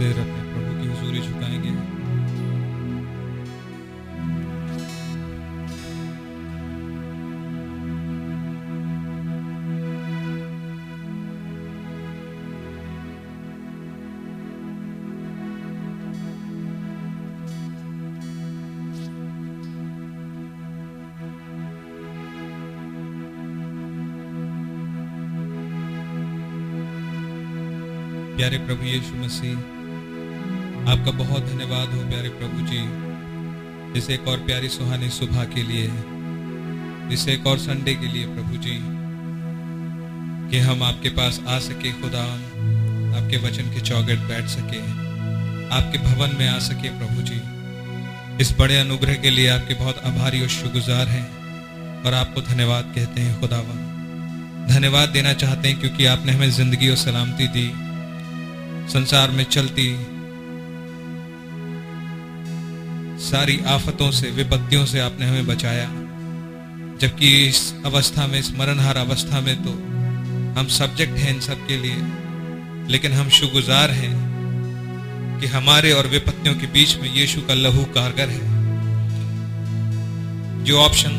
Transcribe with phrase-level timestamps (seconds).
[0.00, 1.70] सिर अपने प्रभु की हुजूरी झुकाएँगे।
[28.36, 29.69] प्यारे प्रभु यीशु मसीह
[31.00, 35.84] आपका बहुत धन्यवाद हो प्यारे प्रभु जी। इस एक और प्यारी सुहानी सुबह के लिए,
[37.14, 38.76] इस एक और संडे के लिए प्रभु जी,
[40.50, 42.24] कि हम आपके पास आ सके खुदा,
[43.14, 44.82] आपके वचन के चौगट बैठ सके,
[45.70, 47.40] आपके भवन में आ सके प्रभु जी।
[48.40, 51.26] इस बड़े अनुग्रह के लिए आपके बहुत आभारी और शुक्रगुजार हैं,
[52.04, 56.96] और आपको धन्यवाद कहते हैं खुदावन। धन्यवाद देना चाहते हैं क्योंकि आपने हमें ज़िंदगी और
[56.98, 57.68] सलामती दी,
[58.92, 59.90] संसार में चलती
[63.30, 65.88] सारी आफतों से, विपत्तियों से आपने हमें बचाया।
[67.00, 69.70] जबकि इस अवस्था में, इस मरणहार अवस्था में तो
[70.60, 71.96] हम सब्जेक्ट हैं इन सब के लिए,
[72.90, 74.14] लेकिन हम शुगुजार हैं
[75.40, 78.48] कि हमारे और विपत्तियों के बीच में यीशु का लहू कारगर है।
[80.64, 81.14] जो ऑप्शन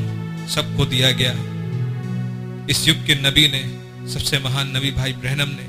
[0.49, 1.33] सबको दिया गया।
[2.69, 3.61] इस युग के नबी ने,
[4.13, 5.67] सबसे महान नबी भाई ब्रहणम ने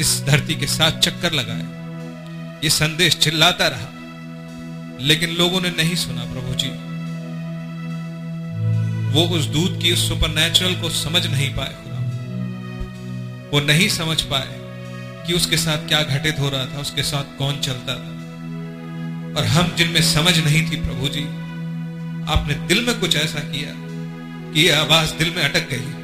[0.00, 3.88] इस धरती के साथ चक्कर लगाया ये संदेश चिल्लाता रहा।
[5.00, 6.92] लेकिन लोगों ने नहीं सुना प्रभु जी।
[9.12, 11.98] वो उस दूध की उस सुपर को समझ नहीं पाए खुदा।
[13.52, 14.48] वो नहीं समझ पाए
[15.26, 18.12] कि उसके साथ क्या घटित हो रहा था, उसके साथ कौन चलता था।
[19.38, 21.24] और हम जिनमें समझ नहीं थी प्रभु जी,
[22.32, 23.70] आपने दिल में कुछ ऐसा किया
[24.52, 26.02] कि यह आवाज़ दिल में अटक गई।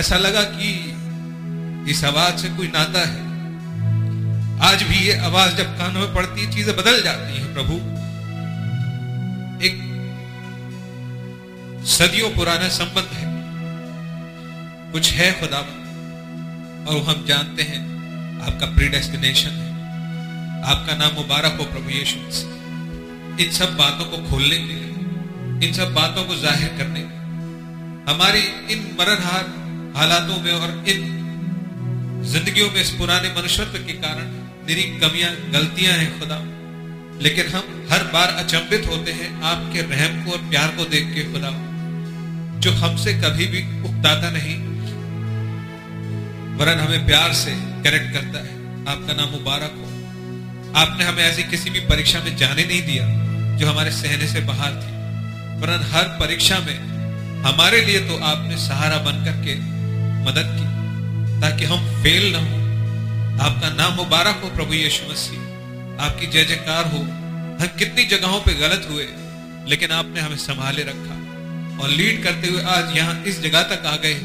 [0.00, 0.92] ऐसा लगा कि
[1.90, 3.25] इस आवाज़ से कोई नाता है।
[4.62, 7.74] आज भी ये आवाज़ जब कानों में पड़ती है, चीज़ें बदल जाती हैं, प्रभु।
[9.66, 9.74] एक
[11.86, 13.24] सदियों पुराना संबंध है।
[14.92, 15.58] कुछ है खुदा
[16.86, 17.80] और हम जानते हैं
[18.42, 19.68] आपका प्रीडेस्टिनेशन है।
[20.64, 22.18] आपका नाम मुबारक हो प्रभु यीशु
[23.44, 27.14] इन सब बातों को खोलने के लिए, इन सब बातों को ज़ाहिर करने के
[28.10, 28.40] हमारी
[28.72, 29.44] इन मरणहार
[29.96, 31.14] हालातों में और इन
[32.24, 34.34] जिंदगियों में इस पुराने मनुष्यत्व के कारण
[34.66, 36.38] मेरी कमियाँ, गलतियाँ हैं खुदा।
[37.22, 41.32] लेकिन हम हर बार अचंभित होते हैं आपके रहम को और प्यार को देख के,
[41.32, 41.50] खुदा।
[42.60, 44.56] जो हमसे कभी भी उकताता नहीं,
[46.56, 48.56] वरन हमें प्यार से करेक्ट करता है।
[48.88, 49.86] आपका नाम मुबारक हो।
[50.76, 53.04] आपने हमें ऐसी किसी भी परीक्षा में जाने नहीं दिया,
[53.56, 54.96] जो हमारे सहने से बाहर थी।
[55.60, 56.96] वरन हर परीक्षा में
[57.42, 59.54] हमारे लिए तो आपने सहारा बन करके
[60.24, 60.66] मदद की,
[61.40, 62.65] ताकि हम फेल ना हो।
[63.40, 65.40] आपका नाम मुबारक हो प्रभु यीशु मसीह।
[66.00, 66.98] आपकी जय जयकार हो।
[67.60, 69.04] हम कितनी जगहों पे गलत हुए,
[69.68, 71.16] लेकिन आपने हमें संभाले रखा
[71.82, 74.22] और लीड करते हुए आज यहाँ इस जगह तक आ गए।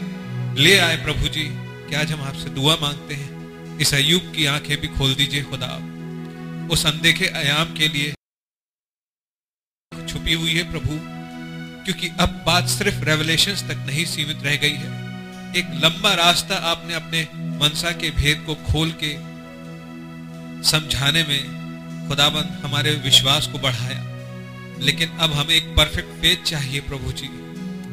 [0.61, 4.81] ले आए प्रभु जी, कि आज हम आपसे दुआ मांगते हैं। इस अयुब की आँखें
[4.81, 5.75] भी खोल दीजिए खुदा।
[6.71, 8.13] उस अनदेखे आयाम के लिए
[10.09, 10.99] छुपी हुई है प्रभु,
[11.85, 15.10] क्योंकि अब बात सिर्फ़ रेवलेशन तक नहीं सीमित रह गई है।
[15.57, 17.21] एक लंबा रास्ता आपने अपने
[17.59, 19.09] मनसा के भेद को खोल के
[20.69, 23.99] समझाने में खुदाबंद हमारे विश्वास को बढ़ाया।
[24.81, 27.27] लेकिन अब हमें एक परफेक्ट फेथ चाहिए प्रभु जी।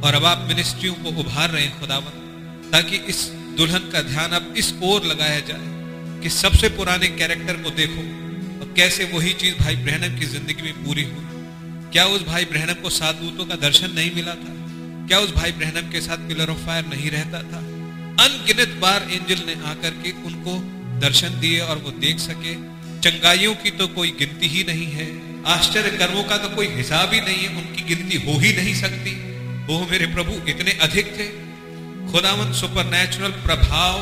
[0.01, 3.25] और अब आप मिनिस्ट्रियों को उभार रहे हैं खुदाबंद, ताकि इस
[3.59, 8.03] दुल्हन का ध्यान अब इस ओर लगाया जाए कि सबसे पुराने कैरेक्टर को देखो
[8.61, 12.83] और कैसे वही चीज़ भाई ब्रहणम की ज़िंदगी में पूरी हुई क्या उस भाई ब्रहणम
[12.83, 14.58] को सात दूतों का दर्शन नहीं मिला था?
[15.09, 17.59] क्या उस भाई ब्रहणम के साथ पिलर ऑफ़ फायर नहीं रहता था?
[18.19, 20.57] अनगिनत बार एंजल ने आकर के उनको
[21.01, 22.53] दर्शन दिए और वो देख सके,
[23.01, 25.07] चंगाइयों की तो कोई गिनती ही नहीं है
[25.49, 29.15] आश्चर्य कर्मों का तो कोई हिसाब ही नहीं है, उनकी गिनती हो ही नहीं सकती।
[29.69, 31.27] वो मेरे प्रभु, इतने अधिक थे।
[32.13, 33.97] खुदावन सुपर नेचुरल प्रभाव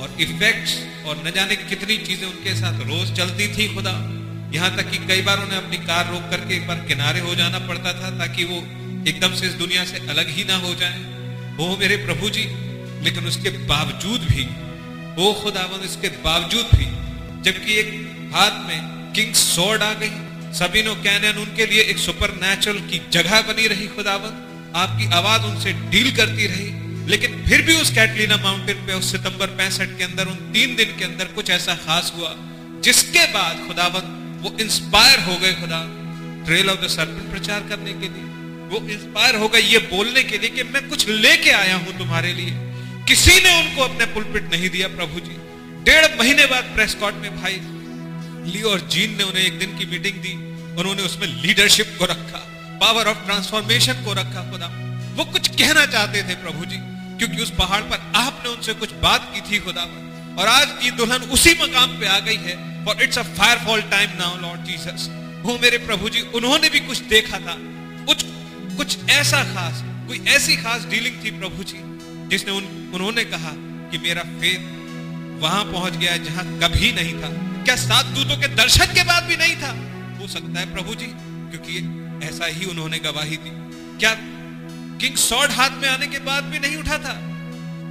[0.00, 3.94] और इफेक्ट्स और न जाने कितनी चीज़ें उनके साथ रोज चलती थी खुदा।
[4.54, 7.58] यहाँ तक कि कई बार उन्हें अपनी कार रोक करके एक बार किनारे हो जाना
[7.68, 8.64] पड़ता था ताकि वो
[9.06, 10.98] एकदम से इस दुनिया से अलग ही ना हो जाए।
[11.56, 12.44] वो मेरे प्रभु जी,
[13.04, 14.44] लेकिन उसके बावजूद भी
[15.16, 16.86] वो खुदावन इसके बावजूद भी,
[17.42, 17.90] जबकि एक
[18.34, 20.10] हाथ में किंग सोर्ड आ गई,
[20.52, 22.30] सबीनो, कैनन, उनके लिए एक सुपर
[22.90, 24.42] की जगह बनी रही खुदावन
[24.76, 26.68] आपकी आवाज़ उनसे डील करती रही,
[27.06, 30.96] लेकिन फिर भी उस कैटलीना माउंटेन पे, उस सितंबर पैंसठ के अंदर, उन तीन दिन
[30.98, 32.34] के अंदर कुछ ऐसा खास हुआ,
[32.84, 35.80] जिसके बाद खुदावन वो इंस्पायर हो गए खुदा
[36.46, 38.24] ट्रेल ऑफ़ द सर्पन प्रचार करने के लिए।
[38.70, 42.52] वो इंस्पायर होगा ये बोलने के लिए कि मैं कुछ लेके आया हूँ तुम्हारे लिए।
[43.08, 45.36] किसी ने उनको अपने पुलपिट नहीं दिया, प्रभु जी।
[45.84, 47.60] डेढ़ महीने बाद प्रेस कॉर्ट में भाई
[48.46, 50.34] ली और जीन ने उन्हें एक दिन की मीटिंग दी,
[50.78, 52.42] उन्होंने उसमें लीडरशिप को रखा
[52.80, 54.66] पावर ऑफ़ ट्रांसफॉर्मेशन को रखा, खुदा।
[55.16, 56.78] वो कुछ कहना चाहते थे, प्रभु जी,
[57.18, 59.86] क्योंकि उस पहाड़ पर आपने उनसे कुछ बात की थी, खुदा।
[60.38, 63.82] और आज की दुल्हन उसी मकाम पे आ गई है for it's a fire fall
[63.90, 65.08] time now Lord Jesus
[65.42, 67.54] वो मेरे प्रभु जी, उन्होंने भी कुछ देखा था,
[68.06, 68.24] कुछ
[68.76, 71.78] कुछ ऐसा खास कोई ऐसी खास डीलिंग थी प्रभु जी
[72.28, 72.64] जिसने उन,
[72.94, 73.52] उन्होंने कहा
[73.90, 74.74] कि मेरा फेथ
[75.42, 77.28] वहाँ पहुँच गया जहाँ कभी नहीं था।
[77.64, 79.70] क्या सात दूतों के दर्शन के बाद भी नहीं था?
[80.20, 83.50] हो सकता है प्रभु जी क्योंकि ऐसा ही उन्होंने गवाही दी।
[83.98, 84.14] क्या
[85.00, 87.14] किंग सॉर्ड हाथ में आने के बाद भी नहीं उठा था?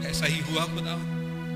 [0.09, 0.95] ऐसा ही हुआ खुदा।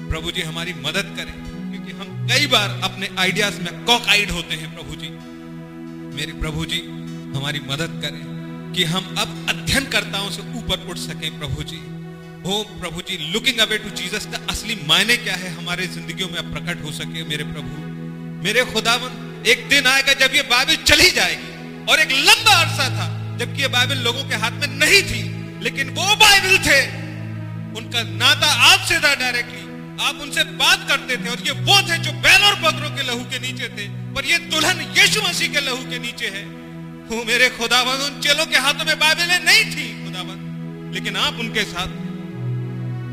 [0.10, 1.34] प्रभु जी हमारी मदद करें
[1.72, 5.10] क्योंकि हम कई बार अपने आइडियाज़ में कॉकआइड होते हैं प्रभु जी।
[6.16, 6.80] मेरे प्रभु जी
[7.38, 8.39] हमारी मदद करें।
[8.76, 11.80] कि हम अब अध्ययनकर्ताओं से ऊपर उठ सकें प्रभु जी।
[12.44, 16.52] हो प्रभु जी लुकिंग अवे टू जीसस का असली मायने क्या है हमारे जिंदगियों में
[16.54, 17.88] प्रकट हो सके मेरे प्रभु?
[18.44, 23.08] मेरे खुदावन, एक दिन आएगा जब ये बाइबल चली जाएगी। और एक लंबा अरसा था
[23.38, 25.22] जबकि ये बाइबल लोगों के हाथ में नहीं थी,
[25.64, 26.82] लेकिन वो बाइबल थे।
[27.80, 29.68] उनका नाता आपसे था डायरेक्टली
[30.06, 33.24] आप उनसे बात करते थे और ये वो थे जो बैल और बकरों के लहू
[33.24, 36.59] के नीचे थे, पर ये दुल्हन यीशु मसीह के लहू के नीचे है।
[37.10, 41.64] वो मेरे खुदावन उन चेलों के हाथों में बाइबलें नहीं थी खुदावन लेकिन आप उनके
[41.64, 41.88] साथ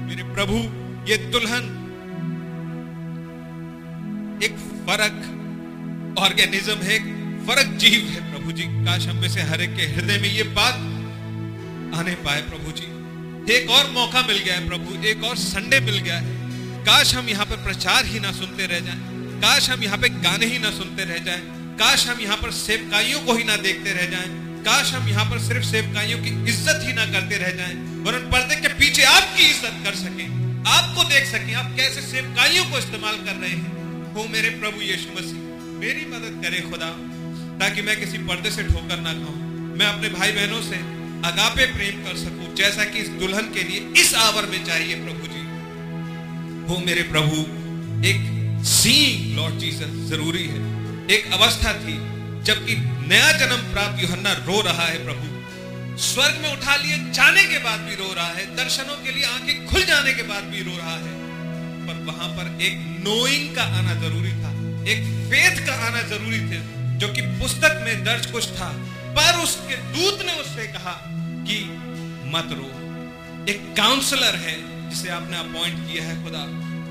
[0.06, 0.56] मेरे प्रभु,
[1.10, 1.64] ये दुल्हन,
[4.42, 4.52] एक
[4.86, 7.02] फ़र्क ऑर्गेनिज्म है, एक
[7.46, 10.42] फ़र्क जीव है, प्रभु जी। काश हम में से हर एक के हृदय में ये
[10.42, 10.74] बात
[11.98, 15.98] आने पाए, प्रभु जी। एक और मौका मिल गया है, प्रभु। एक और संडे मिल
[15.98, 16.36] गया है।
[16.84, 19.00] काश हम यहाँ पर प्रचार ही ना सुनते रह जाएँ।
[19.40, 23.21] काश हम यहाँ पे गाने ही ना सुनते रह जाएँ। काश हम यहाँ पर सेवकाइयों
[23.21, 24.28] को ही ना देखते रह जाएँ।
[24.64, 28.56] काश हम यहाँ पर सिर्फ़ सेवकाइयों की इज़्ज़त ही ना करते रह जाएँ, वरन पर्दे
[28.56, 30.25] के पीछे आपकी इज़्ज़त कर सके।
[30.71, 35.12] आपको देख सके आप कैसे सेवकाइयों को इस्तेमाल कर रहे हैं। हो मेरे प्रभु यीशु
[35.12, 35.42] मसीह,
[35.80, 36.88] मेरी मदद करे खुदा,
[37.61, 39.37] ताकि मैं किसी पर्दे से ठोकर ना खाऊं।
[39.78, 40.76] मैं अपने भाई बहनों से
[41.25, 45.26] अगापे प्रेम कर सकूँ, जैसा कि इस दुल्हन के लिए इस आवर में चाहिए प्रभु
[45.26, 45.45] जी।
[46.68, 47.45] हो मेरे प्रभु,
[48.09, 50.75] एक सीइंग लॉर्ड जीसस, ज़रूरी है।
[51.10, 51.92] एक अवस्था थी,
[52.42, 52.76] जबकि
[53.08, 55.36] नया जन्म प्राप्त यूहन्ना रो रहा है प्रभु।
[55.98, 59.66] स्वर्ग में उठा लिए जाने के बाद भी रो रहा है, दर्शनों के लिए आँखें
[59.66, 61.14] खुल जाने के बाद भी रो रहा है।
[61.86, 64.50] पर वहाँ पर एक नोइंग का आना ज़रूरी था,
[64.90, 66.61] एक फेथ का आना ज़रूरी थे,
[66.98, 68.68] जो कि पुस्तक में दर्ज कुछ था।
[69.00, 71.04] पर उसके दूत ने उससे कहा
[71.48, 71.64] कि
[72.24, 72.87] मत रो।
[73.52, 76.44] एक काउंसलर है, जिसे आपने अपॉइंट किया है खुदा।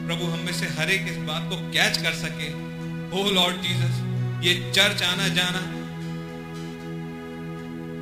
[0.08, 2.65] प्रभु हम में से हर एक इस बात को कैच कर सके।
[3.14, 3.98] ओ लॉर्ड जीसस
[4.46, 5.60] ये चर्च आना जाना।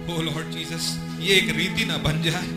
[0.08, 0.88] ओ लॉर्ड जीसस
[1.20, 2.48] ये एक रीति ना बन जाए।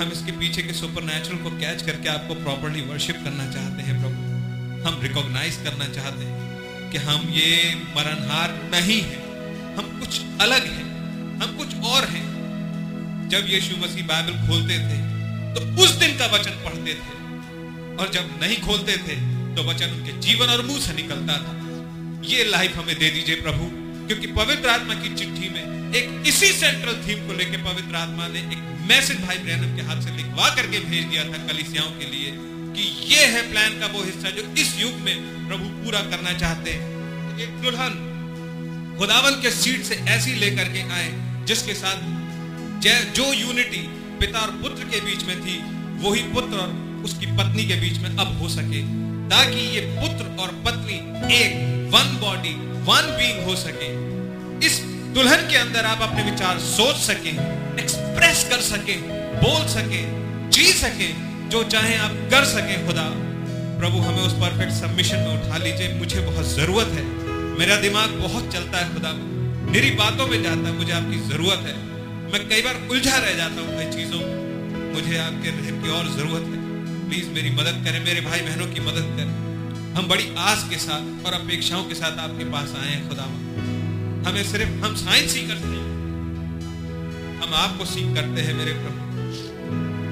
[0.00, 4.88] हम इसके पीछे के सुपर को कैच करके आपको प्रॉपरली वर्शिप करना चाहते हैं प्रभु।
[4.88, 9.18] हम रिकॉग्नाइज करना चाहते हैं कि हम ये मरणहार नहीं है।
[9.76, 10.84] हम कुछ अलग हैं,
[11.42, 12.28] हम कुछ और हैं।
[13.28, 14.98] जब यीशु मसीह बाइबल खोलते थे
[15.54, 17.18] तो उस दिन का वचन पढ़ते थे।
[17.96, 19.16] और जब नहीं खोलते थे
[19.56, 21.52] तो वचन उनके जीवन और मुँह से निकलता था।
[22.26, 23.64] ये लाइफ हमें दे दीजिए प्रभु,
[24.06, 28.40] क्योंकि पवित्र आत्मा की चिट्ठी में एक इसी सेंट्रल थीम को लेकर पवित्र आत्मा ने
[28.48, 32.32] एक मैसेज भाई ब्रैनम के हाथ से लिखवा करके भेज दिया था कलिसियाओं के लिए
[32.74, 36.70] कि ये है प्लान का वो हिस्सा जो इस युग में प्रभु पूरा करना चाहते
[36.70, 38.06] हैं। एक दुल्हन
[38.98, 41.10] खुदावन के सीट से ऐसी लेकर के आए,
[41.46, 42.08] जिसके साथ
[43.16, 43.82] जो यूनिटी
[44.18, 45.56] पिता और पुत्र के बीच में थी,
[46.00, 48.80] वही पुत्र और उसकी पत्नी के बीच में अब हो सके।
[49.30, 50.94] ताकि ये पुत्र और पत्नी
[51.34, 51.52] एक
[51.94, 53.88] वन बॉडी वन बीइंग हो सके।
[54.66, 54.78] इस
[55.14, 57.30] दुल्हन के अंदर आप अपने विचार सोच सके
[57.82, 58.96] एक्सप्रेस कर सके,
[59.42, 60.02] बोल सके,
[60.50, 61.08] जी सके,
[61.48, 63.04] जो चाहे आप कर सके खुदा।
[63.80, 67.04] प्रभु, हमें उस परफेक्ट सबमिशन में उठा लीजिए। मुझे बहुत ज़रूरत है।
[67.58, 69.12] मेरा दिमाग बहुत चलता है खुदा।
[69.72, 71.76] मेरी बातों में जाता है। मुझे आपकी ज़रूरत है।
[72.32, 74.20] मैं कई बार उलझा रह जाता हूँ कई चीज़ों
[74.94, 76.59] मुझे आपके रहम की और ज़रूरत है।
[77.10, 79.34] प्लीज़ मेरी मदद करें, मेरे भाई बहनों की मदद करें।
[79.94, 83.22] हम बड़ी आस के साथ और अपेक्षाओं के साथ आपके पास आए हैं खुदा
[84.30, 85.80] हमें सिर्फ़, हम साइंस ही करते हैं।
[87.40, 88.98] हम आपको सीख करते हैं, मेरे प्रभु।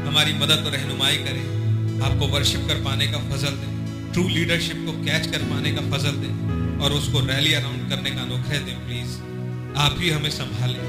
[0.08, 1.42] हमारी मदद और रहनुमाई करें।
[2.00, 6.12] आपको वर्शिप कर पाने का फजल दें। ट्रू लीडरशिप को कैच कर पाने का फजल
[6.12, 9.14] दें। और उसको रैली अराउंड करने का अनोखा दें प्लीज़
[9.78, 10.80] आप ही हमें संभालें।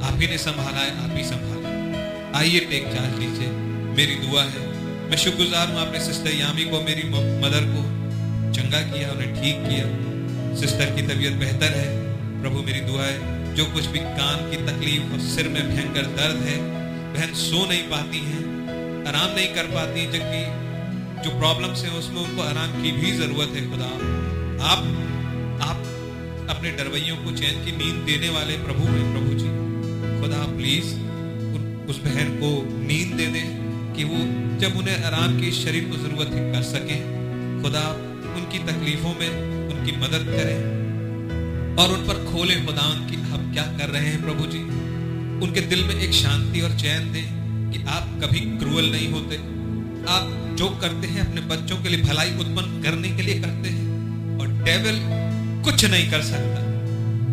[0.00, 3.48] आप ही ने संभाला है, आप ही संभालें। आइए, टेक चार्ज लीजिए
[3.96, 4.75] मेरी दुआ है
[5.06, 7.02] मैं शुक्रगुजार हूँ आपने सिस्टर यामी को, मेरी
[7.40, 7.82] मदर को
[8.52, 9.86] चंगा किया, उन्हें ठीक किया।
[10.56, 11.88] सिस्टर की तबीयत बेहतर है।
[12.42, 16.36] प्रभु मेरी दुआ है, जो कुछ भी कान की तकलीफ़ और सिर में भयंकर दर्द
[16.36, 16.56] है,
[17.14, 18.42] बहन सो नहीं पाती हैं,
[19.08, 20.42] आराम नहीं कर पाती, जबकि
[21.22, 23.90] जो प्रॉब्लम्स हैं उसमें उनको आराम की भी ज़रूरत है, खुदा।
[24.64, 24.82] आप
[25.62, 25.78] आप
[26.56, 29.50] अपने डरवैयों को चैन की नींद देने वाले प्रभु हैं, प्रभु जी।
[30.20, 30.86] खुदा प्लीज़
[31.90, 32.50] उस बहन को
[32.86, 33.42] नींद दे दे
[33.96, 36.96] कि वो जब उन्हें आराम की शरीर को ज़रूरत कर सके।
[37.62, 37.88] खुदा
[38.36, 39.28] उनकी तकलीफों में
[39.68, 40.58] उनकी मदद करें
[41.76, 44.58] और उन पर खोले खुदा की हम क्या कर रहे हैं प्रभु जी?
[45.46, 47.24] उनके दिल में एक शांति और चैन दें
[47.70, 49.36] कि आप कभी क्रूअल नहीं होते।
[50.12, 53.86] आप जो करते हैं, अपने बच्चों के लिए भलाई उत्पन्न करने के लिए करते हैं
[54.40, 55.00] और डेविल
[55.64, 56.62] कुछ नहीं कर सकता।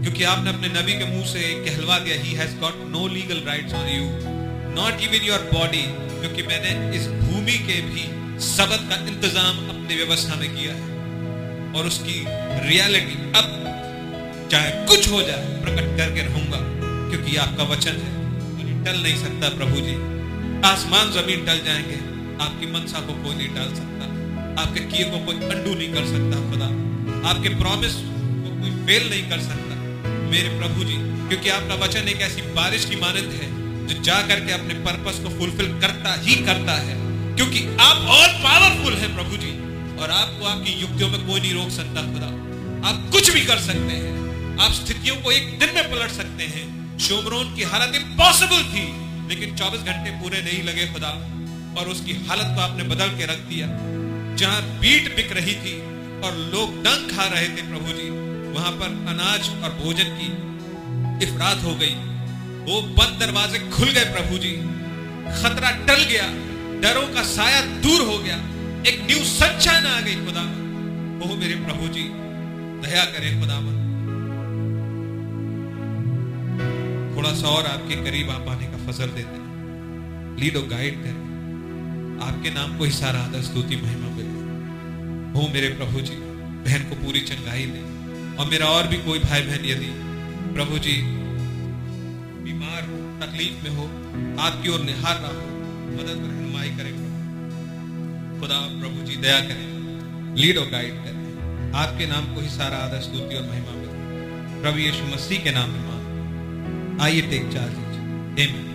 [0.02, 3.74] क्योंकि आपने अपने नबी के मुँह से कहलवा दिया he has got no legal rights
[3.74, 4.33] on you
[4.76, 5.84] not even your body
[6.22, 8.04] क्योंकि मैंने इस भूमि के भी
[8.40, 10.92] सबक का इंतज़ाम अपनी व्यवस्था में किया है।
[11.74, 12.26] और उसकी
[12.70, 13.60] रियलिटी अब
[14.52, 16.58] चाहे कुछ हो जाए, प्रकट करके रहूँगा,
[17.10, 18.12] क्योंकि आपका वचन है।
[18.54, 19.96] और टल नहीं सकता प्रभु जी।
[20.68, 21.96] आसमान ज़मीन टल जाएँगे,
[22.44, 24.06] आपकी मनसा को कोई नहीं डाल सकता।
[24.62, 26.66] आपके किए को कोई अंडू नहीं कर सकता, खुदा।
[27.30, 29.76] आपके प्रॉमिस को कोई फेल नहीं कर सकता।
[30.30, 34.52] मेरे प्रभु जी, क्योंकि आपका वचन एक ऐसी बारिश की मानंद है जो जा करके
[34.52, 39.64] अपने पर्पस को फुलफिल करता ही करता है। क्योंकि आप और पावरफुल है प्रभु जी,
[39.98, 42.28] और आपको आपकी युक्तियों में कोई नहीं रोक सकता खुदा।
[42.90, 44.14] आप कुछ भी कर सकते हैं।
[44.60, 48.86] आप स्थितियों को एक दिन में पलट सकते हैं। शोमरोन की हालत इम्पॉसिबल थी,
[49.30, 51.10] लेकिन 24 घंटे पूरे नहीं लगे खुदा,
[51.78, 53.68] और उसकी हालत को आपने बदल के रख दिया।
[54.36, 55.82] जहाँ बीट बिक रही थी
[56.22, 58.10] और लोग डंग खा रहे थे प्रभु जी,
[58.52, 60.54] वहाँ पर अनाज और भोजन की
[61.26, 62.13] इफरात हो गई।
[62.64, 64.52] वो बंद दरवाजे खुल गए प्रभु जी।
[65.42, 66.28] खतरा टल गया,
[66.82, 68.36] डरों का साया दूर हो गया,
[68.88, 70.42] एक न्यू सच्चाई आ गई खुदा
[71.26, 72.04] वो मेरे प्रभु जी,
[72.88, 73.80] दया करें खुदावन।
[77.18, 79.44] थोड़ा सा और आपके करीब आप आने का फजल देते
[80.42, 84.30] लीड और गाइड करें। आपके नाम को ही सारा आदर, स्तुति, महिमा मिले।
[85.34, 86.16] हो मेरे प्रभु जी,
[86.66, 87.80] बहन को पूरी चंगाई दे।
[88.38, 89.90] और मेरा और भी कोई भाई बहन यदि
[90.54, 91.23] प्रभु जी
[92.44, 93.86] बीमार हो, तकलीफ़ में हो,
[94.42, 95.48] आपकी ओर निहार रहा हो,
[95.94, 96.92] मदद रहनुमाई करें
[98.40, 103.04] खुदा प्रभु जी, दया करें लीड और गाइड करें। आपके नाम को ही सारा आदर्श
[103.04, 108.73] स्तुति और महिमा मिले। प्रभु यीशु मसीह के नाम में मान आइए टेक चार्ज लीजिए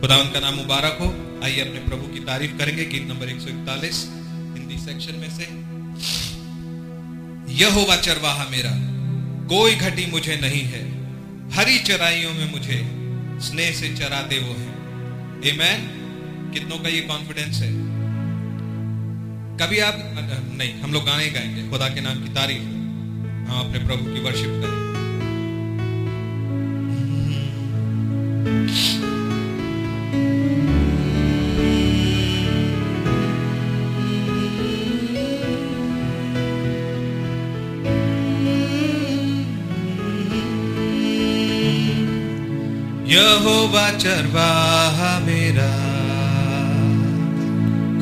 [0.00, 4.06] खुदा उनका नाम मुबारक हो। आइए अपने प्रभु की तारीफ़ करेंगे। गीत नंबर 141
[4.54, 5.70] हिंदी सेक्शन में से।
[7.54, 8.70] यह होगा चरवाहा मेरा,
[9.48, 10.82] कोई घटी मुझे नहीं है।
[11.52, 12.88] हरी चराइयों में मुझे,
[13.48, 14.70] स्नेह से चराते वो है।
[15.58, 16.00] मैन
[16.54, 17.72] कितनों का ये कॉन्फिडेंस है?
[19.56, 19.94] कभी आप
[20.54, 22.62] नहीं, हम लोग गाने गाएँगे। खुदा के नाम की तारीफ़
[23.50, 24.99] हम अपने प्रभु की वर्शिप करें।
[43.10, 45.90] यहोवा चरवाहा मेरा।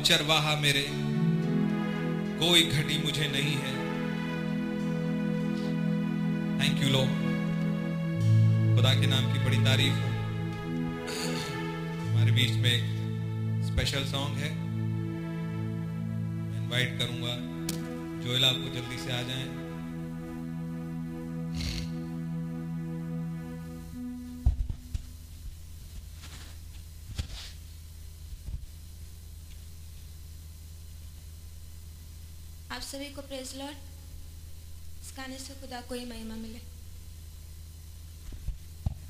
[0.08, 0.86] चरवाहा मेरे।
[2.40, 3.72] कोई घटी मुझे नहीं है।
[6.60, 7.02] थैंक यू लो
[8.76, 10.08] खुदा के नाम की बड़ी तारीफ़ हो।
[12.08, 12.84] हमारे बीच में एक
[13.64, 14.52] स्पेशल सॉन्ग है।
[16.58, 17.36] इनवाइट करूँगा।
[18.24, 19.67] जोएल आपको जल्दी से आ जाएँ।
[32.88, 33.76] सभी को प्रेज लॉर्ड
[35.02, 36.60] इस गाने से खुदा को ही महिमा मिले।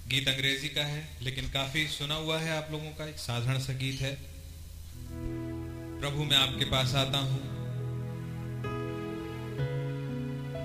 [0.08, 3.72] गीत अंग्रेज़ी का है, लेकिन काफ़ी सुना हुआ है आप लोगों का, एक साधारण सा
[3.72, 4.12] गीत है।
[6.00, 7.40] प्रभु, मैं आपके पास आता हूँ।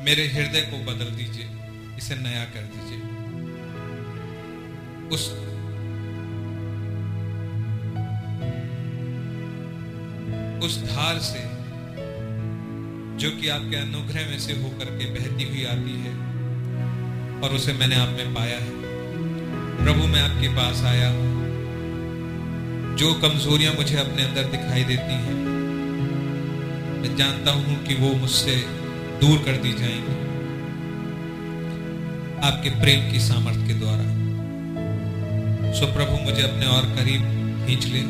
[0.03, 1.49] मेरे हृदय को बदल दीजिए,
[1.97, 3.01] इसे नया कर दीजिए।
[5.09, 5.29] उस
[10.65, 11.52] उस धार से
[13.17, 16.13] जो कि आपके अनुग्रह में से होकर के बहती हुई आती है
[17.41, 18.71] और उसे मैंने आप में पाया है।
[19.85, 21.33] प्रभु, मैं आपके पास आया हूँ।
[22.97, 25.35] जो कमजोरियाँ मुझे अपने अंदर दिखाई देती हैं,
[27.01, 28.55] मैं जानता हूँ कि वो मुझसे
[29.21, 30.33] दूर कर दी जाएँगी
[32.47, 34.23] आपके प्रेम की सामर्थ्य के द्वारा।
[35.73, 37.21] सो प्रभु, मुझे अपने और करीब
[37.67, 38.01] खींच ले,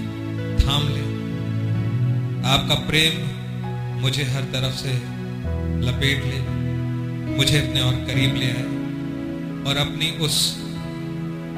[0.65, 1.13] थाम ले।
[2.47, 3.32] आपका प्रेम
[4.03, 4.93] मुझे हर तरफ़ से
[5.81, 6.39] लपेट ले,
[7.37, 8.63] मुझे अपने और करीब ले आए
[9.63, 10.57] और अपनी उस,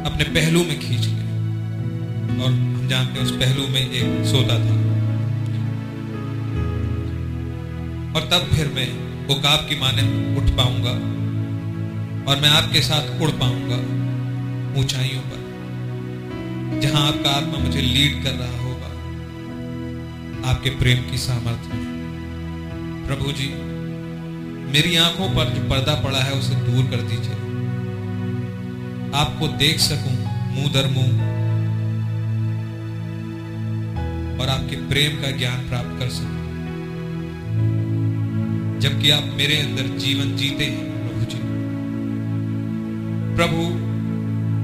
[0.05, 1.23] अपने पहलू में खींच ले।
[2.43, 4.75] और हम जानते उस पहलू में एक सोता था।
[8.13, 8.87] और तब फिर मैं
[9.27, 10.03] उकाब की माने
[10.37, 10.93] उठ पाऊँगा
[12.31, 13.79] और मैं आपके साथ उड़ पाऊँगा
[14.79, 15.41] ऊंचाइयों पर,
[16.81, 18.93] जहाँ आपका आत्मा मुझे लीड कर रहा होगा।
[20.49, 21.94] आपके प्रेम की सामर्थ्य में।
[23.07, 23.47] प्रभु जी,
[24.71, 27.35] मेरी आँखों पर जो पर्दा पड़ा है उसे दूर कर दीजिए।
[29.15, 30.13] आपको देख सकूँ,
[30.55, 31.35] मुँह दर मुँह,
[34.41, 36.45] और आपके प्रेम का ज्ञान प्राप्त कर सकूँ।
[38.79, 41.37] जबकि आप मेरे अंदर जीवन जीते हैं, प्रभु जी।
[43.35, 43.61] प्रभु,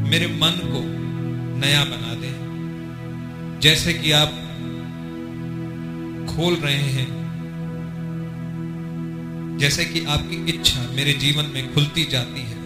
[0.09, 0.81] मेरे मन को
[1.59, 2.31] नया बना दे।
[3.59, 4.29] जैसे कि आप
[6.35, 7.20] खोल रहे हैं
[9.61, 12.59] जैसे कि आपकी इच्छा मेरे जीवन में खुलती जाती है।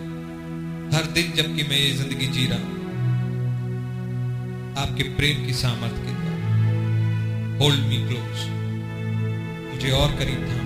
[0.92, 2.76] हर दिन जबकि मैं ये ज़िंदगी जी रहा हूँ,
[4.78, 8.46] आपके प्रेम की सामर्थ्य के द्वारा। होल्ड मी क्लोज
[9.66, 10.65] मुझे और करीब था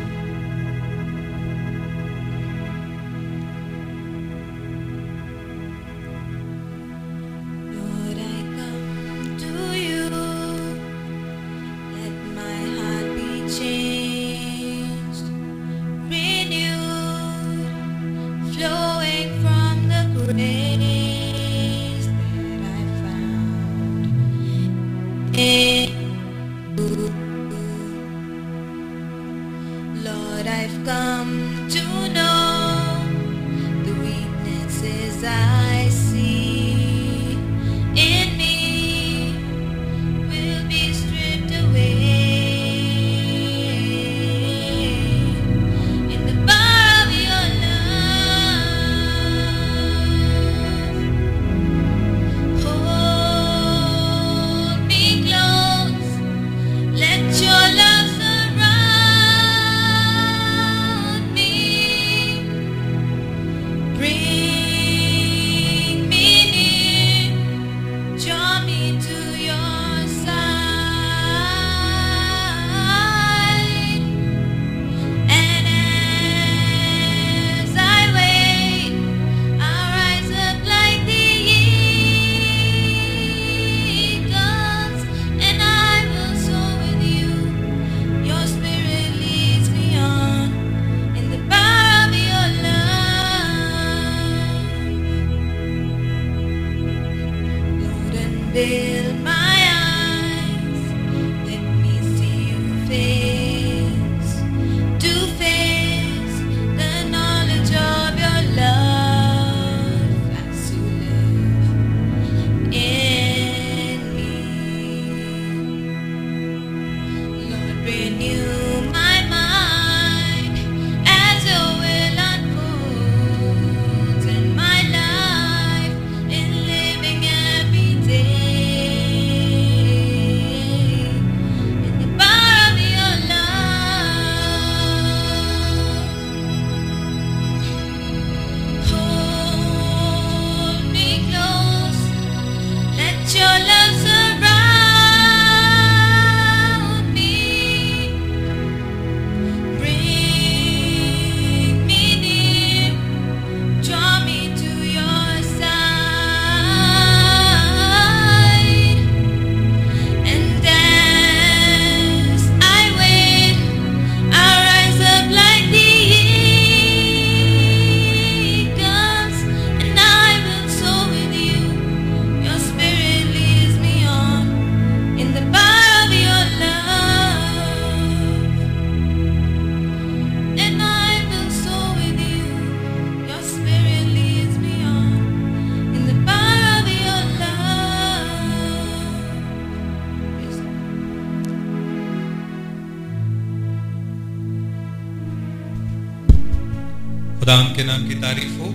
[197.50, 198.66] खुदा के नाम की तारीफ़ हो।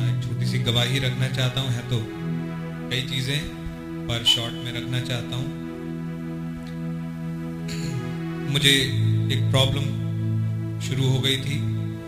[0.00, 2.00] एक छोटी सी गवाही रखना चाहता हूँ, है तो।
[2.90, 3.38] कई चीज़ें
[4.08, 5.46] पर शॉर्ट में रखना चाहता हूँ।
[8.52, 8.74] मुझे
[9.32, 9.88] एक प्रॉब्लम
[10.80, 11.58] शुरू हो गई थी,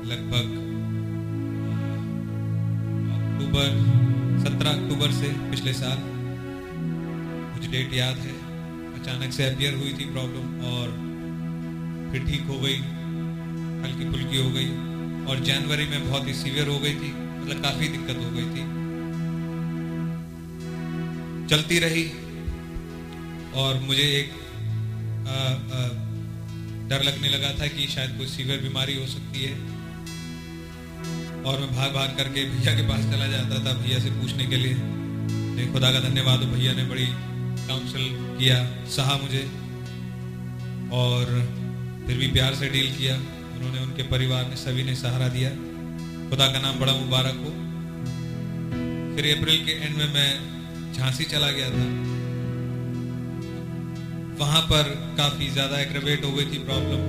[0.04, 0.52] लगभग
[3.16, 3.68] अक्टूबर
[4.44, 5.98] 17 अक्टूबर से पिछले साल।
[7.54, 8.34] मुझे डेट याद है,
[9.00, 10.90] अचानक से अपियर हुई थी प्रॉब्लम और
[12.12, 12.76] फिर ठीक हो गई
[13.84, 14.93] हल्की फुल्की हो गई।
[15.24, 18.62] और जनवरी में बहुत ही सीवियर हो गई थी मतलब काफ़ी दिक्कत हो गई थी।
[21.48, 22.04] चलती रही
[23.54, 24.30] और मुझे एक
[26.90, 29.54] डर लगने लगा था कि शायद कोई सीवियर बीमारी हो सकती है।
[31.44, 34.56] और मैं भाग भाग करके भैया के पास चला जाता था भैया से पूछने के
[34.56, 34.74] लिए।
[35.72, 37.06] खुदा का धन्यवाद हो भैया ने बड़ी
[37.68, 38.04] काउंसिल
[38.38, 38.58] किया,
[38.88, 39.44] सहा मुझे।
[40.94, 41.24] और
[42.06, 43.14] फिर भी प्यार से डील किया।
[43.64, 45.50] उन्होंने उनके परिवार ने, सभी ने सहारा दिया।
[46.30, 47.50] खुदा का नाम बड़ा मुबारक हो।
[49.14, 50.30] फिर अप्रैल के एंड में मैं
[50.92, 51.86] झांसी चला गया था।
[54.38, 57.02] वहाँ पर काफ़ी ज़्यादा एग्रेवेट हो गई थी प्रॉब्लम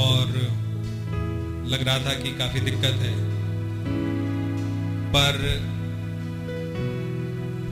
[0.00, 0.26] और
[1.68, 3.14] लग रहा था कि काफ़ी दिक्कत है।
[5.12, 5.38] पर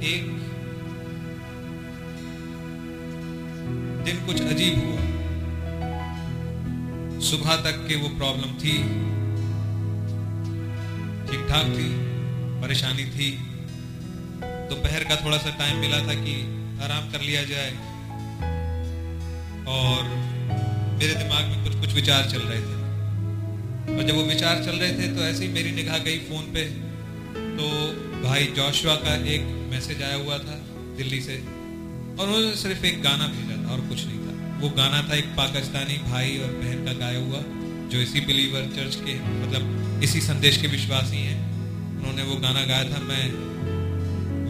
[0.04, 0.26] एक
[4.04, 5.07] दिन कुछ अजीब हुआ।
[7.20, 8.72] सुबह तक के वो प्रॉब्लम थी।
[11.26, 11.88] ठीक ठाक थी,
[12.62, 13.30] परेशानी थी।
[14.70, 16.34] दोपहर का थोड़ा सा टाइम मिला था कि
[16.84, 17.70] आराम कर लिया जाए।
[19.68, 20.04] और
[20.98, 22.76] मेरे दिमाग में कुछ कुछ विचार चल रहे थे।
[23.96, 26.64] और जब वो विचार चल रहे थे तो ऐसे ही मेरी निगाह गई फ़ोन पे।
[27.58, 27.68] तो
[28.28, 30.56] भाई जोशुआ का एक मैसेज आया हुआ था
[30.96, 34.27] दिल्ली से। और उन्होंने सिर्फ़ एक गाना भेजा था और कुछ नहीं था।
[34.60, 37.40] वो गाना था एक पाकिस्तानी भाई और बहन का गाया हुआ,
[37.88, 41.38] जो इसी बिलीवर चर्च के मतलब इसी संदेश के विश्वासी हैं।
[41.98, 43.24] उन्होंने वो गाना गाया था, मैं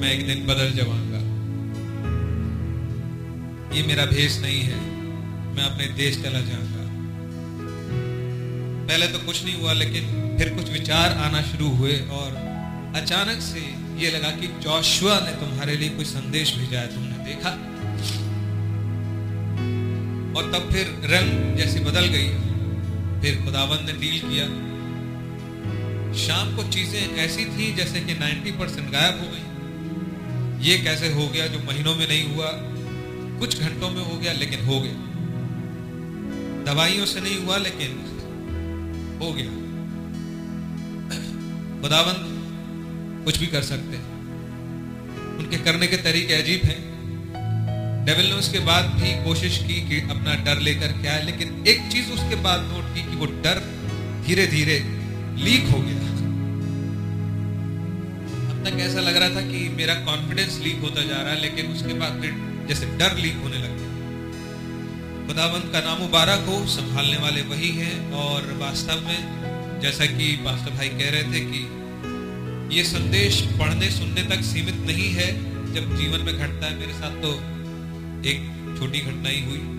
[0.00, 1.20] मैं एक दिन बदल जाऊँगा।
[3.76, 4.80] ये मेरा भेष नहीं है,
[5.56, 6.86] मैं अपने देश चला जाऊँगा।
[8.88, 12.36] पहले तो कुछ नहीं हुआ, लेकिन फिर कुछ विचार आना शुरू हुए और
[12.96, 13.60] अचानक से
[13.98, 17.50] ये लगा कि जोशुआ ने तुम्हारे लिए कोई संदेश भेजा है, तुमने देखा?
[20.38, 22.28] और तब फिर रंग जैसी बदल गई।
[23.20, 24.46] फिर खुदावंद ने डील किया।
[26.14, 29.44] शाम को चीज़ें ऐसी थी जैसे कि 90 परसेंट गायब हो गई।
[30.68, 32.50] ये कैसे हो गया जो महीनों में नहीं हुआ?
[33.38, 34.92] कुछ घंटों में हो गया, लेकिन हो गया।
[36.64, 37.90] दवाइयों से नहीं हुआ, लेकिन
[39.22, 39.68] हो गया।
[41.82, 42.38] खुदावंद
[43.24, 44.18] कुछ भी कर सकते हैं।
[45.38, 46.97] उनके करने के तरीके अजीब हैं।
[48.08, 51.80] डेविल ने उसके बाद भी कोशिश की कि अपना डर लेकर क्या है, लेकिन एक
[51.92, 53.58] चीज़ उसके बाद नोट की कि वो डर
[54.26, 54.76] धीरे धीरे
[55.38, 56.06] लीक हो गया।
[58.46, 61.66] अब तक ऐसा लग रहा था कि मेरा कॉन्फिडेंस लीक होता जा रहा है, लेकिन
[61.72, 62.32] उसके बाद फिर
[62.68, 68.12] जैसे डर लीक होने लग गया। खुदावंत का नाम मुबारक हो, संभालने वाले वही हैं
[68.22, 74.26] और वास्तव में जैसा कि पास्टर भाई कह रहे थे कि ये संदेश पढ़ने सुनने
[74.32, 75.30] तक सीमित नहीं है,
[75.74, 77.36] जब जीवन में घटता है मेरे साथ तो
[78.26, 79.74] एक छोटी घटना ही हुई।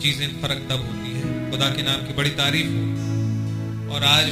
[0.00, 3.02] चीज़ें फ़र्क तब होती है, खुदा के नाम की बड़ी तारीफ़ हो।
[3.94, 4.30] और आज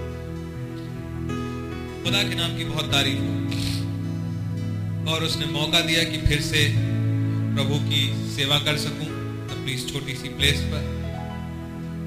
[2.05, 3.41] खुदा के नाम की बहुत तारीफ़ हो।
[5.13, 6.75] और उसने मौका दिया कि फिर से
[7.57, 9.07] प्रभु की सेवा कर सकूँ
[9.51, 11.01] अपनी इस छोटी सी प्लेस पर।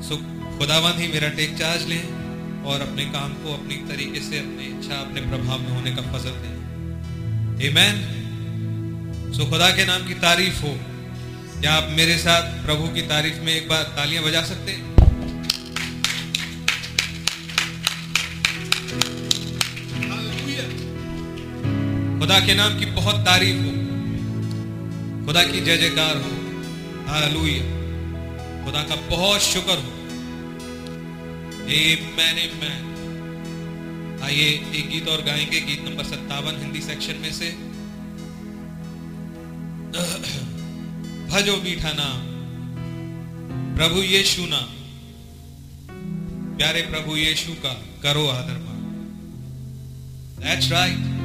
[0.03, 0.17] सो
[0.57, 2.22] खुदावंद ही मेरा टेक चार्ज लें।
[2.65, 6.29] और अपने काम को अपनी तरीके से, अपनी इच्छा, अपने प्रभाव में होने का फजल
[6.29, 6.53] दें।
[7.57, 8.23] Amen.
[9.37, 10.79] सो खुदा के नाम की तारीफ़ हो।
[11.61, 14.93] क्या आप मेरे साथ प्रभु की तारीफ़ में एक बार तालियाँ बजा सकते हैं?
[22.19, 23.83] खुदा के नाम की बहुत तारीफ़ हो।
[25.25, 26.43] खुदा की जय जयकार हो।
[27.13, 27.83] हालेलुया
[28.65, 30.02] खुदा का बहुत शुक्र हो।
[31.65, 32.91] Amen, amen.
[34.23, 37.49] आइए एक गीत और गाएँगे गीत नंबर सत्तावन हिंदी सेक्शन में से
[41.31, 42.21] भजो मीठा नाम
[43.77, 44.69] प्रभु यीशु नाम
[46.57, 48.81] प्यारे प्रभु यीशु का करो आदर मान
[50.39, 51.22] दैट्स राइट right.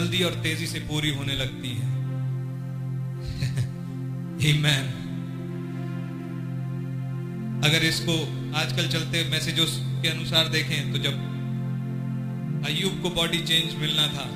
[0.00, 1.88] जल्दी और तेज़ी से पूरी होने लगती है
[4.50, 4.86] Amen.
[7.64, 8.14] अगर इसको
[8.56, 9.66] आजकल चलते मैसेजों
[10.02, 14.26] के अनुसार देखें तो जब अयुब को बॉडी चेंज मिलना था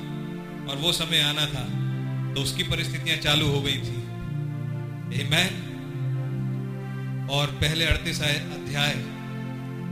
[0.69, 1.65] और वो समय आना था
[2.33, 3.97] तो उसकी परिस्थितियाँ चालू हो गई थी
[5.17, 5.61] Amen.
[7.31, 8.93] और पहले अड़तीस अध्याय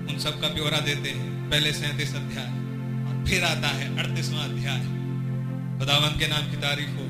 [0.03, 4.92] उन सब का ब्यौरा देते हैं पहले सैंतीस अध्याय और फिर आता है अड़तीसवां अध्याय
[5.79, 7.05] खुदावन के नाम की तारीफ़ हो।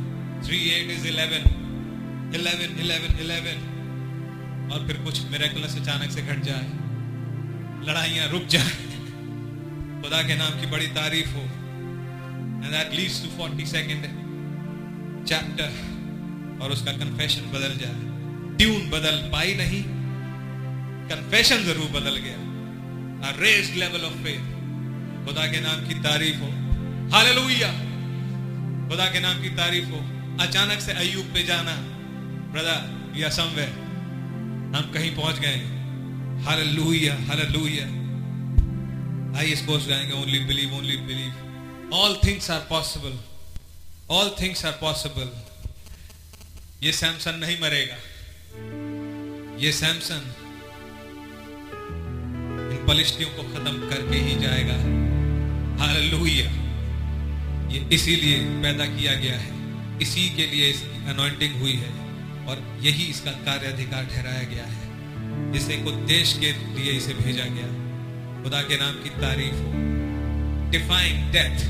[0.45, 1.43] Three eight is eleven
[2.35, 3.57] eleven eleven eleven
[4.73, 6.67] और फिर कुछ मेरेकुलस अचानक से घट जाए।
[7.87, 8.73] लड़ाइयाँ रुक जाए।
[10.01, 14.09] खुदा के नाम की बड़ी तारीफ़ हो। And that leads to 42nd
[15.27, 15.71] chapter
[16.61, 19.83] और उसका कन्फेशन बदल जाए। ट्यून बदल पाई नहीं।
[21.09, 24.51] कन्फेशन ज़रूर बदल गया। रेस्ड लेवल ऑफ़ फेथ
[25.25, 26.49] खुदा के नाम की तारीफ़ हो।
[27.09, 27.71] हालेलुया
[28.89, 29.99] खुदा के नाम की तारीफ़ हो।
[30.39, 31.75] अचानक से अयूब पे जाना।
[32.53, 33.69] ब्रदर या समवेयर
[34.75, 35.55] हम कहीं पहुँच गए
[36.43, 37.85] हर लुहिया हर हालेलुया।
[39.39, 43.19] आई इस chorus गाएँगे only believe only believe all things are possible
[44.09, 45.31] all things are possible
[46.83, 47.95] ये सैमसन नहीं मरेगा।
[49.57, 50.35] ये सैमसन
[52.71, 56.62] इन पलिश्तियों को खत्म करके ही जाएगा। हर हालेलुया।
[57.73, 59.51] ये इसीलिए पैदा किया गया है।
[60.01, 61.91] इसी के लिए इसकी अनॉइंटिंग हुई है
[62.47, 64.83] और यही इसका कार्य अधिकार ठहराया गया है
[65.55, 67.67] इसे को देश के लिए इसे भेजा गया।
[68.43, 69.71] खुदा के नाम की तारीफ़ हो।
[70.71, 71.65] Defying death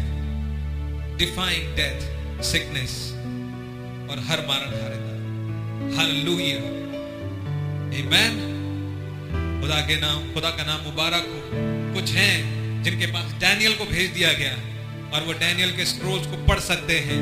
[1.17, 3.11] defying death sickness
[4.11, 6.83] और हर मारण हारेता हालेलुया
[9.61, 11.41] खुदा के नाम, खुदा का नाम मुबारक हो।
[11.93, 14.72] कुछ हैं जिनके पास डैनियल को भेज दिया गया।
[15.13, 17.21] और वो डैनियल के स्क्रोल्स को पढ़ सकते हैं।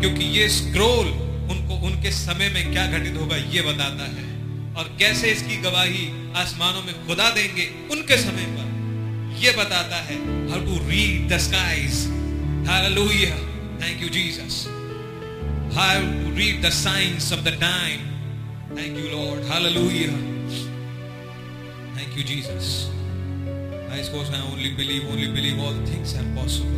[0.00, 1.06] क्योंकि ये स्क्रोल
[1.52, 4.28] उनको, उनके समय में क्या घटित होगा, ये बताता है।
[4.74, 8.68] और कैसे इसकी गवाही आसमानों में खुदा देंगे, उनके समय पर
[9.38, 10.16] ये बताता है
[10.50, 12.06] how to read the skies
[12.68, 13.36] hallelujah
[13.82, 14.64] thank you Jesus
[15.76, 18.06] how to read the signs of the time
[18.76, 20.12] thank you Lord hallelujah
[21.96, 22.68] thank you Jesus
[23.92, 26.70] I suppose I only believe, only believe all things are possible.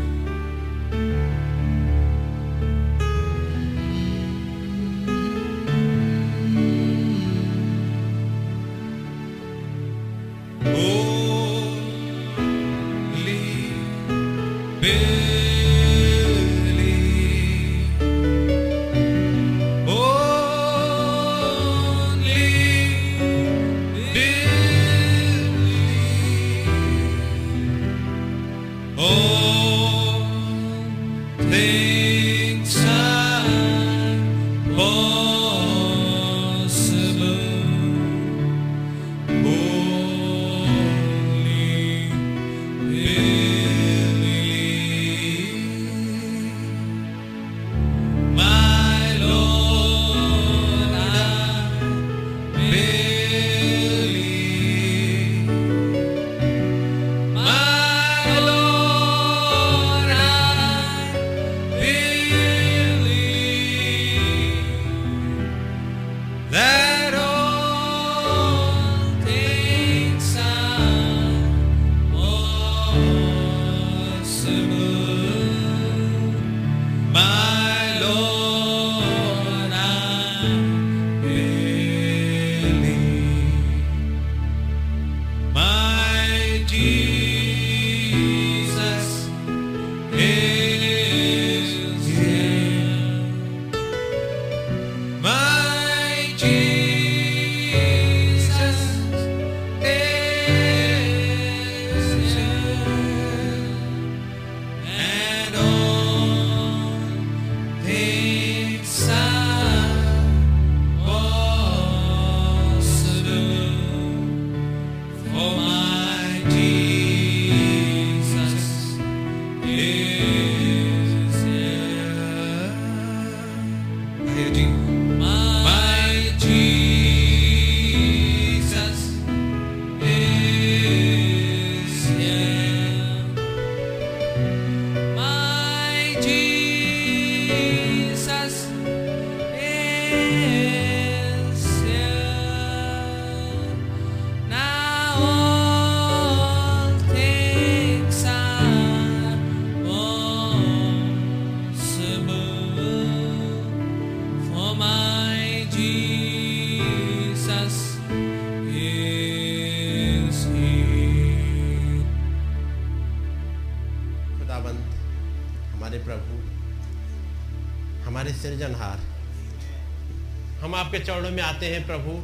[170.92, 172.14] आपके चरणों में आते हैं प्रभु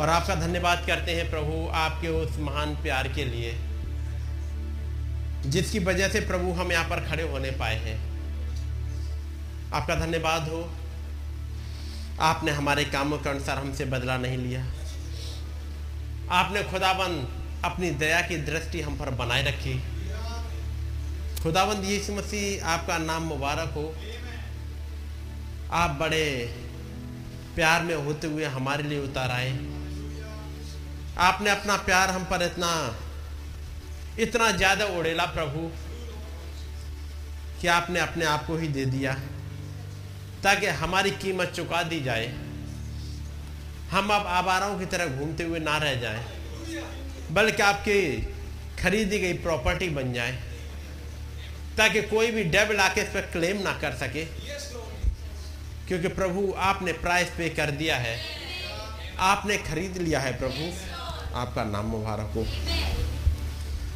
[0.00, 3.52] और आपका धन्यवाद करते हैं प्रभु आपके उस महान प्यार के लिए,
[5.46, 7.96] जिसकी वजह से प्रभु हम यहाँ पर खड़े होने पाए हैं।
[9.72, 10.60] आपका धन्यवाद हो।
[12.20, 14.64] आपने हमारे कामों के अनुसार हमसे बदला नहीं लिया।
[16.32, 19.78] आपने खुदाबंद अपनी दया की दृष्टि हम पर बनाए रखी।
[21.42, 23.94] खुदावंद यीशु मसीह, आपका नाम मुबारक हो।
[25.74, 26.24] आप बड़े
[27.54, 29.50] प्यार में होते हुए हमारे लिए उतार आए।
[31.20, 32.70] आपने अपना प्यार हम पर इतना
[34.20, 35.70] इतना ज़्यादा उड़ेला प्रभु,
[37.60, 39.14] कि आपने अपने आप को ही दे दिया,
[40.42, 42.26] ताकि हमारी कीमत चुका दी जाए।
[43.90, 46.24] हम अब आवाराओं की तरह घूमते हुए ना रह जाएँ,
[47.32, 48.00] बल्कि आपकी
[48.78, 50.32] खरीदी गई प्रॉपर्टी बन जाए,
[51.76, 54.24] ताकि कोई भी डेविल आके इस पर क्लेम ना कर सके।
[55.92, 58.16] क्योंकि प्रभु आपने प्राइस पे कर दिया है।
[59.20, 60.70] आपने खरीद लिया है प्रभु।
[61.38, 62.44] आपका नाम मुबारक हो।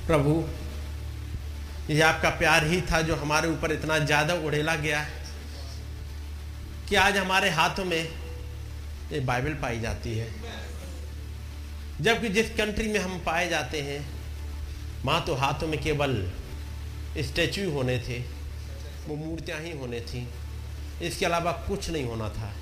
[0.06, 0.34] प्रभु,
[1.90, 5.24] ये आपका प्यार ही था जो हमारे ऊपर इतना ज़्यादा उड़ेला गया है
[6.88, 10.30] कि आज हमारे हाथों में ये बाइबल पाई जाती है।
[12.00, 14.00] जबकि जिस कंट्री में हम पाए जाते हैं
[15.04, 16.22] वहाँ तो हाथों में केवल
[17.18, 18.18] स्टैचू होने थे,
[19.06, 20.28] वो मूर्तियाँ ही होने थी।
[21.02, 22.52] इसके अलावा कुछ नहीं होना था।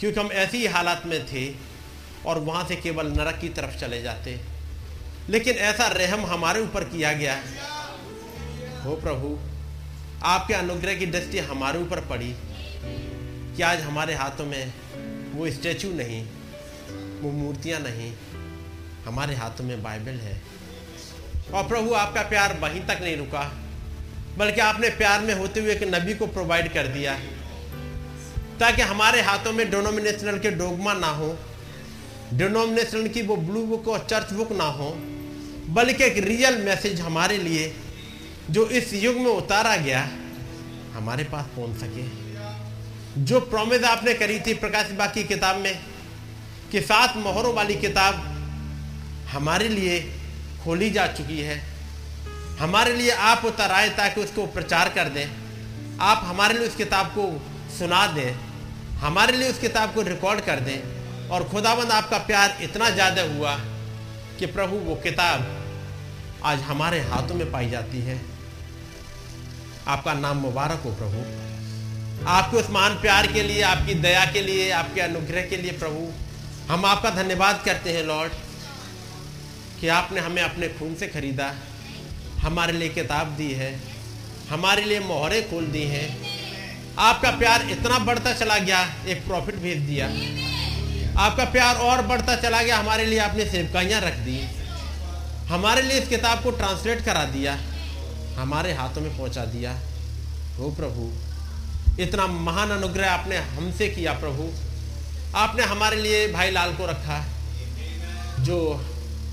[0.00, 1.54] क्योंकि हम ऐसी ही हालात में थे
[2.26, 4.40] और वहाँ से केवल नरक की तरफ़ चले जाते।
[5.28, 7.42] लेकिन ऐसा रहम हमारे ऊपर किया गया।
[8.84, 9.38] हो प्रभु,
[10.24, 12.36] आपके अनुग्रह की दृष्टि हमारे ऊपर पड़ी
[13.56, 14.72] कि आज हमारे हाथों में
[15.32, 16.26] वो स्टैचू नहीं,
[17.20, 18.12] वो मूर्तियाँ नहीं,
[19.04, 20.42] हमारे हाथों में बाइबल है।
[21.54, 23.65] और प्रभु, आपका प्यार वहीं तक नहीं रुका।
[24.38, 27.18] बल्कि आपने प्यार में होते हुए एक नबी को प्रोवाइड कर दिया
[28.60, 31.36] ताकि हमारे हाथों में डोनोमिनेशनल के डोगमा ना हो
[32.34, 34.90] डिनोमिनेशन की वो ब्लू बुक और चर्च बुक ना हो,
[35.68, 37.74] बल्कि एक रियल मैसेज हमारे लिए
[38.50, 40.00] जो इस युग में उतारा गया,
[40.92, 45.80] हमारे पास पहुँच सके। जो प्रॉमिस आपने करी थी प्रकाश बाग की किताब में,
[46.72, 48.14] कि सात मोहरों वाली किताब
[49.32, 50.00] हमारे लिए
[50.64, 51.75] खोली जा चुकी है।
[52.58, 55.26] हमारे लिए आप उतर आए ताकि उसको प्रचार कर दें।
[56.00, 57.24] आप हमारे लिए उस किताब को
[57.78, 58.32] सुना दें,
[58.98, 63.54] हमारे लिए उस किताब को रिकॉर्ड कर दें। और खुदाबंद आपका प्यार इतना ज़्यादा हुआ
[64.38, 65.46] कि प्रभु, वो किताब
[66.44, 68.20] आज हमारे हाथों में पाई जाती है।
[69.88, 71.24] आपका नाम मुबारक हो प्रभु।
[72.28, 76.08] आपके उस महान प्यार के लिए, आपकी दया के लिए, आपके अनुग्रह के लिए प्रभु,
[76.72, 78.32] हम आपका धन्यवाद करते हैं, लॉर्ड,
[79.80, 81.54] कि आपने हमें अपने खून से खरीदा।
[82.46, 83.74] हमारे लिए किताब दी है,
[84.50, 86.08] हमारे लिए मोहरे खोल दी हैं।
[86.98, 90.06] आपका प्यार इतना बढ़ता चला गया, एक प्रॉफिट भेज दिया।
[91.18, 94.38] आपका प्यार और बढ़ता चला गया, हमारे लिए आपने सेवकाइयाँ रख दी।
[95.48, 97.56] हमारे लिए इस किताब को ट्रांसलेट करा दिया,
[98.36, 99.72] हमारे हाथों में पहुँचा दिया।
[100.58, 101.10] हो प्रभु,
[102.02, 104.48] इतना महान अनुग्रह आपने हमसे किया प्रभु।
[105.36, 107.18] आपने हमारे लिए भाई लाल को रखा,
[108.40, 108.58] जो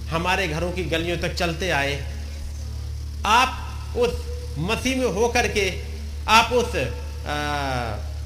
[0.09, 1.93] हमारे घरों की गलियों तक चलते आए।
[3.25, 5.69] आप उस मसीह में होकर के
[6.27, 7.33] आप उस आ,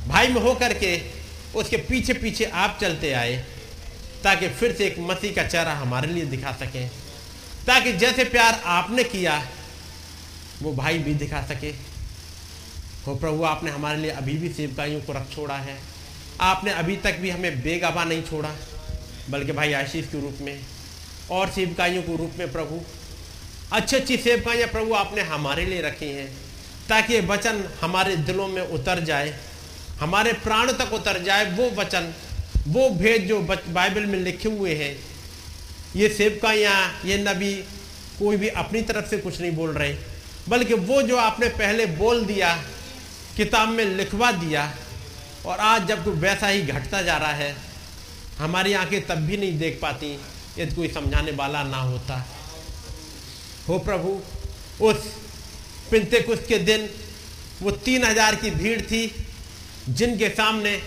[0.08, 0.96] भाई में होकर के
[1.56, 3.36] उसके पीछे पीछे आप चलते आए
[4.24, 6.90] ताकि फिर से एक मसीह का चेहरा हमारे लिए दिखा सकें।
[7.68, 9.42] ताकि जैसे प्यार आपने किया
[10.62, 11.70] वो भाई भी दिखा सके।
[13.08, 15.78] हो प्रभु आपने हमारे लिए अभी भी सेवकाइयों को रख छोड़ा है।
[16.42, 18.52] आपने अभी तक भी हमें बेगबा नहीं छोड़ा
[19.30, 20.60] बल्कि भाई आशीष के रूप में
[21.32, 22.82] और सेवकाइयों के रूप में प्रभु
[23.74, 26.28] अच्छी अच्छी सेवकाइयाँ प्रभु आपने हमारे लिए रखी हैं,
[26.90, 29.34] ताकि ये वचन हमारे दिलों में उतर जाए,
[30.00, 32.14] हमारे प्राण तक उतर जाए, वो वचन,
[32.68, 34.96] वो भेद जो बाइबल में लिखे हुए हैं,
[35.96, 37.54] ये सेवकाइयाँ, ये नबी
[38.20, 39.96] कोई भी अपनी तरफ़ से कुछ नहीं बोल रहे,
[40.50, 42.56] बल्कि वो जो आपने पहले बोल दिया,
[43.38, 44.72] किताब में लिखवा दिया,
[45.46, 47.56] और आज जब वैसा ही घटता जा रहा है,
[48.38, 50.18] हमारी आँखें तब भी नहीं देख पाती,
[50.58, 52.26] यदि कोई समझाने वाला ना होता।
[53.68, 54.10] हो प्रभु,
[54.86, 54.98] उस
[55.92, 56.90] पिंते कुछ के दिन
[57.62, 59.26] वो तीन हज़ार की भीड़ थी
[59.90, 60.82] जिनके सामने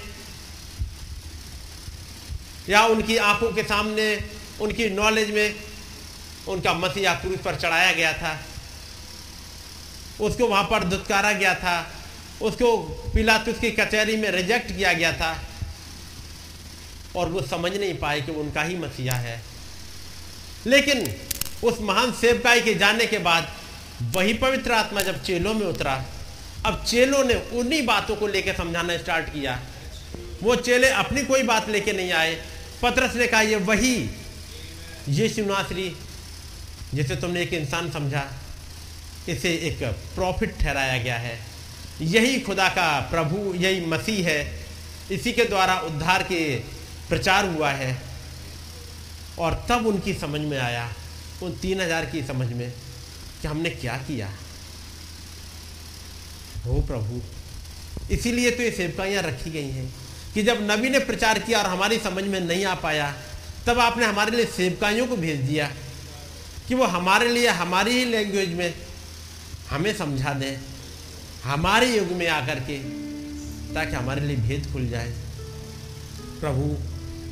[2.68, 4.14] या उनकी आँखों के सामने,
[4.60, 5.54] उनकी नॉलेज में
[6.48, 8.38] उनका मसीहा क्रूज पर चढ़ाया गया था।
[10.20, 11.92] उसको वहाँ पर दुत्कारा गया था।
[12.42, 12.76] उसको
[13.14, 15.32] पिलातुस की कचहरी में रिजेक्ट किया गया था।
[17.16, 19.40] और वो समझ नहीं पाए कि उनका ही मसीहा है।
[20.66, 21.04] लेकिन
[21.64, 23.54] उस महान सेवकाई के जाने के बाद
[24.02, 26.04] वही पवित्र आत्मा जब चेलों में उतरा,
[26.66, 29.60] अब चेलों ने उन्हीं बातों को लेकर समझाना स्टार्ट किया।
[30.42, 32.42] वो चेले अपनी कोई बात लेके नहीं आए।
[32.82, 34.10] पत्रस ने कहा, ये वही,
[35.08, 35.96] ये नासरी
[36.94, 38.32] जिसे तुमने एक इंसान समझा,
[39.28, 39.84] इसे एक
[40.14, 41.40] प्रॉफिट ठहराया गया है।
[42.00, 44.66] यही खुदा का प्रभु, यही मसीह है।
[45.12, 46.56] इसी के द्वारा उद्धार के
[47.08, 47.98] प्रचार हुआ है।
[49.38, 50.92] और तब उनकी समझ में आया
[51.42, 52.70] उन तीन हज़ार की समझ में
[53.42, 54.28] कि हमने क्या किया?
[56.66, 57.20] हो प्रभु,
[58.10, 59.92] इसीलिए तो ये सेवकाइयाँ रखी गई हैं
[60.34, 63.14] कि जब नबी ने प्रचार किया और हमारी समझ में नहीं आ पाया,
[63.66, 65.70] तब आपने हमारे लिए सेवकाइयों को भेज दिया
[66.68, 68.74] कि वो हमारे लिए, हमारी ही लैंग्वेज में
[69.70, 70.60] हमें समझा दें,
[71.44, 72.78] हमारे युग में आकर के
[73.74, 75.10] ताकि हमारे लिए भेद खुल जाए।
[76.40, 76.64] प्रभु,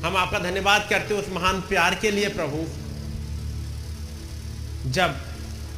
[0.03, 2.65] हम आपका धन्यवाद करते हैं उस महान प्यार के लिए प्रभु।
[4.87, 5.15] जब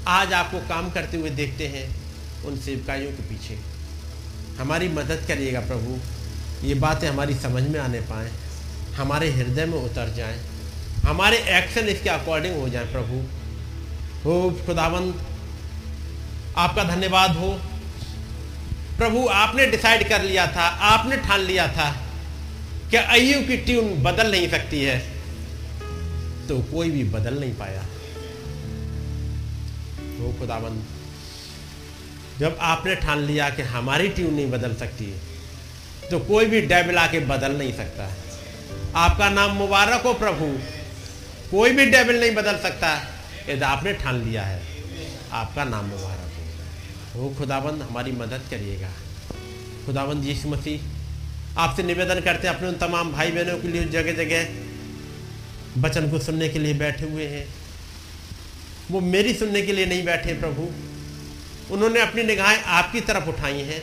[0.07, 2.01] आज आपको काम करते हुए देखते हैं,
[2.45, 3.59] उन सेवकाइयों के पीछे।
[4.59, 5.99] हमारी मदद करिएगा प्रभु।
[6.67, 8.31] ये बातें हमारी समझ में आने पाए।
[8.95, 10.39] हमारे हृदय में उतर जाएँ।
[11.05, 13.23] हमारे एक्शन इसके अकॉर्डिंग हो जाए प्रभु।
[14.25, 15.25] हो खुदावंत,
[16.57, 17.61] आपका धन्यवाद हो।
[18.97, 22.07] प्रभु, आपने डिसाइड कर लिया था, आपने ठान लिया था
[22.91, 24.99] कि अय्यू की ट्यून बदल नहीं सकती है।
[26.47, 27.85] तो कोई भी बदल नहीं पाया।
[30.21, 30.87] हो खुदावंत
[32.39, 35.13] जब आपने ठान लिया कि हमारी ट्यून नहीं बदल सकती
[36.11, 38.05] तो कोई भी डेबिल आके बदल नहीं सकता।
[38.95, 40.45] आपका नाम मुबारक हो प्रभु।
[41.51, 42.89] कोई भी डेबिल नहीं बदल सकता।
[43.49, 44.61] यदि आपने ठान लिया है,
[45.31, 46.33] आपका नाम मुबारक
[47.15, 48.89] हो। वो खुदाबंद हमारी मदद करिएगा।
[49.85, 54.13] खुदाबंद यीशु मसीह, आपसे निवेदन करते हैं, अपने उन तमाम भाई बहनों के लिए जगह
[54.13, 57.47] जगह वचन को सुनने के लिए बैठे हुए हैं।
[58.91, 60.67] वो मेरी सुनने के लिए नहीं बैठे प्रभु।
[61.73, 63.81] उन्होंने अपनी निगाहें आपकी तरफ़ उठाई हैं।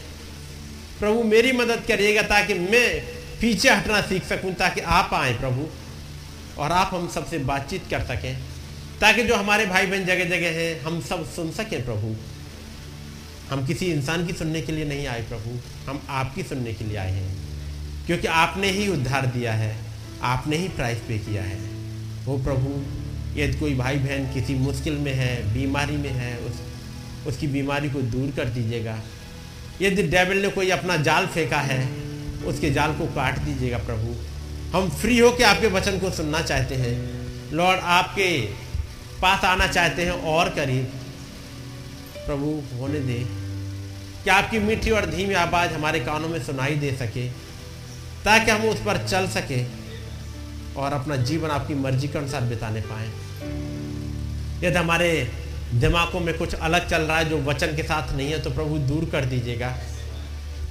[1.00, 3.00] प्रभु, मेरी मदद करिएगा ताकि मैं
[3.40, 5.68] पीछे हटना सीख सकूँ, ताकि आप आए प्रभु,
[6.59, 8.36] और आप हम सबसे बातचीत कर सकें,
[9.00, 12.14] ताकि जो हमारे भाई बहन जगह जगह हैं, हम सब सुन सकें प्रभु।
[13.50, 15.59] हम किसी इंसान की सुनने के लिए नहीं आए प्रभु,
[15.90, 17.36] हम आपकी सुनने के लिए आए हैं,
[18.06, 19.76] क्योंकि आपने ही उद्धार दिया है,
[20.22, 21.59] आपने ही प्राइस पे किया है।
[22.24, 22.70] वो प्रभु
[23.37, 26.53] यदि कोई भाई बहन किसी मुश्किल में है, बीमारी में है, उस,
[27.26, 29.01] उसकी बीमारी को दूर कर दीजिएगा।
[29.83, 31.89] यदि डेविल ने कोई अपना जाल फेंका है,
[32.45, 34.14] उसके जाल को काट दीजिएगा प्रभु।
[34.79, 38.41] हम फ्री होकर आपके वचन को सुनना चाहते हैं। लॉर्ड, आपके
[39.22, 40.85] पास आना चाहते हैं और करीब।
[42.26, 43.49] प्रभु, होने दे।
[44.24, 47.29] कि आपकी मीठी और धीमी आवाज़ हमारे कानों में सुनाई दे सके,
[48.24, 49.78] ताकि हम उस पर चल सके?
[50.79, 53.07] और अपना जीवन आपकी मर्ज़ी के अनुसार बिताने पाए।
[54.66, 55.33] यदि हमारे
[55.74, 58.79] दिमागों में कुछ अलग चल रहा है जो वचन के साथ नहीं है तो प्रभु
[58.79, 59.68] दूर कर दीजिएगा।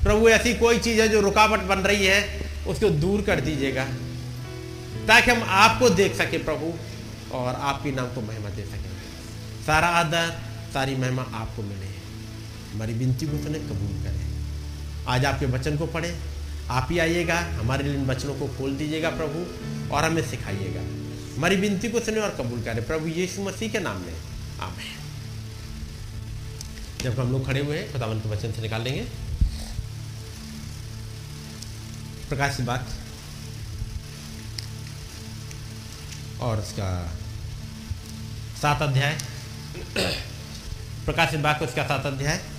[0.03, 3.83] प्रभु, ऐसी कोई चीज़ है जो रुकावट बन रही है, उसको दूर कर दीजिएगा।
[5.07, 6.73] ताकि हम आपको देख सके प्रभु,
[7.37, 8.91] और आपके नाम को महिमा दे सकें।
[9.65, 10.39] सारा आदर,
[10.73, 11.85] सारी महिमा आपको मिले।
[12.73, 14.27] हमारी विनती को सुने कबूल करें।
[15.07, 16.36] आज आपके वचन को पढ़ें।
[16.69, 20.81] आप ही आइएगा, हमारे लिए इन वचनों को खोल दीजिएगा प्रभु, और हमें सिखाइएगा।
[21.35, 24.13] हमारी विनती को सुने और कबूल करें। प्रभु यीशु मसीह के नाम में।
[24.59, 24.97] आमेन।
[27.03, 29.01] जब हम लोग खड़े हुए हैं खुदावन के वचन से निकाल लेंगे।
[32.29, 32.89] प्रकाश बात।
[36.41, 37.17] और उसका
[38.61, 39.19] सात अध्याय।
[41.05, 42.56] प्रकाशित बाग उसका सात अध्याय।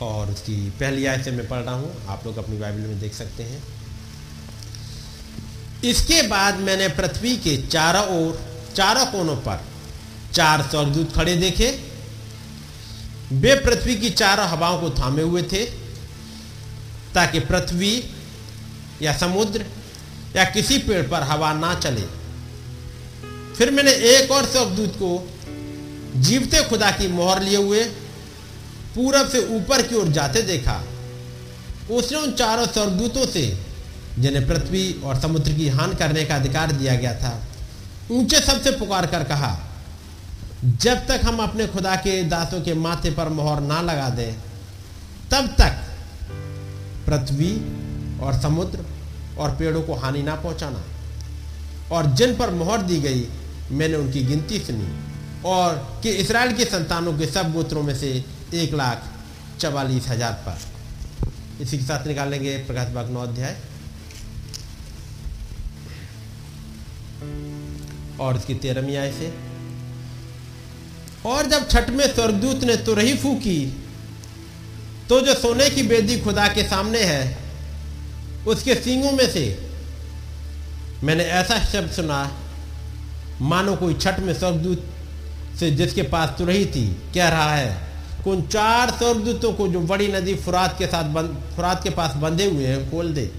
[0.00, 3.14] और उसकी पहली आय से मैं पढ़ रहा हूँ। आप लोग अपनी बाइबल में देख
[3.14, 3.62] सकते हैं।
[5.84, 8.40] इसके बाद मैंने पृथ्वी के चारों ओर,
[8.74, 9.64] चारों कोनों पर
[10.32, 11.70] चार स्वर्गदूत खड़े देखे।
[13.32, 15.64] वे पृथ्वी की चारों हवाओं को थामे हुए थे,
[17.14, 18.04] ताकि पृथ्वी
[19.02, 19.66] या समुद्र
[20.36, 22.06] या किसी पेड़ पर हवा ना चले।
[23.54, 25.28] फिर मैंने एक और स्वर्गदूत को
[26.16, 27.84] जीवते खुदा की मोहर लिए हुए
[28.96, 30.82] पूरब से ऊपर की ओर जाते देखा।
[31.90, 33.58] उसने उन चारों स्वर्गदूतों से,
[34.18, 37.40] जिन्हें पृथ्वी और समुद्र की हान करने का अधिकार दिया गया था,
[38.10, 39.58] ऊँचे सबसे पुकार कर कहा,
[40.64, 44.32] जब तक हम अपने खुदा के दासों के माथे पर मोहर ना लगा दें,
[45.30, 45.82] तब तक
[47.06, 47.52] पृथ्वी
[48.20, 48.84] और समुद्र
[49.38, 50.82] और पेड़ों को हानि ना पहुंचाना।
[51.92, 53.26] और जिन पर मोहर दी गई,
[53.70, 54.88] मैंने उनकी गिनती सुनी
[55.44, 58.24] और कि इसराइल के संतानों के सब गोत्रों में से
[58.54, 59.08] एक लाख
[59.60, 63.56] चवालीस हज़ार पर। इसी के साथ निकालेंगे प्रकाश बाग नौ अध्याय।
[68.20, 69.32] और इसकी तेरहवीं आय से।
[71.26, 73.58] और जब छठ में स्वर्गदूत ने तुरही फूकी
[75.08, 77.36] तो जो सोने की बेदी खुदा के सामने है,
[78.46, 79.44] उसके सींगों में से
[81.04, 82.20] मैंने ऐसा शब्द सुना,
[83.42, 84.84] मानो कोई छठ में स्वर्गदूत
[85.60, 87.85] से जिसके पास तुरही थी, कह रहा है
[88.26, 92.44] उन चार स्वर्गदूतों को जो बड़ी नदी फुरात के साथ बंद फुरात के पास बंधे
[92.44, 93.30] हुए हैं, खोल दे।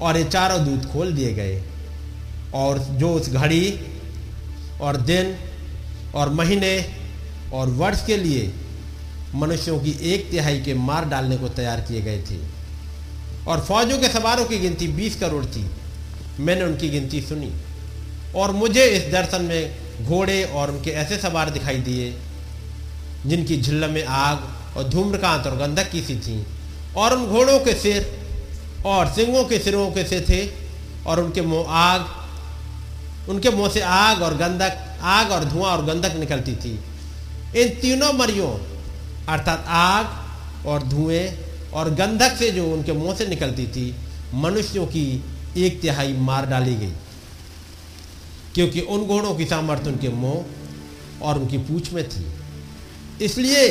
[0.00, 1.62] और ये चारों दूत खोल दिए गए।
[2.54, 3.80] और जो उस घड़ी
[4.80, 5.36] और दिन
[6.14, 6.90] और महीने
[7.52, 8.52] और वर्ष के लिए
[9.34, 12.38] मनुष्यों की एक तिहाई के मार डालने को तैयार किए गए थे।
[13.46, 15.70] और फौजों के सवारों की गिनती बीस करोड़ थी।
[16.40, 17.52] मैंने उनकी गिनती सुनी।
[18.36, 22.14] और मुझे इस दर्शन में घोड़े और उनके ऐसे सवार दिखाई दिए
[23.26, 26.46] जिनकी झिल्ल में आग और धूम्रकांत और गंधक की सी थी।
[26.96, 28.20] और उन घोड़ों के सिर
[28.86, 30.50] और सिंगों के सिरों के से थे
[31.06, 32.06] और उनके मुँह आग,
[33.28, 36.80] उनके मुँह से आग और गंधक, आग और धुआँ और गंधक निकलती थी।
[37.56, 38.50] इन तीनों मरियों,
[39.28, 41.38] अर्थात आग और धुएँ
[41.74, 43.94] और गंधक से जो उनके मुँह से निकलती थी,
[44.34, 45.24] मनुष्यों की
[45.56, 46.92] एक तिहाई मार डाली गई।
[48.54, 50.44] क्योंकि उन घोड़ों की सामर्थ्य उनके मुँह
[51.22, 52.26] और उनकी पूछ में थी।
[53.20, 53.68] इसलिए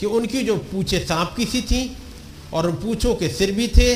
[0.00, 1.84] कि उनकी जो पूछे सांप की सी थी
[2.52, 3.92] और उन पूछों के सिर भी थे,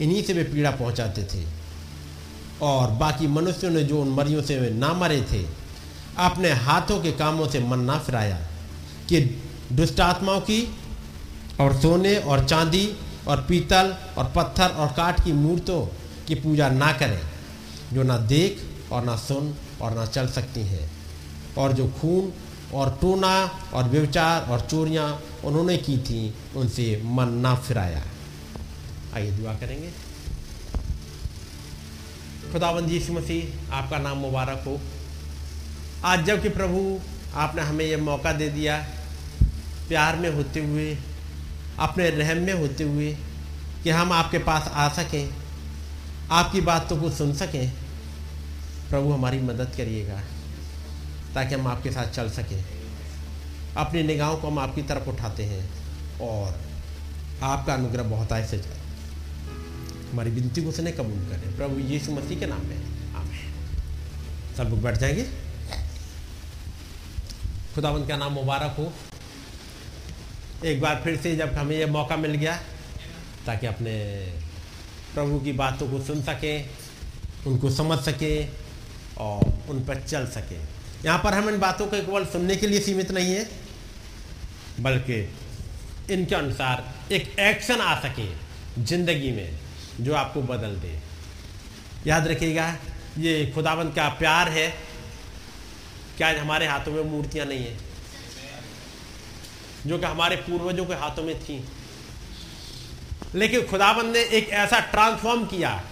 [0.00, 1.44] इन्हीं से वे पीड़ा पहुंचाते थे।
[2.62, 5.44] और बाकी मनुष्यों ने जो उन मरियों से वे ना मरे थे
[6.18, 8.36] अपने हाथों के कामों से मन ना फिराया
[9.08, 9.20] कि
[9.72, 10.62] दुष्ट आत्माओं की
[11.60, 12.88] और सोने और चांदी
[13.28, 15.80] और पीतल और पत्थर और काठ की मूर्तों
[16.26, 17.20] की पूजा ना करें,
[17.92, 20.90] जो ना देख और ना सुन और ना चल सकती हैं।
[21.58, 22.32] और जो खून
[22.74, 28.02] और टोना और व्यवचार और चोरियाँ उन्होंने की थी, उनसे मन ना फिराया।
[29.14, 29.90] आइए दुआ करेंगे।
[32.52, 34.80] खुदावंद यीशु मसीह, आपका नाम मुबारक हो।
[36.04, 37.00] आज जबकि प्रभु
[37.34, 38.76] आपने हमें यह मौका दे दिया,
[39.88, 40.98] प्यार में होते हुए,
[41.78, 43.16] अपने रहम में होते हुए
[43.84, 45.30] कि हम आपके पास आ सकें,
[46.30, 47.72] आपकी बातों को सुन सकें,
[48.90, 50.22] प्रभु हमारी मदद करिएगा।
[51.34, 52.64] ताकि हम आपके साथ चल सकें।
[53.76, 55.70] अपनी निगाहों को हम आपकी तरफ़ उठाते हैं
[56.20, 56.60] और
[57.42, 58.78] आपका अनुग्रह बहुत आय से जाए।
[60.12, 62.76] हमारी विनती को उसने कबूल करें। प्रभु यीशु मसीह के नाम में।
[63.14, 63.54] आमेन।
[64.56, 65.22] सब लोग बैठ जाएँगे।
[67.74, 68.92] खुदावंत का नाम मुबारक हो?
[70.64, 72.62] एक बार फिर से जब हमें यह मौका मिल गया,
[73.46, 73.94] ताकि अपने
[75.14, 76.70] प्रभु की बातों को सुन सकें,
[77.46, 78.52] उनको समझ सकें
[79.18, 82.80] और उन पर चल सकें। यहाँ पर हम इन बातों को केवल सुनने के लिए
[82.80, 83.48] सीमित नहीं है।
[84.80, 85.20] बल्कि
[86.10, 88.26] इनके अनुसार एक एक्शन आ सके
[88.82, 89.58] ज़िंदगी में
[90.00, 90.98] जो आपको बदल दे।
[92.06, 92.76] याद रखिएगा,
[93.18, 94.68] ये खुदावंत का प्यार है।
[96.16, 97.76] क्या हमारे हाथों में मूर्तियाँ नहीं है?
[99.86, 101.64] जो कि हमारे पूर्वजों के हाथों में थी।
[103.34, 105.82] लेकिन खुदावंत ने एक ऐसा ट्रांसफॉर्म किया।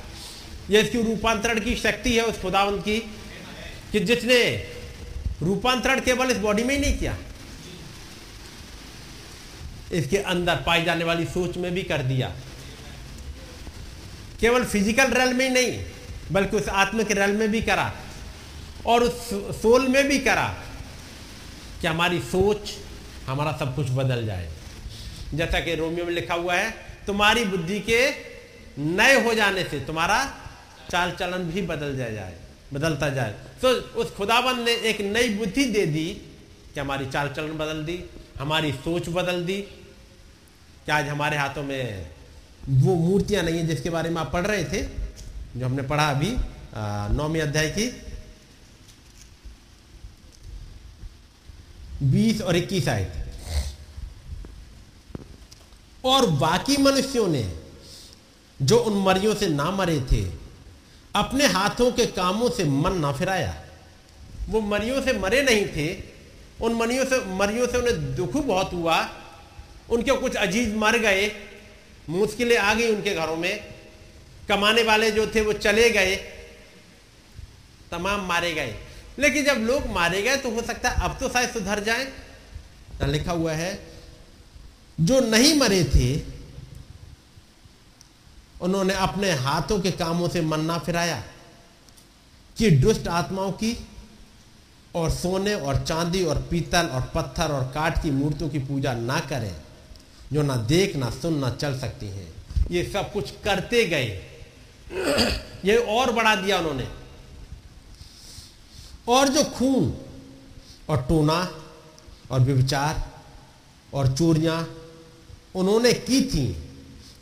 [0.70, 2.98] ये इसकी रूपांतरण की शक्ति है उस खुदावंत की
[3.92, 4.38] कि जिसने
[5.43, 7.16] रूपांतरण केवल इस बॉडी में ही नहीं किया।
[9.93, 12.28] इसके अंदर पाई जाने वाली सोच में भी कर दिया।
[14.41, 15.84] केवल फ़िज़िकल रेल में ही नहीं,
[16.32, 17.93] बल्कि उस आत्मिक रेल में भी करा
[18.87, 19.28] और उस
[19.61, 20.47] सोल में भी करा
[21.80, 22.72] कि हमारी सोच,
[23.26, 24.51] हमारा सब कुछ बदल जाए।
[25.34, 26.70] जैसा कि रोमियो में लिखा हुआ है,
[27.07, 28.01] तुम्हारी बुद्धि के
[28.78, 30.18] नए हो जाने से तुम्हारा
[30.91, 32.34] चाल चलन भी बदल जाए।
[32.73, 36.07] बदलता जाए। तो उस खुदाबंद ने एक नई बुद्धि दे दी
[36.75, 37.99] कि हमारी चाल चलन बदल दी,
[38.39, 39.61] हमारी सोच बदल दी।
[40.87, 42.11] कि आज हमारे हाथों में
[42.69, 44.83] वो मूर्तियाँ नहीं है जिसके बारे में आप पढ़ रहे थे,
[45.57, 46.37] जो हमने पढ़ा अभी
[47.17, 47.87] नौवीं अध्याय की?
[52.03, 53.25] बीस और इक्कीस आए थे
[56.05, 57.43] और बाकी मनुष्यों ने
[58.61, 60.23] जो उन मरियों से ना मरे थे
[61.17, 63.64] अपने हाथों के कामों से मन ना फिराया।
[64.49, 66.03] वो मरियों से मरे नहीं थे।
[66.61, 69.11] उन मरियों से मरियों से उन्हें दुख बहुत हुआ।
[69.91, 71.33] उनके कुछ अज़ीज़ मर गए।
[72.09, 73.75] मुश्किलें आ गई उनके घरों में।
[74.49, 76.17] कमाने वाले जो थे वो चले गए।
[77.91, 78.75] तमाम मारे गए।
[79.19, 82.12] लेकिन जब लोग मारे गए तो हो सकता है अब तो शायद सुधर जाए।
[83.05, 83.87] लिखा हुआ है?
[85.01, 86.36] जो नहीं मरे थे
[88.61, 91.22] उन्होंने अपने हाथों के कामों से मन ना फिराया
[92.59, 93.86] कि दुष्ट आत्माओं की
[94.94, 99.20] और सोने और चांदी और पीतल और पत्थर और काठ की मूर्तियों की पूजा ना
[99.20, 99.57] करें,
[100.32, 102.34] जो ना देख, ना सुन, ना चल सकती हैं।
[102.70, 104.07] ये सब कुछ करते गए।
[105.64, 106.88] ये और बढ़ा दिया उन्होंने।
[109.09, 109.96] और जो खून
[110.88, 111.50] और टोना
[112.30, 113.09] और व्यभिचार
[113.94, 114.74] और चोरियाँ
[115.54, 116.66] उन्होंने की थी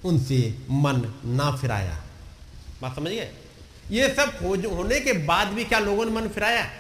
[0.05, 0.39] उनसे
[0.71, 2.03] मन ना फिराया।
[2.83, 3.31] बात समझ गए?
[3.91, 6.71] ये सब खोज होने के बाद भी क्या लोगों ने मन फिराया?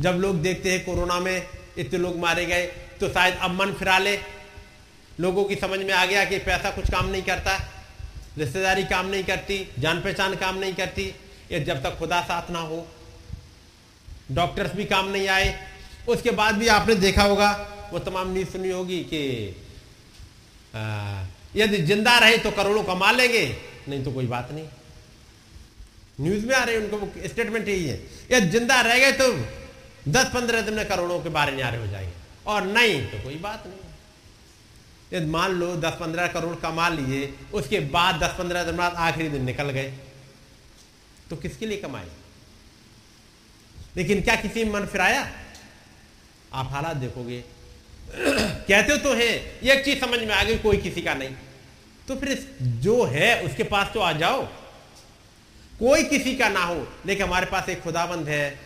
[0.00, 2.66] जब लोग देखते हैं कोरोना में इतने लोग मारे गए
[3.00, 4.16] तो शायद अब मन फिरा ले।
[5.20, 7.56] लोगों की समझ में आ गया कि पैसा कुछ काम नहीं करता,
[8.38, 11.02] रिश्तेदारी काम नहीं करती, जान पहचान काम नहीं करती।
[11.52, 12.86] ये जब तक खुदा साथ ना हो,
[14.32, 15.58] डॉक्टर्स भी काम नहीं आए।
[16.08, 17.50] उसके बाद भी आपने देखा होगा,
[17.92, 19.22] वो तमाम न्यूज़ सुनी होगी कि
[21.56, 23.44] यदि ज़िंदा रहे तो करोड़ों कमा लेंगे,
[23.88, 24.68] नहीं तो कोई बात नहीं।
[26.20, 28.00] न्यूज़ में आ रहे उनको स्टेटमेंट यही है।
[28.32, 29.32] यदि ज़िंदा रह गए तो
[30.08, 32.12] दस पंद्रह दिन में करोड़ों के बारे न्यारे हो जाएँगे।
[32.46, 33.78] और नहीं तो कोई बात नहीं।
[35.12, 39.28] यदि मान लो दस पंद्रह करोड़ कमा लिए, उसके बाद दस पंद्रह दिन बाद आखिरी
[39.28, 39.92] दिन निकल गए
[41.30, 42.08] तो किसके लिए कमाए?
[43.96, 45.20] लेकिन क्या किसी मन फिराया?
[46.52, 47.44] आप हालात देखोगे
[48.68, 51.28] कहते तो है एक चीज़ समझ में आ गई, कोई किसी का नहीं।
[52.08, 54.42] तो फिर जो है, उसके पास तो आ जाओ।
[55.78, 58.58] कोई किसी का ना हो, लेकिन हमारे पास एक खुदाबंद है,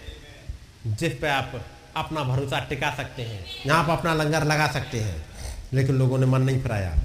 [0.87, 1.65] जिस पे आप
[1.97, 5.27] अपना भरोसा टिका सकते हैं, यहाँ पर अपना लंगर लगा सकते हैं,
[5.73, 6.97] लेकिन लोगों ने मन नहीं फिराया।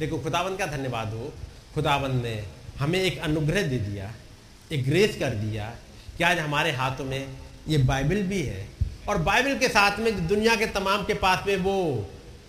[0.00, 1.32] लेकिन खुदाबंद का धन्यवाद हो,
[1.74, 2.44] खुदाबंद ने
[2.78, 4.12] हमें एक अनुग्रह दे दिया,
[4.72, 5.74] एक ग्रेस कर दिया
[6.18, 7.28] कि आज हमारे हाथों में
[7.68, 8.68] ये बाइबल भी है
[9.08, 11.74] और बाइबल के साथ में दुनिया के तमाम के पास में वो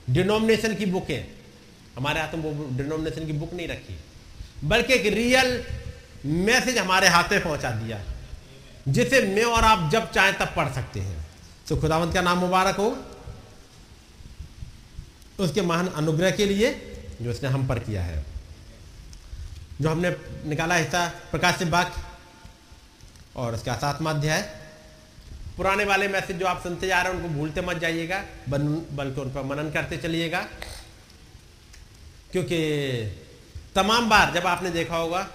[0.09, 1.27] डिनोमिनेशन की बुक है।
[1.97, 3.97] हमारे हाथ में वो डिनोमिनेशन की बुक नहीं रखी।
[4.63, 5.63] बल्कि एक रियल
[6.25, 8.01] मैसेज हमारे हाथ में पहुँचा दिया,
[8.87, 11.25] जिसे मैं और आप जब चाहें तब पढ़ सकते हैं।
[11.67, 12.97] तो खुदावंत का नाम मुबारक हो?
[15.39, 16.71] उसके महान अनुग्रह के लिए
[17.21, 18.25] जो उसने हम पर किया है।
[19.81, 20.09] जो हमने
[20.45, 21.93] निकाला हिस्सा प्रकाश से बाग
[23.35, 24.62] और उसका सातवा अध्याय।
[25.57, 29.33] पुराने वाले मैसेज जो आप सुनते जा रहे हैं, उनको भूलते मत जाइएगा। बल्कि उन
[29.33, 30.39] पर मनन करते चलिएगा।
[32.31, 32.57] क्योंकि
[33.75, 35.29] तमाम बार जब आपने देखा होगा,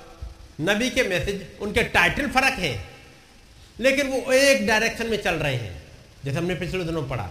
[0.61, 2.89] नबी के मैसेज, उनके टाइटल फ़र्क है,
[3.81, 5.87] लेकिन वो एक डायरेक्शन में चल रहे हैं।
[6.25, 7.23] जैसे हमने पिछले दिनों पढ़ा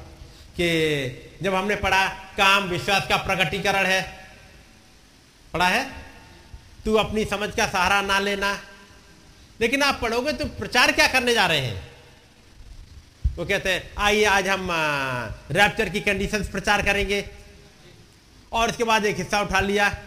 [0.56, 4.28] कि जब हमने पढ़ा, काम, विश्वास का प्रकटीकरण है।
[5.54, 5.92] पढ़ा है?
[6.86, 8.60] तू अपनी समझ का सहारा ना लेना।
[9.62, 11.97] लेकिन आप पढ़ोगे तो प्रचार क्या करने जा रहे हैं?
[13.38, 14.68] वो कहते हैं, आइए, आज हम
[15.52, 17.30] रैप्चर की कंडीशंस प्रचार करेंगे।
[18.52, 20.04] और उसके बाद एक हिस्सा उठा लिया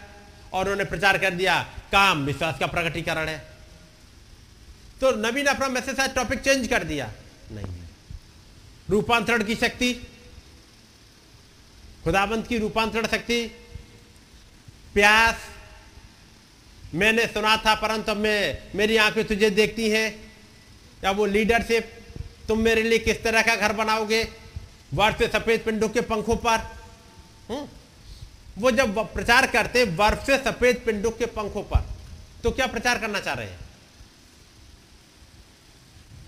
[0.53, 3.45] और उन्होंने प्रचार कर दिया, काम, विश्वास का प्रकटीकरण है।
[5.01, 7.13] तो नवीन अपना मैसेज आज टॉपिक चेंज कर दिया।
[7.51, 7.77] नहीं।
[8.89, 9.93] रूपांतरण की शक्ति।
[12.03, 13.47] खुदाबंद की रूपांतरण शक्ति।
[14.93, 15.35] प्यास।
[16.93, 20.33] मैंने सुना था, परंतु मैं, मेरी आँखें तुझे देखती हैं।
[21.03, 22.00] या वो लीडरशिप
[22.51, 24.27] तुम मेरे लिए किस तरह का घर बनाओगे?
[24.93, 26.57] वर्ष से सफ़ेद पिंडों के पंखों पर।
[27.49, 27.57] हुँ?
[27.57, 27.67] हम्म?
[28.57, 31.85] वो जब प्रचार करते वर्ष से सफ़ेद पिंडों के पंखों पर
[32.43, 33.59] तो क्या प्रचार करना चाह रहे हैं?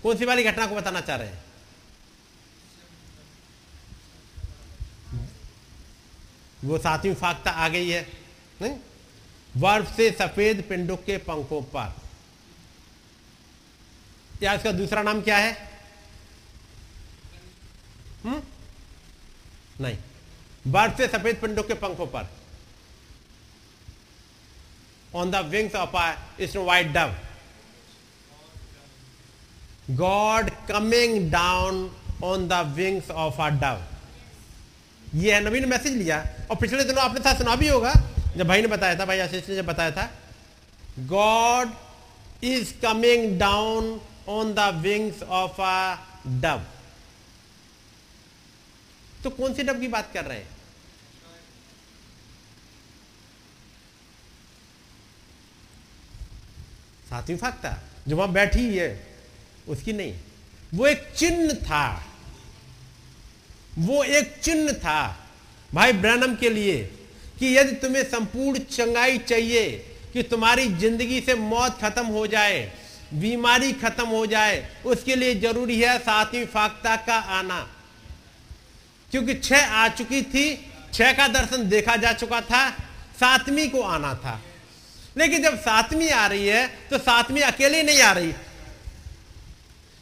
[0.02, 1.44] कौन सी वाली घटना को बताना चाह रहे हैं?
[6.64, 8.12] वो सातवीं फाकता आ गई है।
[8.62, 8.76] नहीं?
[9.56, 11.94] वर्ष से सफ़ेद पिंडों के पंखों पर।
[14.42, 15.73] या इसका दूसरा नाम क्या है?
[18.24, 18.42] हम्म?
[19.80, 19.96] नहीं।
[20.96, 22.28] से सफ़ेद पिंडों के पंखों पर।
[25.14, 27.14] On the wings of a snow white dove
[29.90, 31.90] God coming down
[32.24, 33.82] on the wings of a dove
[35.14, 36.18] ये है नवीन मैसेज लिया।
[36.50, 37.92] और पिछले दिनों आपने था, सुना भी होगा।
[38.36, 40.10] जब भाई ने बताया था, भाई आशीष ने जब बताया था
[40.98, 41.72] God
[42.44, 46.62] is coming down on the wings of a dove
[49.24, 50.48] तो कौन सी डब की बात कर रहे हैं?
[57.10, 59.06] सातवीं फाकता जो वहाँ बैठी है,
[59.68, 60.14] उसकी नहीं।
[60.74, 62.04] वो एक चिन्ह था।
[63.78, 65.26] वो एक चिन्ह था,
[65.74, 66.82] भाई ब्रैनम के लिए,
[67.38, 69.70] कि यदि तुम्हें संपूर्ण चंगाई चाहिए,
[70.12, 72.72] कि तुम्हारी ज़िंदगी से मौत खत्म हो जाए,
[73.14, 77.73] बीमारी खत्म हो जाए, उसके लिए ज़रूरी है सातवीं फाकता का आना।
[79.14, 82.70] क्योंकि छह आ चुकी थी, छह का दर्शन देखा जा चुका था,
[83.20, 84.40] सातवीं को आना था।
[85.16, 88.32] लेकिन जब सातवीं आ रही है तो सातवीं अकेली नहीं आ रही।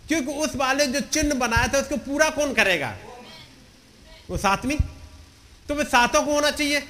[0.09, 2.97] क्योंकि उस वाले जो चिन्ह बनाया था, उसको पूरा कौन करेगा?
[4.31, 4.77] वो सातवीं।
[5.69, 6.83] तो वे सातों को होना चाहिए।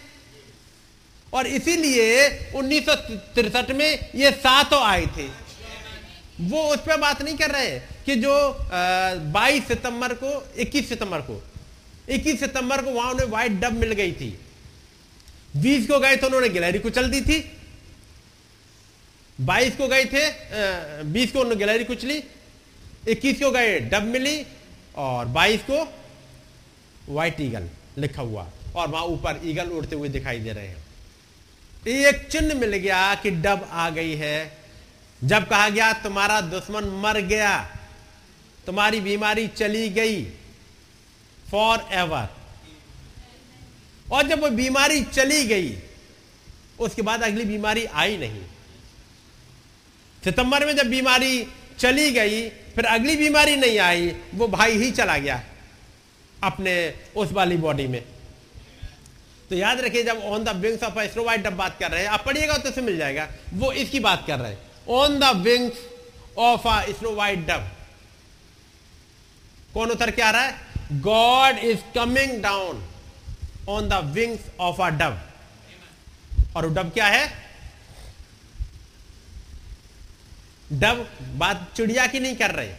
[1.32, 2.88] और इसीलिए उन्नीस
[3.70, 5.28] में ये सातों आए थे।
[6.40, 8.58] वो उस पर बात नहीं कर रहे कि जो
[9.32, 11.42] बाईस सितंबर को 21 सितंबर को।
[12.08, 14.38] 21 सितंबर को वहाँ उन्हें व्हाइट डब मिल गई थी।
[15.56, 17.38] 20 को गए तो उन्होंने गिलहरी कुचल दी थी।
[19.38, 22.22] 22 को गए थे बीस को उन्होंने गिलहरी कुचली
[23.08, 24.44] 21 को गए डब मिली
[24.96, 25.84] और 22 को
[27.08, 27.68] व्हाइट ईगल
[27.98, 28.46] लिखा हुआ
[28.76, 30.80] और वहाँ ऊपर ईगल उड़ते हुए दिखाई दे रहे हैं।
[31.86, 34.60] एक चिन्ह मिल गया कि डब आ गई है।
[35.20, 37.58] जब कहा गया, तुम्हारा दुश्मन मर गया,
[38.66, 40.22] तुम्हारी बीमारी चली गई
[41.52, 42.28] फॉर एवर
[44.12, 45.76] और जब वो बीमारी चली गई,
[46.78, 48.40] उसके बाद अगली बीमारी आई नहीं।
[50.22, 51.46] सितंबर में जब बीमारी
[51.78, 55.42] चली गई, फिर अगली बीमारी नहीं आई, वो भाई ही चला गया
[56.42, 56.74] अपने
[57.16, 58.02] उस वाली बॉडी में।
[59.50, 62.56] तो याद रखिए, जब on the wings of snow white बात कर रहे हैं, आप पढ़िएगा
[62.58, 64.58] तो उसे मिल जाएगा, वो इसकी बात कर रहे हैं।
[64.88, 65.74] On the wings
[66.38, 67.70] of a snow white dove
[69.74, 70.71] कौन उतर के आ रहा है?
[70.92, 72.88] God is coming down
[73.68, 75.20] on the wings of a dove
[76.56, 77.42] और डब क्या है?
[80.72, 82.74] डब बात चिड़िया की नहीं कर रहे।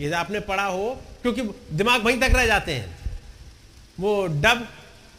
[0.00, 1.42] ये आपने पढ़ा हो, क्योंकि
[1.72, 2.98] दिमाग वहीं तक रह जाते हैं।
[4.00, 4.68] वो डब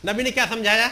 [0.06, 0.92] नबी ने क्या समझाया?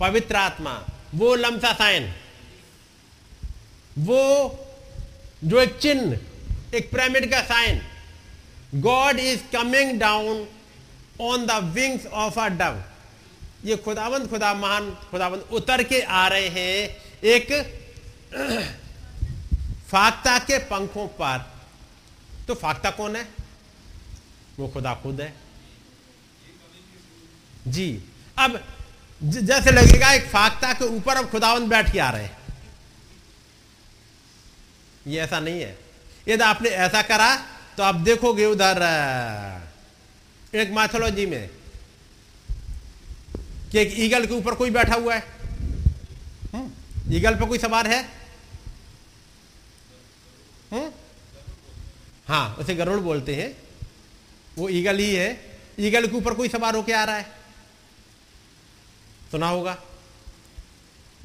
[0.00, 2.14] पवित्र आत्मा, वो लमसा साइन,
[3.98, 4.20] वो
[5.44, 6.18] जो एक चिन्ह
[6.74, 7.80] एक पिरामिड का sign
[8.80, 10.46] God is coming down
[11.20, 12.82] on the wings of a dove
[13.64, 17.48] ये खुदा महान खुदावंत उतर के आ रहे हैं एक
[19.90, 21.38] फाख्ता के पंखों पर।
[22.48, 23.28] तो फाख्ता कौन है?
[24.58, 25.34] वो खुदा खुद है।
[27.68, 28.04] जी।
[28.38, 28.64] अब
[29.22, 32.38] जैसे लगेगा एक फाख्ता के ऊपर अब खुदावंद बैठ के आ रहे हैं।
[35.06, 35.89] ये ऐसा नहीं है।
[36.28, 37.36] यदि आपने ऐसा करा
[37.76, 38.82] तो आप देखोगे उधर
[40.54, 41.50] एक मैथोलॉजी में
[43.72, 45.24] कि एक ईगल के ऊपर कोई बैठा हुआ है।
[46.54, 46.70] हम्म,
[47.14, 48.02] ईगल पर कोई सवार है?
[50.72, 50.80] हुँ?
[50.80, 50.92] हम्म?
[52.28, 53.56] हाँ उसे गरुड़ बोलते हैं।
[54.58, 57.26] वो ईगल ही है। ईगल के ऊपर कोई सवार होके आ रहा है।
[59.30, 59.76] सुना होगा?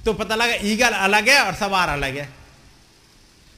[0.06, 2.45] तो पता लगा ईगल अलग है और सवार अलग है।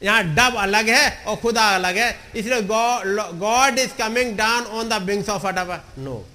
[0.04, 5.02] यहाँ डब अलग है और खुदा अलग है। इसलिए God is coming down on the
[5.04, 6.26] wings of a dove no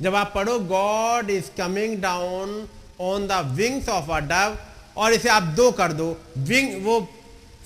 [0.00, 2.68] जब आप पढ़ो God is coming down
[3.00, 4.58] on the wings of a dove
[4.96, 7.00] और इसे आप दो कर दो। विंग वो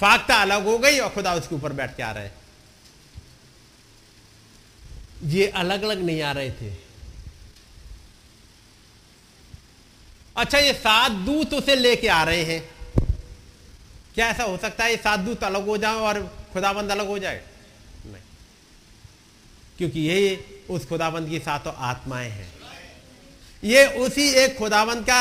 [0.00, 2.28] फाकता अलग हो गई और खुदा उसके ऊपर बैठ के आ रहे
[5.30, 6.70] ये अलग अलग नहीं आ रहे थे।
[10.36, 12.62] अच्छा ये सात दूत उसे लेके आ रहे हैं।
[14.14, 16.20] क्या ऐसा हो सकता है दूत अलग हो जाए और
[16.52, 17.42] खुदाबंद अलग हो जाए?
[18.06, 18.22] नहीं।
[19.78, 22.52] क्योंकि ये उस खुदाबंद की सातों आत्माएँ हैं।
[23.62, 25.20] ये उसी एक खुदाबंद का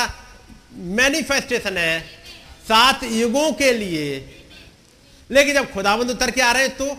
[0.73, 1.99] मैनिफेस्टेशन है
[2.67, 4.19] सात युगों के लिए।
[5.29, 6.97] लेकिन जब खुदाबंद उतर के आ रहे हैं तो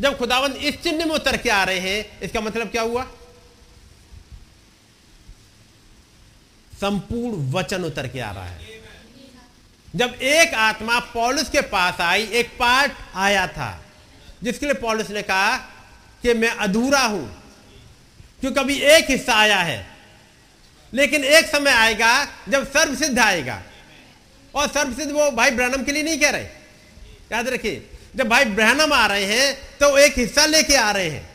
[0.00, 3.04] जब खुदाबंद इस चिन्ह में उतर के आ रहे हैं, इसका मतलब क्या हुआ?
[6.72, 8.71] संपूर्ण वचन उतर के आ रहा है।
[9.94, 13.82] जब एक आत्मा पॉलिस के पास आई, एक पार्ट आया था,
[14.42, 15.56] जिसके लिए पॉलिस ने कहा
[16.22, 17.26] कि मैं अधूरा हूँ,
[18.40, 19.86] क्योंकि अभी एक हिस्सा आया है।
[20.92, 23.60] लेकिन एक समय आएगा जब सर्वसिद्ध आएगा,
[24.54, 26.44] और सर्वसिद्ध वो भाई ब्रहणम के लिए नहीं कह रहे।
[27.32, 27.86] याद रखिए,
[28.16, 31.28] जब भाई ब्रहणम आ रहे हैं तो एक हिस्सा लेके आ रहे हैं,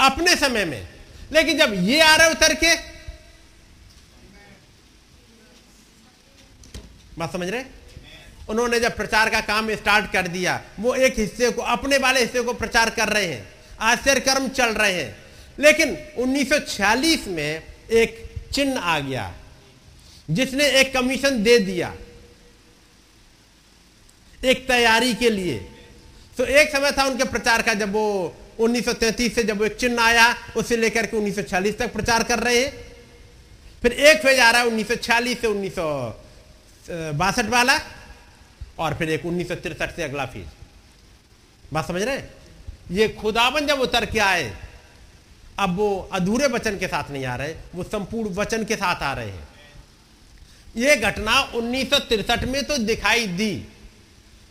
[0.00, 0.88] अपने समय में।
[1.32, 2.74] लेकिन जब ये आ रहे उतर के
[7.18, 7.64] बात समझ रहे?
[8.48, 12.40] उन्होंने जब प्रचार का काम स्टार्ट कर दिया, वो एक हिस्से को, अपने वाले हिस्से
[12.40, 15.16] को प्रचार कर रहे हैं। आश्चर्य कर्म चल रहे हैं।
[15.58, 17.62] लेकिन 1946 में
[17.92, 19.34] एक चिन्ह आ गया,
[20.30, 21.94] जिसने एक कमीशन दे दिया,
[24.44, 25.70] एक तैयारी के लिए।
[26.38, 30.36] तो एक समय था उनके प्रचार का, जब वो 1933 से जब एक चिन्ह आया,
[30.56, 32.92] उसे लेकर के 1946 तक प्रचार कर रहे हैं।
[33.82, 36.22] फिर एक फ़ेज़ आ रहा है 1946 से उन्नीस सौ
[36.90, 37.78] बासठ वाला
[38.78, 40.46] और फिर एक उन्नीस सौ तिरसठ से अगला फ़ीस
[41.72, 42.30] बात समझ रहे हैं?
[42.90, 44.52] ये खुदाबन जब उतर के आए,
[45.58, 49.12] अब वो अधूरे वचन के साथ नहीं आ रहे, वो संपूर्ण वचन के साथ आ
[49.12, 49.48] रहे हैं।
[50.76, 51.92] ये घटना उन्नीस
[52.44, 53.52] में तो दिखाई दी,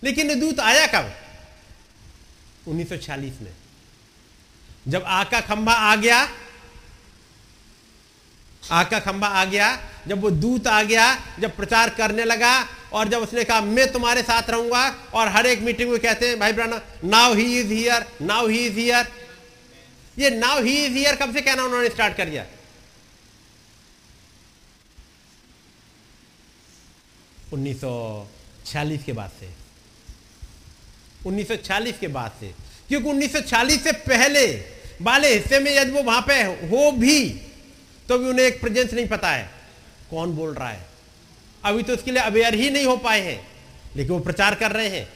[0.04, 1.12] लेकिन दूत आया कब?
[2.68, 3.54] 1946 में।
[4.88, 6.28] जब आका खंभा आ गया
[8.72, 13.08] आग का खंभा आ गया, जब वो दूत आ गया, जब प्रचार करने लगा और
[13.08, 16.54] जब उसने कहा, मैं तुम्हारे साथ रहूँगा, और हर एक मीटिंग में कहते हैं, भाई
[16.54, 19.08] ब्राना now he is here now he is here
[20.20, 22.46] ये नाउ ही इज़ हियर कब से कहना उन्होंने स्टार्ट कर दिया?
[27.54, 29.50] 1946 के बाद से।
[31.26, 32.54] 1940 के बाद से।
[32.88, 34.48] क्योंकि 1940 से पहले
[35.02, 37.42] वाले हिस्से में यदि वो वहाँ पे हो भी
[38.10, 39.50] तो भी उन्हें एक प्रेजेंस नहीं पता है।
[40.10, 40.86] कौन बोल रहा है?
[41.66, 43.48] अभी तो उसके लिए अवेयर ही नहीं हो पाए हैं,
[43.96, 45.10] लेकिन वो प्रचार कर रहे हैं।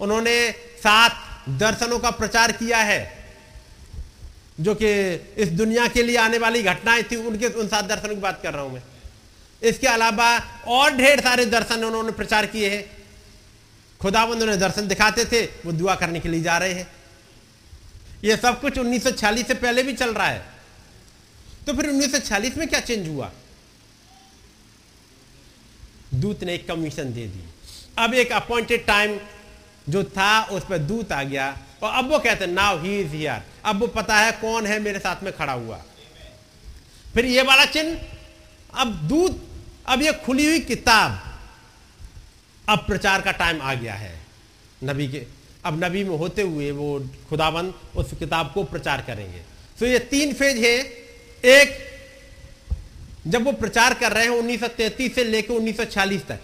[0.00, 1.16] उन्होंने सात
[1.48, 3.24] दर्शनों का प्रचार किया है,
[4.60, 8.20] जो कि इस दुनिया के लिए आने वाली घटनाएँ थी, उनके, उन सात दर्शनों की
[8.20, 8.82] बात कर रहा हूँ मैं।
[9.62, 13.04] इसके अलावा और ढेर सारे दर्शन उन्होंने प्रचार किए हैं।
[14.00, 16.92] खुदाबंद उन्हें दर्शन दिखाते थे, वो दुआ करने के लिए जा रहे हैं।
[18.24, 20.53] ये सब कुछ 1940 से पहले भी चल रहा है।
[21.66, 23.32] तो फिर 1940 में क्या चेंज हुआ?
[26.14, 27.44] दूत ने एक कमीशन दे दी।
[27.98, 29.20] अब एक अपॉइंटेड टाइम
[29.88, 33.42] जो था, उस पर दूत आ गया। और अब वो कहते नाउ ही इज़ हियर
[33.64, 35.82] अब वो पता है कौन है मेरे साथ में खड़ा हुआ।
[37.14, 38.00] फिर ये वाला चिन्ह,
[38.74, 39.48] अब दूत,
[39.86, 41.38] अब ये खुली हुई किताब,
[42.68, 44.26] अब प्रचार का टाइम आ गया है।
[44.84, 45.26] नबी के,
[45.64, 49.42] अब नबी में होते हुए वो खुदाबंद उस किताब को प्रचार करेंगे।
[49.78, 51.03] तो ये तीन फ़ेज़ है।
[51.44, 51.78] एक,
[53.26, 56.40] जब वो प्रचार कर रहे हैं 1933 से लेकर 1940 तक,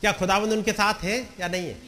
[0.00, 1.78] क्या खुदाबंद उनके साथ है या नहीं है?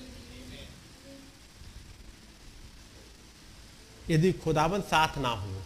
[4.10, 5.62] यदि खुदाबंद साथ ना हो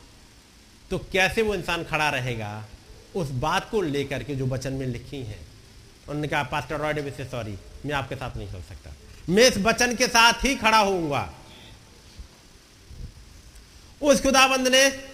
[0.91, 2.65] तो कैसे वो इंसान खड़ा रहेगा?
[3.15, 5.39] उस बात को लेकर के जो वचन में लिखी है।
[6.09, 7.57] उन्होंने कहा, पास्टर रॉय से सॉरी,
[7.87, 8.93] मैं आपके साथ नहीं चल सकता।
[9.29, 11.35] मैं इस वचन के साथ ही खड़ा होऊँगा।
[14.03, 15.12] उस खुदाबंद ने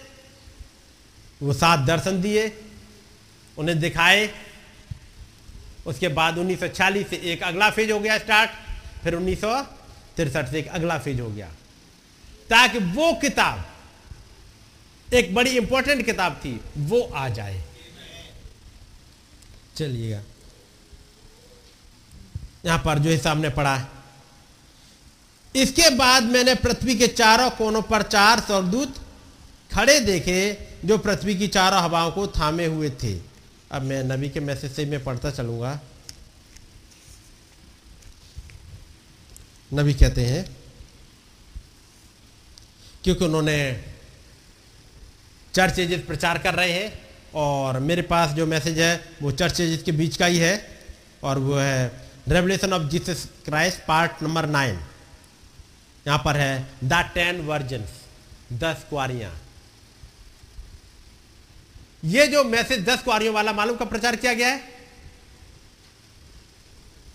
[1.41, 2.61] वो सात दर्शन दिए,
[3.57, 4.29] उन्हें दिखाए।
[5.85, 8.51] उसके बाद 1940 से एक अगला फ़ेज़ हो गया स्टार्ट
[9.03, 9.41] फिर उन्नीस
[10.51, 11.47] से एक अगला फ़ेज़ हो गया।
[12.49, 13.65] ताकि वो किताब,
[15.13, 17.63] एक बड़ी इंपॉर्टेंट किताब थी, वो आ जाए।
[19.75, 20.21] चलिएगा।
[22.65, 23.85] यहाँ पर जो हिसाब ने पढ़ा
[25.55, 28.95] इसके बाद मैंने पृथ्वी के चारों कोनों पर चार स्वर्गदूत
[29.73, 33.13] खड़े देखे। जो पृथ्वी की चारों हवाओं को थामे हुए थे।
[33.71, 35.79] अब मैं नबी के मैसेज से मैं पढ़ता चलूँगा।
[39.71, 40.45] नबी कहते हैं,
[43.03, 43.59] क्योंकि उन्होंने
[45.53, 46.91] चर्च एजेस प्रचार कर रहे हैं
[47.35, 50.55] और मेरे पास जो मैसेज है, वो चर्च एजेस के बीच का ही है
[51.23, 54.79] और वो है revelation of Jesus Christ part number nine
[56.07, 57.85] यहाँ पर है द टेन वर्जन
[58.53, 59.31] दस कुआरियाँ
[62.03, 64.61] ये जो मैसेज दस कुआरियों वाला मालूम का प्रचार किया गया है?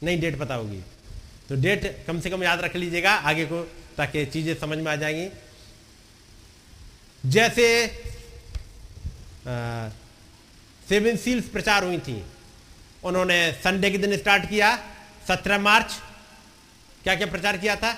[0.03, 0.81] नहीं, डेट पता होगी।
[1.49, 3.63] तो डेट कम से कम याद रख लीजिएगा आगे को,
[3.97, 5.29] ताकि चीज़ें समझ में आ जाएँगी।
[7.25, 7.67] जैसे
[10.89, 12.23] सेवन सील्स प्रचार हुई थी।
[13.05, 14.77] उन्होंने संडे के दिन स्टार्ट किया,
[15.29, 16.01] सत्रह मार्च।
[17.05, 17.93] क्या क्या प्रचार किया था?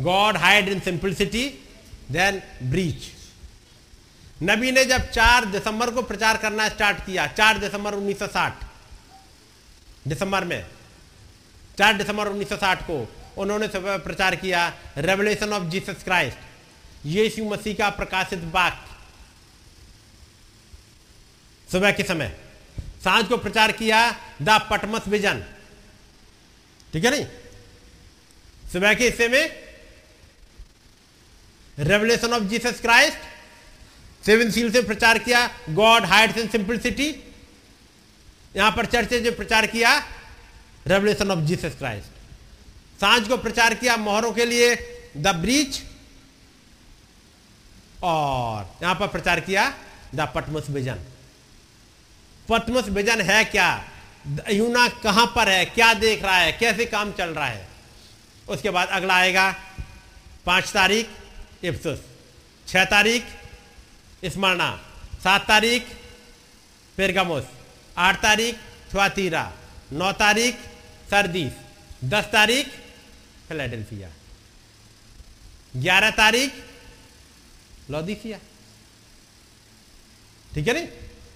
[0.00, 1.48] God hide in simplicity
[2.10, 3.10] then breach
[4.42, 8.52] नबी ने जब 4 दिसंबर को प्रचार करना स्टार्ट किया 4 दिसंबर 1960
[10.08, 10.66] दिसंबर में
[11.78, 12.96] 4 दिसंबर 1960 को
[13.38, 14.68] उन्होंने प्रचार किया
[14.98, 18.90] रेवलेशन ऑफ़ जीसस क्राइस्ट यीशु मसीह का प्रकाशित वाक्य
[21.68, 22.28] सुबह के समय,
[23.04, 23.98] साँझ को प्रचार किया,
[24.42, 25.42] द पटमस विजन।
[26.92, 27.26] ठीक है नहीं?
[28.72, 29.71] सुबह के हिस्से में
[31.78, 37.08] revelation of Jesus Christ seven seal से प्रचार किया गॉड हाइड्स इन सिंपलिसिटी
[38.56, 39.96] यहाँ पर चर्चे जो प्रचार किया
[40.86, 44.74] रेवलेशन ऑफ़ जीसस क्राइस्ट साँझ को प्रचार किया मोहरों के लिए
[45.16, 45.82] द ब्रीच
[48.02, 49.72] और यहाँ पर प्रचार किया
[50.14, 51.04] the Patmos vision
[52.48, 53.84] Patmos vision है क्या?
[54.50, 55.64] यूना कहाँ पर है?
[55.64, 56.52] क्या देख रहा है?
[56.52, 57.68] कैसे काम चल रहा है?
[58.48, 59.54] उसके बाद अगला आएगा,
[60.46, 61.10] पाँच तारीख।
[61.64, 62.00] इफ्सुस
[62.68, 63.24] छह तारीख,
[64.24, 64.70] स्मरणा।
[65.22, 65.86] सात तारीख,
[66.96, 67.44] पेरगामोस।
[67.98, 68.56] आठ तारीख
[68.94, 69.52] थुआतीरा
[69.92, 70.54] नौ तारीख,
[71.10, 71.52] सरदीस।
[72.04, 72.66] दस तारीख,
[73.48, 74.08] फिलाडेल्फिया।
[75.76, 76.52] ग्यारह तारीख,
[77.90, 78.38] लौदीसिया।
[80.54, 80.86] ठीक है नहीं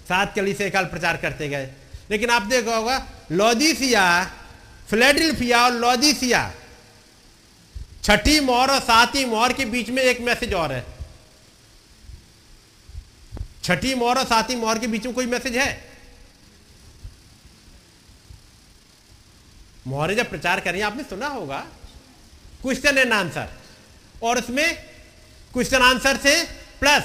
[0.07, 1.65] सात कली से काल प्रचार करते गए।
[2.11, 4.25] लेकिन आप देखा होगा, लौदीसिया,
[4.89, 6.53] फिलेडेल्फिया और लौदीसिया
[8.07, 10.83] छठी मोहर और सातवीं मोहर के बीच में एक मैसेज और है।
[13.63, 15.67] छठी मोहर और सातवीं मोहर के बीच में कोई मैसेज है?
[19.87, 21.59] मोहरे जब प्रचार करें, आपने सुना होगा?
[22.61, 23.49] क्वेश्चन एंड आंसर
[24.23, 24.75] और उसमें
[25.53, 26.43] क्वेश्चन आंसर से
[26.79, 27.03] प्लस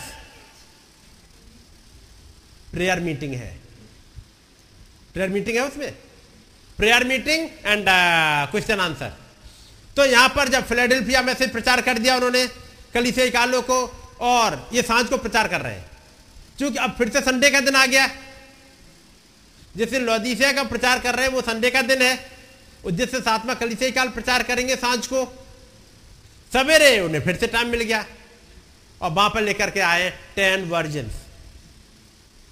[2.72, 3.50] प्रेयर मीटिंग है।
[5.14, 5.92] प्रेयर मीटिंग है उसमें।
[6.78, 7.86] Prayer meeting and
[8.50, 9.20] question answer
[9.97, 12.47] तो यहाँ पर जब फिलाडेल्फिया में से प्रचार कर दिया उन्होंने
[12.94, 13.85] कलिसे कालो को,
[14.20, 15.90] और ये साँझ को प्रचार कर रहे हैं।
[16.59, 18.06] क्योंकि अब फिर से संडे का दिन आ गया,
[19.77, 22.14] जिस लौदीसिया का प्रचार कर रहे हैं, वो संडे का दिन है,
[22.85, 25.24] और जिससे सातवा कलिसे काल प्रचार करेंगे साँझ को,
[26.52, 28.05] सवेरे उन्हें फिर से टाइम मिल गया,
[29.01, 31.10] और वहाँ पर लेकर के आए टेन वर्जन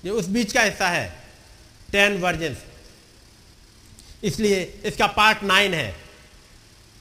[0.05, 1.09] ये उस बीच का हिस्सा है
[1.93, 2.57] टेन वर्जन
[4.23, 6.10] इसलिए इसका पार्ट नाइन है।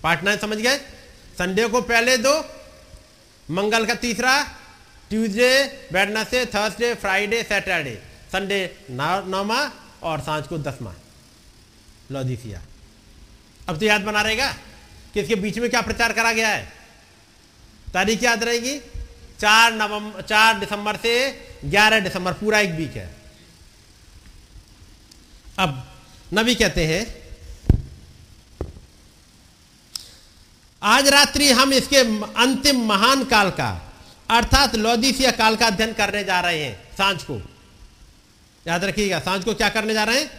[0.03, 0.77] पार्ट नाइन समझ गए?
[1.37, 2.33] संडे को पहले दो,
[3.47, 4.33] मंगल का तीसरा,
[5.09, 5.51] Tuesday
[5.93, 7.95] Wednesday Thursday, Friday, Saturday.
[8.31, 8.59] Sunday
[8.91, 9.59] नौमा
[10.03, 10.93] और साँझ को दसवा।
[12.11, 12.61] लौदीसिया
[13.69, 14.51] अब तो याद बना रहेगा
[15.13, 16.63] कि इसके बीच में क्या प्रचार करा गया है।
[17.93, 18.79] तारीख याद रहेगी?
[19.39, 21.13] चार नवंबर चार दिसंबर से
[21.65, 23.15] ग्यारह दिसंबर, पूरा एक वीक है।
[25.59, 25.87] अब
[26.33, 27.05] नबी कहते हैं
[30.81, 31.97] आज रात्रि हम इसके
[32.37, 33.69] अंतिम महान काल का,
[34.29, 37.41] अर्थात लौदीसिया काल का अध्ययन करने जा रहे हैं, साँझ को।
[38.65, 40.29] याद रखिएगा, साँझ को क्या करने जा रहे हैं?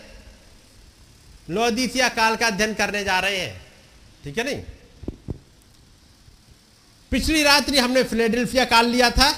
[1.51, 3.61] लौदीसिया काल का अध्ययन करने जा रहे हैं।
[4.25, 4.63] ठीक है नहीं?
[7.13, 9.33] पिछली रात्रि हमने फिलेडेल्फिया काल लिया था,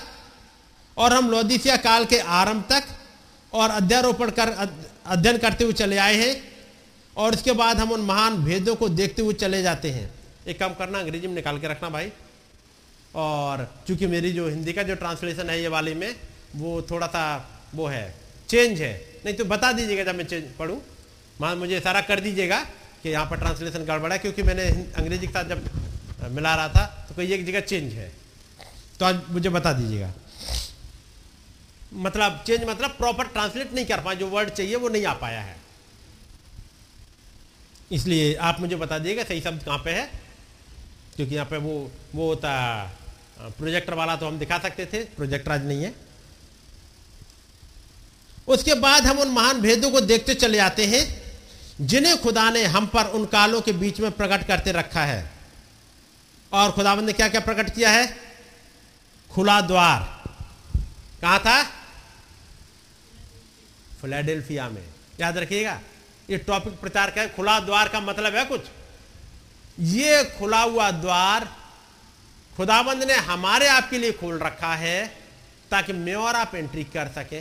[0.97, 2.85] और हम लौदीसिया काल के आरंभ तक
[3.53, 4.49] और अध्यारोपण कर
[5.07, 6.35] अध्ययन करते हुए चले आए हैं,
[7.17, 10.11] और उसके बाद हम उन महान भेदों को देखते हुए चले जाते हैं।
[10.47, 12.11] एक काम करना, अंग्रेज़ी में निकाल के रखना भाई।
[13.15, 16.15] और चूँकि मेरी जो हिंदी का जो ट्रांसलेशन है ये वाली में,
[16.57, 17.25] वो थोड़ा सा
[17.75, 18.15] वो है
[18.49, 18.93] चेंज है।
[19.25, 20.81] नहीं तो बता दीजिएगा जब मैं चेंज पढ़ूँ।
[21.41, 22.59] मान मुझे सारा कर दीजिएगा
[23.03, 24.65] कि यहाँ पर ट्रांसलेशन गड़बड़ा है, क्योंकि मैंने
[24.95, 28.11] अंग्रेज़ी के साथ जब मिला रहा था तो कोई एक जगह चेंज है।
[28.99, 30.13] तो आज मुझे बता दीजिएगा।
[31.95, 35.41] मतलब चेंज मतलब प्रॉपर ट्रांसलेट नहीं कर पाए जो वर्ड चाहिए वो नहीं आ पाया
[35.41, 35.57] है।
[37.91, 40.11] इसलिए आप मुझे बता दीजिएगा सही शब्द कहाँ पे है।
[41.17, 42.53] क्योंकि यहाँ पे वो वो होता
[43.59, 45.95] प्रोजेक्टर वाला तो हम दिखा सकते थे प्रोजेक्टर आज नहीं है।
[48.49, 51.03] उसके बाद हम उन महान भेदों को देखते चले आते हैं,
[51.81, 55.31] जिन्हें खुदा ने हम पर उन कालों के बीच में प्रकट करते रखा है।
[56.53, 58.07] और खुदाबंद ने क्या क्या प्रकट किया है?
[59.31, 60.01] खुला द्वार।
[61.21, 61.63] कहा था?
[64.01, 64.83] फिलाडेल्फिया में।
[65.21, 65.81] याद रखिएगा,
[66.31, 68.61] ये टॉपिक प्रचार का है, खुला द्वार का मतलब है कुछ।
[69.79, 71.49] ये खुला हुआ द्वार
[72.57, 75.07] खुदाबंद ने हमारे आपके लिए खोल रखा है
[75.71, 77.41] ताकि मैं और आप एंट्री कर सके।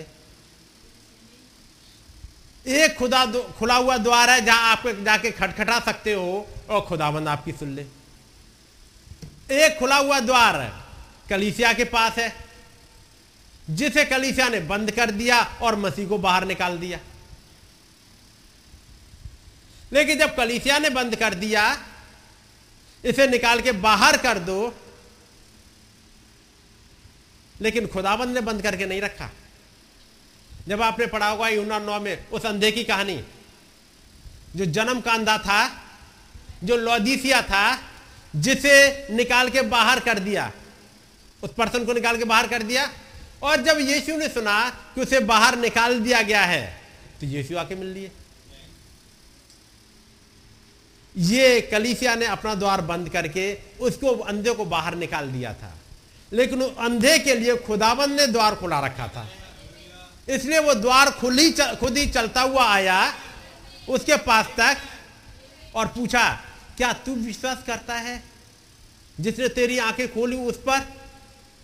[2.65, 3.25] एक खुदा
[3.59, 7.85] खुला हुआ द्वार है जहाँ आप जाके खटखटा सकते हो और खुदाबंद आपकी सुन ले।
[9.55, 10.57] एक खुला हुआ द्वार
[11.29, 12.33] कलीसिया के पास है,
[13.69, 16.99] जिसे कलीसिया ने बंद कर दिया और मसीह को बाहर निकाल दिया।
[19.93, 21.63] लेकिन जब कलीसिया ने बंद कर दिया
[23.05, 24.73] इसे निकाल के बाहर कर दो।
[27.61, 29.29] लेकिन खुदाबंद ने बंद करके नहीं रखा।
[30.67, 33.23] जब आपने पढ़ा होगा यूना नौ में, उस अंधे की कहानी,
[34.55, 35.83] जो जन्म का अंधा था,
[36.63, 37.79] जो लौदीसिया था,
[38.35, 40.51] जिसे निकाल के बाहर कर दिया,
[41.43, 42.89] उस पर्सन को निकाल के बाहर कर दिया,
[43.43, 46.81] और जब यीशु ने सुना कि उसे बाहर निकाल दिया गया है
[47.19, 48.11] तो यीशु आके मिल लिए।
[51.17, 55.73] ये कलीसिया ने अपना द्वार बंद करके उसको अंधे को बाहर निकाल दिया था।
[56.33, 59.27] लेकिन अंधे के लिए खुदाबंद ने द्वार खुला रखा था।
[60.29, 63.13] इसलिए वो द्वार खुली खुद ही चलता हुआ आया,
[63.89, 64.77] उसके पास तक
[65.75, 66.33] और पूछा,
[66.77, 68.23] क्या तू विश्वास करता है?
[69.19, 70.81] जिसने तेरी आँखें खोली उस पर?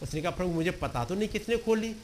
[0.01, 1.95] उसने कहा, प्रभु, मुझे पता तो नहीं किसने खोली।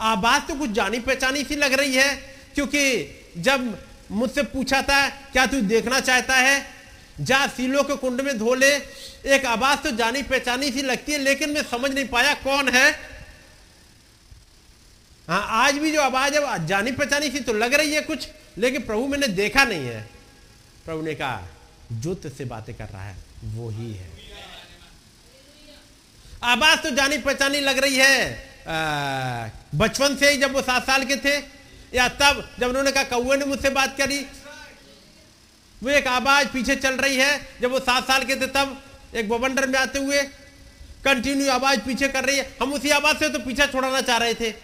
[0.00, 2.14] आवाज़ तो कुछ जानी पहचानी सी लग रही है,
[2.54, 3.06] क्योंकि
[3.38, 3.78] जब
[4.12, 6.64] मुझसे पूछा था, क्या तू देखना चाहता है?
[7.20, 8.70] जा सीलो के कुंड में धो ले।
[9.26, 12.90] एक आवाज़ तो जानी पहचानी सी लगती है, लेकिन मैं समझ नहीं पाया कौन है।
[15.28, 18.28] हाँ आज भी जो आवाज़ है जानी पहचानी सी तो लग रही है कुछ,
[18.58, 20.00] लेकिन प्रभु मैंने देखा नहीं है।
[20.84, 21.48] प्रभु ने कहा,
[21.92, 24.10] जो तुझसे बातें कर रहा है, वो ही है।
[26.44, 28.50] आवाज़ तो जानी पहचानी लग रही है।
[29.74, 31.36] बचपन से ही जब वो सात साल के थे
[31.94, 34.26] या तब जब उन्होंने कहा कौए ने मुझसे बात करी।
[35.82, 38.82] वो एक आवाज़ पीछे चल रही है, जब वो सात साल के थे तब
[39.14, 40.22] एक बवंडर में आते हुए
[41.04, 44.34] कंटिन्यू आवाज़ पीछे कर रही है। हम उसी आवाज़ से तो पीछा छोड़ाना चाह रहे
[44.34, 44.54] थे।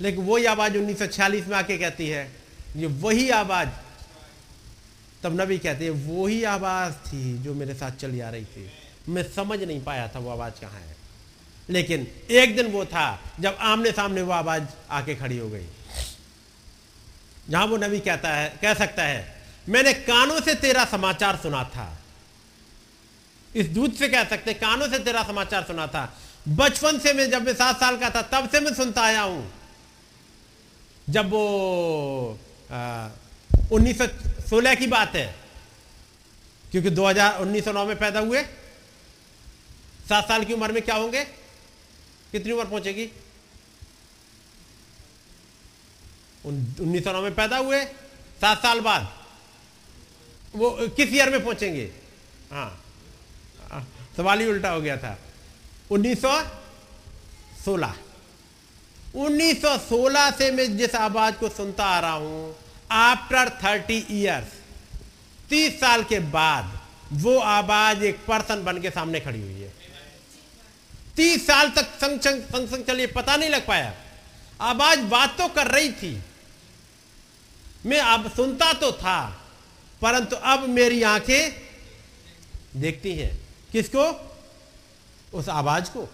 [0.00, 2.32] लेकिन वही आवाज़ 1946 में आके कहती है,
[2.76, 3.68] ये वही आवाज़,
[5.22, 8.72] तब नबी कहते हैं, वही आवाज़ थी जो मेरे साथ चली आ रही थी।
[9.08, 10.96] मैं समझ नहीं पाया था वो आवाज़ कहाँ है।
[11.70, 15.66] लेकिन एक दिन वो था, जब आमने सामने वो आवाज़ आके खड़ी हो गई।
[17.50, 21.98] जहाँ वो नबी कहता है, कह सकता है, मैंने कानों से तेरा समाचार सुना था।
[23.56, 26.18] इस दूध से कह सकते कानों से तेरा समाचार सुना था।
[26.48, 29.52] बचपन से मैं जब मैं सात साल का था, तब से मैं सुनता आया हूँ।
[31.10, 32.38] जब वो
[33.72, 34.06] उन्नीस सौ
[34.48, 35.34] सोलह की बात है,
[36.70, 38.42] क्योंकि 2000 1909 में पैदा हुए,
[40.08, 41.24] सात साल की उम्र में क्या होंगे?
[42.32, 43.04] कितनी उम्र पहुंचेगी?
[46.44, 47.84] उन्नीस सौ नौ में पैदा हुए,
[48.40, 49.12] सात साल बाद।
[50.54, 51.92] वो, किस ईयर में पहुँचेंगे?
[52.52, 52.84] हाँ।
[54.16, 55.18] सवाल ही उल्टा हो गया था।
[55.90, 57.94] 1916
[59.14, 62.56] 1916 से मैं जिस आवाज़ को सुनता आ रहा हूँ
[62.90, 64.46] आफ्टर थर्टी ईयर्स
[65.50, 66.80] तीस साल के बाद,
[67.12, 69.74] वो आवाज़ एक पर्सन बन के सामने खड़ी हुई है।
[71.16, 73.94] तीस साल तक संग संग संग संग चलिए, पता नहीं लग पाया।
[74.60, 76.22] आवाज़ बात तो कर रही थी
[77.86, 79.40] मैं अब सुनता तो था
[80.02, 81.52] परंतु अब मेरी आँखें
[82.76, 83.40] देखती हैं।
[83.72, 84.30] किसको?
[85.34, 86.08] उस आवाज़ को।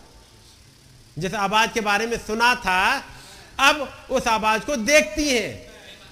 [1.18, 3.04] जिस आवाज़ के बारे में सुना था
[3.58, 5.66] अब उस आवाज़ को देखती हैं।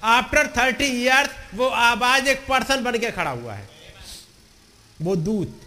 [0.05, 3.69] आफ्टर थर्टी ईयर्स वो आवाज़ एक पर्सन बन के खड़ा हुआ है।
[5.03, 5.61] वो दूत।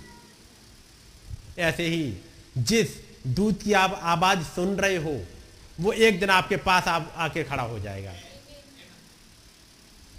[1.59, 2.17] ऐसे ही
[2.57, 2.87] जिस
[3.27, 5.21] दूत की आप आवाज़ सुन रहे हो
[5.79, 8.13] वो एक दिन आपके पास आ, आके खड़ा हो जाएगा।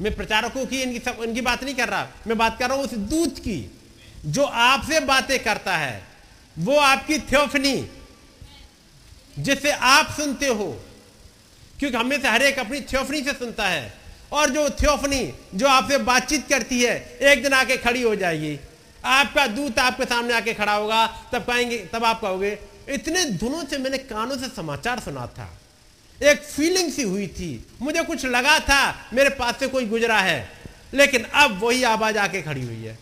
[0.01, 2.85] मैं प्रचारकों की इनकी सब इनकी बात नहीं कर रहा। मैं बात कर रहा हूँ
[2.85, 3.79] उस दूत की,
[4.27, 6.03] जो आपसे बातें करता है।
[6.59, 7.89] वो आपकी थ्योफनी
[9.39, 10.85] जिससे आप सुनते हो।
[11.79, 13.95] क्योंकि हमें से हर एक अपनी थ्योफनी से सुनता है।
[14.33, 18.61] और जो थ्योफनी, जो आपसे बातचीत करती है, एक दिन आके खड़ी हो जाएगी।
[19.05, 22.59] आपका दूत आपके सामने आके खड़ा होगा, तब कहेंगे तब आप कहोगे,
[22.89, 25.59] इतने दिनों से मैंने कानों से समाचार सुना था।
[26.23, 30.53] एक फीलिंग सी हुई थी। मुझे कुछ लगा था, मेरे पास से कोई गुजरा है।
[30.95, 32.99] लेकिन अब वही आवाज़ आके खड़ी हुई है।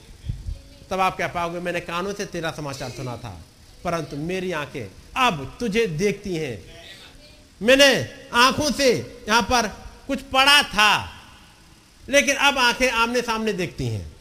[0.91, 1.61] तब आप कह पाओगे?
[1.61, 3.41] मैंने कानों से तेरा समाचार सुना था।
[3.85, 6.77] परंतु मेरी आँखें अब तुझे देखती हैं।
[7.63, 8.93] मैंने आँखों से
[9.29, 9.69] यहाँ पर
[10.07, 11.23] कुछ पढ़ा था,
[12.09, 14.17] लेकिन अब आँखें आमने सामने देखती हैं।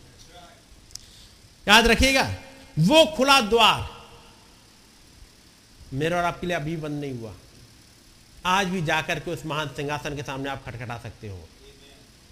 [1.68, 2.36] याद रखिएगा,
[2.80, 3.96] वो खुला द्वार
[5.94, 7.34] मेरा और आपके लिए अभी बंद नहीं हुआ।
[8.46, 11.50] आज भी जाकर के उस महान सिंहासन के सामने आप खटखटा सकते हो।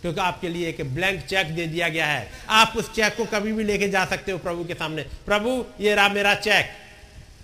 [0.01, 3.53] क्योंकि आपके लिए एक ब्लैंक चेक दे दिया गया है। आप उस चेक को कभी
[3.53, 6.69] भी लेके जा सकते हो प्रभु के सामने। प्रभु, ये रहा मेरा चेक।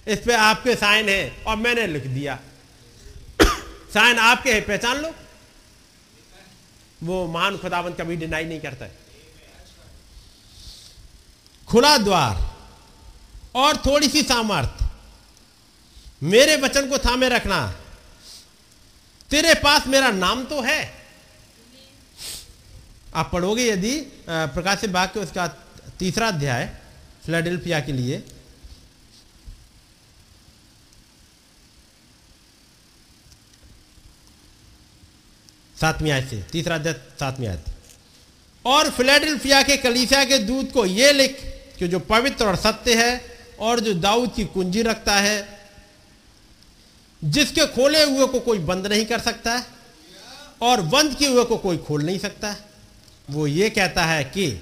[0.07, 2.39] इस पे आपके साइन है और मैंने लिख दिया।
[3.93, 5.15] साइन आपके है, पहचान लो।
[7.03, 8.87] वो महान खुदाबंद कभी डिनाई नहीं करता
[11.67, 12.55] खुला द्वार
[13.55, 14.85] और थोड़ी सी सामर्थ।
[16.23, 17.75] मेरे वचन को थामे रखना।
[19.31, 20.81] तेरे पास मेरा नाम तो है।
[23.15, 23.95] आप पढ़ोगे यदि
[24.29, 25.47] प्रकाश बाग के उसका
[25.99, 26.65] तीसरा अध्याय,
[27.25, 28.23] फिलाडेल्फिया के लिए।
[35.75, 37.65] सातवीं आयत से, तीसरा अध्याय, सातवीं आयत।
[38.65, 41.37] और फिलाडेल्फिया के कलीसिया के दूत को यह लिख
[41.79, 45.58] कि जो पवित्र और सत्य है और जो दाऊद की कुंजी रखता है
[47.21, 49.65] जिसके खोले हुए को कोई बंद नहीं कर सकता है,
[50.61, 52.65] और बंद किए हुए को कोई खोल नहीं सकता है।
[53.29, 54.61] वो ये कहता है कि,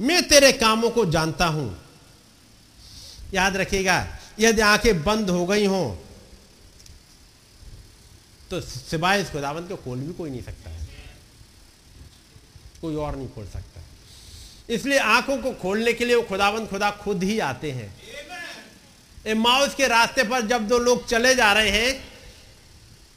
[0.00, 1.78] मैं तेरे कामों को जानता हूँ।
[3.34, 4.06] याद रखिएगा,
[4.40, 5.96] यदि आँखें बंद हो गई हों
[8.50, 10.88] तो सिवाय इस खुदावंत को खोल भी कोई नहीं सकता है।
[12.80, 13.80] कोई और नहीं खोल सकता।
[14.70, 17.88] इसलिए आँखों को खोलने के लिए वो खुदावंत खुदा खुद ही आते हैं।
[19.26, 22.04] माउस के रास्ते पर जब दो लोग चले जा रहे हैं,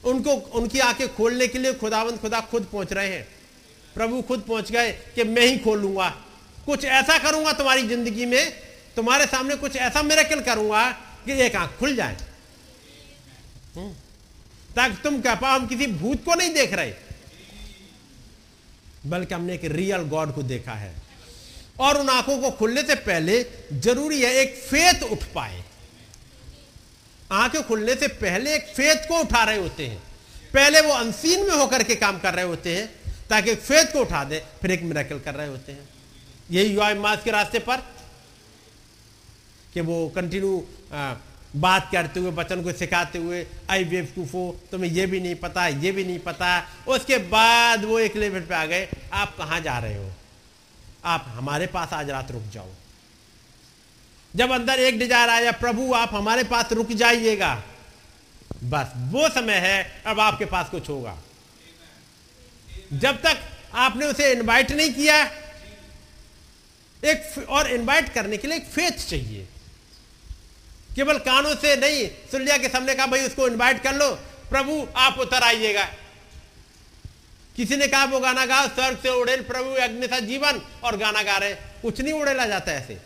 [0.03, 3.27] उनको, उनकी आँखें खोलने के लिए खुदावंत खुदा खुद पहुँच रहे हैं।
[3.93, 6.09] प्रभु खुद पहुँच गए कि मैं ही खोलूँगा
[6.65, 8.51] कुछ ऐसा करूँगा तुम्हारी ज़िंदगी में,
[8.95, 10.91] तुम्हारे सामने कुछ ऐसा मेरेकल करूँगा
[11.25, 12.17] कि एक आँख खुल जाए।
[13.75, 13.93] हम्म।
[14.75, 16.93] ताकि तुम कह पाओ, हम किसी भूत को नहीं देख रहे।
[19.05, 20.95] बल्कि हमने एक रियल गॉड को देखा है।
[21.79, 25.64] और उन आँखों को खुलने से पहले ज़रूरी है एक फेत उठ पाए।
[27.31, 29.97] आँखें खुलने से पहले एक फेथ को उठा रहे होते हैं।
[30.53, 32.87] पहले वो अनसीन में होकर के काम कर रहे होते हैं,
[33.29, 35.87] ताकि एक फेथ को उठा दे, फिर एक मिराकल कर रहे होते हैं।
[36.51, 37.77] यही युवा मास के रास्ते पर,
[39.73, 40.63] कि वो कंटिन्यू
[41.55, 44.41] बात करते हुए बचन को सिखाते हुए आई बेवकूफ़ो
[44.71, 46.47] तुम्हें ये भी नहीं पता, ये भी नहीं पता।
[46.87, 50.11] उसके बाद वो एक लेवल पे आ गए, आप कहाँ जा रहे हो?
[51.05, 52.69] आप हमारे पास आज रात रुक जाओ।
[54.35, 57.63] जब अंदर एक डिज़ायर आया, प्रभु, आप हमारे पास रुक जाइएगा।
[58.63, 61.17] बस वो समय है, अब आपके पास कुछ होगा।
[62.93, 63.39] जब तक
[63.73, 65.23] आपने उसे इनवाइट नहीं किया,
[67.03, 69.47] एक और इनवाइट करने के लिए एक फेथ चाहिए।
[70.95, 74.11] केवल कानों से नहीं सुन लिया के सामने कहा, भाई, उसको इनवाइट कर लो।
[74.49, 75.83] प्रभु, आप उतर आइएगा।
[77.55, 81.23] किसी ने कहा, वो गाना गा स्वर्ग से उड़ेल प्रभु, अग्नि था जीवन, और गाना
[81.23, 82.97] गा रहे कुछ नहीं उड़ेला जाता ऐसे।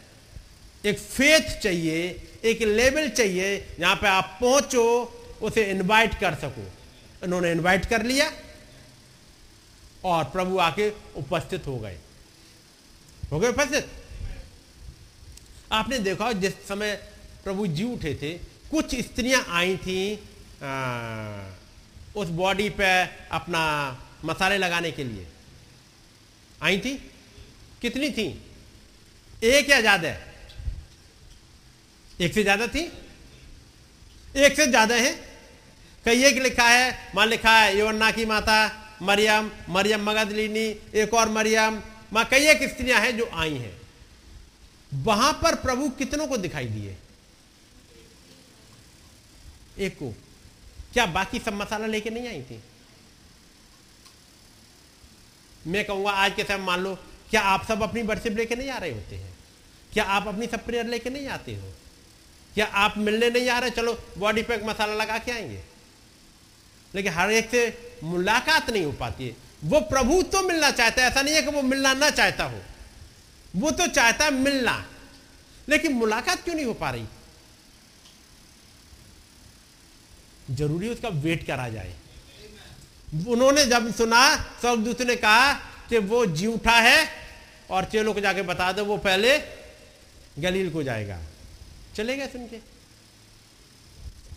[0.84, 2.02] एक फेथ चाहिए
[2.44, 4.84] एक लेवल चाहिए जहाँ पे आप पहुंचो
[5.42, 6.66] उसे इनवाइट कर सको।
[7.26, 8.32] इन्होंने इनवाइट कर लिया
[10.06, 11.98] और प्रभु आके उपस्थित हो गए।
[13.32, 13.90] हो गए उपस्थित?
[15.72, 16.94] आपने देखा जिस समय
[17.44, 18.34] प्रभु जी उठे थे
[18.72, 20.00] कुछ स्त्रियाँ आई थी
[20.64, 21.44] आ,
[22.16, 22.88] उस बॉडी पे
[23.32, 23.62] अपना
[24.26, 25.28] मसाले लगाने के लिए।
[26.64, 26.96] आई थी?
[27.82, 28.28] कितनी थी?
[29.44, 30.10] एक या ज़्यादा?
[32.22, 32.82] एक से ज़्यादा थी?
[34.38, 35.12] एक से ज़्यादा है?
[36.06, 38.58] कई एक लिखा है माँ लिखा है योन्ना की माता,
[39.02, 41.82] मरियम मरियम मगदलिनी, एक और मरियम,
[42.14, 43.78] माँ कई एक स्त्रियाँ हैं जो आई हैं।
[44.92, 46.96] वहाँ पर प्रभु कितनों को दिखाई दिए?
[49.78, 50.14] एक को।
[50.94, 52.62] क्या बाकी सब मसाला लेके नहीं आई थी?
[55.68, 56.96] मैं कहूँगा, आज के समय मान लो,
[57.30, 59.34] क्या आप सब अपनी वर्शिप लेके नहीं आ रहे होते हैं?
[59.94, 61.74] क्या आप अपनी सब प्रेयर लेके नहीं आते हो?
[62.54, 65.64] क्या आप मिलने नहीं आ रहे, चलो बॉडी पैक मसाला लगा के आएँगे।
[66.96, 71.10] लेकिन हर एक से मुलाकात नहीं हो पाती है। वो प्रभु तो मिलना चाहता है,
[71.10, 72.62] ऐसा नहीं है कि वो मिलना ना चाहता हो।
[73.56, 74.86] वो तो चाहता है मिलना।
[75.70, 77.06] लेकिन मुलाकात क्यों नहीं हो पा रही?
[80.52, 81.96] ज़रूरी उसका वेट करा जाए।
[83.28, 85.54] उन्होंने जब सुना स्वर्गदूत ने कहा
[85.90, 87.10] कि वो जी उठा है
[87.70, 89.38] और चेलों को जाके बता दो, वो पहले
[90.40, 91.20] गलील को जाएगा।
[92.00, 92.60] चले गए सुन के।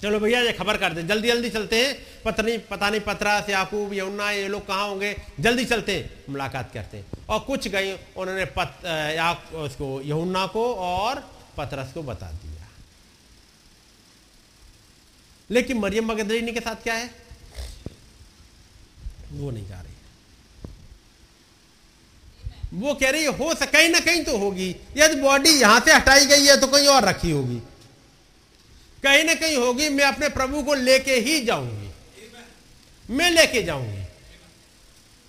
[0.02, 3.40] चलो भैया, ये खबर कर दे। जल्दी जल्दी चलते हैं। पता नहीं पता नहीं पतरा
[3.40, 5.14] से याकूब, यमुना, ये लोग कहाँ होंगे?
[5.40, 10.74] जल्दी चलते हैं। मुलाकात करते हैं। और कुछ गए उन्होंने पत या उसको, यमुना को
[10.74, 11.20] और
[11.56, 12.68] पतरस को बता दिया।
[15.50, 17.10] लेकिन मरियम मगदरीनी के साथ क्या है?
[19.32, 19.91] वो नहीं जा रही।
[22.72, 26.26] वो कह रही है सके, कहीं ना कहीं तो होगी। यदि बॉडी यहाँ से हटाई
[26.26, 27.60] गई है तो कहीं और रखी होगी।
[29.02, 31.90] कहीं ना कहीं होगी, मैं अपने प्रभु को लेके ही जाऊँगी।
[33.08, 34.02] मैं लेके जाऊँगी।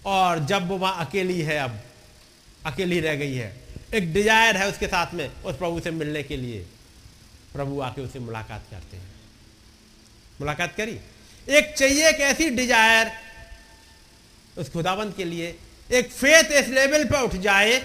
[0.06, 1.80] और जब वो वहाँ अकेली है अब,
[2.66, 3.56] अकेली रह गई है,
[3.94, 6.66] एक डिज़ायर है उसके साथ में, उस प्रभु से मिलने के लिए।
[7.54, 9.12] प्रभु आके उसे मुलाकात करते हैं।
[10.42, 10.98] मुलाकात करी?
[11.48, 13.12] एक चाहिए एक ऐसी डिज़ायर
[14.58, 15.56] उस खुदाबंद के लिए
[15.94, 17.80] एक फेथ इस लेवल पर उठ जाए।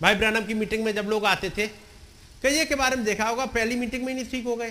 [0.00, 1.66] भाई ब्रानम की मीटिंग में जब लोग आते थे
[2.42, 4.70] कई के बारे में देखा होगा, पहली मीटिंग में नहीं ठीक हो गए।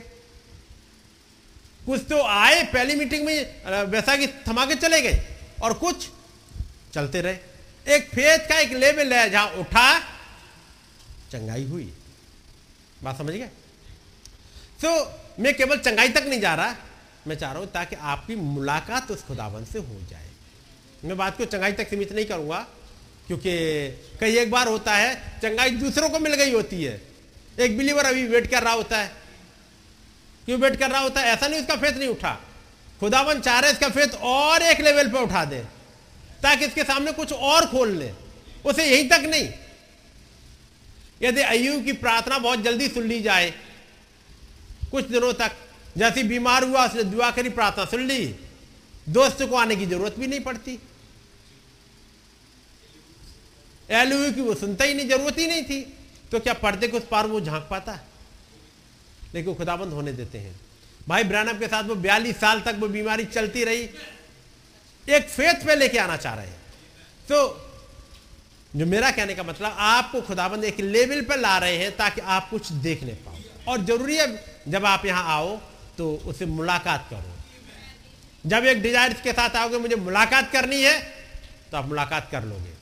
[1.81, 5.21] कुछ तो आए पहली मीटिंग में वैसा कि थमा के चले गए,
[5.63, 6.07] और कुछ
[6.93, 9.99] चलते रहे। एक फेथ का एक लेवल है, जहाँ उठा,
[11.31, 11.91] चंगाई हुई।
[13.03, 13.49] बात समझ गए?
[14.81, 14.89] तो
[15.39, 16.75] मैं केवल चंगाई तक नहीं जा रहा,
[17.27, 20.26] मैं चाह रहा हूँ ताकि आपकी मुलाकात उस खुदावन से हो जाए।
[21.05, 22.65] मैं बात को चंगाई तक सीमित नहीं करूँगा,
[23.27, 23.51] क्योंकि
[24.19, 27.01] कई एक बार होता है, चंगाई दूसरों को मिल गई होती है।
[27.59, 29.11] एक बिलीवर अभी वेट कर रहा होता है।
[30.45, 31.27] क्यों वेट कर रहा होता है?
[31.27, 32.37] ऐसा नहीं उसका फेत नहीं उठा।
[32.99, 35.59] खुदावन चाह रहे इसका फेत और एक लेवल पर उठा दे,
[36.43, 38.11] ताकि इसके सामने कुछ और खोल ले।
[38.65, 39.49] उसे यहीं तक नहीं।
[41.21, 43.53] यदि अयुब की प्रार्थना बहुत जल्दी सुन ली जाए,
[44.91, 45.51] कुछ दिनों तक,
[45.97, 48.35] जैसी बीमार हुआ, उसने दुआ करी, प्रार्थना सुन ली।
[49.09, 50.79] दोस्त को आने की ज़रूरत भी नहीं पड़ती।
[53.89, 55.81] एलयू की वो सुनता ही नहीं, ज़रूरत ही नहीं थी।
[56.31, 57.99] तो क्या पर्दे को उस पार वो झाँक पाता?
[59.33, 60.59] लेकिन खुदाबंद होने देते हैं।
[61.07, 63.89] भाई ब्रानम के साथ वो बयालीस साल तक वो बीमारी चलती रही।
[65.15, 66.59] एक फेथ पे लेके आना चाह रहे हैं।
[67.29, 67.63] तो
[68.75, 72.49] जो मेरा कहने का मतलब आपको खुदाबंद एक लेवल पर ला रहे हैं ताकि आप
[72.49, 73.35] कुछ देखने पाओ।
[73.67, 74.27] और ज़रूरी है,
[74.67, 75.57] जब आप यहाँ आओ
[75.97, 77.36] तो उससे मुलाकात करो।
[78.47, 80.99] जब एक डिज़ायर के साथ आओगे, मुझे मुलाकात करनी है
[81.71, 82.75] तो आप मुलाकात कर लोगे।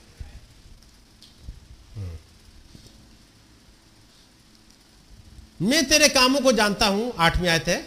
[5.61, 7.83] मैं तेरे कामों को जानता हूँ, आठवीं आयत है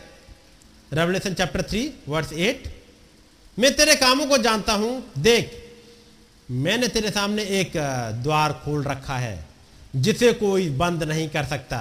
[0.92, 2.72] revelation chapter three verse eight
[3.58, 5.50] मैं तेरे कामों को जानता हूँ, देख,
[6.48, 7.72] मैंने तेरे सामने एक
[8.22, 9.44] द्वार खोल रखा है,
[9.96, 11.80] जिसे कोई बंद नहीं कर सकता,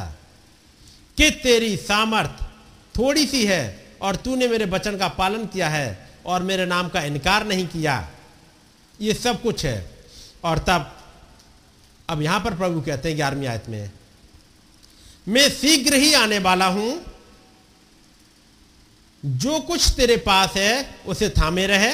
[1.18, 2.42] कि तेरी सामर्थ
[2.96, 3.64] थोड़ी सी है
[4.02, 8.08] और तूने मेरे वचन का पालन किया है और मेरे नाम का इनकार नहीं किया।
[9.00, 9.78] ये सब कुछ है।
[10.44, 10.92] और तब,
[12.10, 13.92] अब यहाँ पर प्रभु कहते हैं ग्यारहवीं आयत में,
[15.28, 16.92] मैं शीघ्र ही आने वाला हूँ।
[19.24, 21.94] जो कुछ तेरे पास है, उसे थामे रहे,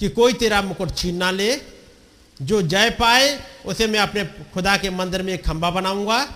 [0.00, 1.54] कि कोई तेरा मुकुट छीन ना ले।
[2.40, 6.26] जो जय पाए, उसे मैं अपने खुदा के मंदिर में एक खंबा बनाऊँगा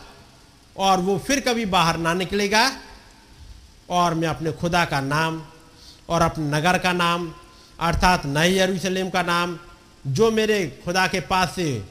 [0.76, 2.68] और वो फिर कभी बाहर ना निकलेगा।
[3.90, 5.42] और मैं अपने खुदा का नाम
[6.08, 7.32] और अपने नगर का नाम,
[7.80, 9.58] अर्थात नए यरूशलेम का नाम,
[10.06, 11.84] जो मेरे खुदा के पास से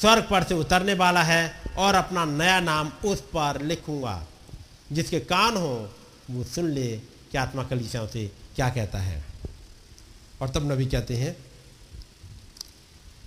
[0.00, 4.26] स्वर्ग पर से उतरने वाला है और अपना नया नाम उस पर लिखूँगा।
[4.92, 5.94] जिसके कान हो,
[6.30, 6.96] वो सुन ले
[7.32, 8.26] कि आत्मा कलीसियाओं से
[8.56, 9.24] क्या कहता है।
[10.42, 11.36] और तब नबी कहते हैं,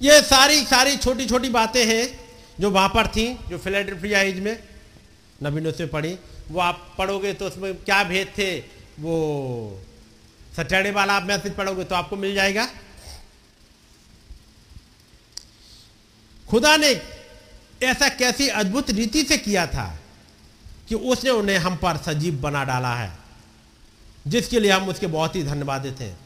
[0.01, 2.19] ये सारी सारी छोटी छोटी बातें हैं
[2.59, 4.63] जो वहाँ पर थी, जो फिलेडेल्फिया एज में।
[5.43, 6.17] नबी ने उसमें पढ़ी
[6.51, 8.57] वो आप पढ़ोगे तो उसमें क्या भेद थे?
[8.99, 9.81] वो
[10.55, 12.67] सैटरडे वाला आप मैसेज पढ़ोगे तो आपको मिल जाएगा।
[16.45, 16.89] खुदा ने
[17.83, 19.85] ऐसा कैसी अद्भुत रीति से किया था
[20.89, 23.11] कि उसने उन्हें हम पर सजीव बना डाला है,
[24.27, 26.17] जिसके लिए हम उसके बहुत ही धन्यवादित हैं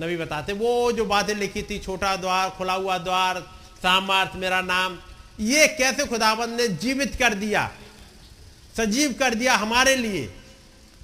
[0.00, 3.40] नबी बताते, वो जो बातें लिखी थी, छोटा द्वार, खुला हुआ द्वार
[3.82, 4.98] सामर्थ मेरा नाम,
[5.40, 7.70] ये कैसे खुदाबंद ने जीवित कर दिया?
[8.76, 10.26] सजीव कर दिया हमारे लिए।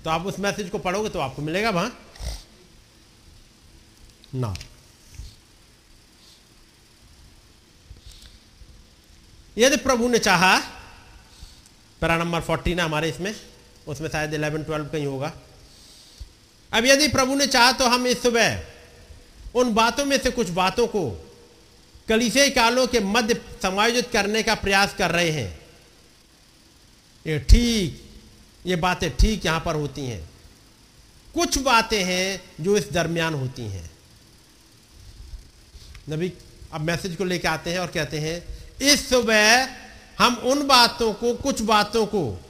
[0.05, 1.99] तो आप उस मैसेज को पढ़ोगे तो आपको मिलेगा वहाँ।
[4.35, 4.55] ना।
[9.59, 10.57] यदि प्रभु ने चाहा,
[12.01, 13.35] पैरा नंबर फोर्टीन है हमारे इसमें,
[13.89, 15.33] उसमें शायद इलेवन, ट्वेल्व कहीं होगा।
[16.73, 18.63] अब यदि प्रभु ने चाहा तो हम इस सुबह
[19.55, 21.11] उन बातों में से कुछ बातों को
[22.09, 25.60] कलिसियाई कालों के मध्य समायोजित करने का प्रयास कर रहे हैं।
[27.27, 28.11] ये ठीक,
[28.67, 30.31] ये बातें ठीक यहाँ पर होती हैं।
[31.35, 33.91] कुछ बातें हैं जो इस दरमियान होती हैं।
[36.11, 36.33] नबी
[36.73, 38.45] अब मैसेज को लेकर आते हैं और कहते हैं,
[38.83, 39.69] इस सुबह
[40.19, 42.43] हम उन बातों को, कुछ बातों को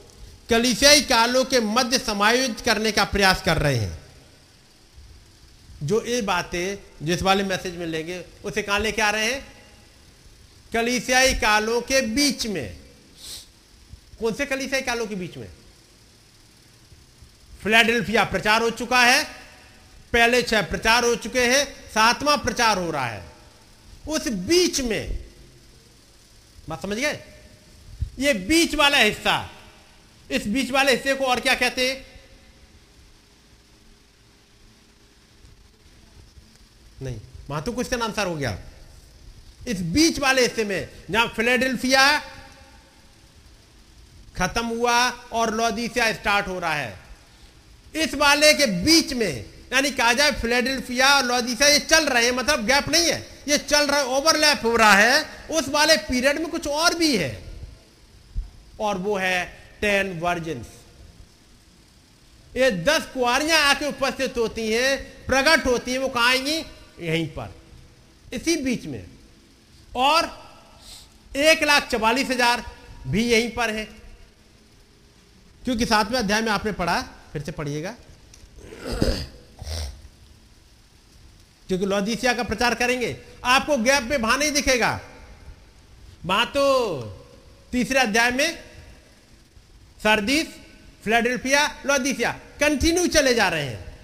[0.51, 3.99] कलिसियाई कालों के मध्य समायोजित करने का प्रयास कर रहे हैं।
[5.83, 9.47] जो ये बातें जिस वाले मैसेज में लेंगे, उसे कहाँ लेके आ रहे हैं?
[10.73, 12.80] कलिसियाई कालों के बीच में।
[14.21, 15.49] कौन से कलिसियाई कालों के बीच में?
[17.63, 19.23] फिलाडेल्फिया प्रचार हो चुका है।
[20.13, 23.25] पहले छह प्रचार हो चुके हैं, सातवां प्रचार हो रहा है।
[24.09, 25.25] उस बीच में,
[26.69, 27.19] बात समझ गए?
[28.19, 29.51] ये बीच वाला हिस्सा,
[30.31, 32.07] इस बीच वाले हिस्से को और क्या कहते हैं?
[37.03, 38.59] नहीं, वहाँ तो क्वेश्चन आंसर हो गया।
[39.69, 42.03] इस बीच वाले हिस्से में, जहाँ फिलेडेल्फिया
[44.41, 44.99] खत्म हुआ
[45.33, 46.99] और लॉदीसिया स्टार्ट हो रहा है।
[47.95, 52.33] इस वाले के बीच में, यानी कहा जाए फिलेडेल्फिया और लॉदीसिया ये चल रहे हैं
[52.33, 56.39] मतलब गैप नहीं है, ये चल रहा है ओवरलैप हो रहा है, उस वाले पीरियड
[56.39, 57.33] में कुछ और भी है।
[58.81, 59.45] और वो है
[59.81, 60.65] टेन वर्जन
[62.53, 66.57] ये दस कुआरियाँ आके उपस्थित होती हैं प्रकट होती हैं, वो कहा आएँगी?
[67.01, 67.53] यहीं पर।
[68.33, 69.05] इसी बीच में।
[69.97, 70.31] और
[71.33, 72.65] एक लाख चवालीस हज़ार
[73.07, 73.89] भी यहीं पर है।
[75.65, 77.95] क्योंकि सातवें अध्याय में आपने पढ़ा, फिर से पढ़िएगा।
[81.69, 85.01] क्योंकि लौदीसिया का प्रचार करेंगे, आपको गैप में वहाँ नहीं दिखेगा।
[86.25, 87.03] वहाँ तो
[87.73, 88.63] तीसरे अध्याय में,
[90.03, 90.47] सर्दीस,
[91.05, 93.99] फिलाडेल्फिया, लौदीसिया कंटिन्यू चले जा रहे हैं।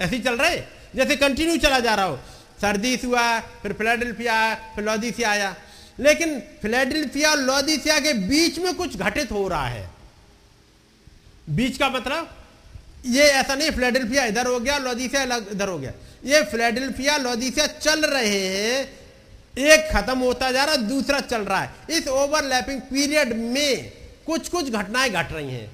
[0.00, 0.62] ऐसे चल रहे
[0.96, 2.16] जैसे कंटिन्यू चला जा रहा हो।
[2.60, 5.56] सर्दीस हुआ, फिर फिलाडेल्फिया, फिर लौदीसिया आया।
[6.00, 7.38] लेकिन फिलाडेल्फिया और
[8.00, 9.91] के बीच में कुछ घटित हो रहा है।
[11.50, 12.30] बीच का मतलब?
[13.06, 15.92] ये ऐसा नहीं फिलाडेल्फिया इधर हो गया लौदीसिया इधर हो गया।
[16.24, 18.88] ये फिलाडेल्फिया लौदीसिया चल रहे हैं।
[19.56, 23.92] एक खत्म होता जा रहा, दूसरा चल रहा है। इस ओवरलैपिंग पीरियड में
[24.26, 25.70] कुछ कुछ घटनाएँ घट रही हैं।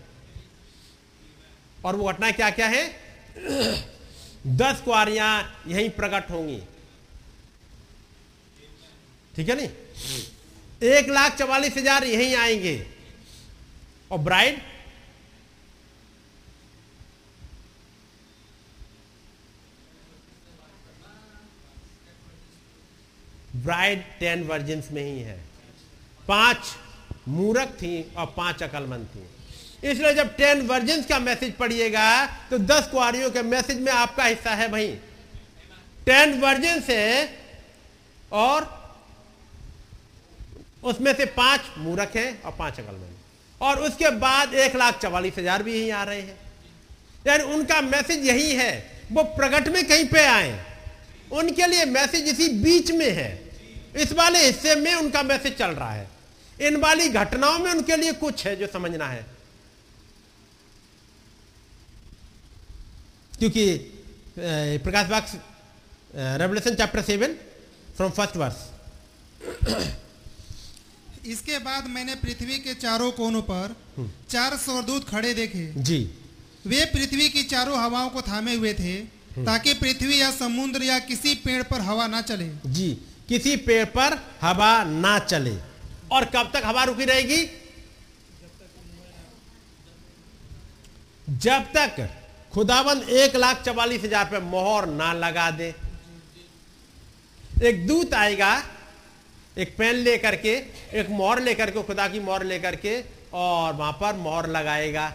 [1.85, 2.85] और वो घटनाएँ क्या क्या है?
[4.47, 6.61] दस कुआरियाँ यहीं प्रकट होंगी।
[9.37, 9.69] ठीक है नहीं?
[10.83, 12.87] एक लाख चवालीस हज़ार यहीं आएँगे।
[14.11, 14.61] और ब्राइड
[23.69, 25.39] ब्राइड टेन वर्जिन्स में ही है।
[26.29, 26.77] पाँच
[27.31, 29.25] मूरख थी और पाँच अकलमंद थी।
[29.83, 32.09] इसलिए जब टेन वर्जिन्स का मैसेज पढ़िएगा
[32.51, 34.89] तो दस कुआरियों के मैसेज में आपका हिस्सा है भाई
[36.07, 36.99] टेन वर्जिन से
[38.35, 38.67] और
[40.85, 43.17] उसमें से पाँच मूरख हैं और पाँच अकलमंद।
[43.61, 46.37] और उसके बाद एक लाख चवालीस हज़ार भी यहीं आ रहे हैं।
[47.27, 48.73] यानी उनका मैसेज यही है,
[49.13, 50.59] वो प्रकट में कहीं पे आए।
[51.33, 53.31] उनके लिए मैसेज इसी बीच में है।
[53.99, 56.09] इस वाले हिस्से में उनका मैसेज चल रहा है।
[56.61, 59.27] इन वाली घटनाओं में उनके लिए कुछ है जो समझना है।
[63.33, 63.65] क्योंकि
[64.85, 65.35] प्रकाश box
[66.15, 67.35] revelation chapter seven
[67.97, 68.57] from first verse
[71.27, 73.75] इसके बाद मैंने पृथ्वी के चारों कोनों पर
[74.31, 75.99] चार स्वर्गदूत खड़े देखे। जी।
[76.67, 78.97] वे पृथ्वी की चारों हवाओं को थामे हुए थे
[79.45, 82.89] ताकि पृथ्वी या समुद्र या किसी पेड़ पर हवा ना चले। जी।
[83.29, 85.57] किसी पेड़ पर हवा ना चले।
[86.13, 87.45] और कब तक हवा रुकी रहेगी?
[91.29, 92.09] जब तक
[92.53, 95.75] खुदाबंद एक लाख चवालीस हज़ार पे मोहर ना लगा दे।
[97.63, 98.51] एक दूत आएगा,
[99.59, 100.55] एक पेन लेकर के,
[100.93, 103.01] एक मोहर लेकर के, खुदा की मोहर लेकर के,
[103.33, 105.13] और वहाँ पर मोहर लगाएगा।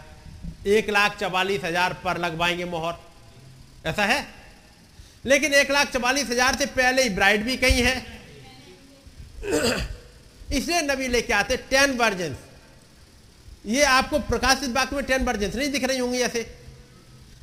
[0.66, 2.94] एक लाख चवालीस हज़ार पर लगवाएँगे मोहर।
[3.86, 4.26] ऐसा है?
[5.24, 7.94] लेकिन एक लाख चवालीस हज़ार से पहले ही ब्राइड भी कहीं है।
[10.52, 12.36] इसलिए नबी लेके आते टेन वर्जन
[13.66, 16.40] ये आपको प्रकाशित वाक्य में टेन वर्जन नहीं दिख रही होंगी ऐसे।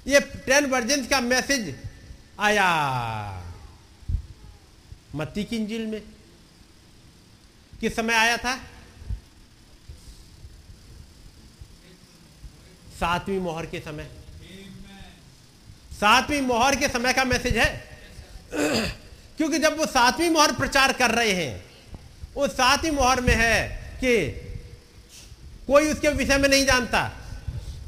[0.07, 1.73] ये टेन वर्जन का मैसेज
[2.39, 2.67] आया
[5.15, 6.01] मत्ती की इंजिल में।
[7.81, 8.55] किस समय आया था?
[12.99, 14.09] सातवीं मोहर के समय।
[16.01, 17.89] सातवीं मोहर के समय का मैसेज है।
[19.37, 21.65] क्योंकि जब वो सातवीं मोहर प्रचार कर रहे हैं,
[22.35, 24.29] वो सातवीं मोहर में है कि
[25.67, 27.11] कोई उसके विषय में नहीं जानता।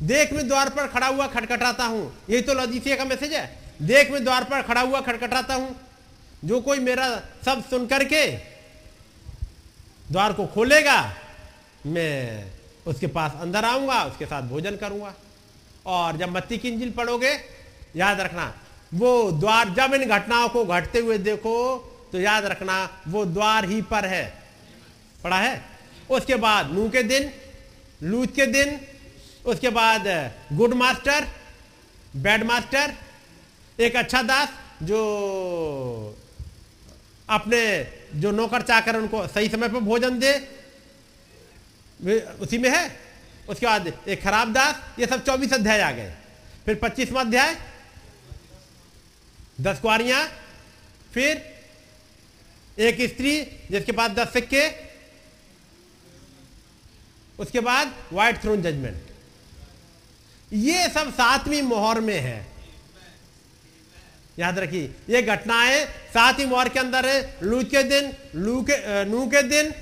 [0.04, 4.12] देख में द्वार पर खड़ा हुआ खटखटाता हूँ। यही तो लदीसिया का मैसेज है। देख
[4.12, 5.76] में द्वार पर खड़ा हुआ खटखटाता हूँ।
[6.46, 8.28] जो कोई मेरा सब सुन करके
[10.12, 11.14] द्वार को खोलेगा,
[11.86, 12.52] मैं
[12.88, 15.14] उसके पास अंदर आऊँगा, उसके साथ भोजन करूँगा।
[15.86, 17.63] और जब मत्ती की इंजिल पढ़ोगे
[17.96, 18.54] याद रखना,
[18.94, 21.56] वो द्वार जब इन घटनाओं को घटते हुए देखो
[22.12, 24.26] तो याद रखना, वो द्वार ही पर है।
[25.24, 25.62] पढ़ा है?
[26.10, 27.30] उसके बाद नू के दिन,
[28.04, 28.80] लूत के दिन,
[29.46, 30.08] उसके बाद
[30.54, 31.28] गुड मास्टर,
[32.16, 32.94] बैड मास्टर,
[33.80, 34.50] एक अच्छा दास
[34.84, 35.00] जो
[37.30, 37.62] अपने
[38.16, 40.34] जो नौकर चाकर उनको सही समय पर भोजन दे
[42.42, 42.84] उसी में है।
[43.50, 46.14] उसके बाद एक खराब दास, ये सब चौबीस अध्याय आ गए।
[46.66, 47.56] फिर पच्चीसवा अध्याय
[49.58, 50.26] दस कुआरियाँ,
[51.14, 51.42] फिर
[52.80, 54.68] एक स्त्री, जिसके पास दस सिक्के,
[57.40, 59.12] उसके बाद व्हाइट थ्रोन जजमेंट
[60.52, 62.46] ये सब सातवीं मोहर में है।
[64.38, 69.26] याद रखिए, ये घटनाएँ सातवीं मोहर के अंदर है, लू के दिन, लू के नू
[69.28, 69.74] के दिन,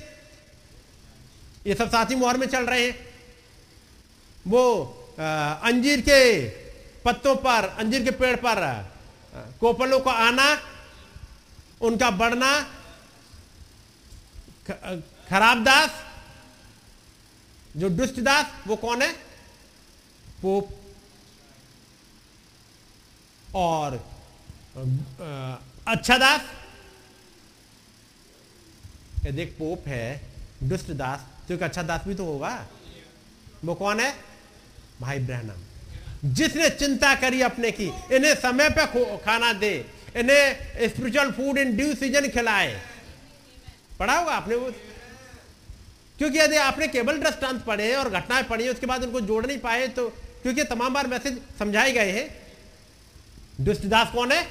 [1.66, 2.96] ये सब सातवीं मोहर में चल रहे हैं।
[4.46, 4.64] वो
[5.18, 6.48] अंजीर के
[7.04, 8.58] पत्तों पर, अंजीर के पेड़ पर
[9.60, 10.46] कोपलों का आना,
[11.80, 12.52] उनका बढ़ना
[15.28, 15.90] खराब दास,
[17.76, 19.12] जो दुष्ट दास, वो कौन है?
[20.42, 20.68] पोप।
[23.54, 23.96] और
[25.88, 26.40] अच्छा दास?
[29.24, 30.30] ये देख, पोप है,
[30.62, 32.54] दुष्ट दास तो एक अच्छा दास भी तो होगा।
[33.64, 34.14] वो कौन है?
[35.00, 35.60] भाई ब्रहणम।
[36.24, 38.86] जिसने चिंता करी अपने की, इन्हें समय पे
[39.18, 39.74] खाना दे,
[40.16, 42.80] इन्हें spiritual food in due season खिलाए।
[43.98, 44.70] पढ़ा होगा आपने वो?
[46.18, 49.88] क्योंकि यदि आपने केवल दृष्टांत पढ़े और घटनाएँ पढ़ी उसके बाद उनको जोड़ नहीं पाए
[49.88, 50.08] तो
[50.42, 52.24] क्योंकि तमाम बार मैसेज समझाए गए हैं।
[53.60, 54.42] दुष्टदास कौन है?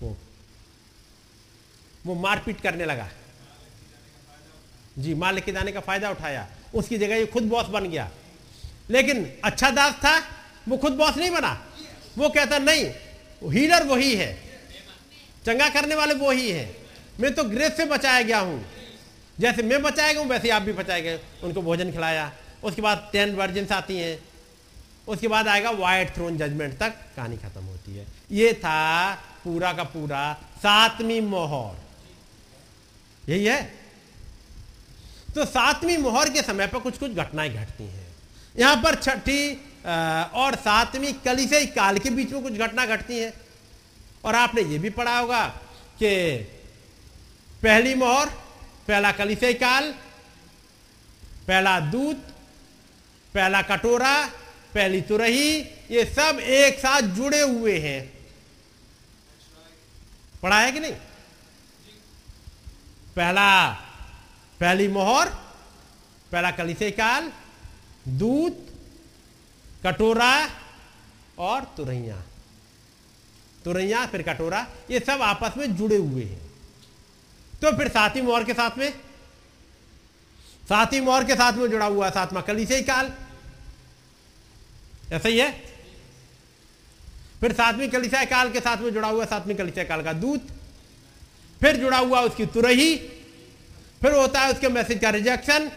[0.00, 0.16] वो।
[2.06, 3.08] वो मारपीट करने लगा।
[4.98, 8.10] जी माल लेके जाने का फ़ायदा उठाया। उसकी जगह ये खुद बॉस बन गया।
[8.90, 10.37] लेकिन अच्छा दास था?
[10.68, 11.52] वो खुद बॉस नहीं बना।
[12.18, 12.84] वो कहता, नहीं
[13.52, 14.32] हीलर वही है।
[15.46, 16.76] चंगा करने वाले वो ही। है
[17.20, 18.64] मैं तो ग्रेस से बचाया गया हूँ।
[19.40, 22.32] जैसे मैं बचाया गया हूँ, वैसे आप भी बचाए गए। उनको भोजन खिलाया।
[22.64, 24.18] उसके बाद टेन वर्जिन्स आती हैं।
[25.08, 29.14] उसके बाद आएगा व्हाइट थ्रोन जजमेंट तक। कहानी खत्म होती है। ये था
[29.44, 31.76] पूरा का पूरा सातवीं मोहर।
[33.32, 33.62] यही है।
[35.34, 38.06] तो सातवीं मोहर के समय पर कुछ कुछ घटनाएँ घटती हैं।
[38.56, 39.54] यहाँ पर छठी
[39.88, 43.32] और सातवीं कलिसे काल के बीच में कुछ घटना घटती है।
[44.24, 45.46] और आपने ये भी पढ़ा होगा
[45.98, 46.36] कि
[47.62, 48.28] पहली मोहर,
[48.88, 49.92] पहला कलिसे काल,
[51.48, 52.16] पहला दूत,
[53.34, 54.26] पहला कटोरा,
[54.74, 55.58] पहली तुरही,
[55.90, 58.12] ये सब एक साथ जुड़े हुए हैं।
[60.42, 60.92] पढ़ा है कि नहीं?
[63.16, 63.68] पहला,
[64.60, 65.28] पहली मोहर,
[66.32, 67.32] पहला कलिसे काल,
[68.08, 68.67] दूत
[69.84, 70.50] कटोरा
[71.38, 72.22] और तुरैया।
[73.64, 76.40] तुरैया, फिर कटोरा, ये सब आपस में जुड़े हुए हैं।
[77.62, 78.92] तो फिर साथी मोहर के साथ में
[80.68, 83.12] साथी मोहर के साथ में जुड़ा हुआ सातवां कलिसे काल।
[85.12, 85.52] ऐसा ही है?
[87.40, 90.48] फिर सातवीं कलिसा काल के साथ में जुड़ा हुआ सातवीं कलिसा काल का दूत।
[91.60, 92.96] फिर जुड़ा हुआ उसकी तुरही।
[94.02, 95.68] फिर होता है उसके मैसेज का रिजेक्शन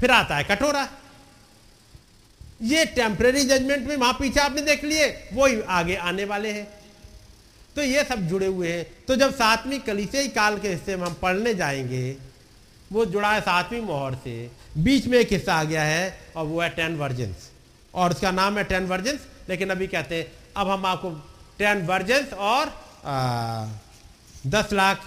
[0.00, 0.88] फिर आता है कटोरा।
[2.60, 6.66] ये टेम्परेरी जजमेंट में वहाँ पीछे आपने देख लिए वही आगे आने वाले हैं।
[7.76, 11.14] तो ये सब जुड़े हुए हैं। तो जब सातवीं कलिसे काल के हिस्से में हम
[11.22, 12.16] पढ़ने जाएँगे
[12.92, 16.60] वो जुड़ा है सातवीं मोहर से। बीच में एक हिस्सा आ गया है और वो
[16.60, 17.48] है टेन वर्जन्स
[17.94, 20.26] और उसका नाम है टेन वर्जन्स लेकिन अभी कहते हैं
[20.56, 21.10] अब हम आपको
[21.58, 22.72] टेन वर्जन्स और
[23.04, 23.66] आ,
[24.46, 25.06] दस लाख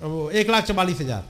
[0.00, 1.24] वो एक लाख चवालीस हज़ार।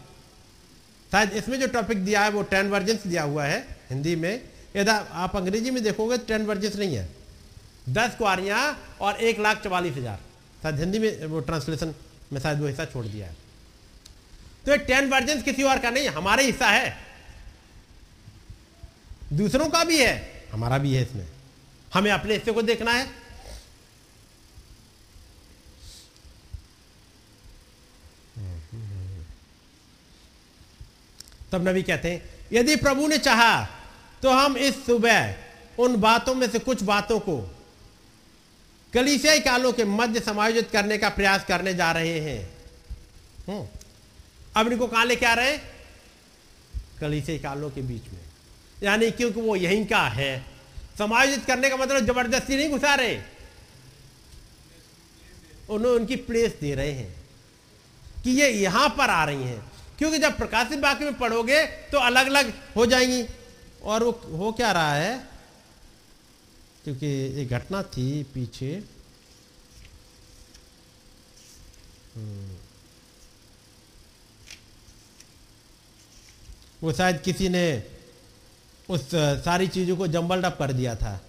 [1.13, 3.59] शायद इसमें जो टॉपिक दिया है वो टेन वर्जन्स दिया हुआ है
[3.91, 4.41] हिंदी में।
[4.77, 7.09] यदि आप अंग्रेज़ी में देखोगे टेन वर्जन्स नहीं है।
[7.91, 8.61] दस कुआरियाँ
[9.01, 10.19] और एक लाख चवालीस हज़ार।
[10.63, 11.95] शायद हिंदी में वो ट्रांसलेशन
[12.33, 13.37] में शायद वो हिस्सा छोड़ दिया है।
[14.65, 16.97] तो ये टेन वर्जन किसी और का नहीं हमारा हिस्सा है।
[19.33, 20.15] दूसरों का भी है,
[20.53, 21.27] हमारा भी है इसमें।
[21.95, 23.07] हमें अपने हिस्से को देखना है।
[31.53, 32.23] तब नबी कहते हैं,
[32.53, 33.82] यदि प्रभु ने चाहा
[34.23, 35.35] तो हम इस सुबह
[35.79, 37.55] उन बातों में से कुछ बातों को
[38.95, 42.51] कलीसियाई कालों के मध्य समायोजित करने का प्रयास करने जा रहे हैं।
[43.49, 43.69] हम्म।
[44.57, 45.73] अब इनको कहा लेके आ रहे हैं?
[47.01, 48.21] कलीसियाई कालों के बीच में।
[48.83, 50.45] यानी क्योंकि वो यहीं का है।
[50.99, 53.17] समायोजित करने का मतलब ज़बरदस्ती नहीं घुसा रहे।
[55.71, 57.15] उन्होंने उनकी प्लेस दे रहे हैं
[58.25, 62.27] कि ये यहाँ पर आ रही हैं। क्योंकि जब प्रकाशित वाक्य में पढ़ोगे तो अलग
[62.27, 63.23] अलग हो जाएँगी।
[63.83, 65.29] और वो हो क्या रहा है?
[66.85, 67.07] क्योंकि
[67.41, 68.85] एक घटना थी पीछे।
[72.15, 72.57] हम्म।
[76.83, 77.85] वो शायद किसी ने
[78.91, 81.27] उस सारी चीज़ों को जम्बल डप कर दिया था।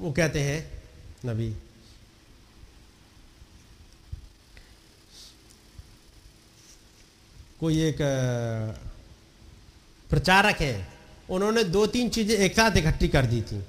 [0.00, 0.82] वो कहते हैं
[1.26, 1.56] नबी।
[7.60, 7.96] कोई एक
[10.10, 10.88] प्रचारक है।
[11.30, 13.64] उन्होंने दो तीन चीज़ें एक साथ इकट्ठी कर दी थी।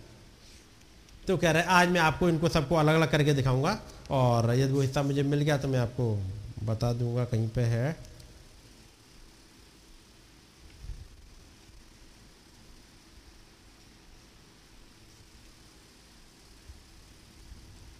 [1.27, 3.81] तो कह रहे, आज मैं आपको, इनको सबको अलग अलग करके दिखाऊँगा
[4.11, 6.23] और यदि वो हिस्सा मुझे मिल गया तो मैं आपको
[6.63, 7.97] बता दूँगा कहीं पे है।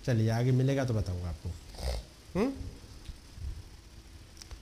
[0.06, 1.50] चलिए, आगे मिलेगा तो बताऊँगा आपको।
[2.40, 2.54] हम्म?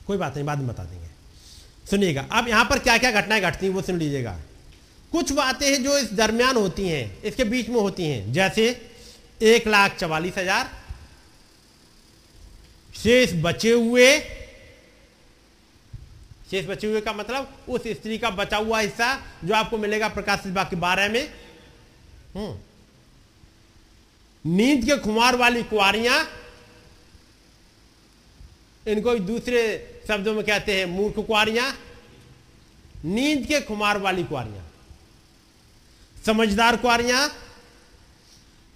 [0.08, 1.15] कोई बात नहीं, बाद में बता देंगे।
[1.86, 4.38] सुनिएगा। अब यहाँ पर क्या क्या घटनाएँ घटती हैं वो सुन लीजिएगा।
[5.12, 8.66] कुछ बातें हैं जो इस दरमियान होती हैं, इसके बीच में होती हैं। जैसे
[9.44, 10.70] एक लाख चवालीस हज़ार
[12.96, 14.20] शेष बचे हुए,
[16.52, 20.54] शेष बचे हुए का मतलब उस स्त्री का बचा हुआ हिस्सा जो आपको मिलेगा प्रकाशित
[20.54, 21.28] बाकी बारह में।
[22.36, 22.56] हम्म।
[24.46, 26.26] नींद के खुमार वाली कुआरियाँ,
[28.86, 29.62] इनको दूसरे
[30.08, 31.72] शब्दों में कहते हैं मूर्ख कुआरियाँ,
[33.06, 34.66] नींद के खुमार वाली कुआरियाँ,
[36.16, 37.30] समझदार कुआरियाँ,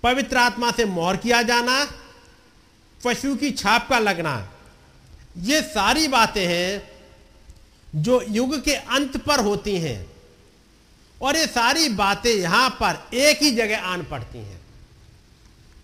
[0.03, 1.85] पवित्र आत्मा से मोहर किया जाना,
[3.01, 4.51] पशु की छाप का लगना,
[5.38, 6.81] ये सारी बातें हैं
[7.95, 10.06] जो युग के अंत पर होती हैं।
[11.18, 14.60] और ये सारी बातें यहाँ पर एक ही जगह आन पड़ती हैं।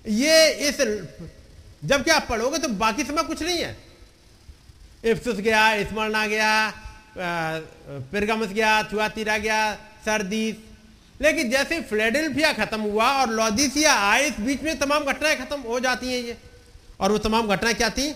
[0.05, 0.77] ये इस,
[1.85, 3.77] जब कि आप पढ़ोगे तो बाकी समय कुछ नहीं है।
[5.06, 6.73] इफ्सुस गया स्मरणा गया
[7.18, 9.73] पिरगमस गया चुआतीरा गया,
[10.06, 10.56] सर्दीस।
[11.22, 15.80] लेकिन जैसे फिलेडेल्फिया खत्म हुआ और लॉदिसिया आए, इस बीच में तमाम घटनाएँ खत्म हो
[15.80, 16.38] जाती हैं ये।
[16.99, 18.15] और वो तमाम घटनाएँ क्या थी?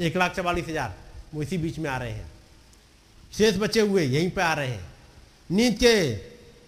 [0.00, 0.94] एक लाख चवालीस हज़ार,
[1.34, 2.30] वो इसी बीच में आ रहे हैं।
[3.32, 4.88] शेष बचे हुए यहीं पे आ रहे हैं।
[5.50, 5.94] नींद के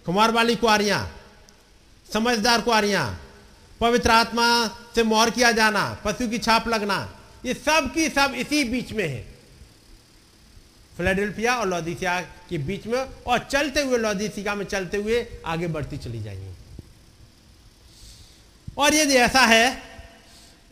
[0.05, 1.01] कुमार वाली कुआरियाँ,
[2.09, 3.05] समझदार कुआरियाँ,
[3.81, 4.45] पवित्र आत्मा
[4.95, 6.97] से मोहर किया जाना, पशु की छाप लगना
[7.45, 9.21] ये सब की सब इसी बीच में है।
[10.97, 15.97] फिलाडेल्फिया और लौदिसिया के बीच में और चलते हुए लौदिसिया में चलते हुए आगे बढ़ती
[15.97, 16.53] चली जाएँगी।
[18.77, 19.81] और यदि ऐसा है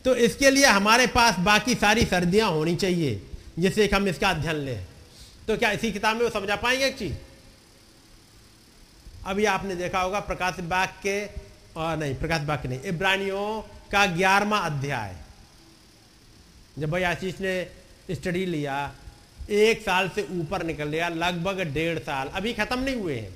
[0.04, 3.20] तो इसके लिए हमारे पास बाकी सारी सर्दियाँ होनी चाहिए,
[3.58, 4.86] जिससे हम इसका अध्ययन लें।
[5.48, 7.14] तो क्या इसी किताब में वो समझा पाएँगे एक चीज़?
[9.26, 11.24] अभी आपने देखा होगा प्रकाश बाग के
[11.76, 13.62] और नहीं, प्रकाश बाग के नहीं, इब्रानियों
[13.92, 15.16] का ग्यारहवा अध्याय।
[16.78, 17.54] जब भाई आशीष ने
[18.10, 18.92] स्टडी लिया,
[19.50, 23.34] एक साल से ऊपर निकल लिया, लगभग डेढ़ साल, अभी खत्म नहीं हुए हैं।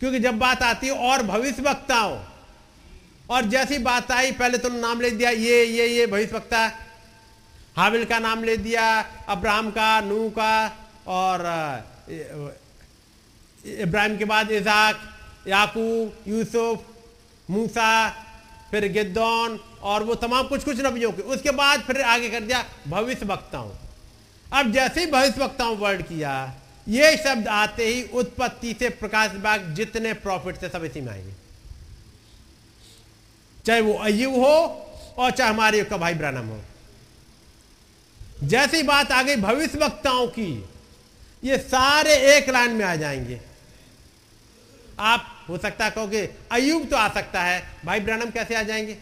[0.00, 2.18] क्योंकि जब बात आती है और भविष्य वक्ताओं
[3.30, 6.70] और जैसी बात आई, पहले तो नाम ले दिया, ये ये ये भविष्य वक्ता
[7.76, 10.66] हाविल का नाम ले दिया, अब्राहम का नू का,
[11.06, 11.40] और
[13.66, 15.00] इब्राहिम के बाद इजाक,
[15.48, 16.84] याकूब, यूसुफ,
[17.50, 18.10] मूसा,
[18.70, 22.64] फिर गिद्दौन और वो तमाम कुछ कुछ नबियों के। उसके बाद फिर आगे कर दिया
[22.88, 23.70] भविष्य वक्ताओं
[24.52, 26.54] अब जैसे ही भविष्य वक्ताओं वर्ड किया,
[26.86, 31.32] ये शब्द आते ही उत्पत्ति से प्रकाश बाग जितने प्रॉफिट थे सब इसी में आएँगे।
[33.64, 34.54] चाहे वो अयुब हो
[35.18, 36.60] और चाहे हमारे का भाई ब्रानम हो।
[38.44, 40.64] जैसी बात आ गई भविष्य वक्ताओं की,
[41.42, 43.40] ये सारे एक लाइन में आ जाएँगे।
[44.98, 48.96] आप हो सकता है कहोगे अयुब तो आ सकता है, भाई ब्रानम कैसे आ जाएँगे?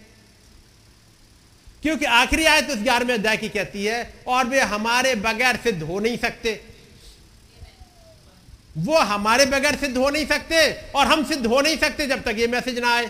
[1.82, 5.98] क्योंकि आखिरी आयत उस ग्यारहवें अध्याय की कहती है, और वे हमारे बगैर सिद्ध हो
[6.00, 6.60] नहीं सकते।
[8.78, 12.36] वो हमारे बगैर सिद्ध हो नहीं सकते, और हम सिद्ध हो नहीं सकते जब तक
[12.38, 13.08] ये मैसेज ना आए।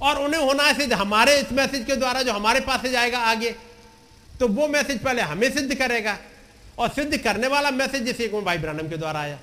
[0.00, 3.54] और उन्हें होना सिद्ध, हमारे इस मैसेज के द्वारा जो हमारे पास से जाएगा आगे
[4.32, 6.16] तो वो मैसेज पहले हमें सिद्ध करेगा,
[6.78, 9.38] और सिद्ध करने वाला मैसेज जिसे भाई ब्रानम के द्वारा आया।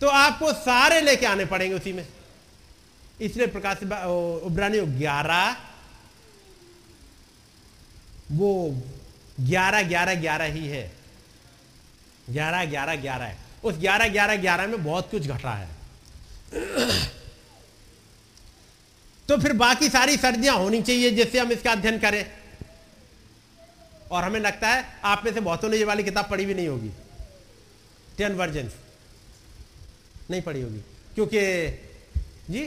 [0.00, 2.06] तो आपको सारे लेके आने पड़ेंगे उसी में।
[3.20, 3.82] इसलिए प्रकाश
[4.44, 5.56] उब्रानी ग्यारह
[8.32, 8.82] वो
[9.40, 10.92] ग्यारह ग्यारह ग्यारह ही है।
[12.30, 15.68] ग्यारह ग्यारह ग्यारह है। उस ग्यारह ग्यारह ग्यारह में बहुत कुछ घट है।
[19.28, 22.32] तो फिर बाकी सारी सर्दियाँ होनी चाहिए जिससे हम इसका अध्ययन करें।
[24.10, 26.68] और हमें लगता है आप में से बहुतों ने ये वाली किताब पढ़ी भी नहीं
[26.68, 26.90] होगी।
[28.18, 28.70] टेन वर्जन
[30.30, 30.78] नहीं पढ़ी होगी।
[31.14, 31.68] क्योंकि,
[32.50, 32.66] जी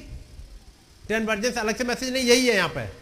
[1.07, 2.95] टेन वर्जन अलग से मैसेज नहीं, यही है यहाँ पर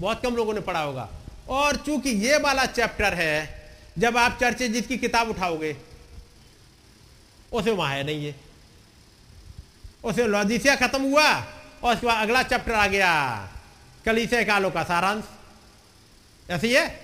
[0.00, 1.12] बहुत कम लोगों ने पढ़ा होगा।
[1.48, 3.62] और चूँकि ये वाला चैप्टर है,
[3.98, 5.76] जब आप चर्चे जिसकी किताब उठाओगे,
[7.52, 8.34] उसे वहाँ है नहीं है।
[10.04, 11.30] उसे लॉजिसिया खत्म हुआ,
[11.82, 13.12] और उसके बाद अगला चैप्टर आ गया
[14.04, 15.24] कलीसे कालो का सारांश।
[16.46, 16.74] ऐसे ही?
[16.74, 17.02] है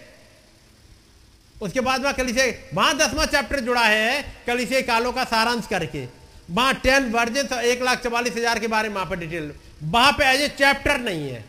[1.57, 6.07] उसके बाद वहाँ कलिसे वहाँ दसवां चैप्टर जुड़ा है कलिसे कालो का सारांश करके।
[6.51, 9.53] वहाँ टेन वर्जन एक लाख चवालीस हज़ार के बारे में वहाँ पर डिटेल
[9.85, 11.45] वहाँ पे एज ए चैप्टर नहीं है।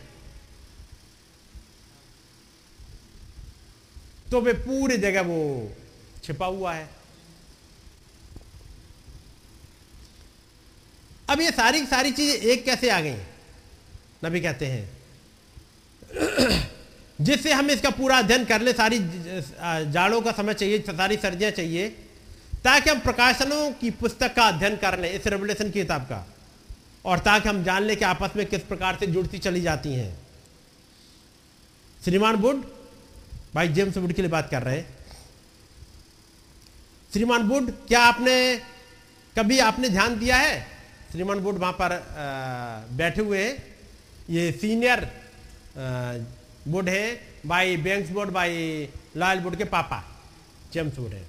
[4.32, 5.40] तो वे पूरी जगह वो
[6.24, 6.88] छिपा हुआ है।
[11.30, 13.16] अब ये सारी सारी चीज़ें एक कैसे आ गई?
[14.24, 14.88] नबी कहते हैं,
[17.18, 18.98] जिससे हम इसका पूरा अध्ययन कर ले, सारी
[19.92, 21.88] जाड़ों का समय चाहिए, सारी सर्दियाँ चाहिए,
[22.64, 26.26] ताकि हम प्रकाशनों की पुस्तक का अध्ययन कर लें, इस रेवलेशन की किताब का,
[27.04, 30.12] और ताकि हम जान लें कि आपस में किस प्रकार से जुड़ती चली जाती हैं।
[32.04, 32.62] श्रीमान बुद्ध
[33.52, 34.86] भाई जेम्स वुड के लिए बात कर रहे हैं।
[37.12, 38.36] श्रीमान वुड क्या आपने
[39.36, 40.60] कभी आपने ध्यान दिया है?
[41.12, 43.44] श्रीमान वुड वहाँ पर आ, बैठे हुए
[44.30, 45.04] ये सीनियर
[46.68, 50.02] वुड है। भाई बैंक्स वुड भाई लाल वुड के पापा
[50.72, 51.24] जेम्स वुड है।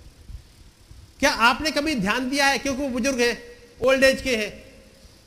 [1.20, 2.58] क्या आपने कभी ध्यान दिया है?
[2.58, 3.38] क्योंकि वो बुज़ुर्ग है
[3.82, 4.52] ओल्ड एज के हैं।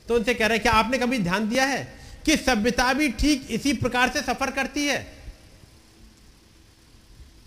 [0.07, 1.83] तो उनसे कह रहे हैं क्या आपने कभी ध्यान दिया है
[2.25, 5.05] कि सभ्यता भी ठीक इसी प्रकार से सफ़र करती है?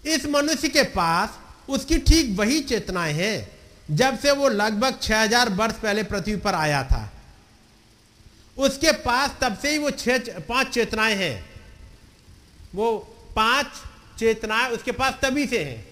[0.05, 3.49] इस मनुष्य के पास उसकी ठीक वही चेतनाएँ हैं,
[3.91, 7.11] जब से वो लगभग 6000 वर्ष पहले पृथ्वी पर आया था।
[8.57, 11.45] उसके पास तब से ही वो छह पाँच चेतनाएँ हैं।
[12.75, 12.97] वो
[13.37, 13.67] पाँच
[14.19, 15.87] चेतनाएँ उसके पास तभी से हैं।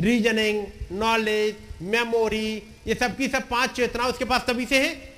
[0.00, 5.10] रीजनिंग, नॉलेज, मेमोरी, ये सब की सब पाँच चेतनाएँ उसके पास तभी से हैं।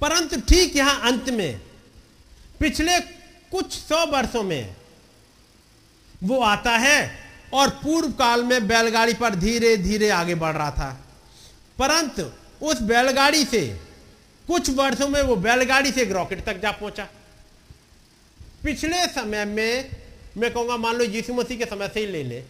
[0.00, 1.60] परंतु ठीक यहाँ अंत में,
[2.60, 2.98] पिछले
[3.50, 4.76] कुछ सौ वर्षों में
[6.24, 7.18] वो आता है
[7.52, 10.90] और पूर्व काल में बैलगाड़ी पर धीरे धीरे आगे बढ़ रहा था।
[11.78, 12.22] परंतु
[12.66, 13.60] उस बैलगाड़ी से
[14.46, 17.08] कुछ वर्षों में वो बैलगाड़ी से एक रॉकेट तक जा पहुँचा।
[18.64, 19.90] पिछले समय में,
[20.36, 22.42] मैं कहूँगा मान लो यीशु मसीह के समय से ही ले ले।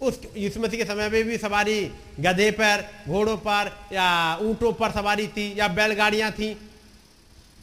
[0.00, 4.90] उस यीशु मसीह के समय में भी सवारी गधे पर, घोड़ों पर या ऊंटों पर
[4.90, 6.54] सवारी थी या बैलगाड़ियाँ थी।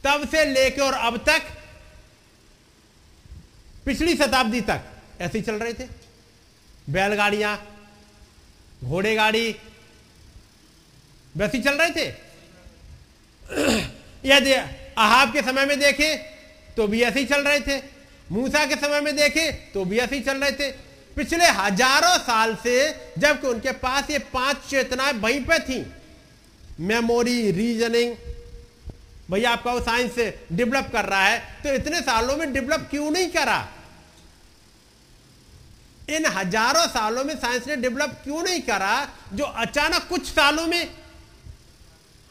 [0.03, 1.41] तब से लेके और अब तक,
[3.85, 4.81] पिछली शताब्दी तक
[5.19, 5.87] ऐसे ही चल रहे थे।
[6.87, 7.55] बैलगाड़ियाँ,
[8.83, 9.55] घोड़े गाड़ी,
[11.35, 12.07] वैसे ही चल रहे थे।
[14.25, 16.15] यदि अहाब के समय में देखे
[16.77, 17.77] तो भी ऐसे ही चल रहे थे।
[18.31, 20.71] मूसा के समय में देखे तो भी ऐसे ही चल रहे थे।
[21.15, 22.75] पिछले हज़ारों साल से
[23.17, 25.85] जबकि उनके पास ये पाँच चेतनाएँ वहीं पे थी।
[26.81, 28.15] मेमोरी, रीजनिंग,
[29.31, 30.15] भैया आपका वो साइंस
[30.51, 33.57] डेवलप कर रहा है तो इतने सालों में डेवलप क्यों नहीं करा?
[36.09, 40.89] इन हज़ारों सालों में साइंस ने डेवलप क्यों नहीं करा जो अचानक कुछ सालों में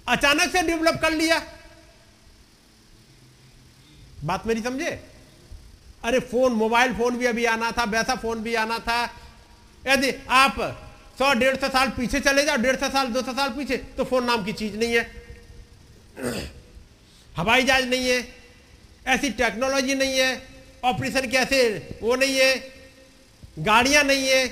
[0.06, 1.40] अचानक से डेवलप कर लिया?
[4.24, 4.90] बात मेरी समझे?
[6.04, 9.02] अरे फ़ोन, मोबाइल फ़ोन भी अभी आना था, वैसा फ़ोन भी आना था।
[9.84, 10.56] यदि आप
[11.18, 14.04] सौ, डेढ़ सौ साल पीछे चले जाओ, डेढ़ सौ साल, दो सौ साल पीछे तो
[14.04, 15.04] फ़ोन नाम की चीज़ नहीं है।
[17.36, 18.18] हवाई जहाज़ नहीं है,
[19.06, 20.42] ऐसी टेक्नोलॉजी नहीं है,
[20.84, 21.60] ऑपरेशन कैसे,
[22.02, 22.77] वो नहीं है।
[23.58, 24.44] गाड़ियाँ नहीं है,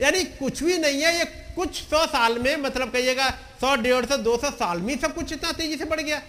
[0.00, 3.28] यानी कुछ भी नहीं है, ये कुछ सौ साल में मतलब कहिएगा
[3.60, 6.22] सौ, डेढ़ सौ, दो सौ साल में सब कुछ इतना तेज़ी से बढ़ गया।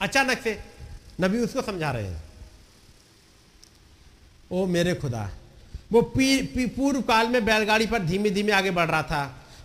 [0.00, 0.58] अचानक से
[1.20, 2.22] नबी उसको समझा रहे हैं,
[4.50, 5.28] ओ मेरे खुदा,
[5.92, 9.24] वो पूर्व काल में बैलगाड़ी पर धीमे धीमे आगे बढ़ रहा था,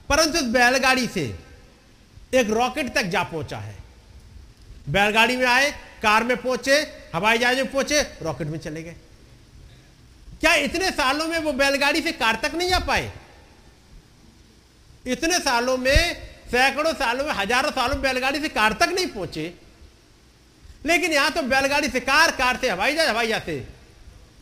[0.10, 1.24] परंतु उस बैलगाड़ी से
[2.34, 3.76] एक रॉकेट तक जा पहुँचा है।
[4.90, 6.76] बैलगाड़ी में आए, कार में पहुँचे,
[7.16, 8.96] हवाई जहाज़ में पहुँचे, रॉकेट में चले गए।
[10.42, 13.12] क्या इतने सालों में वो बैलगाड़ी से कार तक नहीं जा पाए?
[15.08, 16.16] इतने सालों में,
[16.52, 19.54] सैकड़ों सालों में, हज़ारों सालों में बैलगाड़ी से कार तक नहीं पहुँचे।
[20.86, 23.68] लेकिन यहाँ तो बैलगाड़ी से कार कार से हवाई जहाज़ हवाई जहाज़ से।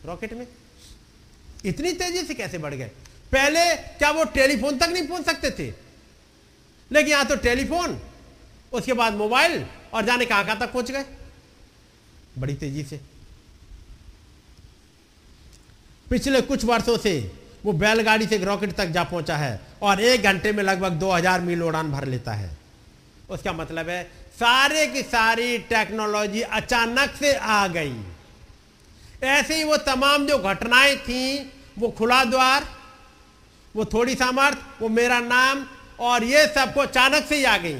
[0.04, 0.46] रॉकेट में।
[1.64, 2.90] इतनी तेज़ी से कैसे बढ़ गए?
[3.32, 5.72] पहले क्या वो टेलीफोन तक नहीं पहुँच सकते थे?
[6.90, 8.00] लेकिन यहाँ तो टेलीफोन,
[8.72, 9.64] उसके बाद मोबाइल
[9.94, 11.04] और जाने कहाँ कहाँ तक पहुँच गए?
[12.38, 13.00] बड़ी तेज़ी से।
[16.10, 17.14] पिछले कुछ वर्षों से
[17.64, 21.62] वो बैलगाड़ी से रॉकेट तक जा पहुँचा है और एक घंटे में लगभग 2000 मील
[21.62, 22.50] उड़ान भर लेता है।
[23.30, 24.02] उसका मतलब है
[24.34, 27.94] सारे की सारी टेक्नोलॉजी अचानक से आ गई।
[29.22, 32.66] ऐसे ही वो तमाम जो घटनाएँ थी, वो खुला द्वार
[33.74, 35.64] वो थोड़ी सामर्थ, वो मेरा नाम
[36.00, 37.78] और ये सबको अचानक से ही आ गई।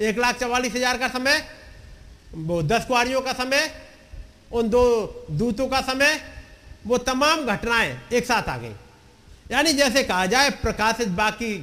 [0.00, 1.42] एक लाख चवालीस हज़ार का समय,
[2.34, 3.70] वो दस कुआरियों का समय,
[4.52, 4.82] उन दो
[5.30, 6.20] दूतों का समय
[6.86, 8.74] वो तमाम घटनाएँ एक साथ आ गई।
[9.50, 11.54] यानी जैसे कहा जाए प्रकाशित बाग की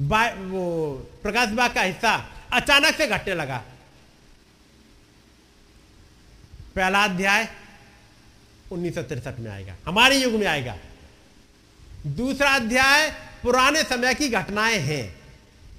[0.00, 2.14] बा, वो प्रकाश बाग का हिस्सा
[2.52, 3.62] अचानक से घटने लगा।
[6.76, 7.48] पहला अध्याय
[8.72, 10.76] उन्नीस सौ तिरसठ में आएगा हमारे युग में आएगा।
[12.06, 13.10] दूसरा अध्याय
[13.42, 15.16] पुराने समय की घटनाएँ हैं।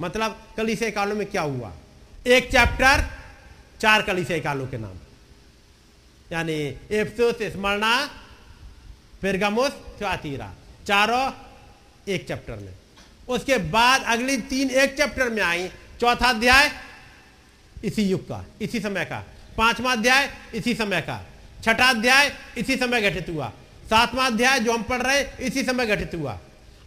[0.01, 1.71] मतलब कलिस कालों में क्या हुआ?
[2.27, 3.05] एक चैप्टर
[3.81, 4.97] चार कलिसे कालों के नाम।
[6.31, 6.53] यानी
[6.91, 7.93] एफसोस स्मरणा
[9.21, 10.53] पिरगमुस थ्यातीरा
[10.87, 11.31] चारों
[12.07, 12.73] एक चैप्टर में।
[13.27, 15.69] उसके बाद अगली तीन एक चैप्टर में आई।
[16.01, 16.71] चौथा अध्याय,
[17.83, 19.25] इसी युग का, इसी समय का।
[19.57, 21.25] पांचवा अध्याय, इसी समय का।
[21.63, 23.53] छठा अध्याय, इसी समय घटित हुआ।
[23.89, 26.39] सातवां अध्याय जो हम पढ़ रहे इसी समय घटित हुआ।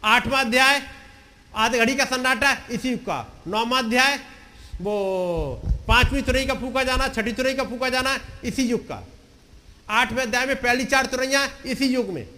[0.05, 0.83] आठवां अध्याय,
[1.55, 4.21] आध घड़ी का सन्नाटा, इसी युग का। नौवा अध्याय,
[4.81, 9.07] वो पांचवी तुरई का फूका जाना, छठी तुरई का फूका जाना, इसी युग का।
[9.89, 12.29] आठवें अध्याय में पहली चार तुरैया इसी युग में।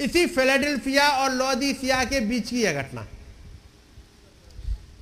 [0.00, 3.06] इसी फिलाडेल्फिया और लॉदीसिया के बीच की है घटना।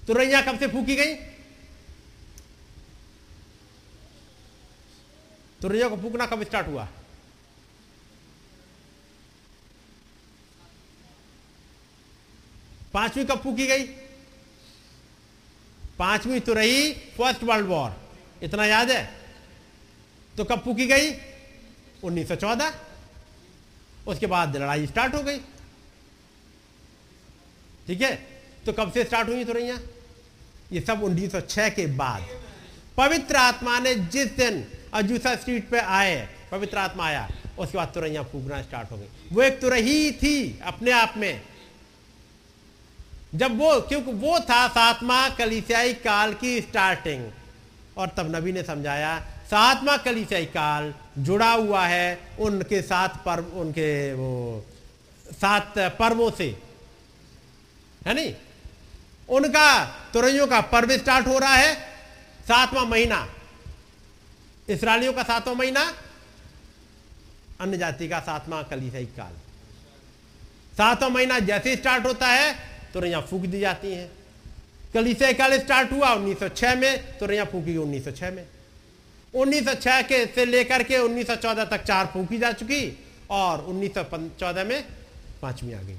[0.06, 1.14] तुरैया कब से फूकी गई?
[5.62, 6.88] तुरैया को फूकना कब स्टार्ट हुआ?
[12.92, 13.82] पांचवी कब फूकी गई?
[15.98, 18.10] पांचवी तुरई फ़र्स्ट वर्ल्ड वॉर।
[18.42, 19.21] इतना याद है?
[20.36, 21.12] तो कब फूकी गई?
[22.04, 22.72] 1914
[24.06, 25.38] उसके बाद लड़ाई स्टार्ट हो गई।
[27.86, 28.16] ठीक है?
[28.66, 29.78] तो कब से स्टार्ट हुई तुरैया
[30.72, 32.26] ये सब 1906 के बाद।
[32.96, 34.64] पवित्र आत्मा ने जिस दिन
[34.94, 37.28] अजूसा स्ट्रीट पे आए, पवित्र आत्मा आया,
[37.58, 41.42] उसके बाद तुरैया फूकना स्टार्ट हो गई। वो एक तुरही थी अपने आप में।
[43.34, 47.30] जब वो, क्योंकि वो था सातवा कलिसियाई काल की स्टार्टिंग
[47.96, 54.14] और तब नबी ने समझाया सातवा कलिसियाई काल जुड़ा हुआ है उनके सात पर्व, उनके
[54.14, 54.64] वो,
[55.32, 56.56] सात पर्वों से।
[58.06, 58.34] है नहीं?
[59.28, 61.74] उनका तुरैयों का पर्व स्टार्ट हो रहा है
[62.48, 63.28] सातवां महीना।
[64.68, 65.94] इसराइलियों का सातवां महीना,
[67.60, 69.32] अन्य जाति का सातवां कलिसियाई काल।
[70.76, 72.56] सातवां महीना जैसे स्टार्ट होता है
[72.92, 74.10] तुरैया फूक दी जाती हैं।
[74.94, 78.46] कलिसियाई काल स्टार्ट हुआ 1906 में तुरैया फूकी 1906 में।
[79.34, 82.98] 1906 के से लेकर के 1914 तक चार फूकी जा चुकी
[83.30, 84.84] और 1914 में
[85.42, 85.96] पांचवी आ गई।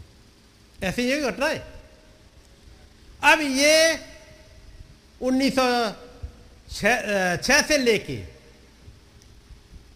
[0.83, 1.67] ऐसी ये घटना है।
[3.23, 3.99] अब ये
[5.21, 8.15] 1906 से लेके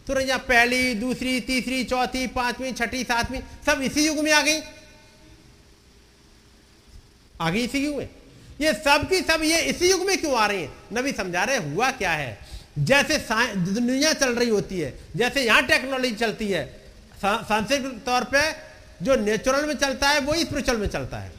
[0.07, 4.59] तुरंत पहली, दूसरी, तीसरी, चौथी, पांचवी, छठी, सातवीं सब इसी युग में आ गई।
[7.41, 8.09] आ गई इसी युग में।
[8.61, 10.69] ये सब की सब ये इसी युग में क्यों आ रही है?
[10.93, 12.46] नबी समझा रहे हुआ क्या है?
[12.79, 13.17] जैसे
[13.57, 16.65] दुनिया चल रही होती है, जैसे यहाँ टेक्नोलॉजी चलती है
[17.17, 18.41] सांस्कृतिक तौर पे
[19.01, 21.31] जो नेचुरल में चलता है वही स्पिरिचुअल में चलता है।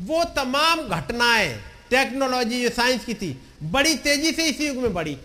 [0.00, 1.54] वो तमाम घटनाएँ
[1.90, 5.16] टेक्नोलॉजी जो साइंस की थी, बड़ी तेज़ी से इसी युग में बढ़ी।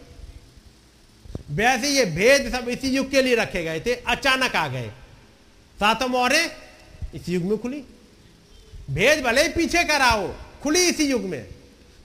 [1.51, 4.89] वैसे ये भेद सब इसी युग के लिए रखे गए थे, अचानक आ गए।
[5.77, 6.43] सातों मोहरे
[7.15, 7.83] इसी युग में खुली।
[8.89, 11.43] भेद भले ही पीछे का रहा हो, खुली इसी युग में।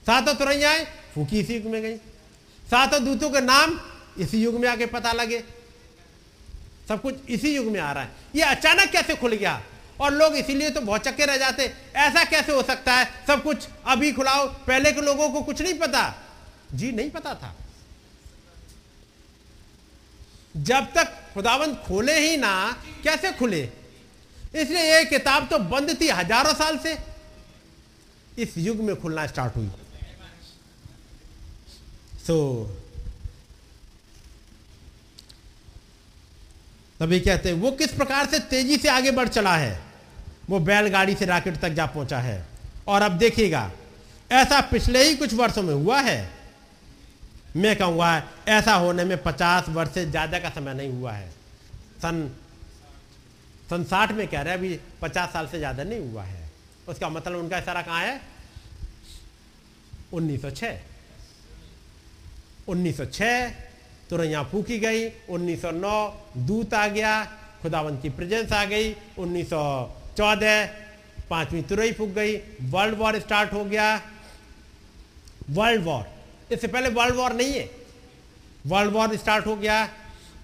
[0.06, 0.84] सातों तुरैयाएँ
[1.14, 1.96] फूकी इसी युग में गई।
[2.70, 3.80] सातों दूतों के नाम
[4.18, 5.42] इसी युग में आके पता लगे।
[6.88, 9.62] सब कुछ इसी युग में आ रहा है। ये अचानक कैसे खुल गया?
[10.00, 13.08] और लोग इसीलिए तो बहुत चक्के रह जाते। ऐसा कैसे हो सकता है?
[13.26, 16.02] सब कुछ अभी खुलाओ। पहले के लोगों को कुछ नहीं पता।
[16.74, 17.54] जी, नहीं पता था।
[20.56, 23.62] जब तक खुदावंत खोले ही ना, कैसे खुले?
[24.54, 26.96] इसलिए ये किताब तो बंद थी हज़ारों साल से।
[28.38, 29.70] इस युग में खुलना स्टार्ट हुई।
[32.26, 32.36] सो
[37.00, 39.78] तभी कहते हैं, वो किस प्रकार से तेज़ी से आगे बढ़ चला है?
[40.50, 42.44] वो बैलगाड़ी से रॉकेट तक जा पहुँचा है।
[42.88, 43.70] और अब देखिएगा,
[44.30, 46.30] ऐसा पिछले ही कुछ वर्षों में हुआ है?
[47.56, 51.30] मैं कहूँगा, ऐसा होने में पचास वर्ष से ज़्यादा का समय नहीं हुआ है।
[52.02, 52.28] सन
[53.70, 56.50] सन साठ में कह रहे हैं, अभी पचास साल से ज़्यादा नहीं हुआ है।
[56.88, 58.20] उसका मतलब उनका इशारा कहाँ है?
[60.12, 60.78] 1906
[62.68, 63.50] 1906
[64.10, 67.24] तुरंत यहाँ फूकी गई 1909 दूत आ गया,
[67.62, 70.68] खुदावंत की प्रेजेंस आ गई 1914
[71.30, 74.00] पांचवी तुरई फूक गई, वर्ल्ड वॉर स्टार्ट हो गया।
[75.50, 76.04] वर्ल्ड वॉर,
[76.52, 77.68] इससे पहले वर्ल्ड वॉर नहीं है।
[78.66, 79.88] वर्ल्ड वॉर स्टार्ट हो गया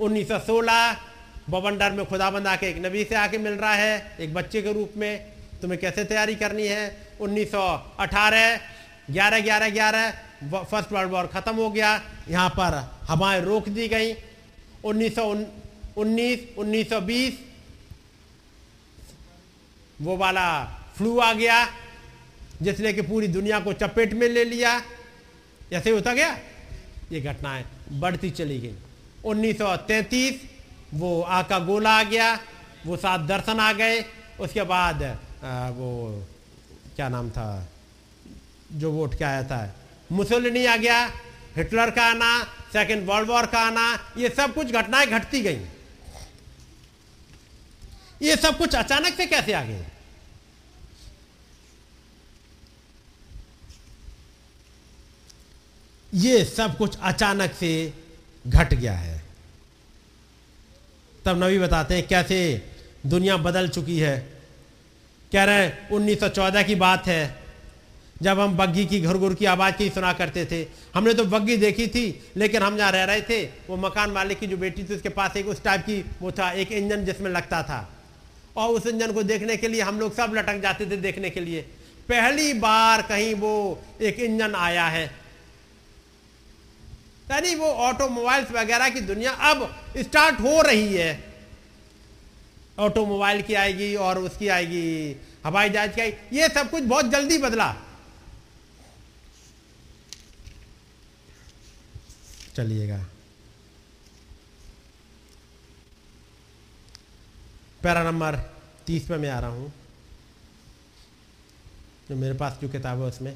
[0.01, 0.97] 1916
[1.51, 4.93] बवंडर में खुदाबंद आके एक नबी से आके मिल रहा है, एक बच्चे के रूप
[4.97, 5.33] में।
[5.63, 7.15] तुम्हें कैसे तैयारी करनी है?
[7.21, 8.61] 1918
[9.11, 10.13] ग्यारह ग्यारह ग्यारह
[10.51, 11.91] फ़र्स्ट वर्ल्ड वॉर खत्म हो गया।
[12.29, 12.75] यहाँ पर
[13.09, 14.13] हवाएँ रोक दी गई।
[14.85, 17.33] 1919 1920
[20.01, 20.65] वो वाला
[20.97, 21.67] फ्लू आ गया
[22.63, 24.81] जिसने कि पूरी दुनिया को चपेट में ले लिया।
[25.73, 26.39] ऐसे होता गया।
[27.13, 27.65] ये घटनाएँ
[28.01, 28.75] बढ़ती चली गई।
[29.25, 30.41] 1933
[30.95, 32.39] वो आका गोला आ गया
[32.87, 34.05] वो सात दर्शन आ गए।
[34.41, 36.25] उसके बाद आ, वो
[36.97, 37.69] क्या नाम था
[38.73, 39.61] जो वोट क्या आया था
[40.13, 41.13] मुसोलिनी आ गया,
[41.57, 45.61] हिटलर का आना, सेकेंड वर्ल्ड वॉर का आना, ये सब कुछ घटनाएँ घटती गई।
[48.23, 49.87] ये सब कुछ अचानक से कैसे आ गए
[56.15, 57.95] ये सब कुछ अचानक से
[58.47, 59.25] घट गया है।
[61.25, 62.69] तब नबी बताते हैं कैसे
[63.07, 64.33] दुनिया बदल चुकी है।
[65.33, 67.42] कह रहे हैं 1914 की बात है
[68.23, 71.57] जब हम बग्गी की घर घुर की आवाज़ की सुना करते थे। हमने तो बग्गी
[71.57, 74.95] देखी थी, लेकिन हम जहाँ रह रहे थे, वो मकान मालिक की जो बेटी थी,
[74.95, 77.93] उसके पास एक उस टाइप की वो था, एक इंजन जिसमें लगता था।
[78.57, 81.41] और उस इंजन को देखने के लिए हम लोग सब लटक जाते थे देखने के
[81.41, 81.63] लिए।
[82.09, 85.05] पहली बार कहीं वो एक इंजन आया है।
[87.31, 91.25] यानी वो ऑटोमोबाइल्स वगैरह की दुनिया अब स्टार्ट हो रही है।
[92.79, 97.39] ऑटोमोबाइल की आएगी और उसकी आएगी। हवाई जहाज़ की आएगी। ये सब कुछ बहुत जल्दी
[97.39, 97.77] बदला।
[102.57, 102.99] चलिएगा।
[107.83, 108.37] पैरा नंबर,
[108.87, 109.73] तीस पे मैं आ रहा हूँ।
[112.09, 113.35] जो मेरे पास जो किताब है उसमें।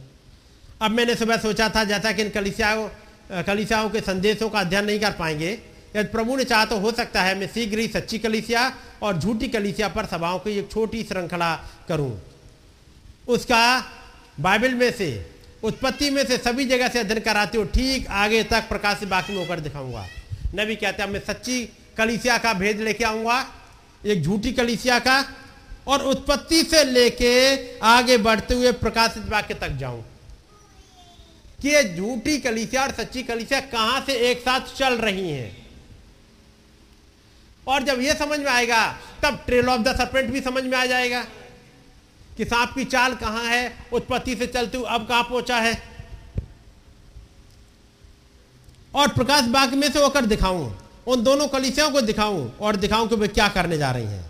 [0.82, 2.88] अब मैंने सुबह सोचा था, जैसा कि इन कलिसियाओं
[3.43, 5.51] कलिसियाओं के संदेशों का अध्ययन नहीं कर पाएँगे,
[5.97, 8.62] यदि प्रभु ने चाहा तो हो सकता है मैं शीघ्र ही सच्ची कलिसिया
[9.02, 11.55] और झूठी कलिसिया पर सभाओं की एक छोटी श्रृंखला
[11.88, 12.12] करूँ।
[13.28, 13.62] उसका
[14.40, 15.09] बाइबल में से
[15.66, 19.34] उत्पत्ति में से सभी जगह से अध्ययन कराते हो। ठीक आगे तक प्रकाश से बाकी
[19.34, 20.06] होकर दिखाऊँगा।
[20.55, 23.47] नबी कहते हैं, मैं सच्ची कलिसिया का भेद लेके आऊँगा,
[24.06, 25.28] एक झूठी कलिसिया का,
[25.86, 30.05] और उत्पत्ति से लेके आगे बढ़ते हुए प्रकाशित वाक्य तक जाऊँ।
[31.62, 35.66] कि ये झूठी कलिसिया और सच्ची कलिसिया कहाँ से एक साथ चल रही हैं?
[37.66, 40.86] और जब ये समझ में आएगा, तब ट्रेल ऑफ़ द सरपेंट भी समझ में आ
[40.86, 41.26] जाएगा।
[42.36, 43.72] कि सांप की चाल कहाँ है?
[43.92, 45.74] उत्पत्ति से चलते हुए अब कहाँ पहुँचा है?
[48.94, 50.72] और प्रकाश बाग में से होकर दिखाऊँ,
[51.06, 54.24] उन दोनों कलिसियाओं को दिखाऊँ और दिखाऊँ कि वे क्या करने जा रही हैं।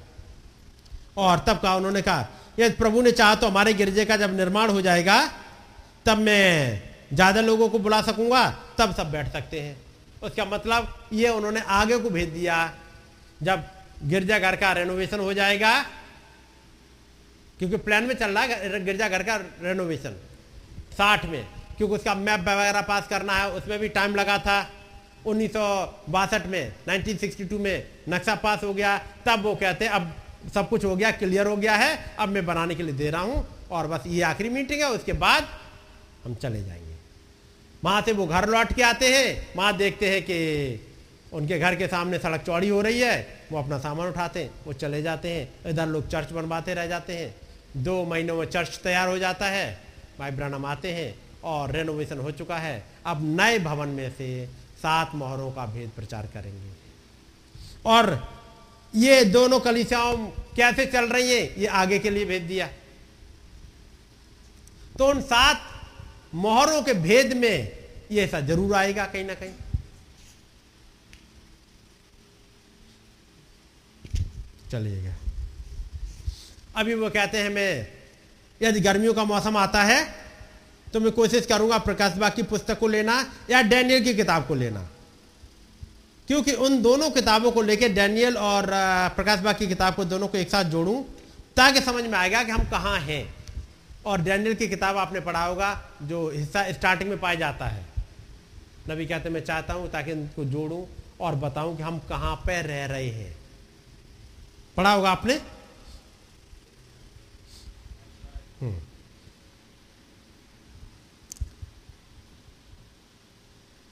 [1.17, 2.27] और तब कहा उन्होंने कहा,
[2.59, 5.19] यदि प्रभु ने चाहा तो हमारे गिरजे का जब निर्माण हो जाएगा,
[6.07, 9.77] तब मैं ज़्यादा लोगों को बुला सकूँगा, तब सब बैठ सकते हैं।
[10.23, 12.73] उसका मतलब ये उन्होंने आगे को भेज दिया,
[13.43, 13.65] जब
[14.05, 15.85] गिरजाघर का रेनोवेशन हो जाएगा
[17.59, 20.11] क्योंकि प्लान में चल रहा है गिरजाघर का रेनोवेशन
[20.93, 21.47] साठ में।
[21.77, 24.71] क्योंकि उसका मैप वगैरह पास करना है, उसमें भी टाइम लगा था।
[25.27, 30.17] उन्नीस सौ बासठ में 1962 में नक्शा पास हो गया। तब वो कहते हैं, अब
[30.55, 33.23] सब कुछ हो गया क्लियर हो गया है। अब मैं बनाने के लिए दे रहा
[33.23, 35.49] हूँ और बस ये आखिरी मीटिंग है, उसके बाद
[36.25, 36.95] हम चले जाएँगे।
[37.85, 40.39] वहाँ से वो घर लौट के आते हैं। वहाँ देखते हैं कि
[41.33, 44.73] उनके घर के सामने सड़क चौड़ी हो रही है। वो अपना सामान उठाते हैं, वो
[44.73, 47.35] चले जाते हैं। इधर लोग चर्च बनवाते रह जाते हैं।
[47.77, 49.79] दो महीनों में चर्च तैयार हो जाता है,
[50.19, 54.47] भाई ब्रनम आते हैं और रेनोवेशन हो चुका है। अब नए भवन में से
[54.77, 56.71] सात मोहरों का भेद प्रचार करेंगे।
[57.87, 58.11] और
[58.95, 60.17] ये दोनों कलिसियाओं
[60.57, 62.69] कैसे चल रही हैं, ये आगे के लिए भेज दिया।
[64.99, 65.63] तो उन सात
[66.35, 67.73] मोहरों के भेद में
[68.13, 69.53] ये ऐसा ज़रूर आएगा कहीं ना कहीं।
[74.71, 75.16] चलिएगा।
[76.77, 77.87] अभी वो कहते हैं, मैं,
[78.61, 80.05] यदि गर्मियों का मौसम आता है
[80.93, 83.15] तो मैं कोशिश करूँगा प्रकाश बाग की पुस्तक को लेना
[83.51, 84.81] या डैनियल की किताब को लेना।
[86.29, 88.67] क्योंकि उन दोनों किताबों को लेकर डैनियल और
[89.17, 91.03] प्रकाश बाग की किताब को दोनों को एक साथ जोड़ूं,
[91.57, 93.35] ताकि समझ में आएगा कि हम कहाँ हैं।
[94.07, 95.71] और डैनियल की किताब आपने पढ़ा होगा,
[96.03, 97.85] जो हिस्सा स्टार्टिंग में पाया जाता है।
[98.91, 100.85] नबी कहते, मैं चाहता हूँ ताकि इनको जोड़ूं
[101.21, 103.37] और बताऊँ कि हम कहाँ पर रह रहे हैं।
[104.77, 105.41] पढ़ा होगा आपने?
[108.61, 108.75] हम्म।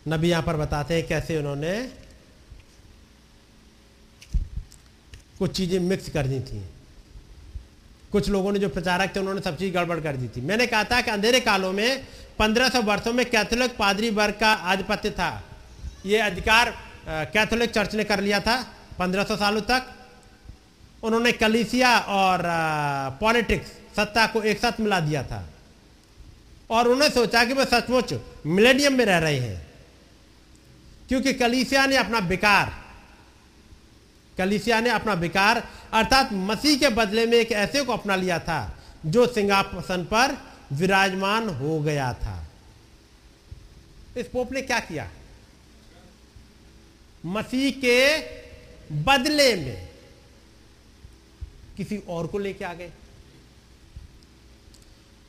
[0.06, 1.72] नबी यहाँ पर बताते हैं कैसे उन्होंने
[5.38, 6.62] कुछ चीज़ें मिक्स कर दी थी।
[8.12, 10.84] कुछ लोगों ने जो प्रचारक थे, उन्होंने सब चीज़ गड़बड़ कर दी थी। मैंने कहा
[10.84, 12.04] था कि अंधेरे कालों में
[12.38, 15.42] 1500 वर्षों में कैथोलिक पादरी वर्ग का आधिपत्य था।
[16.06, 16.74] ये अधिकार
[17.08, 18.56] कैथोलिक चर्च ने कर लिया था
[18.98, 19.92] 1500 सालों तक।
[21.02, 22.42] उन्होंने कलीसिया और
[23.20, 25.50] पॉलिटिक्स सत्ता को एक साथ मिला दिया था।
[26.70, 28.14] और उन्होंने सोचा कि वह सचमुच
[28.46, 29.72] मिलेनियम में रह रहे हैं।
[31.08, 32.84] क्योंकि कलीसिया ने अपना विकार,
[34.38, 38.78] कलीसिया ने अपना विकार अर्थात मसीह के बदले में एक ऐसे को अपना लिया था,
[39.06, 40.38] जो सिंहासन पर
[40.72, 42.46] विराजमान हो गया था।
[44.16, 45.10] इस पोप ने क्या किया?
[47.26, 48.18] मसीह के
[49.02, 49.88] बदले में
[51.76, 52.90] किसी और को लेके आ गए।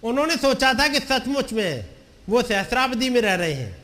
[0.05, 1.85] उन्होंने सोचा था कि सचमुच में
[2.29, 3.77] वो सहस्रावधि में रह रहे हैं,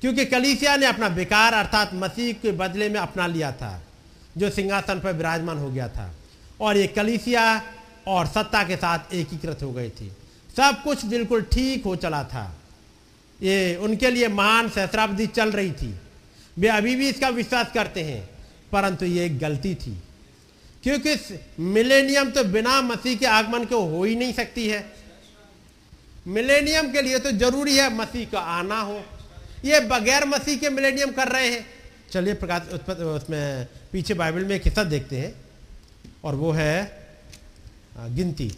[0.00, 3.82] क्योंकि कलीसिया ने अपना विकार अर्थात मसीह के बदले में अपना लिया था,
[4.38, 6.14] जो सिंहासन पर विराजमान हो गया था।
[6.60, 7.62] और ये कलीसिया
[8.06, 10.10] और सत्ता के साथ एकीकृत हो गई थी।
[10.56, 12.44] सब कुछ बिल्कुल ठीक हो चला था।
[13.42, 15.94] ये उनके लिए महान सहस्राब्दी चल रही थी।
[16.58, 18.28] वे अभी भी इसका विश्वास करते हैं,
[18.72, 19.98] परंतु ये एक गलती थी।
[20.82, 21.14] क्योंकि
[21.60, 24.80] मिलेनियम तो बिना मसीह के आगमन के हो ही नहीं सकती है।
[26.28, 29.02] मिलेनियम के लिए तो ज़रूरी है मसीह का आना हो।
[29.64, 31.66] ये बगैर मसीह के मिलेनियम कर रहे हैं।
[32.12, 35.34] चलिए प्रकाश उस उसमें पीछे बाइबल में एक हिस्सा देखते हैं।
[36.24, 36.76] और वो है
[38.10, 38.48] गिनती।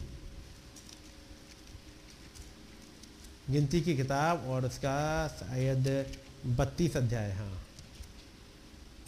[3.50, 5.88] गिनती की किताब और उसका शायद
[6.58, 7.64] बत्तीस अध्याय हाँ।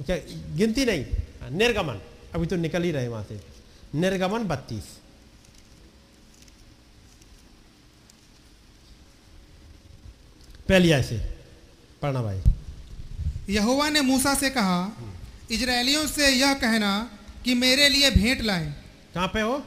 [0.07, 0.17] क्या
[0.57, 1.05] गिनती नहीं
[1.41, 2.01] हाँ, निर्गमन।
[2.35, 3.41] अभी तो निकल ही रहे वहाँ से।
[3.95, 4.85] निर्गमन बत्तीस।
[10.73, 11.17] पहली ऐसे
[12.03, 12.41] पढ़ना भाई।
[13.49, 14.77] यहोवा ने मूसा से कहा
[15.51, 16.93] इजरायलियों से यह कहना
[17.45, 18.73] कि मेरे लिए भेंट लाए।
[19.15, 19.59] कहाँ पे हो?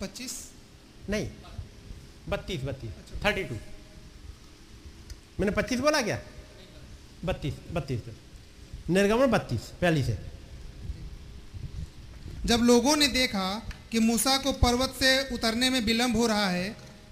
[0.00, 0.32] पच्चीस।
[1.10, 1.28] नहीं
[2.28, 3.54] बत्तीस बत्तीस थर्टी टू
[5.40, 6.18] मैंने पच्चीस बोला क्या?
[7.24, 8.00] बत्तीस बत्तीस।
[8.90, 10.18] निर्गमन बत्तीस पहली से।
[12.46, 13.46] जब लोगों ने देखा
[13.92, 16.68] कि मूसा को पर्वत से उतरने में विलंब हो रहा है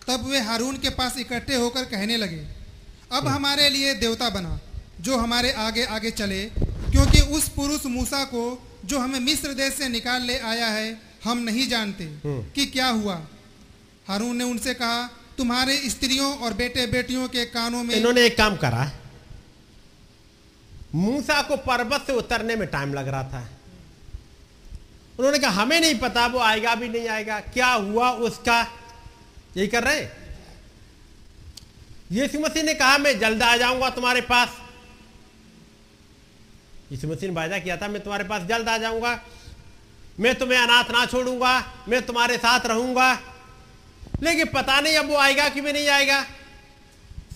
[0.09, 2.61] तब वे हारून के पास इकट्ठे होकर कहने लगे
[3.12, 4.60] अब हमारे लिए देवता बना
[5.01, 6.44] जो हमारे आगे आगे चले।
[6.93, 11.39] क्योंकि उस पुरुष मूसा को जो हमें मिस्र देश से निकाल ले आया है हम
[11.39, 13.26] नहीं जानते हम्म। कि क्या हुआ।
[14.09, 18.56] हारून ने उनसे कहा तुम्हारे स्त्रियों और बेटे बेटियों के कानों में इन्होंने एक काम
[18.56, 18.93] करा।
[20.94, 23.51] मूसा को पर्वत से उतरने में टाइम लग रहा था।
[25.18, 28.62] उन्होंने कहा हमें नहीं पता वो आएगा भी नहीं आएगा। क्या हुआ उसका?
[29.56, 30.01] यही कर रहे?
[30.01, 30.22] हैं
[32.12, 34.48] यीशु मसीह ने कहा, मैं जल्द आ जाऊँगा तुम्हारे पास।
[36.93, 39.20] यीशु मसीह ने वायदा किया था, मैं तुम्हारे पास जल्द आ जाऊँगा।
[40.20, 41.52] मैं तुम्हें अनाथ ना छोड़ूँगा।
[41.89, 43.12] मैं तुम्हारे साथ रहूँगा।
[44.22, 46.22] लेकिन पता नहीं अब वो आएगा कि भी नहीं आएगा।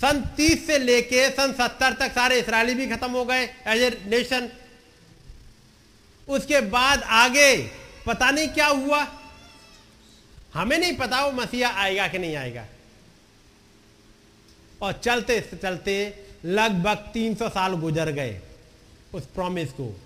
[0.01, 3.91] सन तीस से लेके सन सत्तर तक सारे इसराइली भी खत्म हो गए एज ए
[4.07, 4.49] नेशन।
[6.29, 7.57] उसके बाद आगे
[8.07, 9.07] पता नहीं क्या हुआ।
[10.55, 12.65] हमें नहीं पता वो मसीहा आएगा कि नहीं आएगा।
[14.83, 18.41] और चलते चलते लगभग 300 साल गुजर गए
[19.15, 20.01] उस प्रॉमिस को।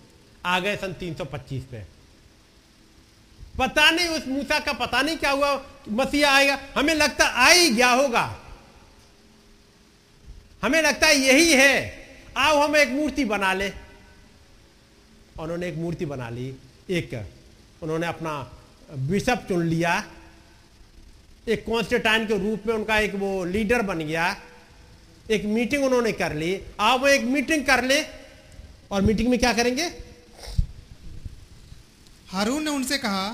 [0.46, 2.00] आ गए सन 325 पे।
[3.58, 7.70] पता नहीं उस मूसा का पता नहीं क्या हुआ, मसीहा आएगा। हमें लगता आ ही
[7.70, 8.40] गया होगा।
[10.62, 12.06] हमें लगता है यही है।
[12.36, 13.72] आओ हम एक मूर्ति बना ले।
[15.40, 16.54] उन्होंने एक मूर्ति बना ली।
[16.90, 17.30] एक,
[17.82, 18.52] उन्होंने अपना
[18.94, 20.04] बिशप चुन लिया।
[21.48, 24.36] एक कॉन्स्टेटाइन के रूप में उनका एक वो लीडर बन गया।
[25.30, 28.00] एक मीटिंग उन्होंने कर ली। आप वो एक मीटिंग कर ले
[28.90, 29.84] और मीटिंग में क्या करेंगे?
[32.28, 33.28] हारून ने उनसे कहा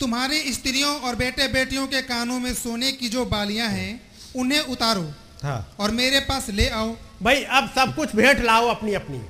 [0.00, 4.00] तुम्हारी स्त्रियों और बेटे बेटियों के कानों में सोने की जो बालियाँ हैं
[4.36, 5.12] उन्हें उतारो
[5.42, 9.20] हाँ। और मेरे पास ले आओ। भाई अब सब कुछ भेंट लाओ अपनी अपनी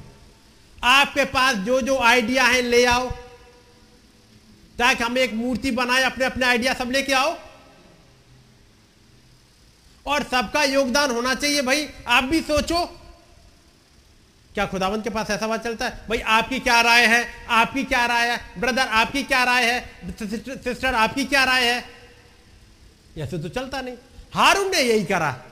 [0.84, 3.10] आपके पास जो जो आइडिया है ले आओ।
[4.78, 7.32] ताकि हम एक मूर्ति बनाए अपने अपने आइडिया सब लेके आओ।
[10.06, 12.84] और सबका योगदान होना चाहिए भाई। आप भी सोचो।
[14.54, 16.00] क्या खुदावंत के पास ऐसा बात चलता है?
[16.08, 17.46] भाई, आपकी क्या राय है?
[17.48, 18.60] आपकी क्या राय है?
[18.60, 19.90] ब्रदर, आपकी क्या राय है?
[20.64, 21.84] सिस्टर आपकी क्या राय है?
[23.18, 23.96] ऐसे तो चलता नहीं।
[24.34, 25.42] हारून ने यही करा।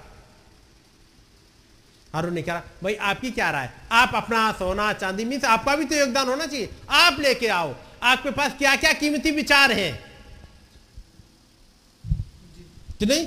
[2.15, 3.71] हारून ने कहा भाई, आपकी क्या राय?
[3.93, 8.31] आप अपना सोना, चांदी, मीन्स आपका भी तो योगदान होना चाहिए। आप लेके आओ। आपके
[8.31, 10.05] पास क्या क्या कीमती विचार हैं?
[12.99, 13.27] कि नहीं?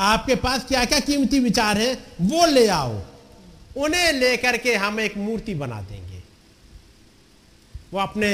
[0.00, 3.00] आपके पास क्या क्या कीमती विचार हैं वो ले आओ।
[3.76, 6.22] उन्हें लेकर के हम एक मूर्ति बना देंगे।
[7.92, 8.30] वो अपने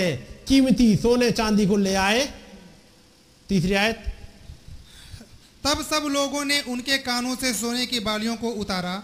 [0.48, 2.24] कीमती सोने चांदी को ले आए।
[3.48, 4.02] तीसरी आयत।
[5.64, 9.02] तब सब लोगों ने उनके कानों से सोने की बालियों को उतारा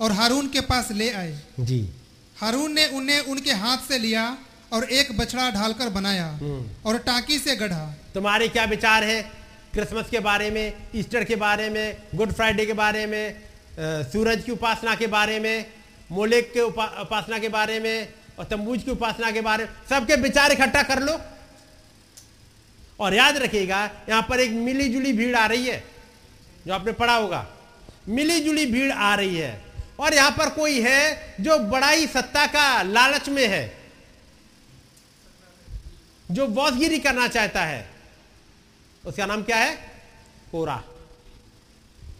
[0.00, 1.88] और हारून के पास ले आए। जी।
[2.40, 4.38] हारून ने उन्हें उनके हाथ से लिया
[4.72, 6.28] और एक बछड़ा ढालकर बनाया
[6.86, 9.37] और टाकी से गढ़ा। तुम्हारे क्या विचार है?
[9.78, 13.34] क्रिसमस के बारे में ईस्टर के बारे में गुड फ्राइडे के बारे में
[14.10, 15.66] सूरज की उपासना के बारे में
[16.10, 20.16] मोलेक के उपा, उपासना के बारे में और तंबूज की उपासना के बारे में सबके
[20.16, 21.14] विचार इकट्ठा कर लो।
[22.98, 23.78] और याद रखिएगा
[24.08, 25.82] यहाँ पर एक मिली जुली भीड़ आ रही है
[26.66, 27.46] जो आपने पढ़ा होगा।
[28.08, 29.52] मिली जुली भीड़ आ रही है।
[30.00, 33.62] और यहाँ पर कोई है जो बड़ाई सत्ता का लालच में है
[36.30, 37.97] जो बॉसगिरी करना चाहता है।
[39.08, 39.74] उसका नाम क्या है?
[40.52, 40.76] कोरा।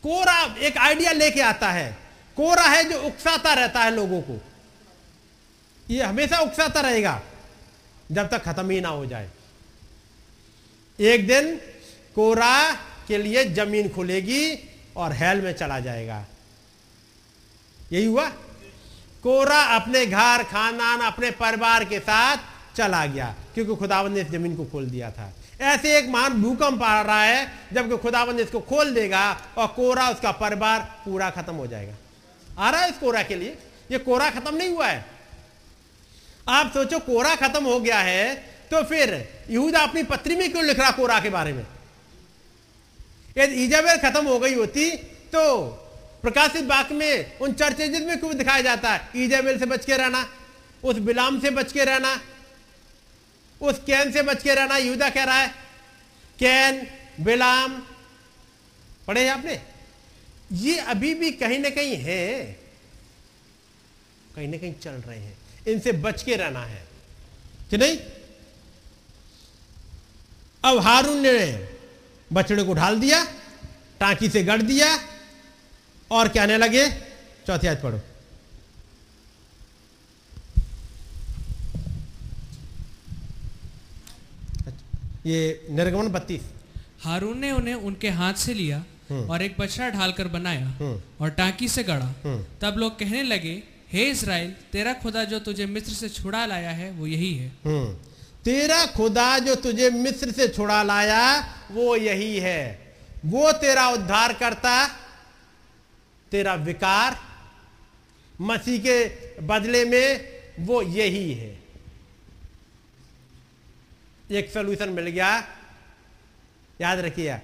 [0.03, 1.91] कोरा एक आइडिया लेके आता है।
[2.37, 4.41] कोरा है जो उकसाता रहता है लोगों को।
[5.91, 7.21] ये हमेशा उकसाता रहेगा,
[8.13, 9.31] जब तक खत्म ही ना हो जाए।
[10.99, 11.57] एक दिन
[12.15, 12.73] कोरा
[13.09, 14.55] के लिए ज़मीन खुलेगी
[14.97, 16.25] और हेल में चला जाएगा।
[17.93, 18.29] यही हुआ।
[19.23, 22.37] कोरा अपने घर, खानदान, अपने परिवार के साथ
[22.77, 26.83] चला गया, क्योंकि खुदावन ने इस ज़मीन को खोल दिया था। ऐसे एक महान भूकंप
[26.83, 31.67] आ रहा है, जबकि खुदावंद इसको खोल देगा और कोरा, उसका परिवार पूरा खत्म हो
[31.67, 31.95] जाएगा।
[32.59, 33.57] आ रहा है इस कोरा के लिए।
[33.91, 35.05] ये कोरा खत्म नहीं हुआ है।
[36.49, 38.35] आप सोचो, कोरा खत्म हो गया है
[38.71, 39.11] तो फिर
[39.51, 41.67] यहूदा अपनी पत्री में क्यों लिख रहा कोरा के बारे में?
[43.37, 44.91] यदि इजाबेल खत्म हो गई होती
[45.29, 45.67] तो
[46.23, 49.09] प्रकाशित बाग में, उन चर्चेज में क्यों दिखाया जाता है?
[49.17, 50.25] इजाबेल से बच के रहना,
[50.83, 52.15] उस बिलाम से बच के रहना
[53.61, 55.49] उस कैन से बच के रहना, युदा कह रहा है,
[56.39, 56.87] कैन,
[57.21, 57.79] बिलाम,
[59.07, 59.61] पढ़े आपने?
[60.53, 62.45] ये अभी भी कहीं ना कहीं है,
[64.37, 65.37] कहीं ना कहीं चल रहे हैं,
[65.69, 66.83] इनसे बच के रहना है,
[67.71, 67.99] कि नहीं?
[70.65, 71.69] अब हारून ने
[72.31, 73.25] बछड़े को ढाल दिया,
[74.01, 74.99] टांकी से गढ़ दिया,
[76.11, 76.89] और कहने लगे?
[77.47, 78.01] चौथी आयत पढ़ो।
[85.27, 86.43] ये निर्गमन बत्तीस।
[87.03, 91.83] हारून ने उन्हें उनके हाथ से लिया और एक बछड़ा ढालकर बनाया और टांकी से
[91.83, 92.13] गढ़ा
[92.63, 93.63] तब लोग कहने लगे
[93.93, 97.93] हे इसराइल तेरा खुदा जो तुझे मिस्र से छुड़ा लाया है वो यही है। हम्म।
[98.45, 101.23] तेरा खुदा जो तुझे मिस्र से छुड़ा लाया
[101.73, 104.87] वो यही है। वो तेरा उद्धार करता
[106.33, 107.17] तेरा विकार
[108.41, 109.05] मसीह के
[109.43, 111.58] बदले में वो यही है।
[114.31, 115.29] एक सोल्यूशन मिल गया।
[116.81, 117.39] याद रखिए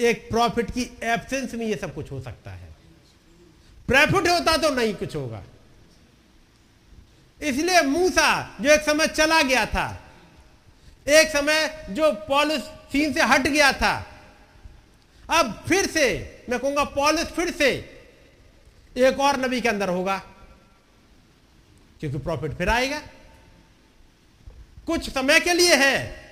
[0.00, 2.68] एक प्रॉफिट की एब्सेंस में ये सब कुछ हो सकता है।
[3.88, 5.42] प्रॉफिट होता तो नहीं कुछ होगा।
[7.40, 9.86] इसलिए मूसा, जो एक समय चला गया था,
[11.06, 12.62] एक समय जो पॉलिस
[12.92, 13.94] सीन से हट गया था,
[15.30, 16.04] अब फिर से,
[16.50, 17.70] मैं कहूँगा पॉलिस फिर से
[18.98, 20.16] एक और नबी के अंदर होगा,
[22.00, 23.00] क्योंकि प्रॉफिट फिर आएगा।
[24.86, 26.22] कुछ समय के लिए है।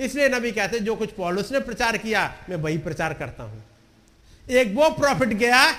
[0.00, 3.64] इसलिए नबी कहते जो कुछ पॉलिस ने प्रचार किया, मैं वही प्रचार करता हूँ।
[4.50, 5.76] एक वो प्रॉफिट गया,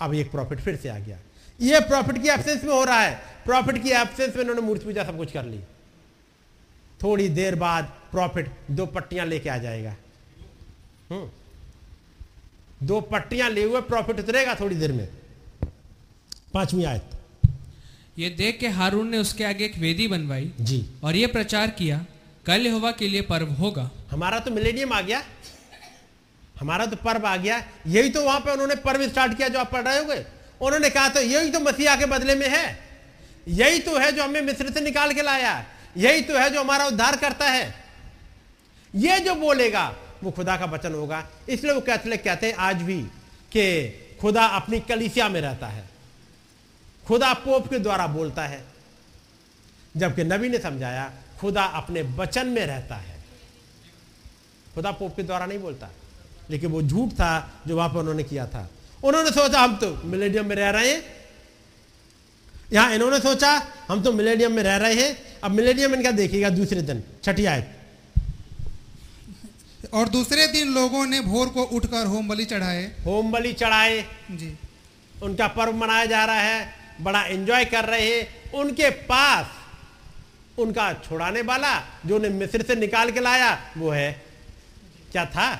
[0.00, 1.18] अब एक प्रॉफिट फिर से आ गया।
[1.60, 5.04] ये प्रॉफिट की एब्सेंस में हो रहा है। प्रॉफिट की एब्सेंस में इन्होंने मूर्ति पूजा
[5.04, 5.60] सब कुछ कर ली।
[7.02, 9.96] थोड़ी देर बाद प्रॉफिट दो पट्टियाँ लेके आ जाएगा।
[11.10, 11.30] हम्म।
[12.86, 15.08] दो पट्टियाँ ले हुए, प्रॉफिट उतरेगा थोड़ी देर में।
[16.54, 17.21] पांचवी आयत।
[18.18, 22.04] ये देख के हारून ने उसके आगे एक वेदी बनवाई जी। और ये प्रचार किया
[22.46, 25.22] कल यहोवा के लिए पर्व होगा। हमारा तो मिलेनियम आ गया।
[26.60, 27.56] हमारा तो पर्व आ गया।
[27.86, 30.24] यही तो वहाँ पे उन्होंने पर्व स्टार्ट किया जो आप पढ़ रहे होगे।
[30.60, 32.78] उन्होंने कहा तो यही तो मसीहा के बदले में है।
[33.48, 35.64] यही तो है जो हमें मिस्र से निकाल के लाया
[35.96, 37.74] यही तो है जो हमारा उद्धार करता है।
[38.94, 43.00] ये जो बोलेगा वो खुदा का वचन होगा। इसलिए वो कैथलिक कहते हैं आज भी
[43.52, 43.64] कि
[44.20, 45.91] खुदा अपनी कलिसिया में रहता है।
[47.06, 48.64] खुदा पोप के द्वारा बोलता है।
[49.96, 53.16] जबकि नबी ने समझाया खुदा अपने वचन में रहता है।
[54.74, 55.90] खुदा पोप के द्वारा नहीं बोलता
[56.50, 58.68] लेकिन वो झूठ था जो वहाँ पर उन्होंने किया था।
[59.04, 61.02] उन्होंने सोचा हम तो मिलेनियम में रह रहे हैं।
[62.72, 63.50] यहाँ इन्होंने सोचा
[63.88, 67.02] हम तो मिलेनियम में रह रहे हैं। अब मिलेनियम इनका देखिएगा दूसरे दिन?
[67.24, 67.78] छठी आयत।
[69.94, 74.56] और दूसरे दिन लोगों ने भोर को उठकर होम बलि चढ़ाए। होम बलि चढ़ाए। जी।
[75.22, 79.46] उनका पर्व मनाया जा रहा है। बड़ा एंजॉय कर रहे हैं, उनके पास
[80.58, 84.12] उनका छुड़ाने वाला जो उन्हें मिस्र से निकाल के लाया, वो है।
[85.12, 85.54] क्या था?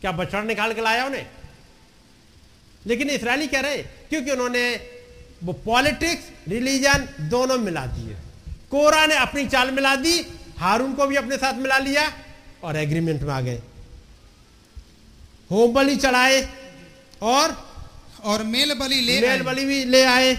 [0.00, 1.26] क्या बछड़ा निकाल के लाया उन्हें?
[2.86, 4.90] लेकिन इसराइली कह रहे क्योंकि उन्होंने
[5.44, 8.14] वो पॉलिटिक्स रिलीजन दोनों मिला दिए।
[8.70, 10.20] कोरा ने अपनी चाल मिला दी,
[10.58, 12.12] हारून को भी अपने साथ मिला लिया
[12.64, 13.62] और एग्रीमेंट में आ गए।
[15.50, 16.48] होम बलि चढ़ाए
[17.22, 17.69] और
[18.24, 20.34] और मेल बलि ले मेल। बलि भी ले आए।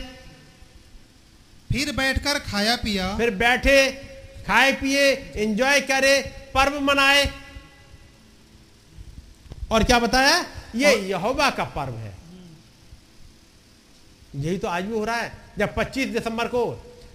[1.69, 3.91] फिर बैठकर खाया पिया। फिर बैठे
[4.47, 6.19] खाए पिए एंजॉय करे
[6.53, 7.29] पर्व मनाए।
[9.71, 10.45] और क्या बताया?
[10.75, 12.13] ये यहोवा का पर्व है।
[14.35, 16.61] यही तो आज भी हो रहा है जब 25 दिसंबर को।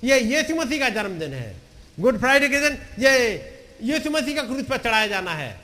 [0.05, 1.57] ये यीशु मसीह का जन्मदिन है।
[2.01, 3.13] गुड फ्राइडे के दिन ये
[3.83, 5.61] यीशु मसीह का क्रूज पर चढ़ाया जाना है।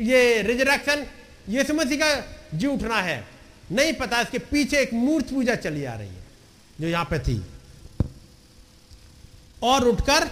[0.00, 1.06] ये रिजरेक्शन
[1.48, 2.10] यीशु मसीह का
[2.54, 3.33] जी उठना है।
[3.72, 6.24] नहीं पता इसके पीछे एक मूर्ति पूजा चली आ रही है
[6.80, 7.42] जो यहाँ पे थी।
[9.62, 10.26] और उठकर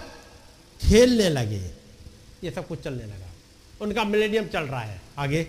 [0.81, 1.61] खेलने लगे।
[2.43, 3.29] ये सब कुछ चलने लगा।
[3.81, 5.43] उनका मिलेनियम चल रहा है। आगे।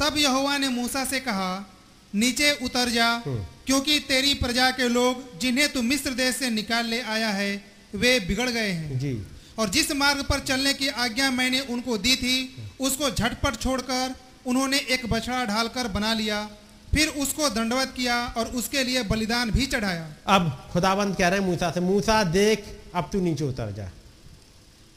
[0.00, 1.76] तब यहोवा ने मूसा से कहा
[2.14, 6.86] नीचे उतर जा हम्म। क्योंकि तेरी प्रजा के लोग जिन्हें तू मिस्र देश से निकाल
[6.86, 9.26] ले आया है वे बिगड़ गए हैं। जी।
[9.58, 14.14] और जिस मार्ग पर चलने की आज्ञा मैंने उनको दी थी उसको झटपट छोड़कर
[14.50, 16.48] उन्होंने एक बछड़ा ढालकर बना लिया,
[16.94, 21.46] फिर उसको दंडवत किया और उसके लिए बलिदान भी चढ़ाया। अब खुदाबंद कह रहे हैं
[21.46, 22.64] मूसा से, मूसा, देख,
[22.94, 23.88] अब तू नीचे उतर जा।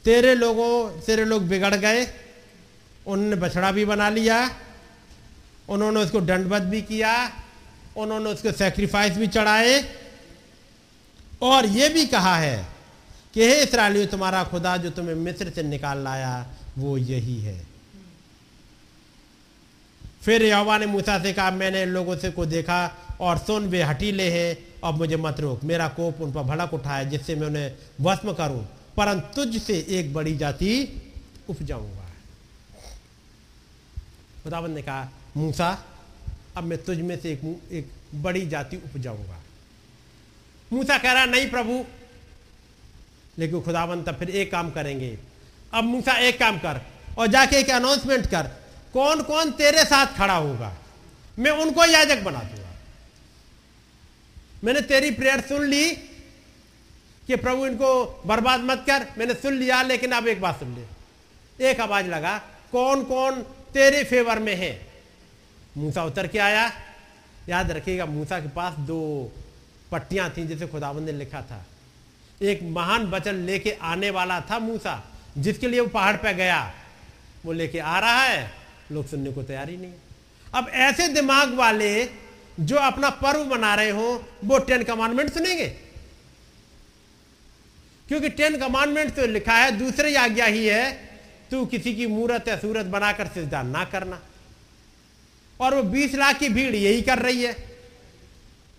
[0.04, 2.06] तेरे लोगों, तेरे लोग बिगड़ गए
[3.06, 4.50] उन्होंने बछड़ा भी बना लिया,
[5.68, 7.32] उन्होंने उसको दंडवत भी किया,
[7.96, 9.94] उन्होंने उसको सेक्रीफाइस भी चढ़ाए।
[11.42, 12.66] और ये भी कहा है
[13.34, 16.46] कि, हे इसराइलियों तुम्हारा खुदा जो तुम्हें मिस्र से निकाल लाया,
[16.78, 17.73] वो यही है।
[20.24, 23.82] फिर यहोवा ने मूसा से कहा, मैंने इन लोगों से को देखा और सुन, वे
[23.82, 27.72] हटीले हैं, अब मुझे मत रोक। मेरा कोप उन पर भड़क उठाया, जिससे मैं उन्हें
[28.00, 31.02] भस्म करूँ, परंतु तुझ से एक बड़ी जाति
[31.48, 32.10] उपजाऊँगा।
[34.44, 35.84] खुदाबंद ने कहा, मूसा,
[36.56, 39.40] अब मैं तुझ में से एक एक बड़ी जाति उपजाऊँगा।
[40.72, 41.84] मूसा कह रहा, नहीं प्रभु।
[43.38, 45.18] लेकिन खुदाबंद तब फिर एक काम करेंगे।
[45.74, 46.80] अब मूसा एक काम कर
[47.18, 48.63] और जाके एक अनाउंसमेंट कर।
[48.94, 50.72] कौन कौन तेरे साथ खड़ा होगा?
[51.38, 52.62] मैं उनको याजक बना दूँगा
[54.64, 55.90] मैंने तेरी प्रेयर सुन ली
[57.26, 61.70] कि प्रभु इनको बर्बाद मत कर। मैंने सुन लिया, लेकिन अब एक बात सुन ले।
[61.70, 62.38] एक आवाज़ लगा
[62.72, 63.42] कौन कौन
[63.72, 64.86] तेरे फेवर में है?
[65.76, 66.72] मूसा उतर के आया।
[67.48, 69.32] याद रखिएगा, मूसा के पास दो
[69.92, 71.64] पट्टियाँ थी जिसे खुदाबंद ने लिखा था।
[72.42, 75.02] एक महान वचन लेके आने वाला था मूसा,
[75.38, 76.74] जिसके लिए वो पहाड़ पे गया।
[77.44, 79.92] वो लेके आ रहा है। लोग सुनने को तैयार ही नहीं।
[80.54, 82.10] अब ऐसे दिमाग वाले
[82.60, 85.68] जो अपना पर्व मना रहे हो, वो टेन कमांडमेंट सुनेंगे?
[88.08, 91.10] क्योंकि टेन कमांडमेंट तो लिखा है, दूसरी आज्ञा ही है,
[91.50, 94.22] तू किसी की मूर्त या सूरत बनाकर सिजदा ना करना।
[95.60, 97.52] और वो बीस लाख की भीड़ यही कर रही है।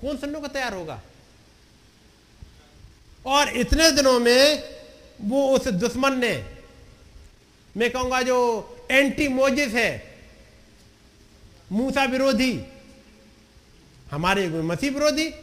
[0.02, 1.02] कौन सुनने को तैयार होगा?
[3.26, 4.64] और इतने दिनों में
[5.22, 6.46] वो उस दुश्मन ने,
[7.78, 10.18] मैं कहूँगा जो एंटी मोजिस है।
[11.72, 12.60] मूसा विरोधी।
[14.12, 15.34] हमारे मसीह विरोधी।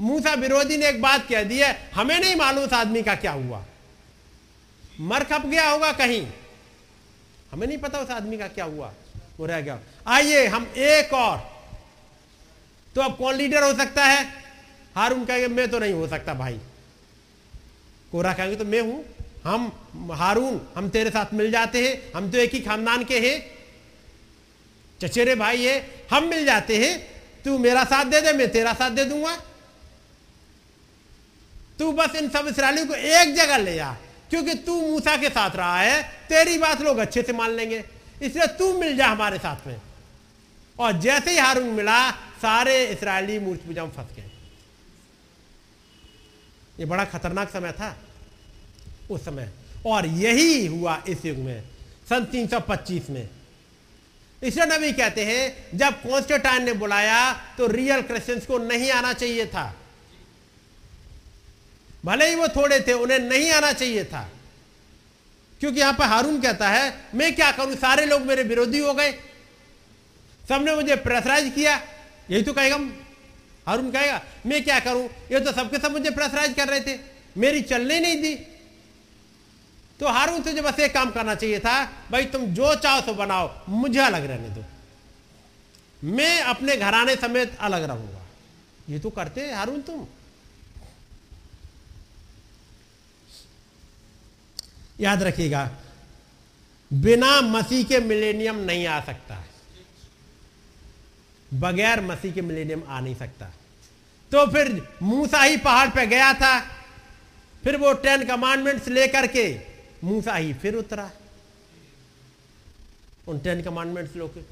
[0.00, 3.32] मूसा विरोधी ने एक बात कह दी है, हमें नहीं मालूम उस आदमी का क्या
[3.32, 3.64] हुआ।
[5.00, 6.26] मर खप गया होगा कहीं।
[7.52, 8.92] हमें नहीं पता उस आदमी का क्या हुआ,
[9.38, 11.38] वो रह गया। आइए, हम एक और।
[12.94, 14.24] तो अब कौन लीडर हो सकता है?
[14.94, 16.60] हारून कहेंगे, मैं तो नहीं हो सकता भाई।
[18.12, 19.04] कोरा कहेंगे तो मैं हूँ।
[19.48, 23.58] हम हारून, हम तेरे साथ मिल जाते हैं, हम तो एक ही खानदान के हैं।
[25.02, 28.90] चचेरे भाई है, हम मिल जाते हैं। तू मेरा साथ दे दे, मैं तेरा साथ
[28.90, 29.36] दे दूँगा।
[31.78, 33.96] तू बस इन सब इसराइलियों को एक जगह ले जा
[34.30, 37.84] क्योंकि तू मूसा के साथ रहा है, तेरी बात लोग अच्छे से मान लेंगे।
[38.22, 39.80] इसलिए तू मिल जा हमारे साथ में।
[40.78, 44.30] और जैसे ही हारून मिला, सारे इसराइली मूर्ति पूजा में फंस गए।
[46.80, 47.96] ये बड़ा खतरनाक समय था।
[49.10, 49.48] उस समय।
[49.86, 51.62] और यही हुआ इस युग में,
[52.08, 53.28] सन 325 में।
[54.42, 59.46] इसलिए नबी कहते हैं, जब कॉन्स्टेटाइन ने बुलाया तो रियल क्रिश्चियंस को नहीं आना चाहिए
[59.46, 59.76] था।
[62.04, 64.30] भले ही वो थोड़े थे, उन्हें नहीं आना चाहिए था।
[65.60, 67.76] क्योंकि यहाँ पर हारून कहता है, मैं क्या करूँ?
[67.76, 69.12] सारे लोग मेरे विरोधी हो गए।
[70.48, 71.82] सबने मुझे प्रेसराइज किया।
[72.30, 72.76] यही तो कहेगा।
[73.66, 75.06] हारून कहेगा, मैं क्या करूँ?
[75.32, 76.98] ये तो सबके सब मुझे प्रेसराइज कर रहे थे।
[77.36, 78.34] मेरी चलने नहीं दी।
[80.00, 83.50] तो हारून तुझे बस एक काम करना चाहिए था, भाई तुम जो चाहो तो बनाओ,
[83.68, 84.64] मुझे अलग रहने दो।
[86.06, 88.24] मैं अपने घराने समेत अलग रहूँगा।
[88.88, 90.06] ये तो करते हारून तुम।
[95.00, 95.68] याद रखिएगा,
[96.90, 99.44] बिना मसीह के मिलेनियम नहीं आ सकता
[101.50, 103.46] बगैर मसीह के मिलेनियम आ नहीं सकता।
[104.32, 104.70] तो फिर
[105.02, 106.58] मूसा ही पहाड़ पे गया था,
[107.64, 109.46] फिर वो टेन कमांडमेंट्स लेकर के
[110.04, 111.10] मूसा ही फिर उतरा।
[113.28, 114.44] उन टेन कमांडमेंट्स लोग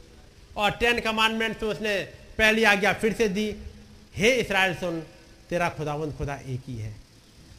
[0.57, 2.05] और टेन कमांडमेंट्स तो उसने
[2.39, 3.57] पहली आज्ञा फिर से दी।
[4.15, 5.01] हे इसराइल, सुन,
[5.51, 6.97] तेरा खुदावंद खुदा एक ही है।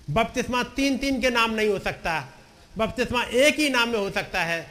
[0.09, 2.33] बपतिस्मा तीन तीन के नाम नहीं हो सकता।
[2.77, 4.69] बपतिस्मा एक ही नाम में हो सकता है।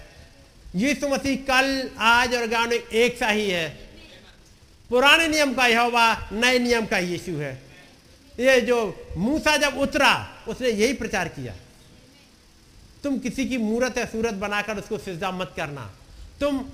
[0.75, 3.69] यीशु मसीह कल, आज और गाँव एक सा ही है।
[4.89, 7.63] पुराने नियम का यहोवा, नए नियम का यीशु है।
[8.41, 11.55] ये जो मूसा जब उतरा, उसने यही प्रचार किया।
[13.07, 15.95] तुम किसी की मूर्त या सूरत बनाकर उसको सिजदा मत करना।
[16.41, 16.65] तुम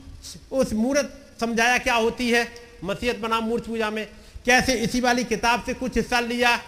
[0.52, 2.48] उस मूर्त समझाया क्या होती है?
[2.84, 4.08] मसीहत बना मूर्त पूजा में।
[4.44, 6.60] कैसे इसी वाली किताब से कुछ हिस्सा लिया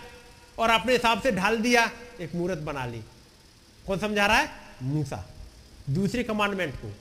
[0.58, 1.90] और अपने हिसाब से ढाल दिया?
[2.20, 3.00] एक मूर्त बना ली।
[3.86, 4.50] कौन समझा रहा है?
[4.82, 5.30] मूसा।
[5.90, 6.92] दूसरी कमांडमेंट को।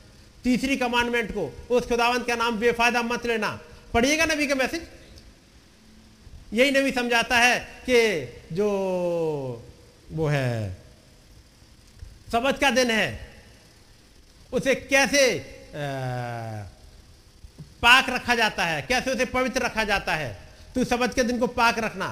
[0.44, 3.60] तीसरी कमांडमेंट को। उस खुदावंत का नाम बेफायदा मत लेना।
[3.94, 4.88] पढ़िएगा नबी का मैसेज
[6.54, 8.70] यही नबी समझाता है कि जो
[10.12, 10.83] वो है
[12.34, 13.08] सबज का दिन है।
[14.54, 15.22] उसे कैसे
[17.82, 18.82] पाक रखा जाता है?
[18.82, 20.38] कैसे उसे पवित्र रखा जाता है?
[20.76, 22.08] तो सबज के दिन को पाक रखना।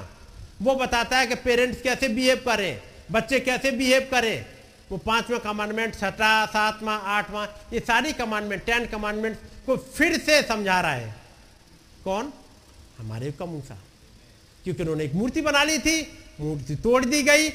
[0.62, 2.80] वो बताता है कि पेरेंट्स कैसे बिहेव करें,
[3.12, 4.44] बच्चे कैसे बिहेव करें।
[4.90, 9.36] वो पांचवा कमांडमेंट छठा, सातवां, आठवां, ये सारी कमांडमेंट टेन कमांडमेंट
[9.66, 11.14] को फिर से समझा रहा है।
[12.04, 12.32] कौन?
[12.98, 13.78] हमारे का मूसा
[14.64, 16.00] क्योंकि उन्होंने एक मूर्ति बना ली थी,
[16.40, 17.48] मूर्ति तोड़ दी गई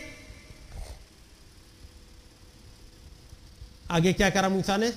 [3.92, 4.88] आगे क्या करा मूसा ने?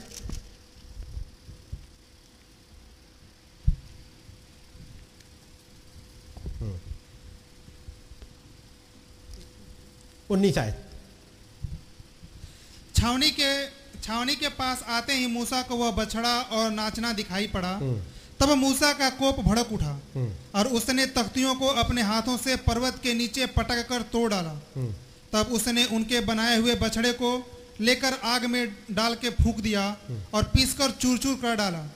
[6.60, 6.78] हम्म।
[10.31, 10.86] उन्नीस आयत
[12.94, 13.51] छावनी के
[14.02, 17.73] छावनी के पास आते ही मूसा को वह बछड़ा और नाचना दिखाई पड़ा।
[18.41, 19.93] तब मूसा का कोप भड़क उठा
[20.55, 24.55] और उसने तख्तियों को अपने हाथों से पर्वत के नीचे पटक कर तोड़ डाला।
[25.33, 27.31] तब उसने उनके बनाए हुए बछड़े को
[27.81, 29.97] लेकर आग में डाल के फूक दिया
[30.34, 31.91] और पीसकर चूर चूर कर डाला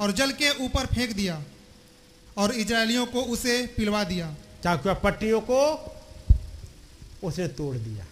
[0.00, 1.42] और जल के ऊपर फेंक दिया
[2.36, 5.60] और इजरायलियों को उसे पिलवा दिया। चाकुआ पट्टियों को
[7.24, 8.06] उसे तोड़ दिया।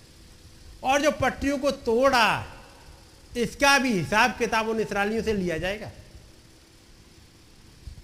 [0.82, 2.44] और जो पट्टियों को तोड़ा,
[3.36, 5.90] इसका भी हिसाब किताब उन इसराइलियों से लिया जाएगा।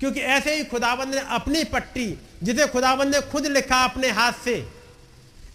[0.00, 4.68] क्योंकि ऐसे ही खुदाबंद ने अपनी पट्टी, जिसे खुदाबंद ने खुद लिखा अपने हाथ से,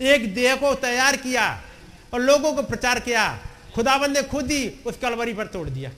[0.02, 1.64] एक देह को तैयार किया
[2.14, 3.40] और लोगों को प्रचार किया।
[3.76, 5.92] खुदाबंद ने खुद ही उस कलवरी पर तोड़ दिया।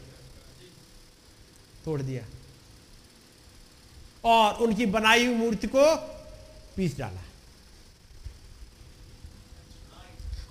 [1.85, 2.23] तोड़ दिया।
[4.23, 5.95] और उनकी बनाई हुई मूर्ति को
[6.75, 7.21] पीस डाला।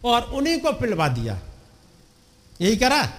[0.04, 1.40] और उन्हीं को पिलवा दिया।
[2.60, 3.12] यही करा।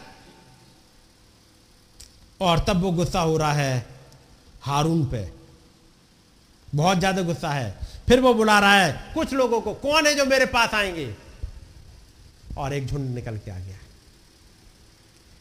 [2.41, 3.88] और तब वो गुस्सा हो रहा है
[4.61, 5.32] हारून पे।
[6.75, 10.25] बहुत ज़्यादा गुस्सा है। फिर वो बुला रहा है, कुछ लोगों को, कौन है जो
[10.25, 11.15] मेरे पास आएँगे?
[12.57, 13.77] और एक झुंड निकल के आ गया।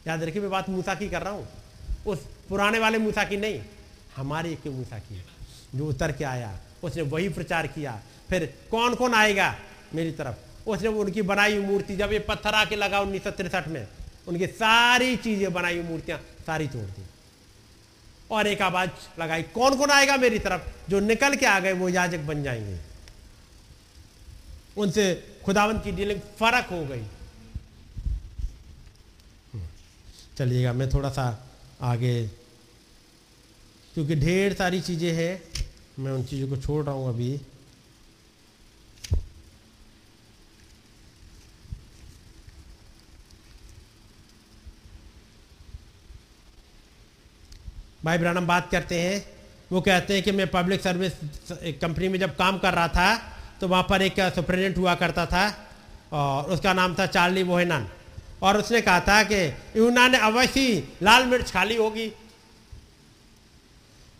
[0.07, 1.47] याद रखिए, मैं बात मूसा की कर रहा हूँ।
[2.07, 3.61] उस पुराने वाले मूसा की नहीं,
[4.15, 5.23] हमारे एक मूसा की
[5.75, 9.55] जो उतर के आया, उसने वही प्रचार किया। फिर कौन कौन आएगा
[9.95, 10.69] मेरी तरफ़?
[10.69, 13.87] उसने उनकी बनाई हुई मूर्ति, जब ये पत्थर आके लगा उन्नीस सौ तिरसठ में,
[14.27, 17.03] उनकी सारी चीज़ें बनाई हुई मूर्तियाँ सारी तोड़ दी।
[18.31, 20.61] और एक आवाज़ लगाई कौन कौन आएगा मेरी तरफ़?
[20.89, 22.77] जो निकल के आ गए, वो याजक बन जाएँगे।
[24.77, 27.03] उनसे खुदावंत की डीलिंग फ़र्क हो गई।
[30.37, 31.25] चलिएगा, मैं थोड़ा सा
[31.83, 32.27] आगे।
[33.95, 35.41] क्योंकि ढेर सारी चीज़ें हैं,
[35.99, 37.39] मैं उन चीज़ों को छोड़ रहा हूँ अभी।
[48.03, 49.25] भाई ब्रानम बात करते हैं।
[49.71, 51.13] वो कहते हैं कि मैं पब्लिक सर्विस
[51.81, 53.15] कंपनी में जब काम कर रहा था
[53.61, 55.45] तो वहाँ पर एक सुप्रिटेंडेंट हुआ करता था,
[56.13, 57.87] और उसका नाम था चार्ली वोहेनन
[58.43, 62.13] और उसने कहा था कि यूना ने अवश्य लाल मिर्च खाली होगी।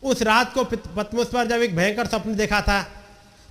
[0.04, 3.04] उस रात को पतमुस पर जब एक भयंकर स्वप्न देखा था,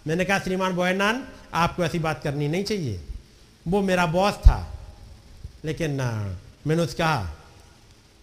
[0.07, 3.05] मैंने कहा, श्रीमान बोहनान, आपको ऐसी बात करनी नहीं चाहिए।
[3.69, 4.79] वो मेरा बॉस था।
[5.65, 5.91] लेकिन
[6.67, 7.31] मैंने उससे कहा,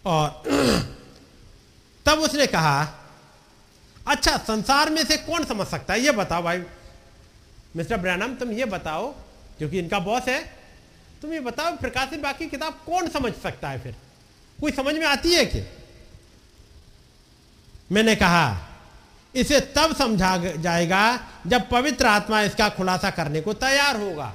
[0.06, 0.42] और
[2.06, 2.88] तब उसने कहा
[4.08, 6.00] अच्छा संसार में से कौन समझ सकता है?
[6.00, 6.62] ये बताओ भाई।
[7.76, 9.14] मिस्टर ब्रैनम, तुम ये बताओ,
[9.58, 10.59] क्योंकि इनका बॉस है
[11.22, 13.94] तुम ये बताओ प्रकाश बाकी किताब कौन समझ सकता है फिर?
[14.58, 15.62] कोई समझ में आती है कि
[17.92, 18.66] मैंने कहा,
[19.34, 21.02] इसे तब समझा जाएगा
[21.46, 24.32] जब पवित्र आत्मा इसका खुलासा करने को तैयार होगा।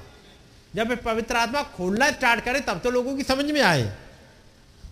[0.75, 3.91] जब पवित्र आत्मा खोलना स्टार्ट करे, तब तो लोगों की समझ में आए।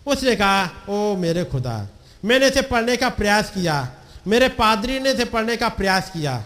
[0.07, 1.87] उसने कहा, ओ मेरे खुदा,
[2.25, 3.75] मैंने इसे पढ़ने का प्रयास किया,
[4.27, 6.37] मेरे पादरी ने इसे पढ़ने का प्रयास किया।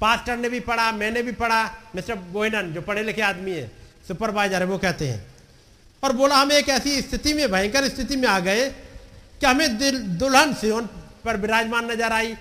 [0.00, 1.64] पास्टर ने भी पढ़ा, मैंने भी पढ़ा,
[1.94, 5.26] मिस्टर बोइनन जो पढ़े लिखे आदमी है। सुपरवाइजर है, वो कहते हैं।
[6.02, 10.54] और बोला, हम एक ऐसी स्थिति में, भयंकर स्थिति में आ गए कि हमें दुल्हन
[10.54, 10.86] सियोन
[11.24, 12.34] पर विराजमान नज़र आई।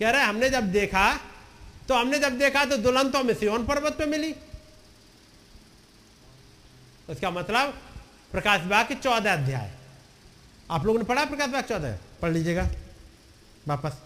[0.00, 1.12] कह रहे, हमने जब देखा
[1.88, 4.34] तो हमने जब देखा तो दुल्हन तो हमें सियोन पर्वत पे मिली।
[7.08, 7.72] उसका मतलब
[8.32, 9.70] प्रकाश बाग के चौदह अध्याय।
[10.70, 11.96] आप लोगों ने पढ़ा प्रकाश बाग चौदह?
[12.22, 12.68] पढ़ लीजिएगा।
[13.68, 13.96] वापस।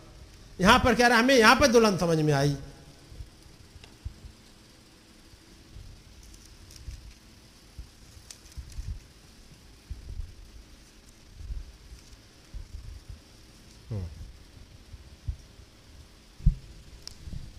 [0.58, 2.56] यहाँ पर कह रहे, हमें यहाँ पर दुल्हन समझ में आई।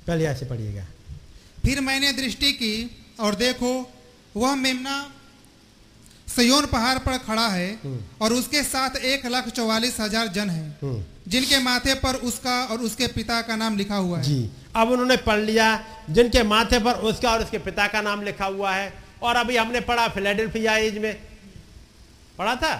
[0.07, 0.85] पहले ऐसे पढ़िएगा।
[1.63, 2.73] फिर मैंने दृष्टि की
[3.19, 3.71] और देखो
[4.35, 4.95] वह मेमना
[6.27, 10.65] सयोन पहाड़ पर खड़ा है हम्म। और उसके साथ एक लाख चौवालीस हज़ार जन है
[10.81, 14.89] हम्म। जिनके माथे पर उसका और उसके पिता का नाम लिखा हुआ है। जी। अब
[14.91, 15.67] उन्होंने पढ़ लिया
[16.09, 18.93] जिनके माथे पर उसका और उसके पिता का नाम लिखा हुआ है।
[19.23, 21.13] और अभी हमने पढ़ा फिलेडेल्फिया एज में।
[22.37, 22.73] पढ़ा था?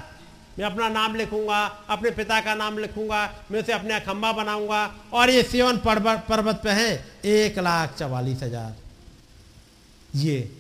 [0.58, 5.30] मैं अपना नाम लिखूँगा, अपने पिता का नाम लिखूँगा, मैं उसे अपने खंबा बनाऊँगा, और
[5.30, 8.76] ये सियोन पर्वत पे है, एक लाख चवालीस हज़ार।
[10.16, 10.52] ये।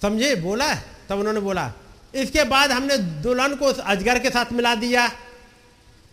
[0.00, 0.34] समझे?
[0.36, 0.74] बोला
[1.08, 1.72] तब उन्होंने बोला,
[2.14, 5.10] इसके बाद हमने दुल्हन को अजगर के साथ मिला दिया,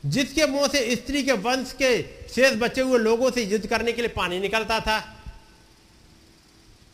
[0.03, 4.01] जिसके मुँह से स्त्री के वंश के शेष बचे हुए लोगों से युद्ध करने के
[4.01, 4.99] लिए पानी निकलता था।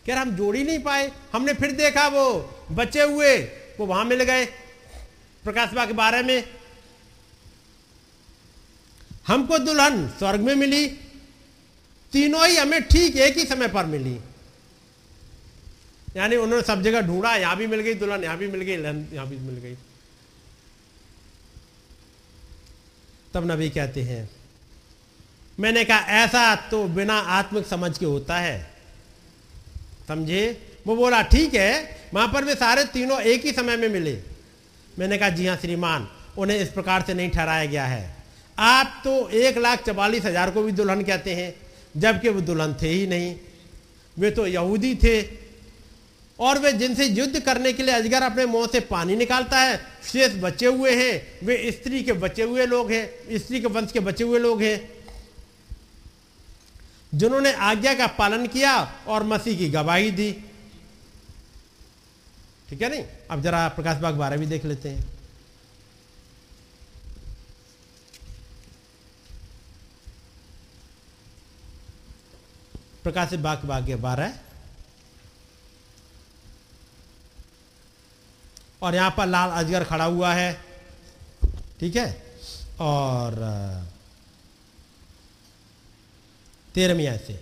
[0.06, 2.26] कह हम जोड़ ही नहीं पाए, हमने फिर देखा वो
[2.72, 3.38] बचे हुए,
[3.80, 4.46] वो वहाँ मिल गए
[5.44, 6.44] प्रकाश बा के बारे में।
[9.28, 10.88] हमको दुल्हन स्वर्ग में मिली,
[12.14, 14.20] तीनों ही हमें ठीक एक ही समय पर मिली।
[16.16, 19.28] यानी उन्होंने सब जगह ढूंढा, यहाँ भी मिल गई दुल्हन, यहाँ भी मिल गई यहाँ
[19.28, 19.76] भी मिल गई।
[23.34, 24.30] तब नबी कहते हैं,
[25.60, 28.75] मैंने कहा, ऐसा तो बिना आत्मिक समझ के होता है।
[30.08, 30.58] समझे?
[30.88, 34.18] वो बोला, ठीक है, वहाँ पर वे सारे तीनों एक ही समय में मिले।
[35.00, 38.14] मैंने कहा, जी हाँ श्रीमान, उन्हें इस प्रकार से नहीं ठहराया गया है।
[38.58, 41.54] आप तो एक लाख चवालीस हज़ार को भी दुल्हन कहते हैं,
[41.98, 43.36] जबकि वो दुल्हन थे ही नहीं।
[44.18, 45.22] वे तो यहूदी थे
[46.40, 50.36] और वे जिनसे युद्ध करने के लिए अजगर अपने मुँह से पानी निकालता है, शेष
[50.36, 54.24] बचे हुए हैं। वे स्त्री के बचे हुए लोग हैं, स्त्री के वंश के बचे
[54.24, 54.78] हुए लोग हैं।
[57.14, 58.76] जिन्होंने आज्ञा का पालन किया
[59.08, 60.32] और मसीह की गवाही दी।
[62.70, 63.04] ठीक है नहीं?
[63.32, 65.04] अब जरा प्रकाश बाग बारह भी देख लेते हैं।
[73.04, 74.34] प्रकाश बाग बाग बारह
[78.82, 80.54] और यहाँ पर लाल अजगर खड़ा हुआ है।
[81.80, 82.24] ठीक है?
[82.80, 83.34] और
[86.76, 87.40] तेरहवीं आयत से।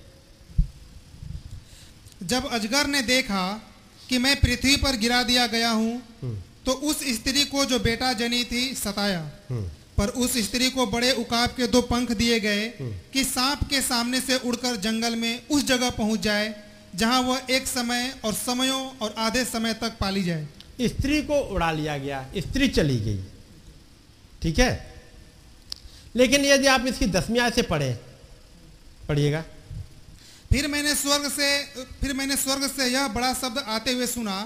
[2.24, 3.46] जब अजगर ने देखा
[4.10, 6.02] कि मैं पृथ्वी पर गिरा दिया गया हूँ
[6.66, 9.22] तो उस स्त्री को जो बेटा जनी थी सताया।
[9.98, 12.68] पर उस स्त्री को बड़े उकाब के दो पंख दिए गए
[13.14, 16.54] कि सांप के सामने से उड़कर जंगल में उस जगह पहुँच जाए
[16.96, 20.48] जहाँ वह एक समय और समयों और आधे समय तक पाली जाए।
[20.84, 23.20] स्त्री को उड़ा लिया गया स्त्री चली गई।
[24.42, 24.72] ठीक है?
[26.16, 27.94] लेकिन यदि आप इसकी दसवीं आयत से पढ़े
[29.10, 29.44] पढ़िएगा।
[30.52, 31.48] फिर मैंने स्वर्ग से
[32.02, 34.38] फिर मैंने स्वर्ग से यह बड़ा शब्द आते हुए सुना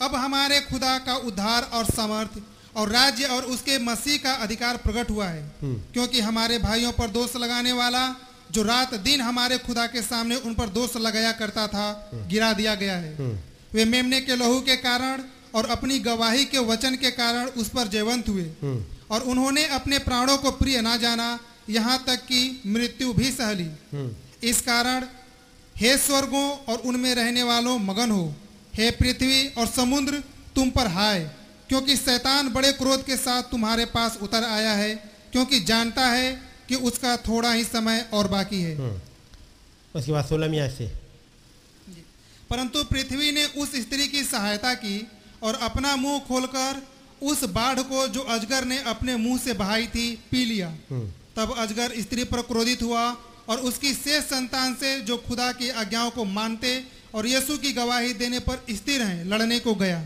[0.00, 2.42] अब हमारे खुदा का उद्धार और सामर्थ्य
[2.76, 7.36] और राज्य और उसके मसीह का अधिकार प्रकट हुआ है। क्योंकि हमारे भाइयों पर दोष
[7.36, 8.04] लगाने वाला
[8.52, 12.74] जो रात दिन हमारे खुदा के सामने उन पर दोष लगाया करता था गिरा दिया
[12.74, 13.28] गया है।
[13.72, 15.22] वे मेमने के लहू के कारण
[15.54, 18.50] और अपनी गवाही के वचन के कारण उस पर जयवंत हुए।
[19.10, 21.28] और उन्होंने अपने प्राणों को प्रिय ना जाना
[21.70, 23.68] यहाँ तक कि मृत्यु भी सहली
[24.42, 25.04] इस कारण
[25.76, 28.34] हे स्वर्गों और उनमें रहने वालों मगन हो।
[28.74, 30.22] हे पृथ्वी और समुद्र
[30.54, 31.20] तुम पर हाय
[31.68, 34.94] क्योंकि शैतान बड़े क्रोध के साथ तुम्हारे पास उतर आया है
[35.32, 36.32] क्योंकि जानता है
[36.68, 38.74] कि उसका थोड़ा ही समय और बाकी है।
[39.94, 40.86] उसके बाद आयत से
[42.50, 45.06] परंतु पृथ्वी ने उस स्त्री की सहायता की
[45.42, 46.82] और अपना मुँह खोलकर
[47.22, 50.68] उस बाढ़ को जो अजगर ने अपने मुँह से बहाई थी पी लिया।
[51.36, 53.04] तब अजगर स्त्री पर क्रोधित हुआ
[53.48, 56.84] और उसकी शेष संतान से जो खुदा की आज्ञाओं को मानते
[57.14, 59.98] और यीशु की गवाही देने पर स्थिर हैं, लड़ने को गया।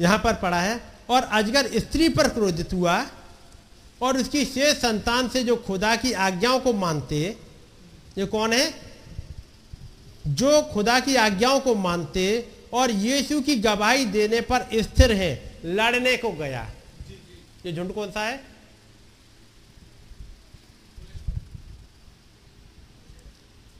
[0.00, 0.80] यहाँ पर पड़ा है,
[1.10, 3.06] और अजगर स्त्री पर क्रोधित हुआ
[4.02, 7.20] और उसकी शेष संतान से जो खुदा की आज्ञाओं को मानते,
[8.18, 8.74] ये कौन है?
[10.26, 12.24] जो खुदा की आज्ञाओं को मानते
[12.72, 16.70] और यीशु की गवाही देने पर स्थिर हैं, लड़ने को गया।
[17.66, 18.51] ये झुंड कौन सा है?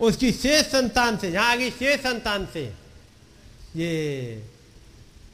[0.00, 2.64] उसकी शेष संतान से, यहाँ आगे शेष संतान से।
[3.76, 4.42] ये,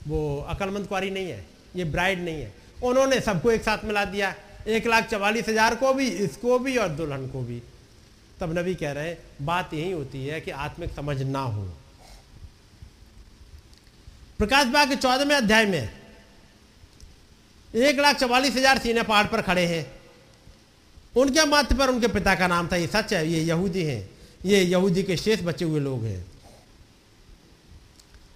[0.06, 1.44] वो अकलमंद कुआरी नहीं है,
[1.76, 4.34] ये ब्राइड नहीं है। उन्होंने सबको एक साथ मिला दिया,
[4.66, 7.60] एक लाख चवालीस हज़ार को भी, इसको भी और दुल्हन को भी।
[8.40, 11.62] तब नबी कह रहे हैं, बात यही होती है कि आत्मिक समझ ना हो।
[14.38, 15.90] प्रकाश बाग के चौदहवें अध्याय में,
[17.74, 19.86] एक लाख चवालीस हज़ार सीने पहाड़ पर खड़े हैं।
[21.16, 24.08] उनके मत पर उनके पिता का नाम था, ये सच है, ये यहूदी हैं।
[24.44, 26.26] ये यहूदी के शेष बचे हुए लोग हैं।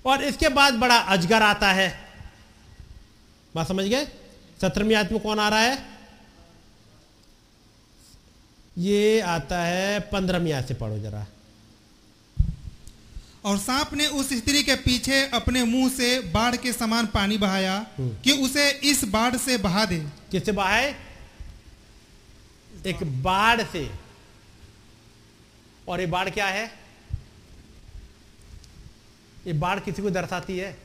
[0.06, 2.00] और इसके बाद बड़ा अजगर आता है।
[3.54, 4.04] बात समझ गए?
[4.60, 5.86] सत्रहवीं आदमी कौन आ रहा है?
[8.78, 11.26] ये आता है पंद्रहवीं आयत से पढ़ो जरा।
[13.44, 17.86] और सांप ने उस स्त्री के पीछे अपने मुँह से बाढ़ के समान पानी बहाया
[18.00, 20.96] कि उसे इस बाढ़ से बहा दे। किससे बहाए?
[22.86, 24.01] एक बाढ़ से।
[25.88, 26.72] और ये बाढ़ क्या है?
[29.46, 30.78] ये बाढ़ किसी को दर्शाती है?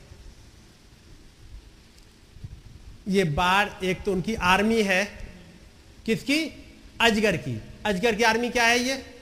[3.08, 5.28] ये बाढ़ एक तो उनकी आर्मी है।
[6.06, 6.64] किसकी?
[7.00, 9.14] अजगर की। अजगर की आर्मी क्या है ये?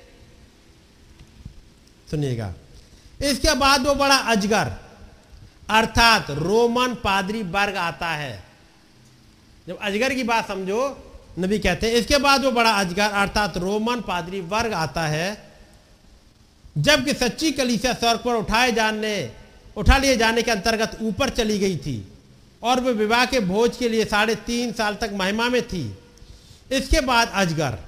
[2.10, 2.54] सुनिएगा।
[3.22, 4.72] इसके बाद वो बड़ा अजगर,
[5.70, 8.44] अर्थात रोमन पादरी वर्ग आता है।
[9.66, 14.00] जब अजगर की बात समझो, नबी कहते हैं, इसके बाद वो बड़ा अजगर, अर्थात रोमन
[14.00, 15.45] पादरी वर्ग आता है।
[16.78, 19.30] जबकि सच्ची कलीसिया स्वर्ग पर उठाए जाने,
[19.76, 21.96] उठा लिए जाने के अंतर्गत ऊपर चली गई थी
[22.62, 25.84] और वह विवाह के भोज के लिए साढ़े तीन साल तक महिमा में थी।
[26.72, 27.78] इसके बाद अजगर,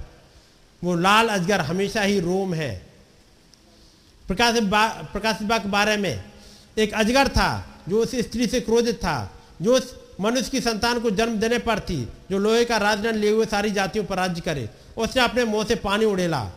[0.81, 2.71] वो लाल अजगर हमेशा ही रोम है।
[4.27, 4.59] प्रकाश
[5.13, 6.23] प्रकाश के बारे में
[6.77, 7.49] एक अजगर था
[7.89, 11.79] जो उस स्त्री से क्रोधित था, जो उस मनुष्य की संतान को जन्म देने पर
[11.79, 15.63] थी, जो लोहे का राजदंड लिए हुए सारी जातियों पर राज्य करे। उसने अपने मुँह
[15.65, 16.51] से पानी उड़ेला।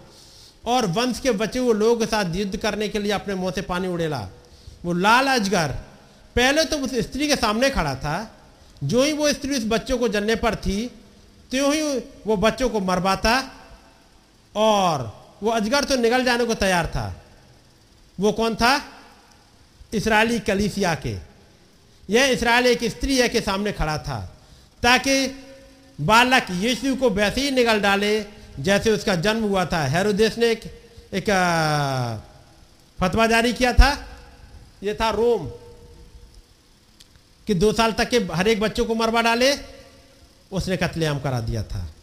[0.65, 3.63] और वंश के बचे हुए लोगों के साथ युद्ध करने के लिए अपने मुँह से
[3.63, 4.29] पानी उड़ेला।
[4.85, 5.69] वो लाल अजगर,
[6.37, 8.35] पहले तो उस स्त्री के सामने खड़ा था।
[8.85, 10.87] जो ही वो स्त्री उस बच्चों को जनने पर थी,
[11.51, 11.83] त्यों ही
[12.27, 13.35] वो बच्चों को मरवाता
[14.55, 15.11] और
[15.43, 17.23] वो अजगर तो निकल जाने को तैयार था।
[18.21, 18.81] वो कौन था?
[19.95, 21.17] इसराइली कलीसिया के।
[22.09, 24.19] यह इसराइल एक स्त्री है के सामने खड़ा था,
[24.83, 25.27] ताकि
[26.01, 28.21] बालक यीशु को वैसे ही निगल डाले
[28.61, 30.63] जैसे उसका जन्म हुआ था। हेरोदेश ने एक,
[31.15, 31.29] एक
[33.01, 33.91] फतवा जारी किया था।
[34.83, 35.47] ये था रोम
[37.47, 39.59] कि दो साल तक के हर एक बच्चों को मरवा डाले।
[40.53, 41.95] उसने कत्लेआम करा दिया था।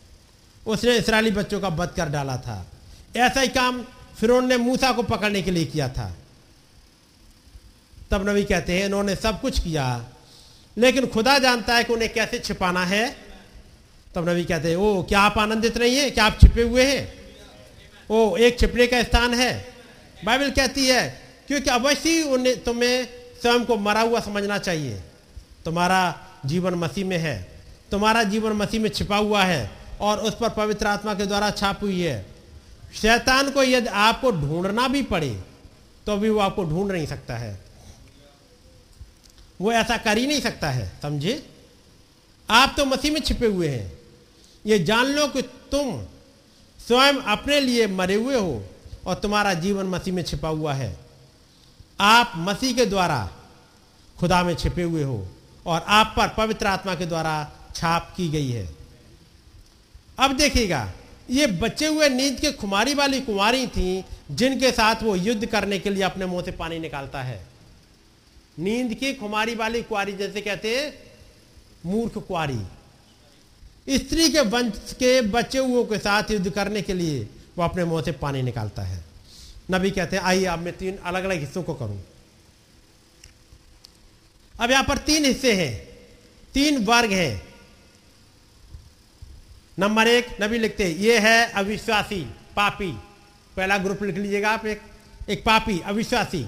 [0.67, 2.65] उसने इसराइली बच्चों का वध कर डाला था।
[3.17, 3.83] ऐसा ही काम
[4.19, 6.15] फिर ने मूसा को पकड़ने के लिए किया था।
[8.11, 10.05] तब नबी कहते हैं इन्होंने सब कुछ किया
[10.77, 13.28] लेकिन खुदा जानता है कि उन्हें कैसे छिपाना है।
[14.15, 16.09] तब नबी कहते हैं ओ क्या आप आनंदित नहीं है?
[16.11, 17.13] क्या आप छिपे हुए हैं?
[18.09, 19.51] वो एक छिपने का स्थान है।
[20.25, 21.09] बाइबल कहती है,
[21.47, 23.07] क्योंकि अवश्य उन्हें, तुम्हें
[23.41, 25.01] स्वयं को मरा हुआ समझना चाहिए।
[25.65, 26.01] तुम्हारा
[26.45, 27.35] जीवन मसीह में है।
[27.91, 29.69] तुम्हारा जीवन मसीह में छिपा हुआ है
[30.01, 32.25] और उस पर पवित्र आत्मा के द्वारा छाप हुई है।
[32.95, 35.29] शैतान को यदि आपको ढूंढना भी पड़े
[36.05, 37.59] तो भी वो आपको ढूंढ नहीं सकता है।
[39.61, 41.43] वो ऐसा कर ही नहीं सकता है, समझे?
[42.49, 43.98] आप तो मसीह में छिपे हुए हैं।
[44.65, 46.01] ये जान लो कि तुम
[46.79, 48.63] स्वयं अपने लिए मरे हुए हो
[49.05, 50.97] और तुम्हारा जीवन मसीह में छिपा हुआ है।
[51.99, 53.29] आप मसीह के द्वारा
[54.17, 55.27] खुदा में छिपे हुए हो
[55.65, 58.67] और आप पर पवित्र आत्मा के द्वारा छाप की गई है।
[60.19, 60.91] अब देखिएगा,
[61.29, 65.89] ये बचे हुए नींद के खुमारी वाली कुंवारी थी जिनके साथ वो युद्ध करने के
[65.89, 67.39] लिए अपने मुँह से पानी निकालता है।
[68.59, 70.71] नींद की खुमारी वाली कुआरी जैसे कहते
[71.85, 72.59] मूर्ख कुआरी
[73.91, 78.01] स्त्री के वंश के बचे हुओं के साथ युद्ध करने के लिए वो अपने मुँह
[78.01, 79.03] से पानी निकालता है।
[79.71, 82.03] नबी कहते हैं, आइए, अब मैं तीन अलग अलग हिस्सों को करूँ।
[84.59, 85.89] अब यहाँ पर तीन हिस्से हैं।
[86.53, 87.55] तीन वर्ग हैं।
[89.79, 92.21] नंबर एक, नबी लिखते हैं, ये है अविश्वासी,
[92.55, 92.91] पापी।
[93.55, 94.81] पहला ग्रुप लिख लीजिएगा आप एक।
[95.29, 96.45] एक पापी, अविश्वासी।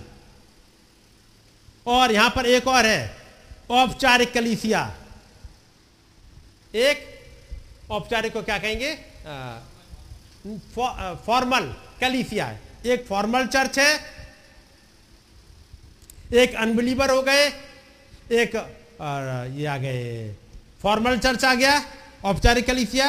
[1.87, 3.17] और यहाँ पर एक और है,
[3.69, 4.97] औपचारिक कलीसिया।
[6.75, 7.10] एक
[7.91, 8.95] औपचारिक को क्या कहेंगे?
[11.25, 12.45] फॉर्मल कलीसिया
[12.85, 13.99] एक फॉर्मल चर्च है,
[16.33, 17.47] एक अनबिलीवर हो गए,
[18.33, 18.55] एक
[19.51, 20.35] ये आ गए
[20.81, 21.73] फॉर्मल चर्च आ गया,
[22.25, 23.07] औपचारिक कलीसिया।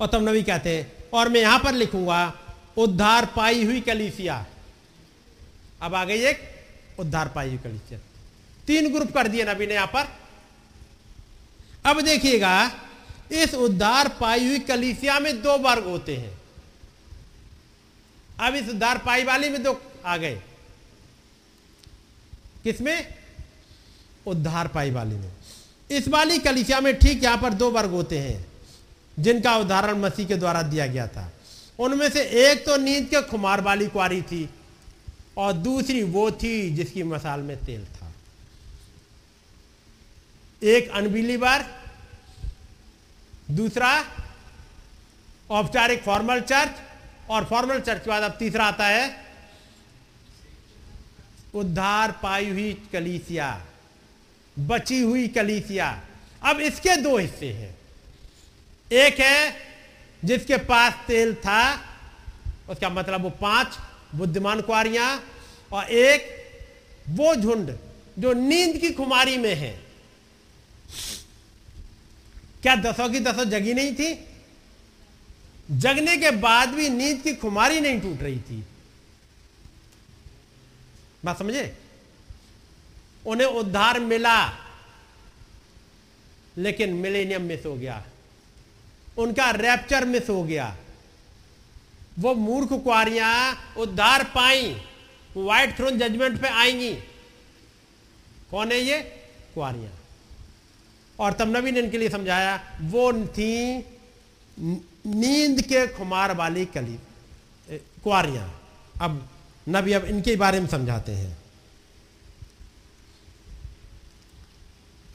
[0.00, 2.32] और तब नबी कहते हैं, और मैं यहाँ पर लिखूँगा,
[2.76, 4.44] उद्धार पाई हुई कलीसिया।
[5.82, 6.40] अब आ गई एक,
[6.98, 7.98] उद्धार पाई हुई कलीसिया।
[8.66, 10.08] तीन ग्रुप कर दिए नबी ने यहाँ पर।
[11.84, 12.70] अब देखिएगा,
[13.32, 16.38] इस उद्धार पाई हुई कलिसिया में दो वर्ग होते हैं।
[18.40, 20.34] अब इस उद्धार पाई वाली में दो आ गए।
[22.64, 23.14] किसमें?
[24.26, 25.32] उद्धार पाई वाली में।
[25.90, 28.46] इस वाली कलिसिया में ठीक यहाँ पर दो वर्ग होते हैं,
[29.18, 31.30] जिनका उदाहरण मसीह के द्वारा दिया गया था।
[31.78, 34.48] उनमें से एक तो नींद के खुमार वाली कुआरी थी,
[35.36, 37.84] और दूसरी वो थी जिसकी मसाल में तेल
[40.64, 41.64] एक अनबिलीवर,
[43.50, 43.92] दूसरा
[45.50, 46.80] औपचारिक फॉर्मल चर्च,
[47.30, 49.24] और फॉर्मल चर्च के बाद अब तीसरा आता है
[51.54, 53.48] उद्धार पाई हुई कलीसिया,
[54.56, 55.88] बची हुई कलीसिया।
[56.42, 57.74] अब इसके दो हिस्से हैं।
[58.92, 59.56] एक है
[60.24, 61.74] जिसके पास तेल था,
[62.70, 63.78] उसका मतलब वो पाँच
[64.14, 65.22] बुद्धिमान कुआरियाँ,
[65.72, 66.32] और एक
[67.08, 67.76] वो झुंड
[68.18, 69.83] जो नींद की खुमारी में है।
[72.64, 74.28] क्या दसों की दसों जगी नहीं थी?
[75.70, 78.64] जगने के बाद भी नींद की खुमारी नहीं टूट रही थी।
[81.24, 81.76] बात समझे?
[83.26, 84.38] उन्हें उद्धार मिला,
[86.58, 88.04] लेकिन मिलेनियम मिस हो गया।
[89.18, 90.76] उनका रैप्चर मिस हो गया।
[92.18, 94.82] वो मूर्ख कुआरियाँ उद्धार पाई
[95.36, 96.94] व्हाइट थ्रोन जजमेंट पे आएँगी।
[98.50, 98.98] कौन है ये?
[99.54, 99.93] कुआरियाँ।
[101.18, 103.52] और तब नबी ने इनके लिए समझाया वो थी
[104.58, 106.98] नींद के खुमार वाली कली
[108.04, 108.48] कुआरियाँ।
[109.02, 109.28] अब
[109.66, 111.36] नबी अब इनके बारे में समझाते हैं।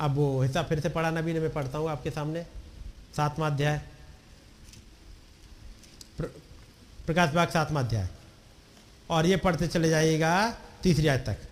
[0.01, 2.43] अब वो हिस्सा फिर से पढ़ा नबी ने मैं पढ़ता हूँ आपके सामने
[3.15, 3.77] सातवां अध्याय।
[6.17, 6.25] प्र,
[7.05, 8.07] प्रकाश बाग सातवां अध्याय।
[9.09, 10.33] और ये पढ़ते चले जाइएगा
[10.83, 11.48] तीसरी आयत तक।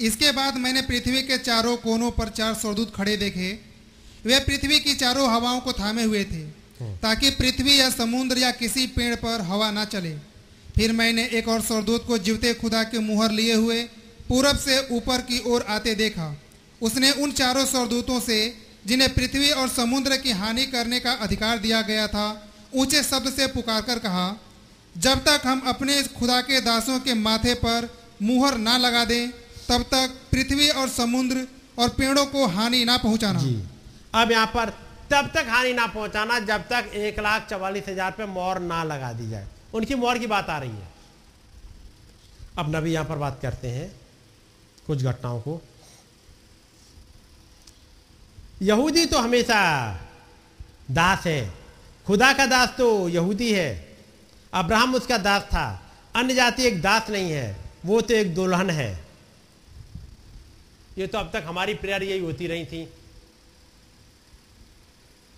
[0.00, 3.50] इसके बाद मैंने पृथ्वी के चारों कोनों पर चार स्वर्दूत खड़े देखे।
[4.24, 6.42] वे पृथ्वी की चारों हवाओं को थामे हुए थे
[6.98, 10.14] ताकि पृथ्वी या समुद्र या किसी पेड़ पर हवा ना चले।
[10.76, 13.82] फिर मैंने एक और स्वर्दूत को जीवते खुदा के मुहर लिए हुए
[14.28, 16.28] पूरब से ऊपर की ओर आते देखा।
[16.80, 18.38] उसने उन चारों स्वर्दूतों से
[18.86, 22.26] जिन्हें पृथ्वी और समुद्र की हानि करने का अधिकार दिया गया था
[22.74, 24.26] ऊँचे शब्द से पुकार कर कहा
[24.94, 27.88] जब तक हम अपने खुदा के दासों के माथे पर
[28.22, 29.28] मुहर ना लगा दें
[29.68, 31.46] तब तक पृथ्वी और समुद्र
[31.78, 33.62] और पेड़ों को हानि ना पहुंचाना। जी।
[34.14, 34.70] अब यहाँ पर
[35.10, 39.12] तब तक हानि ना पहुंचाना जब तक एक लाख चवालीस हज़ार पे मोहर ना लगा
[39.12, 40.88] दी जाए। उनकी मोर की बात आ रही है।
[42.58, 43.90] अब नबी यहाँ पर बात करते हैं
[44.86, 45.60] कुछ घटनाओं को।
[48.62, 49.60] यहूदी तो हमेशा
[50.90, 51.52] दास है।
[52.06, 53.70] खुदा का दास तो यहूदी है।
[54.52, 55.66] अब्राहम उसका दास था।
[56.16, 59.05] अन्य जाति एक दास नहीं है। वो तो एक दुल्हन है।
[60.96, 62.88] ये तो अब तक हमारी प्रेयर यही होती रही थी।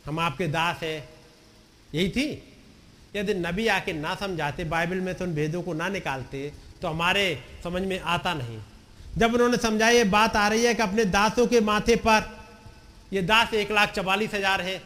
[0.06, 1.08] हम आपके दास हैं।
[1.90, 2.26] यही थी।
[3.16, 7.42] यदि नबी आके ना समझाते, बाइबल में से उन भेदों को ना निकालते तो हमारे
[7.64, 8.58] समझ में आता नहीं।
[9.18, 12.30] जब उन्होंने समझाया ये बात आ रही है कि अपने दासों के माथे पर
[13.12, 14.80] ये दास एक लाख चवालीस हज़ार है।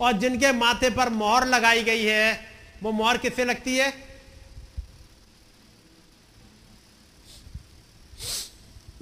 [0.00, 2.40] और जिनके माथे पर मोहर लगाई गई है,
[2.82, 3.92] वो मोहर किससे लगती है?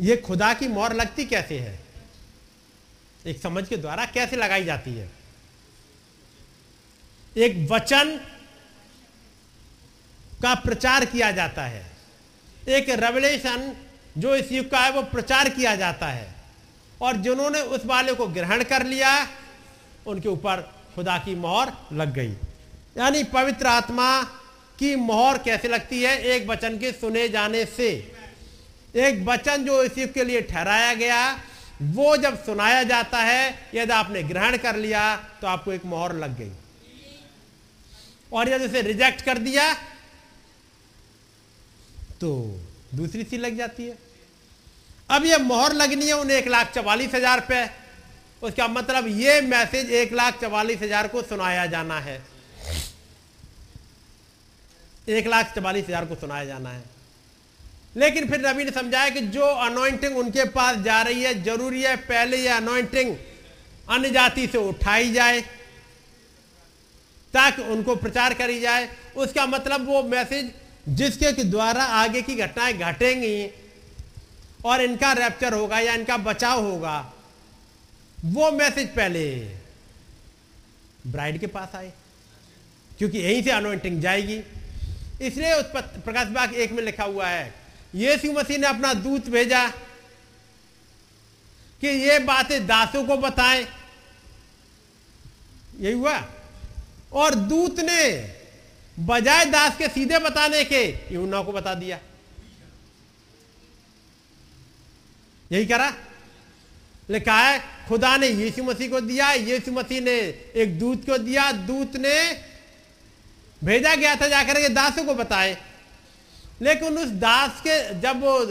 [0.00, 1.80] ये खुदा की मोहर लगती कैसे है?
[3.26, 5.10] एक समझ के द्वारा कैसे लगाई जाती है?
[7.36, 8.20] एक वचन
[10.42, 11.86] का प्रचार किया जाता है।
[12.68, 13.76] एक रेवलेशन
[14.18, 16.34] जो इस युग का है, वो प्रचार किया जाता है।
[17.00, 19.28] और जिन्होंने उस वाले को ग्रहण कर लिया,
[20.06, 22.32] उनके ऊपर खुदा की मोहर लग गई।
[22.98, 24.22] यानी पवित्र आत्मा
[24.78, 26.22] की मोहर कैसे लगती है?
[26.22, 28.17] एक वचन के सुने जाने से।
[28.94, 31.20] एक वचन जो इस के लिए ठहराया गया,
[31.82, 35.04] वो जब सुनाया जाता है, यदि आपने ग्रहण कर लिया
[35.40, 36.50] तो आपको एक मोहर लग गई।
[38.32, 39.72] और यदि उसे रिजेक्ट कर दिया
[42.20, 42.30] तो
[42.94, 43.96] दूसरी सी लग जाती है।
[45.10, 47.64] अब ये मोहर लगनी है उन्हें एक लाख चवालीस हज़ार पे।
[48.42, 52.20] उसका मतलब ये मैसेज एक लाख चवालीस हज़ार को सुनाया जाना है।
[55.08, 56.82] एक लाख चवालीस हज़ार को सुनाया जाना है।
[57.98, 61.96] लेकिन फिर नबी ने समझाया कि जो अनोइंटिंग उनके पास जा रही है, ज़रूरी है
[61.98, 63.16] पहले यह अनोइंटिंग
[63.88, 65.40] अन्य जाति से उठाई जाए,
[67.34, 70.52] ताकि उनको प्रचार करी जाए। उसका मतलब वो मैसेज
[70.90, 73.50] जिसके द्वारा आगे की घटनाएँ घटेंगी
[74.64, 77.12] और इनका रैप्चर होगा या इनका बचाव होगा,
[78.18, 79.24] वो मैसेज पहले
[81.06, 81.92] ब्राइड के पास आए,
[82.90, 84.40] क्योंकि यहीं से अनोइंटिंग जाएगी।
[85.20, 87.54] इसलिए उस प्रकाश बाग एक में लिखा हुआ है
[87.94, 89.68] यीशु मसीह ने अपना दूत भेजा
[91.80, 93.68] कि ये बातें दासों को बताएँ।
[95.80, 96.28] यही हुआ।
[97.12, 98.34] और दूत ने
[99.00, 102.00] बजाय दास के सीधे बताने के यूना को बता दिया।
[105.52, 105.94] यही करा।
[107.10, 110.16] लिखा है, खुदा ने यीशु मसीह को दिया, यीशु मसीह ने
[110.56, 112.44] एक दूत को दिया। दूत ने
[113.64, 115.67] भेजा गया था जाकर के दासों को बताए।
[116.60, 118.44] लेकिन उस दास के, जब वो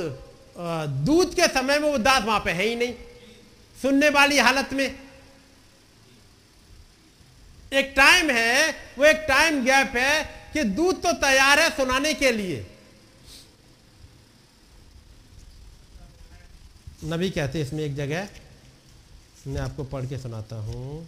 [1.06, 2.94] दूध के समय में वो दास वहाँ पे है ही नहीं।
[3.77, 4.86] सुनने वाली हालत में।
[7.74, 12.32] एक टाइम है, वो एक टाइम गैप है कि दूध तो तैयार है सुनाने के
[12.32, 12.66] लिए।
[17.06, 18.27] नबी कहते इसमें एक जगह,
[19.48, 21.08] मैं आपको पढ़ के सुनाता हूँ।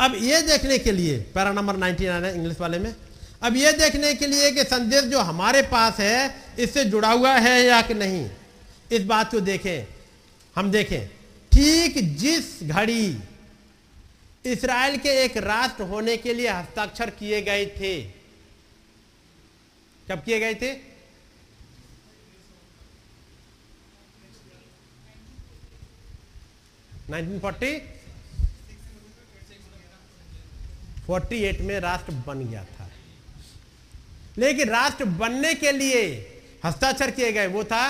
[0.00, 2.94] अब ये देखने के लिए, पैरा नंबर 99 है इंग्लिश वाले में,
[3.42, 7.62] अब ये देखने के लिए कि संदेश जो हमारे पास है, इससे जुड़ा हुआ है
[7.62, 8.30] या कि नहीं?
[8.92, 9.86] इस बात को देखें।
[10.56, 11.06] हम देखें।
[11.52, 13.18] ठीक जिस घड़ी
[14.44, 18.02] इसराइल के एक राष्ट्र होने के लिए हस्ताक्षर किए गए थे,
[20.08, 20.72] कब किए गए थे?
[27.10, 27.72] Nineteen forty?
[31.06, 32.90] फोर्टी एट में राष्ट्र बन गया था।
[34.38, 36.04] लेकिन राष्ट्र बनने के लिए
[36.64, 37.84] हस्ताक्षर किए गए वो था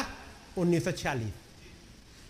[0.58, 1.30] 1946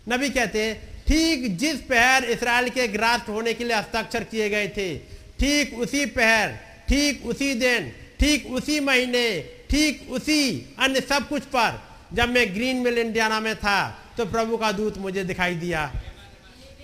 [0.06, 0.74] नबी कहते हैं,
[1.06, 4.96] ठीक जिस पहर इसराइल के राष्ट्र होने के लिए हस्ताक्षर किए गए थे,
[5.40, 6.54] ठीक उसी पहर,
[6.88, 7.90] ठीक उसी दिन,
[8.20, 9.40] ठीक उसी महीने,
[9.70, 11.80] ठीक उसी अन्य सब कुछ पर,
[12.12, 13.78] जब मैं ग्रीन मिल इंडियाना में था
[14.16, 15.90] तो प्रभु का दूत मुझे दिखाई दिया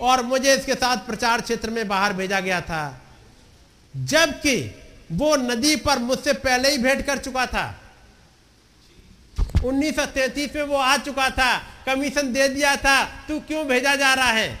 [0.01, 2.99] और मुझे इसके साथ प्रचार क्षेत्र में बाहर भेजा गया था।
[3.97, 4.79] जबकि
[5.11, 7.79] वो नदी पर मुझसे पहले ही भेंट कर चुका था।
[9.63, 14.31] 1933 में वो आ चुका था, कमीशन दे दिया था, तू क्यों भेजा जा रहा
[14.31, 14.59] है?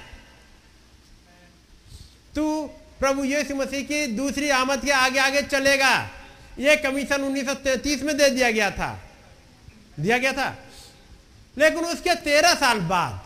[2.35, 6.09] तू प्रभु यीशु मसीह की दूसरी आमद के आगे आगे चलेगा।
[6.59, 9.11] ये कमीशन 1933 में दे दिया गया था।
[9.99, 10.57] दिया गया था।
[11.57, 13.21] लेकिन उसके तेरह साल बाद,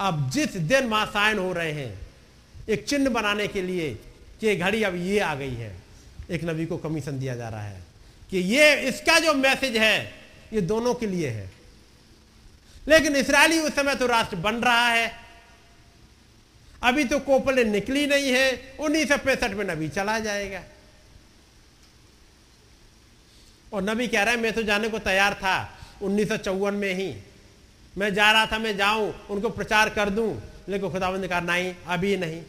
[0.00, 2.00] अब जिस दिन मासायन हो रहे हैं,
[2.68, 3.98] एक चिन्ह बनाने के लिए
[4.40, 5.76] कि घड़ी अब ये आ गई है।
[6.30, 7.80] एक नबी को कमीशन दिया जा रहा है
[8.30, 10.14] कि ये इसका जो मैसेज है,
[10.52, 11.50] ये दोनों के लिए है।
[12.88, 15.12] लेकिन इसराइली उस समय तो राष्ट्र बन रहा है।
[16.82, 20.62] अभी तो कोपले निकली नहीं है उन्नीस सौ पैंसठ में नबी चला जाएगा।
[23.72, 26.94] और नबी कह रहा है, मैं तो जाने को तैयार था, उन्नीस सौ चौवन में
[26.94, 27.14] ही।
[27.98, 31.74] मैं जा रहा था, मैं जाऊँ, उनको प्रचार कर दूँ। लेकिन खुदाबंद ने कहा, नहीं,
[31.86, 32.42] अभी नहीं।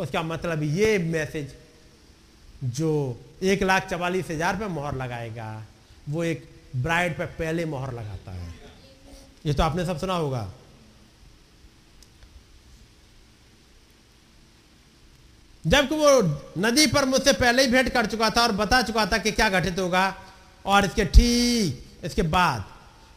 [0.00, 1.52] उसका मतलब ये मैसेज
[2.66, 2.92] जो
[3.42, 5.50] एक लाख चवालीस हज़ार पे मोहर लगाएगा,
[6.08, 8.54] वो एक ब्राइड पे पहले मोहर लगाता है।
[9.46, 10.50] ये तो आपने सब सुना होगा।
[15.64, 16.10] जबकि वो
[16.58, 19.48] नदी पर मुझसे पहले ही भेंट कर चुका था और बता चुका था कि क्या
[19.50, 20.14] घटित होगा,
[20.64, 22.64] और इसके ठीक, इसके बाद,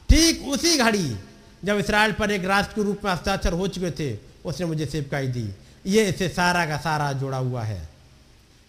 [0.09, 1.17] ठीक उसी घड़ी
[1.63, 5.27] जब इसराइल पर एक राष्ट्र के रूप में हस्ताक्षर हो चुके थे, उसने मुझे सेवकाई
[5.29, 5.47] दी।
[5.85, 7.89] ये इसे सारा का सारा जोड़ा हुआ है।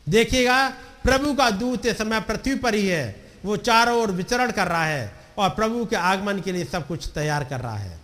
[0.06, 0.68] देखिएगा,
[1.04, 4.84] प्रभु का दूत इस समय पृथ्वी पर ही है। वो चारों ओर विचरण कर रहा
[4.84, 8.02] है और प्रभु के आगमन के लिए सब कुछ तैयार कर रहा है।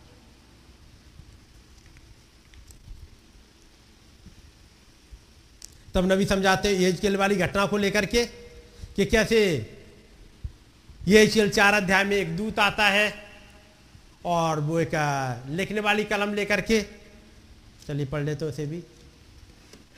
[5.94, 8.24] तब नबी समझाते एजकेल वाली घटना को लेकर के
[8.96, 9.40] कि कैसे
[11.08, 13.12] ये चार अध्याय में एक दूत आता है
[14.26, 14.90] और वो एक
[15.50, 16.82] लिखने वाली कलम लेकर के,
[17.86, 18.82] चलिए पढ़ लेते उसे भी।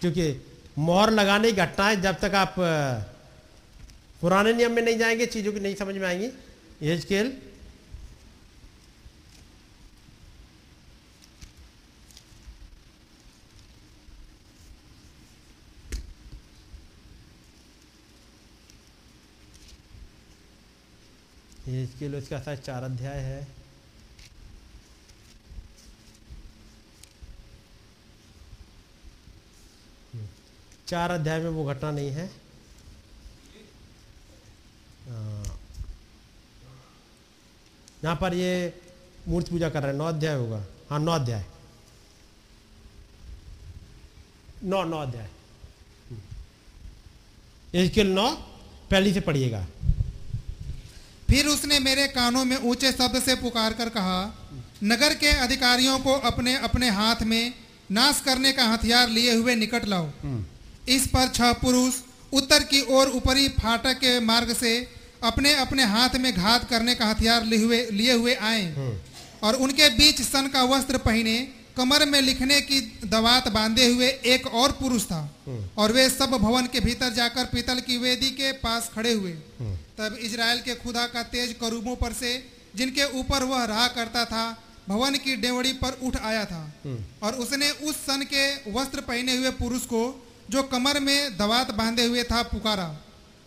[0.02, 0.24] क्योंकि
[0.78, 2.54] मोहर लगाने की घटनाएँ जब तक आप
[4.20, 6.30] पुराने नियम में नहीं जाएँगे, चीज़ों की नहीं समझ में आएँगी।
[6.90, 7.32] एजकेल
[21.68, 23.61] एजकेल उसका शायद चार अध्याय है।
[30.92, 32.24] चार अध्याय में वो घटना नहीं है।
[38.04, 38.52] यहाँ पर ये
[39.28, 41.44] मूर्ति पूजा कर रहे हैं। नौ अध्याय होगा। हाँ नौ अध्याय।
[44.64, 45.28] नौ नौ अध्याय।
[47.74, 48.28] इसके नौ,
[48.90, 49.66] पहली से पढ़िएगा।
[51.28, 54.20] फिर उसने मेरे कानों में ऊँचे शब्द से पुकार कर कहा,
[54.84, 57.54] नगर के अधिकारियों को अपने अपने हाथ में
[57.90, 60.10] नाश करने का हथियार लिए हुए निकट लाओ।
[60.88, 61.94] इस पर छह पुरुष
[62.32, 64.76] उत्तर की ओर ऊपरी फाटक के मार्ग से
[65.22, 68.98] अपने अपने हाथ में घात करने का हथियार लिए हुए लिए हुए आए।
[69.42, 71.38] और उनके बीच सन का वस्त्र पहने
[71.76, 75.20] कमर में लिखने की दवात बांधे हुए एक और पुरुष था।
[75.78, 79.32] और वे सब भवन के भीतर जाकर पीतल की वेदी के पास खड़े हुए।
[79.98, 82.32] तब इजराइल के खुदा का तेज करूबों पर से
[82.76, 84.44] जिनके ऊपर वह रहा करता था
[84.88, 86.62] भवन की डेवड़ी पर उठ आया था।
[87.22, 90.04] और उसने उस सन के वस्त्र पहने हुए पुरुष को
[90.50, 92.88] जो कमर में दवात बांधे हुए था पुकारा।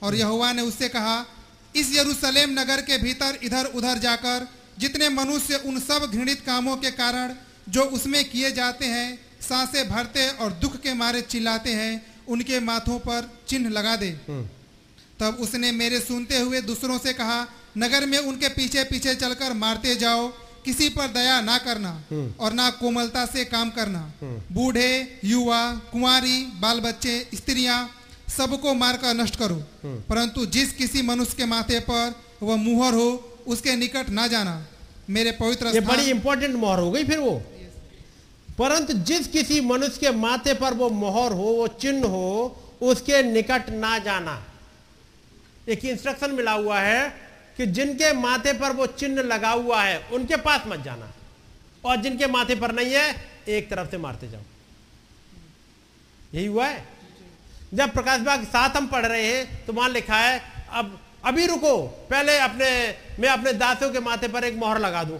[0.01, 1.25] और यहोवा ने उससे कहा
[1.75, 4.47] इस यरूशलेम नगर के भीतर इधर उधर जाकर
[4.79, 7.33] जितने मनुष्य उन सब घृणित कामों के कारण
[7.69, 9.07] जो उसमें किए जाते हैं
[9.41, 11.93] साँसें भरते और दुख के मारे चिल्लाते हैं
[12.27, 14.11] उनके माथों पर चिन्ह लगा दे।
[15.19, 17.45] तब उसने मेरे सुनते हुए दूसरों से कहा
[17.77, 20.27] नगर में उनके पीछे पीछे चलकर मारते जाओ
[20.65, 21.91] किसी पर दया ना करना
[22.39, 24.01] और ना कोमलता से काम करना।
[24.51, 25.61] बूढ़े युवा
[25.91, 27.79] कुंवारी बाल बच्चे स्त्रियाँ
[28.29, 29.55] सबको मारकर नष्ट करो।
[30.09, 32.13] परंतु जिस किसी मनुष्य के माथे पर
[32.43, 33.09] वह मुहर हो
[33.47, 34.55] उसके निकट ना जाना।
[35.09, 37.41] मेरे पवित्र ये बड़ी इंपॉर्टेंट मोहर हो गई फिर वो।
[38.57, 42.27] परंतु जिस किसी मनुष्य के माथे पर वो मोहर हो वो चिन्ह हो
[42.81, 44.35] उसके निकट ना जाना।
[45.69, 47.01] एक इंस्ट्रक्शन मिला हुआ है
[47.57, 51.11] कि जिनके माथे पर वो चिन्ह लगा हुआ है, उनके पास मत जाना।
[51.85, 54.41] और जिनके माथे पर नहीं है, एक तरफ़ से मारते जाओ।
[56.33, 56.85] यही हुआ है?
[57.73, 62.07] जब प्रकाश बाग साथ हम पढ़ रहे हैं तो वहाँ लिखा है, अब, अभी रुको,
[62.09, 65.19] पहले अपने, मैं अपने दासों के माथे पर एक मोहर लगा दूँ।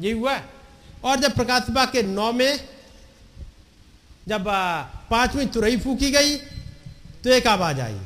[0.00, 0.44] यही हुआ है?
[1.04, 2.68] और जब प्रकाश बाग के नौ में,
[4.28, 4.44] जब
[5.10, 6.36] पांचवी तुरई फूकी गई
[7.24, 8.00] तो एक आवाज़ आई।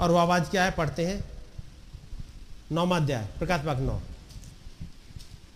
[0.00, 0.70] और वो आवाज़ क्या है?
[0.70, 1.37] पढ़ते हैं।
[2.70, 4.00] नौमा अध्याय प्रकाश बाग नौ।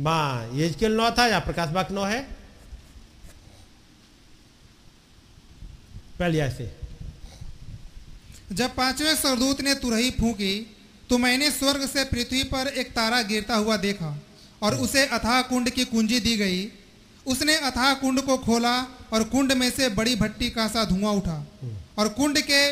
[0.00, 2.20] माँ ये स्केल नौ था या प्रकाश बाग नौ है?
[6.18, 6.70] पहले ऐसे।
[8.52, 10.54] जब पाँचवें सरदूत ने तुरही फूंकी
[11.10, 14.18] तो मैंने स्वर्ग से पृथ्वी पर एक तारा गिरता हुआ देखा,
[14.62, 16.66] और उसे अथाह कुंड की कुंजी दी गई।
[17.26, 18.76] उसने अथाह कुंड को खोला,
[19.12, 21.36] और कुंड में से बड़ी भट्टी का सा धुआँ उठा,
[21.98, 22.62] और कुंड के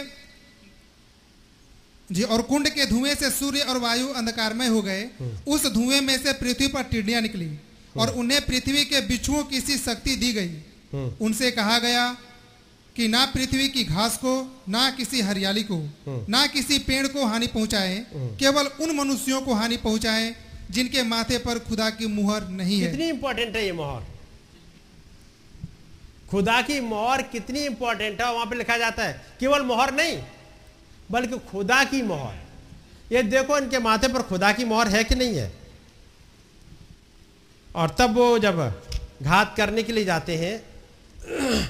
[2.12, 5.08] जी और कुंड के धुएँ से सूर्य और वायु अंधकारमय हो गए।
[5.46, 7.50] उस धुएँ में से पृथ्वी पर टिड्डियाँ निकली
[7.96, 12.10] और उन्हें पृथ्वी के बिच्छुओं की सी शक्ति दी गई। उनसे कहा गया
[12.96, 14.32] कि ना पृथ्वी की घास को
[14.68, 15.78] ना किसी हरियाली को
[16.28, 18.04] ना किसी पेड़ को हानि पहुँचाए
[18.40, 20.34] केवल उन मनुष्यों को हानि पहुँचाए
[20.70, 24.02] जिनके माथे पर खुदा की मुहर नहीं है। कितनी इंपॉर्टेंट है ये मोहर?
[26.30, 30.16] खुदा की मोहर कितनी इंपॉर्टेंट है वहाँ पे लिखा जाता है। केवल मोहर नहीं
[31.10, 32.36] बल्कि खुदा की मोहर।
[33.12, 35.52] ये देखो इनके माथे पर खुदा की मोहर है कि नहीं है?
[37.76, 38.82] और तब वो जब
[39.22, 40.64] घात करने के लिए जाते हैं,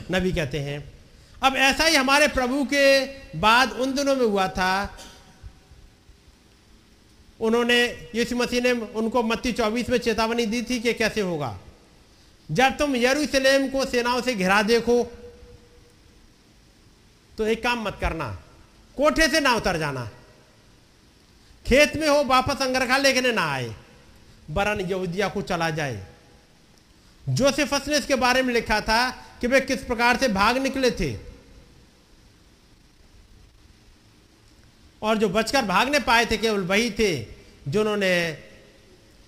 [0.12, 0.92] नबी कहते हैं,
[1.42, 3.06] अब ऐसा ही हमारे प्रभु के
[3.38, 4.98] बाद उन दिनों में हुआ था।
[7.40, 11.58] उन्होंने यीशु मसीह ने उनको मत्ती चौबीस में चेतावनी दी थी कि कैसे होगा।
[12.50, 15.12] जब तुम यरूशलेम को सेनाओं से घिरा देखो
[17.38, 18.42] तो एक काम मत करना।
[19.00, 20.10] कोठे से ना उतर जाना।
[21.66, 23.74] खेत में हो, वापस अंगरखा लेके ना आए।
[24.50, 26.06] बरन यहूदिया को चला जाए।
[27.28, 31.18] जोसेफस ने इसके बारे में लिखा था कि वे किस प्रकार से भाग निकले थे।
[35.02, 37.26] और जो बचकर भागने पाए थे, केवल वही थे
[37.68, 38.32] जिन्होंने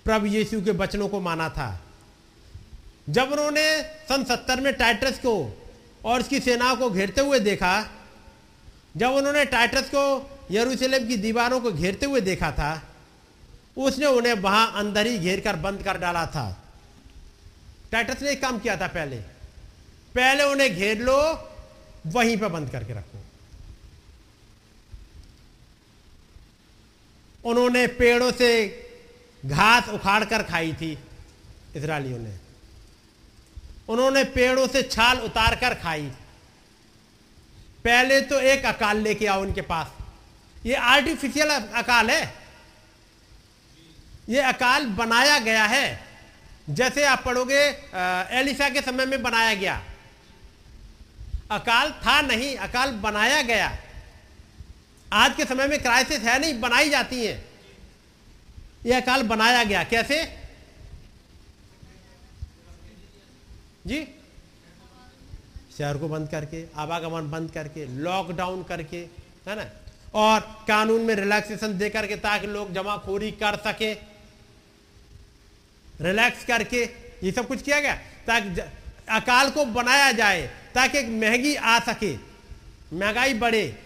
[0.05, 1.81] प्रभु यीशु के वचनों को माना था।
[3.09, 5.63] जब उन्होंने सन सत्तर में टाइटस को
[6.05, 7.99] और उसकी सेनाओं को घेरते हुए देखा
[8.97, 12.83] जब उन्होंने टाइटस को, यरूशलेम की दीवारों को घेरते हुए देखा था,
[13.77, 16.63] उसने उन्हें वहाँ अंदर ही घेर कर बंद कर डाला था।
[17.91, 19.15] टाइटस ने काम किया था पहले।
[20.15, 21.49] पहले उन्हें घेर लो,
[22.07, 23.23] वहीं पर बंद करके रखो।
[27.49, 28.51] उन्होंने पेड़ों से
[29.45, 30.97] घास उखाड़ कर खाई थी
[31.75, 32.37] इसराइलियों ने।
[33.89, 36.11] उन्होंने पेड़ों से छाल उतार कर खाई।
[37.85, 39.91] पहले तो एक अकाल लेके आओ उनके पास।
[40.65, 42.33] ये आर्टिफिशियल अकाल है।
[44.29, 45.87] ये अकाल बनाया गया है।
[46.69, 47.61] जैसे आप पढ़ोगे
[48.39, 49.81] एलिशा के समय में बनाया गया।
[51.51, 53.77] अकाल था नहीं, अकाल बनाया गया।
[55.13, 57.43] आज के समय में क्राइसिस है नहीं, बनाई जाती है।
[58.85, 60.23] यह अकाल बनाया गया। कैसे?
[63.87, 63.99] जी?
[65.77, 68.97] शहर को बंद करके, आवागमन बंद करके लॉकडाउन करके,
[69.47, 69.65] है ना?
[70.13, 73.93] और कानून में रिलैक्सेशन दे करके ताकि लोग जमाखोरी कर सके।
[76.01, 76.89] रिलैक्स करके,
[77.23, 77.95] ये सब कुछ किया गया।
[78.27, 78.61] ताकि
[79.09, 82.15] अकाल को बनाया जाए, ताकि महँगी आ सके,
[82.93, 83.79] महँगाई बढ़े।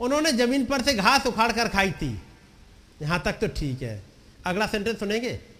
[0.00, 2.22] उन्होंने ज़मीन पर से घास उखाड़ कर खाई थी।
[3.02, 4.02] यहाँ तक तो ठीक है।
[4.46, 5.53] अगला सेंटेंस सुनेंगे?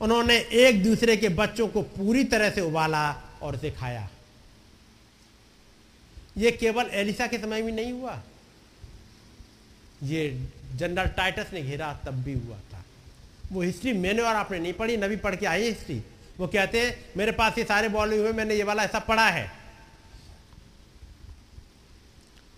[0.00, 3.12] उन्होंने एक दूसरे के बच्चों को पूरी तरह से उबाला
[3.42, 4.08] और उसे खाया।
[6.36, 8.22] यह केवल एलिसा के समय में नहीं हुआ।
[10.02, 12.84] ये जनरल टाइटस ने घेरा, तब भी हुआ था।
[13.52, 16.02] वो हिस्ट्री मैंने और आपने नहीं पढ़ी, नबी पढ़ के आई हिस्ट्री।
[16.38, 19.52] वो कहते मेरे पास ये सारे बॉल हुए, मैंने ये वाला ऐसा पढ़ा है।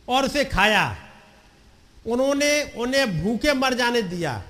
[0.09, 0.97] और उसे खाया।
[2.07, 4.43] उन्होंने उन्हें भूखे मर जाने दिया।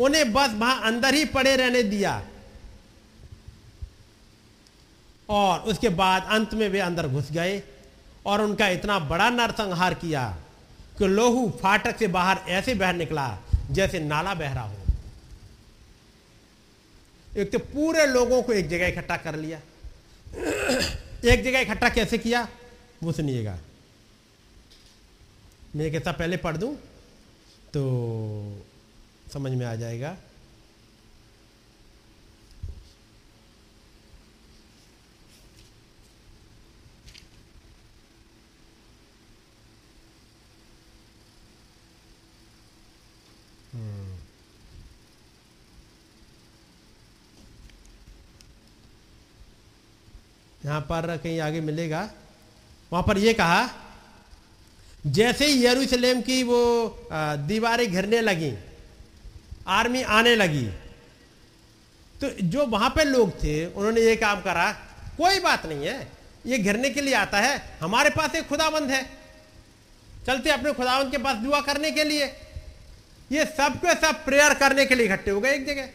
[0.00, 2.22] उन्हें बस वहाँ अंदर ही पड़े रहने दिया।
[5.28, 7.62] और उसके बाद अंत में वे अंदर घुस गए
[8.26, 10.28] और उनका इतना बड़ा नरसंहार किया
[10.98, 13.26] कि लोहू फाटक से बाहर ऐसे बह निकला
[13.70, 14.76] जैसे नाला बह रहा हो।
[17.32, 19.60] एक तो पूरे लोगों को एक जगह इकट्ठा कर लिया।
[21.24, 22.48] एक जगह इकट्ठा कैसे किया?
[23.02, 23.58] वो सुनिएगा।
[25.76, 26.74] मैं कैसा पहले पढ़ दूँ
[27.74, 27.82] तो
[29.32, 30.16] समझ में आ जाएगा।
[50.64, 52.00] यहाँ पर कहीं आगे मिलेगा।
[52.92, 53.68] वहाँ पर यह कहा,
[55.08, 56.58] जैसे ही यरूशलेम की वो
[57.46, 58.50] दीवारें घिरने लगी
[59.70, 60.66] आर्मी आने लगी।
[62.20, 64.72] तो जो वहाँ पे लोग थे, उन्होंने ये काम करा,
[65.16, 66.08] कोई बात नहीं है।
[66.46, 69.02] ये घिरने के लिए आता है, हमारे पास एक खुदाबंद है।
[70.26, 72.26] चलते अपने खुदाबंद के पास दुआ करने के लिए।
[73.32, 75.88] ये सब के सब प्रेयर करने के लिए इकट्ठे हो गए एक जगह।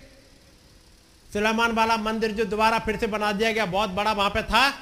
[1.34, 4.74] सुलेमान वाला मंदिर जो दोबारा फिर से बना दिया गया, बहुत बड़ा वहाँ पे था।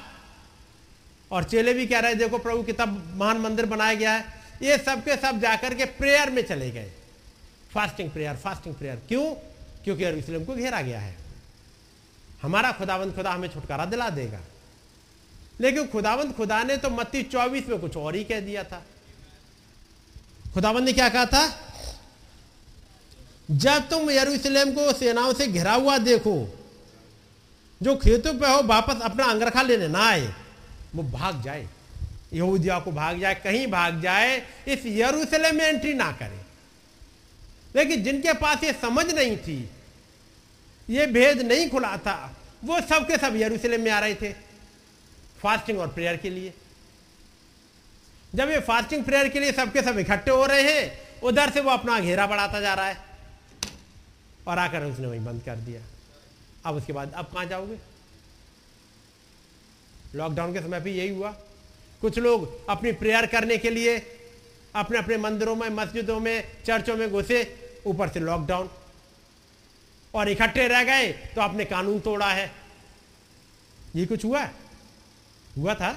[1.30, 4.24] और चेले भी कह रहे देखो प्रभु कितना महान मंदिर बनाया गया है।
[4.62, 6.90] ये सब के सब जाकर के प्रेयर में चले गए।
[7.74, 9.34] फास्टिंग प्रेयर फास्टिंग प्रेयर क्यों?
[9.84, 11.16] क्योंकि यरूशलेम को घेरा गया है।
[12.42, 14.40] हमारा खुदावंत खुदा हमें छुटकारा दिला देगा।
[15.60, 18.82] लेकिन खुदावंत खुदा ने तो मत्ती चौबीस में कुछ और ही कह दिया था।
[20.54, 21.60] खुदावंत ने क्या कहा था?
[23.50, 26.58] जब तुम यरूशलेम को सेनाओं से घिरा हुआ देखो,
[27.82, 30.34] जो खेतों पे हो, वापस अपना अंगरखा लेने ना आए,
[30.94, 31.68] वो भाग जाए।
[32.32, 36.43] यहूदिया को भाग जाए, कहीं भाग जाए, इस यरूशलेम में एंट्री ना करे।
[37.74, 39.58] लेकिन जिनके पास ये समझ नहीं थी,
[40.88, 44.32] ये भेद नहीं खुला था, वो सब के सब यरूशलेम में आ रहे थे,
[45.38, 46.52] फास्टिंग और प्रेयर के लिए।
[48.32, 51.70] जब ये फास्टिंग, प्रेयर के लिए सबके सब इकट्ठे हो रहे हैं, उधर से वो
[51.70, 52.98] अपना घेरा बढ़ाता जा रहा है,
[54.48, 55.80] और आकर उसने वहीं बंद कर दिया।
[56.66, 57.78] अब उसके बाद, अब कहाँ जाओगे?
[60.14, 61.30] लॉकडाउन के समय पे यही हुआ।
[62.00, 63.96] कुछ लोग अपनी प्रेयर करने के लिए
[64.74, 67.42] अपने अपने मंदिरों में, मस्जिदों में, चर्चों में घुसे
[67.86, 68.68] ऊपर से लॉकडाउन
[70.14, 72.50] और इकट्ठे रह गए तो आपने कानून तोड़ा है।
[73.96, 74.48] ये कुछ हुआ
[75.58, 75.90] हुआ था?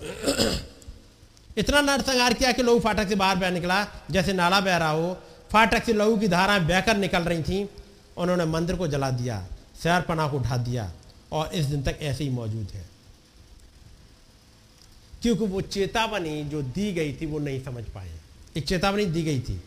[1.58, 5.14] इतना नरसंहार किया कि लहू फाटक से बाहर बह निकला, जैसे नाला बह रहा हो।
[5.52, 7.66] फाटक से लहू की धाराएँ बहकर निकल रही थीं।
[8.16, 9.46] उन्होंने मंदिर को जला दिया
[9.82, 10.92] शहर पना को उठा दिया,
[11.32, 12.84] और इस दिन तक ऐसे ही मौजूद है
[15.22, 18.15] क्योंकि वो चेतावनी जो दी गई थी, वो नहीं समझ पाए।
[18.56, 19.62] एक चेतावनी दी गई थी।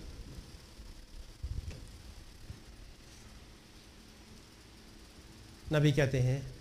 [5.74, 6.52] नबी कहते हैं,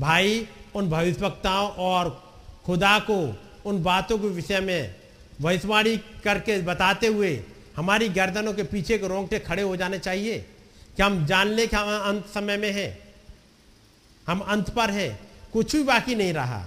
[0.00, 4.94] भाई, उन भविष्यवक्ताओं और खुदा को उन बातों के विषय में
[5.40, 7.44] भविष्यवाणी करके बताते हुए
[7.76, 10.38] हमारी गर्दनों के पीछे के रोंगटे खड़े हो जाने चाहिए।
[10.96, 13.14] कि हम जान ले कि हम अंत समय में हैं?
[14.26, 16.66] हम अंत पर हैं। कुछ भी बाकी नहीं रहा।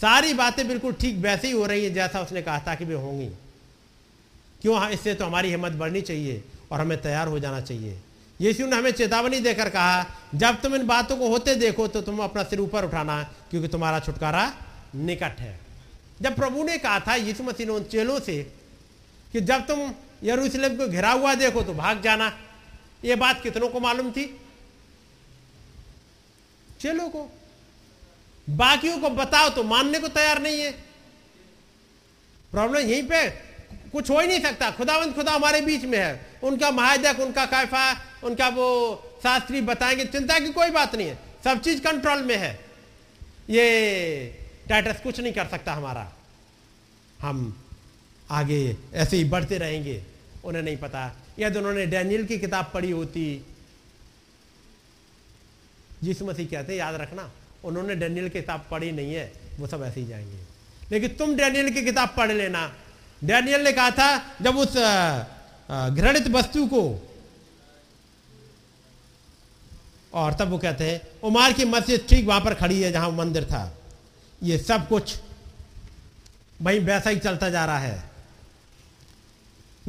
[0.00, 2.94] सारी बातें बिल्कुल ठीक वैसे ही हो रही है जैसा उसने कहा था कि वे
[2.94, 3.30] होंगी।
[4.62, 7.98] क्यों हाँ इससे तो हमारी हिम्मत बढ़नी चाहिए और हमें तैयार हो जाना चाहिए।
[8.40, 12.18] यीशु ने हमें चेतावनी देकर कहा, जब तुम इन बातों को होते देखो तो तुम
[12.18, 14.52] अपना सिर ऊपर उठाना, क्योंकि तुम्हारा छुटकारा
[14.96, 15.58] निकट है।
[16.22, 18.42] जब प्रभु ने कहा था यीशु मसीह ने उन चेलों से
[19.32, 19.92] कि जब तुम
[20.24, 22.32] यरूशलेम को घिरा हुआ देखो तो भाग जाना,
[23.04, 24.24] ये बात कितनों को मालूम थी?
[26.80, 27.28] चेलों को।
[28.46, 30.70] बाकियों को बताओ तो मानने को तैयार नहीं है।
[32.52, 33.28] प्रॉब्लम यहीं पे
[33.92, 38.04] कुछ हो ही नहीं सकता। खुदावंत खुदा हमारे बीच में है। उनका महाजक, उनका कैफा
[38.24, 42.64] उनका वो शास्त्री बताएँगे, चिंता की कोई बात नहीं है। सब चीज़ कंट्रोल में है।
[43.50, 44.38] ये
[44.68, 46.12] टाइटस कुछ नहीं कर सकता हमारा।
[47.20, 47.64] हम
[48.30, 50.04] आगे ऐसे ही बढ़ते रहेंगे,
[50.44, 53.46] उन्हें नहीं पता। यदि उन्होंने डैनियल की किताब पढ़ी होती,
[56.02, 57.32] यीशु मसीह कहते, याद रखना,
[57.64, 60.38] उन्होंने डैनियल की किताब पढ़ी नहीं है, वो सब ऐसे ही जाएँगे।
[60.92, 62.74] लेकिन तुम डैनियल की किताब पढ़ लेना
[63.22, 64.76] डैनियल ने कहा था, जब उस
[65.68, 66.82] घृणित वस्तु को,
[70.14, 73.44] और तब वो कहते हैं, उमार की मस्जिद ठीक वहाँ पर खड़ी है जहाँ मंदिर
[73.44, 73.72] था।
[74.42, 75.16] ये सब कुछ
[76.60, 78.02] वहीं वैसा ही चलता जा रहा है।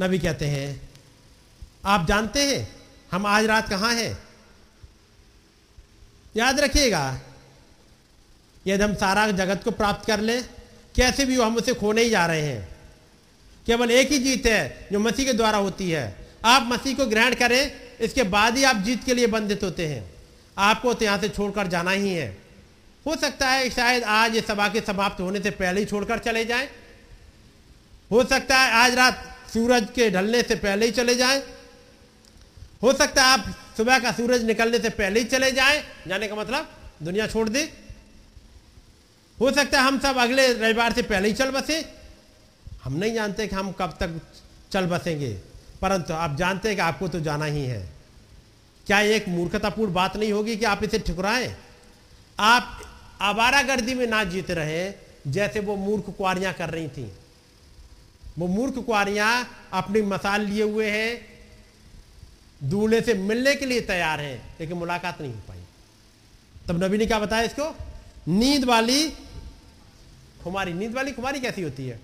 [0.00, 0.90] नबी कहते हैं,
[1.84, 2.68] आप जानते हैं,
[3.12, 4.18] हम आज रात कहाँ हैं?
[6.34, 7.20] याद रखिएगा,
[8.66, 10.42] यदि हम सारा जगत को प्राप्त कर लें,
[10.96, 12.71] कैसे भी हम उसे खोने ही जा रहे हैं।
[13.66, 16.04] केवल एक ही जीत है जो मसीह के द्वारा होती है।
[16.44, 20.04] आप मसीह को ग्रहण करें, इसके बाद ही आप जीत के लिए बंधित होते हैं।
[20.56, 22.28] आपको तो यहाँ से छोड़कर जाना ही है।
[23.06, 26.44] हो सकता है शायद आज ये सभा के समाप्त होने से पहले ही छोड़कर चले
[26.44, 26.68] जाएँ।
[28.10, 31.42] हो सकता है आज रात सूरज के ढलने से पहले ही चले जाएँ।
[32.82, 36.34] हो सकता है आप सुबह का सूरज निकलने से पहले ही चले जाएँ। जाने का
[36.34, 36.68] मतलब
[37.02, 37.62] दुनिया छोड़ दे।
[39.38, 41.80] हो सकता है हम सब अगले रविवार से पहले ही चल बसे।
[42.82, 44.20] हम नहीं जानते कि हम कब तक
[44.72, 45.32] चल बसेंगे,
[45.82, 47.88] परंतु आप जानते हैं कि आपको तो जाना ही है।
[48.86, 51.54] क्या एक मूर्खतापूर्ण बात नहीं होगी कि आप इसे ठुकराएँ?
[52.38, 52.80] आप
[53.22, 54.92] आवारा गर्दी में ना जीत रहे,
[55.26, 57.10] जैसे वो मूर्ख कुआरियाँ कर रही थी।
[58.38, 59.30] वो मूर्ख कुआरियाँ
[59.72, 61.20] अपनी मसाल लिए हुए हैं,
[62.60, 65.58] दूल्हे से मिलने के लिए तैयार हैं, लेकिन मुलाकात नहीं हो पाई।
[66.68, 67.74] तब नबी ने क्या बताया इसको?
[68.28, 69.08] नींद वाली,
[70.44, 72.00] खुमारी, नींद वाली खुमारी कैसी होती है?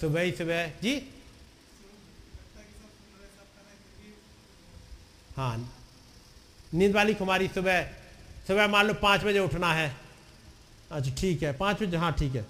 [0.00, 0.94] सुबह ही सुबह, जी?
[5.36, 5.56] हाँ।
[6.74, 7.82] नींद वाली खुमारी सुबह
[8.46, 9.88] सुबह मान लो पाँच बजे उठना है।
[10.90, 12.44] अच्छा ठीक है, पाँच बजे हाँ ठीक है।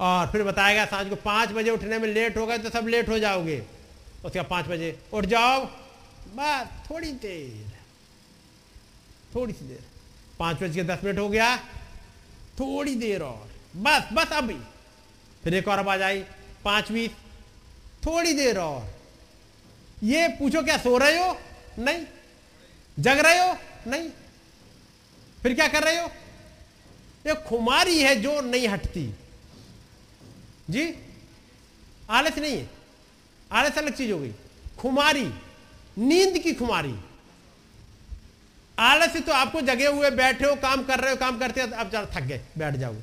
[0.00, 3.08] और फिर बताएगा साँझ को पाँच बजे उठने में लेट हो गए तो सब लेट
[3.08, 3.58] हो जाओगे।
[4.24, 5.64] उसके बाद पाँच बजे उठ जाओ।
[6.36, 7.72] बस थोड़ी देर,
[9.34, 9.82] थोड़ी सी देर।
[10.38, 11.56] पाँच बज के दस मिनट हो गया,
[12.60, 14.58] थोड़ी देर और। बस बस अभी।
[15.44, 16.24] फिर एक और आवाज़ आई
[16.64, 17.10] पाँच बीस
[18.06, 18.94] थोड़ी देर और।
[20.02, 21.38] ये पूछो, क्या सो रहे हो?
[21.78, 22.06] नहीं।
[22.98, 23.56] जग रहे हो?
[23.86, 24.10] नहीं।
[25.42, 26.10] फिर क्या कर रहे हो?
[27.26, 29.14] ये खुमारी है जो नहीं हटती।
[30.70, 30.94] जी?
[32.10, 32.70] आलस नहीं है।
[33.52, 34.32] आलस अलग चीज़ हो गई।
[34.78, 35.34] खुमारी।
[35.98, 37.00] नींद की खुमारी।
[38.78, 41.90] आलस तो आपको जगे हुए, बैठे हो, काम कर रहे हो, काम करते हो आप
[41.94, 42.94] थक गए, बैठ जाओ।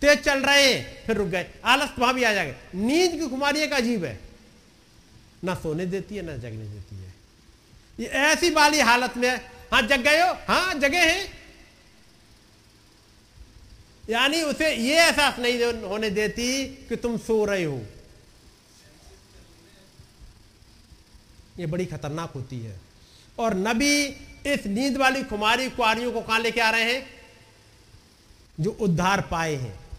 [0.00, 3.72] तेज चल रहे, फिर रुक गए। आलस वहाँ भी आ जाएगा। नींद की खुमारी एक
[3.72, 4.20] अजीब है।
[5.44, 7.14] ना सोने देती है, ना जगने देती है।
[8.00, 10.32] ये ऐसी वाली हालत में हाँ जग गए हो?
[10.48, 11.40] हाँ जगे हैं।
[14.10, 17.82] यानी उसे ये एहसास नहीं होने देती कि तुम सो रहे हो।
[21.58, 22.80] ये बड़ी खतरनाक होती है।
[23.38, 24.06] और नबी
[24.46, 27.06] इस नींद वाली कुमारी कुआरियों को कहाँ लेके आ रहे हैं?
[28.60, 29.89] जो उद्धार पाए हैं।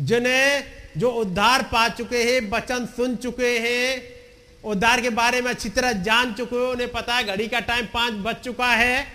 [0.00, 0.64] जिन्हें
[0.96, 4.02] जो उद्धार पा चुके हैं, वचन सुन चुके हैं,
[4.64, 7.86] उद्धार के बारे में अच्छी तरह जान चुके हो, उन्हें पता है घड़ी का टाइम
[7.86, 9.06] पाँच बज चुका है।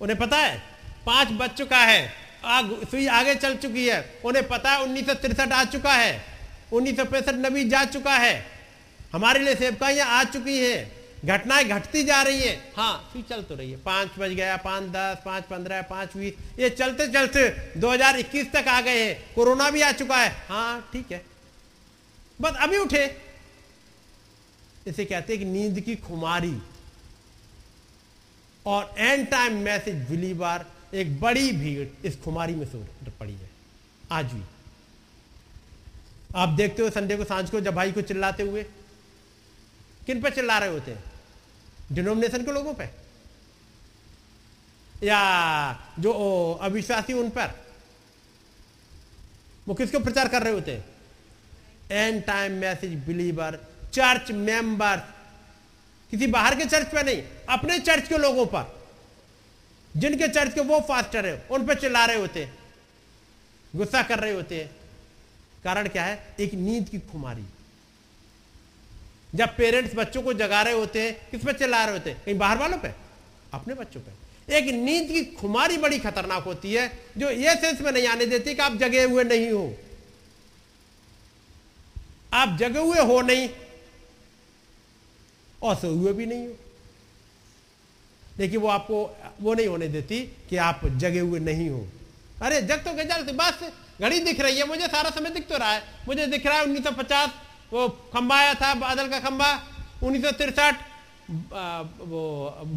[0.00, 0.62] उन्हें पता है?
[1.06, 2.12] पाँच बज चुका है।
[2.44, 6.24] आग, सुई आगे चल चुकी है। उन्हें पता है उन्नीस सौ तिरसठ आ चुका है।
[6.72, 6.96] उन्नीस
[7.28, 8.46] नबी जा चुका है।
[9.12, 10.92] हमारे लिए सेवकाइयाँ आ चुकी हैं।
[11.26, 14.84] घटनाएँ घटती जा रही है। हाँ सुई चल तो रही है। पाँच बज गया, पाँच
[14.84, 17.48] दस, पाँच पंद्रह, पाँच बीस। ये चलते चलते
[17.80, 21.24] 2021 तक आ गए हैं। कोरोना भी आ चुका है। हाँ ठीक है।
[22.40, 23.22] बस अभी उठे।
[24.86, 26.62] इसे कहते हैं कि नींद की खुमारी।
[28.66, 32.86] और एंड टाइम मैसेज बिलीवर एक बड़ी भीड़ इस खुमारी में सो
[33.20, 33.50] पड़ी है।
[34.12, 34.42] आज भी।
[36.36, 38.62] आप देखते हो संडे को साँझ को जब भाई को चिल्लाते हुए।
[40.06, 41.15] किन पर चिल्ला रहे होते हैं?
[41.92, 42.84] डिनोमिनेशन के लोगों पे?
[45.02, 45.20] या
[45.98, 46.12] जो
[46.62, 47.50] अविश्वासी उन पर?
[49.68, 50.82] वो किसको प्रचार कर रहे होते?
[51.90, 53.58] End time message believer
[53.92, 54.96] church member
[56.10, 58.86] किसी बाहर के चर्च पे नहीं, अपने चर्च के लोगों पर।
[59.96, 62.48] जिनके चर्च के वो फास्टर है, उन पर चिल्ला रहे होते,
[63.76, 64.70] गुस्सा कर रहे होते।
[65.64, 66.34] कारण क्या है?
[66.40, 67.44] एक नींद की खुमारी।
[69.36, 72.22] जब पेरेंट्स बच्चों को जगा रहे होते हैं, किस पर चिल्ला रहे होते हैं?
[72.26, 72.90] कहीं बाहर वालों पे?
[73.54, 77.92] अपने बच्चों पे। एक नींद की खुमारी बड़ी खतरनाक होती है, जो ये सेंस में
[77.92, 79.76] नहीं आने देती कि आप जगे हुए नहीं हो।
[82.32, 83.50] आप जगे हुए हो नहीं,
[85.62, 86.54] और सो हुए भी नहीं हो।
[88.38, 91.88] लेकिन वो आपको, वो नहीं होने देती कि आप जगे हुए नहीं हो।
[92.42, 95.72] अरे, जग तो गज़ल बस, घड़ी दिख रही है, मुझे सारा समय दिख तो रहा
[95.72, 97.30] है। मुझे दिख रहा है उन्नीस सौ पचास
[97.76, 99.48] वो खंबा आया था बादल का खंबा
[100.02, 100.24] उन्नीस
[102.08, 102.22] वो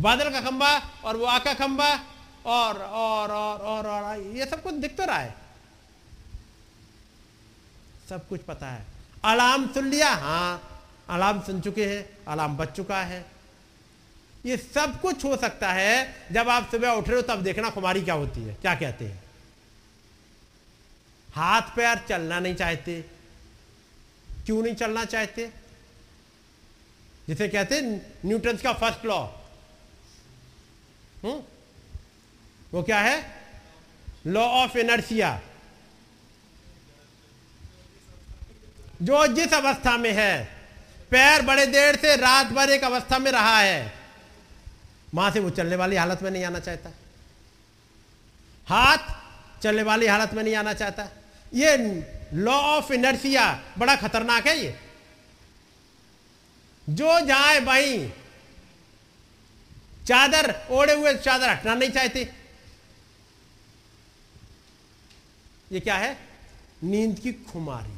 [0.03, 0.72] बादल का खंबा
[1.06, 1.90] और वो आका खंबा
[2.45, 5.36] और और और और, और ये सब कुछ दिख तो रहा है।
[8.10, 8.86] सब कुछ पता है।
[9.24, 10.10] अलार्म सुन लिया?
[10.10, 10.61] हाँ
[11.10, 13.26] अलार्म सुन चुके हैं अलार्म बच चुका है।
[14.45, 15.94] ये सब कुछ हो सकता है
[16.32, 19.24] जब आप सुबह उठ रहे हो तब देखना कुमारी क्या होती है क्या कहते हैं।
[21.30, 23.00] हाथ पैर चलना नहीं चाहते
[24.50, 25.52] क्यों नहीं चलना चाहते?
[27.28, 29.18] जिसे कहते हैं न्यूटन का फ़र्स्ट लॉ।
[31.24, 31.44] हम्म?
[32.74, 33.44] वो क्या है?
[34.28, 35.42] लॉ ऑफ़ एनर्सिया
[39.02, 40.44] जो जिस अवस्था में है,
[41.11, 43.94] पैर बड़े देर से रात भर एक अवस्था में रहा है,
[45.14, 46.90] वहाँ से वो चलने वाली हालत में नहीं आना चाहता।
[48.68, 48.98] हाथ
[49.64, 51.08] चलने वाली हालत में नहीं आना चाहता।
[51.53, 53.45] ये लॉ ऑफ़ इनर्सिया
[53.77, 54.80] बड़ा खतरनाक है ये।
[56.88, 58.09] जो जाए भाई,
[60.08, 62.30] चादर, ओढ़े हुए चादर हटना नहीं चाहते।
[65.72, 66.17] ये क्या है?
[66.83, 67.93] नींद की खुमारी।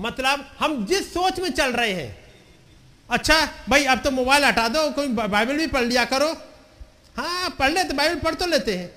[0.00, 2.26] मतलब हम जिस सोच में चल रहे हैं
[3.10, 3.34] अच्छा
[3.68, 6.32] भाई, अब तो मोबाइल हटा दो, कोई बाइबल भी पढ़ लिया करो।
[7.16, 8.88] हाँ पढ़ लेते, बाइबल पढ़ तो लेते हैं।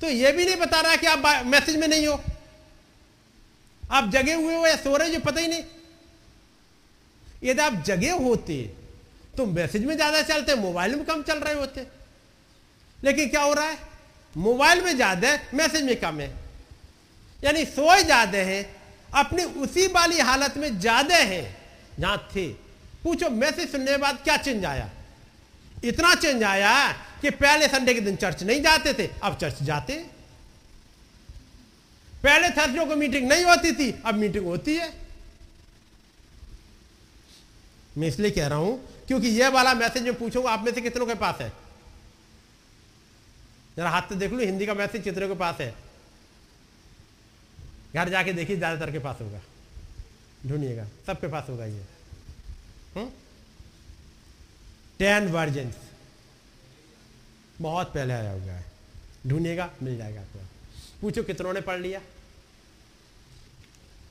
[0.00, 2.22] तो ये भी नहीं बता रहा कि आप मैसेज में नहीं हो।
[3.90, 5.64] आप जगे हुए हो या सो रहे जो पता ही नहीं।
[7.44, 8.62] यदि आप जगे होते
[9.36, 11.86] तो मैसेज में ज़्यादा चलते मोबाइल में कम चल रहे होते।
[12.98, 13.78] लेकिन क्या हो रहा है?
[14.34, 16.30] मोबाइल में ज़्यादा मैसेज में कम है।
[17.40, 18.62] यानी सोए ज़्यादा है,
[19.14, 21.42] अपनी उसी वाली हालत में ज़्यादा है।
[21.98, 22.48] जहाँ थे।
[23.02, 24.88] पूछो मैसेज सुनने के बाद क्या चेंज आया?
[25.84, 29.92] इतना चेंज आया कि पहले संडे के दिन चर्च नहीं जाते थे, अब चर्च जाते
[29.92, 30.10] हैं।
[32.24, 34.92] पहले थर्सडे को मीटिंग नहीं होती थी, अब मीटिंग होती है।
[37.98, 41.06] मैं इसलिए कह रहा हूँ, क्योंकि यह वाला मैसेज मैं पूछूँगा, आप में से कितनों
[41.06, 41.52] के पास है?
[43.76, 45.74] जरा हाथ से देख लो, हिंदी का मैसेज कितनों के पास है?
[47.94, 49.40] घर जाके देखिए, ज़्यादातर के पास होगा।
[50.46, 51.84] ढूंढिएगा, सबके पास होगा ये।
[54.98, 55.72] टेन वर्जन
[57.60, 58.64] बहुत पहले आया होगा है।
[59.26, 60.38] ढूंढिएगा, मिल जाएगा आपको।
[61.00, 62.00] पूछो कितनों ने पढ़ लिया?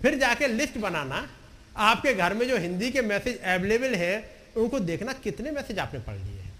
[0.01, 1.29] फिर जाके लिस्ट बनाना,
[1.75, 6.15] आपके घर में जो हिंदी के मैसेज अवेलेबल है, उनको देखना कितने मैसेज आपने पढ़
[6.15, 6.53] लिए हैं।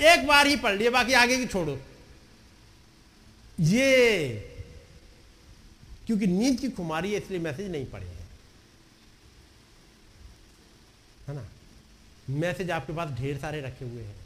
[0.00, 1.80] एक बार ही पढ़ लिए, बाकी आगे की छोड़ो।
[3.60, 4.30] ये,
[6.06, 8.28] क्योंकि नींद की खुमारी है, इसलिए मैसेज नहीं पढ़े हैं।
[11.28, 11.48] ना?
[12.30, 14.16] मैसेज आपके पास ढेर सारे रखे हुए हैं।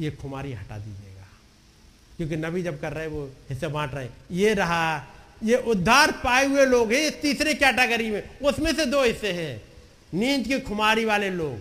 [0.00, 1.05] ये खुमारी हटा दीजिएगा
[2.16, 5.06] क्योंकि नबी जब कर रहे हैं, वो हिस्से बांट रहे ये रहा,
[5.42, 9.62] ये उद्धार पाए हुए लोग हैं इस तीसरे कैटेगरी में। उसमें से दो हिस्से हैं,
[10.14, 11.60] नींद की खुमारी वाले लोग।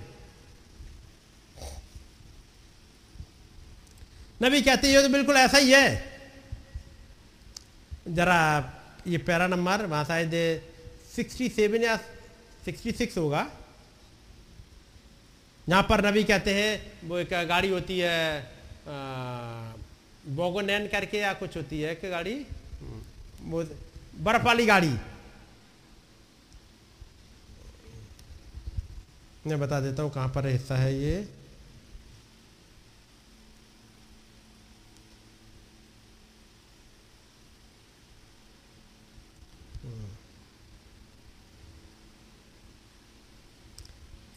[4.43, 6.16] नबी कहते हैं, ये तो बिल्कुल ऐसा ही है।
[8.08, 8.40] जरा,
[9.08, 10.32] ये पैरा नंबर, वहाँ शायद
[11.16, 11.95] सिक्सटी सेवन या
[12.66, 13.48] सिक्सटी सिक्स होगा।
[15.69, 18.43] जहाँ पर नबी कहते हैं, वो एक गाड़ी होती है
[20.27, 22.35] बोगोनैन करके या कुछ होती है कि गाड़ी?
[24.25, 24.93] बर्फ़ वाली गाड़ी।
[29.47, 31.27] मैं बता देता हूँ कहाँ पर हिस्सा है ये।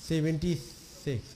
[0.09, 1.35] सेवेंटी सिक्स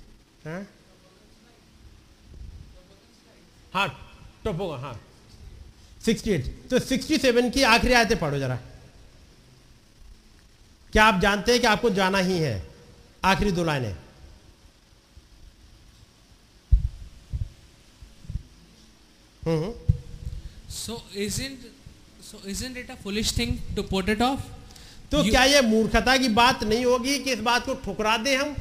[3.74, 4.11] हाँ।
[4.46, 5.00] हाँ टोपोगा हाँ।
[6.04, 6.68] Sixty eight.
[6.70, 8.58] तो सिक्सटी सेवन की आखिरी आयतें पढ़ो जरा।
[10.92, 12.66] क्या आप जानते हैं कि आपको जाना ही है
[13.24, 13.96] आखिरी दो लाइनें?
[19.46, 19.72] हम्म हम्म।
[20.68, 21.64] So isn't
[22.30, 24.40] so isn't it a foolish thing to put it off?
[25.10, 28.36] तो You- क्या ये मूर्खता की बात नहीं होगी कि इस बात को ठुकरा दें
[28.36, 28.54] हम?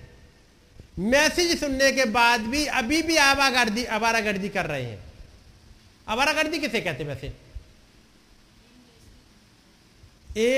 [0.98, 5.05] मैसेज सुनने के बाद भी अभी भी आवागर्दी आवारागर्दी कर रहे हैं।
[6.08, 7.32] आवारागर्दी किसे कहते हैं वैसे?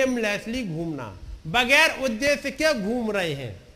[0.00, 1.16] एमलेसली घूमना।
[1.46, 3.68] बगैर उद्देश्य के घूम रहे हैं।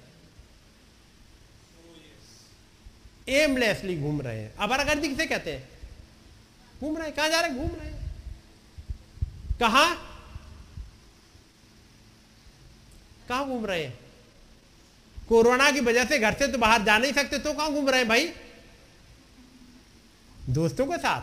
[3.28, 5.68] एमलेसली घूम रहे हैं। आवारागर्दी किसे कहते हैं?
[6.80, 7.58] घूम रहे हैं। कहाँ जा रहे हैं?
[7.58, 8.14] घूम रहे हैं।
[9.60, 10.08] कहाँ?
[13.28, 13.98] कहाँ घूम रहे हैं?
[15.28, 17.98] कोरोना की वजह से घर से तो बाहर जा नहीं सकते तो कहाँ घूम रहे
[17.98, 18.32] हैं भाई?
[20.48, 21.20] दोस्तों के साथ।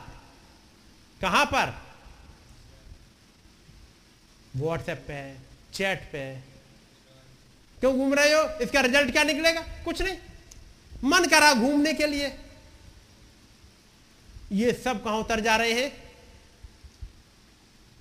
[1.21, 1.73] कहाँ पर?
[4.55, 6.23] व्हाट्सएप पे चैट पे।
[7.77, 8.43] क्यों घूम रहे हो?
[8.61, 9.61] इसका रिज़ल्ट क्या निकलेगा?
[9.85, 10.17] कुछ नहीं।
[11.03, 12.31] मन करा घूमने के लिए।
[14.53, 15.91] ये सब कहाँ उतर जा रहे हैं?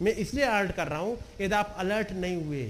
[0.01, 2.63] मैं इसलिए अलर्ट कर रहा हूँ, यदि आप अलर्ट नहीं हुए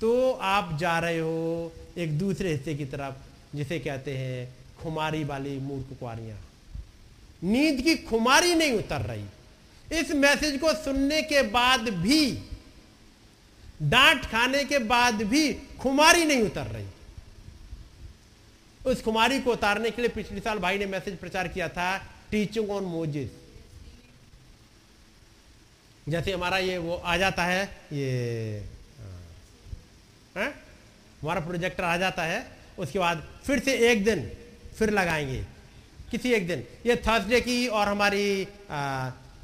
[0.00, 3.14] तो आप जा रहे हो एक दूसरे हिस्से की तरफ़,
[3.56, 4.48] जिसे कहते हैं
[4.82, 6.38] खुमारी वाली मूर्ख कुआरियाँ।
[7.42, 9.24] नींद की खुमारी नहीं उतर रही।
[9.92, 12.20] इस मैसेज को सुनने के बाद भी
[13.82, 16.86] डांट खाने के बाद भी खुमारी नहीं उतर रही।
[18.86, 21.96] उस खुमारी को उतारने के लिए पिछले साल भाई ने मैसेज प्रचार किया था
[22.30, 23.30] टीचिंग ऑन मोजिस
[26.08, 28.64] जैसे हमारा ये वो आ जाता है, ये?
[30.36, 32.46] हमारा प्रोजेक्टर आ जाता है,
[32.78, 34.30] उसके बाद फिर से एक दिन
[34.78, 35.44] फिर लगाएँगे।
[36.10, 38.46] किसी एक दिन। ये थर्सडे की और हमारी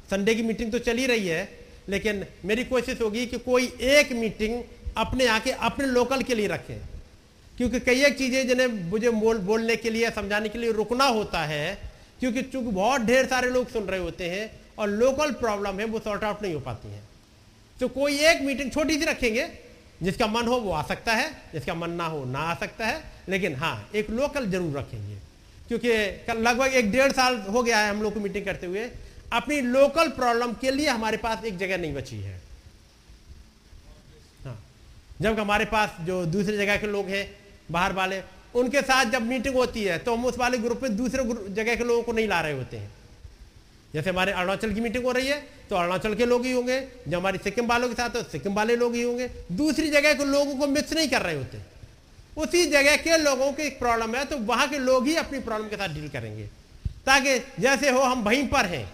[0.09, 4.61] संडे की मीटिंग तो चल रही है लेकिन मेरी कोशिश होगी कि कोई एक मीटिंग
[4.97, 6.77] अपने आके अपने लोकल के लिए रखें।
[7.57, 11.43] क्योंकि कई एक चीज़ें जिन्हें मुझे बोल, बोलने के लिए, समझाने के लिए रुकना होता
[11.45, 11.77] है,
[12.19, 15.99] क्योंकि चूँकि बहुत ढेर सारे लोग सुन रहे होते हैं और लोकल प्रॉब्लम है, वो
[15.99, 17.01] सॉर्ट आउट नहीं हो पाती है।
[17.79, 19.47] तो कोई एक मीटिंग छोटी सी रखेंगे,
[20.03, 23.03] जिसका मन हो वो आ सकता है, जिसका मन ना हो ना आ सकता है,
[23.29, 25.17] लेकिन हाँ एक लोकल ज़रूर रखेंगे।
[25.67, 25.89] क्योंकि
[26.33, 28.89] लगभग एक डेढ़ साल हो गया है हम लोग को मीटिंग करते हुए
[29.33, 32.41] अपनी लोकल प्रॉब्लम के लिए हमारे पास एक जगह नहीं बची है।
[34.45, 34.57] हाँ।
[35.21, 37.25] जब हमारे पास जो दूसरी जगह के लोग हैं,
[37.71, 38.21] बाहर वाले,
[38.55, 41.83] उनके साथ जब मीटिंग होती है तो हम उस वाले ग्रुप में दूसरे जगह के
[41.83, 42.91] लोगों को नहीं ला रहे होते हैं।
[43.93, 45.39] जैसे हमारे अरुणाचल की मीटिंग हो रही है
[45.69, 48.75] तो अरुणाचल के लोग ही होंगे, जब हमारी सिक्किम वालों के साथ हो सिक्किम वाले
[48.75, 51.61] लोग ही होंगे। दूसरी जगह के लोगों को मिक्स नहीं कर रहे होते।
[52.37, 55.75] उसी जगह के लोगों की प्रॉब्लम है तो वहाँ के लोग ही अपनी प्रॉब्लम के
[55.75, 56.45] साथ डील करेंगे।
[57.05, 58.89] ताकि जैसे हो, हम वहीं पर हैं।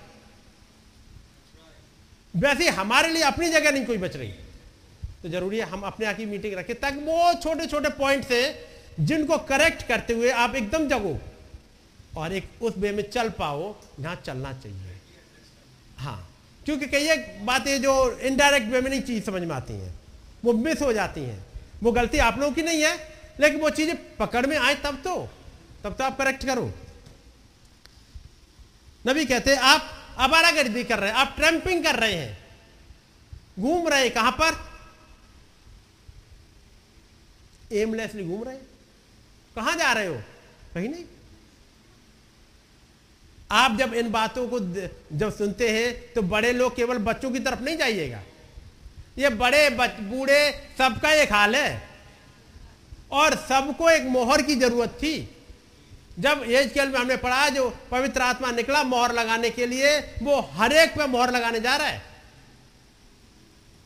[2.39, 4.31] वैसे हमारे लिए अपनी जगह नहीं कोई बच रही।
[5.23, 8.41] तो ज़रूरी है हम अपने आकी मीटिंग रखें, ताकि वो छोटे छोटे पॉइंट से
[9.01, 11.17] जिनको करेक्ट करते हुए आप एकदम जगो
[12.17, 14.97] और एक उस वे में चल पाओ, जहाँ चलना चाहिए।
[15.97, 16.25] हाँ
[16.65, 19.93] क्योंकि कई एक बातें जो इनडायरेक्ट वे में नहीं चीज़ समझ में आती हैं।
[20.43, 21.45] वो मिस हो जाती हैं।
[21.83, 22.95] वो गलती आप लोगों की नहीं है,
[23.39, 25.15] लेकिन वो चीज़ें पकड़ में आए तब तो
[25.83, 26.71] तब तो आप करेक्ट करो।
[29.05, 32.37] नबी कहते हैं, आप आवारागर्दी कर रहे हैं आप ट्रैम्पिंग कर रहे हैं।
[33.59, 34.57] घूम रहे हैं कहाँ पर?
[37.71, 38.65] एमलेसली घूम रहे हैं।
[39.55, 40.21] कहाँ जा रहे हो?
[40.73, 41.05] कहीं नहीं।
[43.51, 44.59] आप जब इन बातों को
[45.17, 48.21] जब सुनते हैं तो बड़े लोग केवल बच्चों की तरफ़ नहीं जाइएगा।
[49.17, 51.89] ये बड़े बूढ़े सबका एक हाल है।
[53.11, 55.38] और सबको एक मोहर की ज़रूरत थी।
[56.19, 60.39] जब एज केल में हमने पढ़ा जो पवित्र आत्मा निकला मोहर लगाने के लिए, वो
[60.53, 62.01] हर एक पे मोहर लगाने जा रहा है।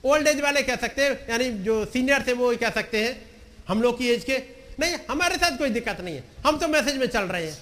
[0.03, 3.21] ओल्ड एज वाले कह सकते हैं, यानी जो सीनियर थे वो कह सकते हैं,
[3.67, 4.37] हम लोग की एज के,
[4.79, 7.57] नहीं, हमारे साथ कोई दिक्कत नहीं है, हम तो मैसेज में चल रहे हैं।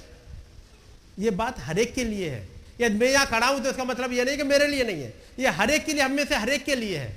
[1.19, 2.48] ये बात हर एक के लिए है।
[2.82, 5.14] यदि मैं यहाँ खड़ा हूँ तो इसका मतलब ये नहीं कि मेरे लिए नहीं है,
[5.40, 7.09] ये हर एक के लिए, हम में से हर एक के लिए है।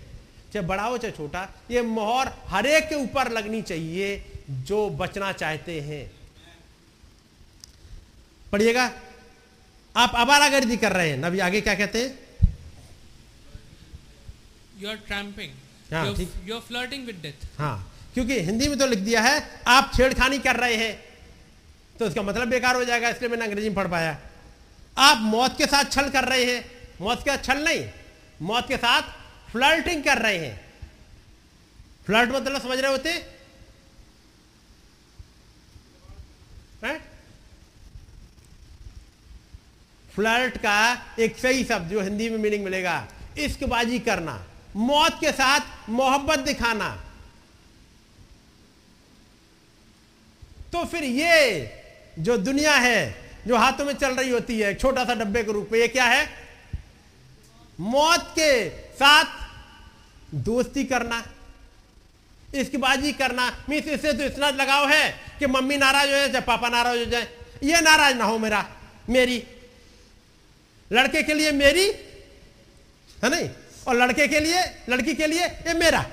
[0.52, 5.32] चाहे बड़ा हो, चाहे छोटा, ये मोहर हर एक के ऊपर लगनी चाहिए, जो बचना
[5.34, 6.10] चाहते हैं।
[8.54, 8.90] पढ़िएगा।
[9.94, 12.10] आप अबारागर्दी कर रहे हैं। नबी आगे क्या कहते हैं?
[14.78, 15.52] You are tramping
[16.48, 17.76] you are flirting with death हाँ
[18.14, 19.34] क्योंकि हिंदी में तो लिख दिया है
[19.68, 20.94] आप छेड़खानी कर रहे हैं।
[21.98, 24.18] तो इसका मतलब बेकार हो जाएगा इसलिए मैंने अंग्रेज़ी में पढ़ पाया।
[24.96, 26.64] आप मौत के साथ छल कर रहे हैं।
[27.00, 27.88] मौत के साथ छल नहीं
[28.42, 29.02] मौत के साथ
[29.52, 30.60] फ्लर्टिंग कर रहे हैं।
[32.06, 33.10] फ्लर्ट मतलब समझ रहे होते?
[36.84, 36.96] हैं?
[40.16, 40.78] फ्लर्ट का
[41.18, 43.06] एक सही शब्द जो हिंदी में मीनिंग मिलेगा।
[43.38, 44.44] इश्कबाजी करना,
[44.76, 46.88] मौत के साथ मोहब्बत दिखाना।
[50.72, 51.70] तो फिर ये
[52.18, 53.14] जो दुनिया है,
[53.46, 56.04] जो हाथों में चल रही होती है छोटा सा डब्बे के रूप में, ये क्या
[56.04, 56.28] है?
[57.80, 59.24] मौत के साथ
[60.34, 61.22] दोस्ती करना
[62.54, 66.40] इसकी बाजी करना। मीन्स इससे तो इतना लगाव है कि मम्मी नाराज़ हो जाए, चाहे
[66.40, 67.28] पापा नाराज़ हो जाए।
[67.62, 68.64] ये नाराज़ ना हो मेरा,
[69.10, 69.42] मेरी।
[70.90, 71.86] लड़के के लिए मेरी,
[73.18, 73.48] है नहीं?
[73.86, 76.04] और लड़के के लिए, लड़की के लिए ये मेरा।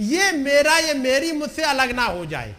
[0.00, 2.54] ये मेरा, ये मेरी मुझसे अलग ना हो जाए।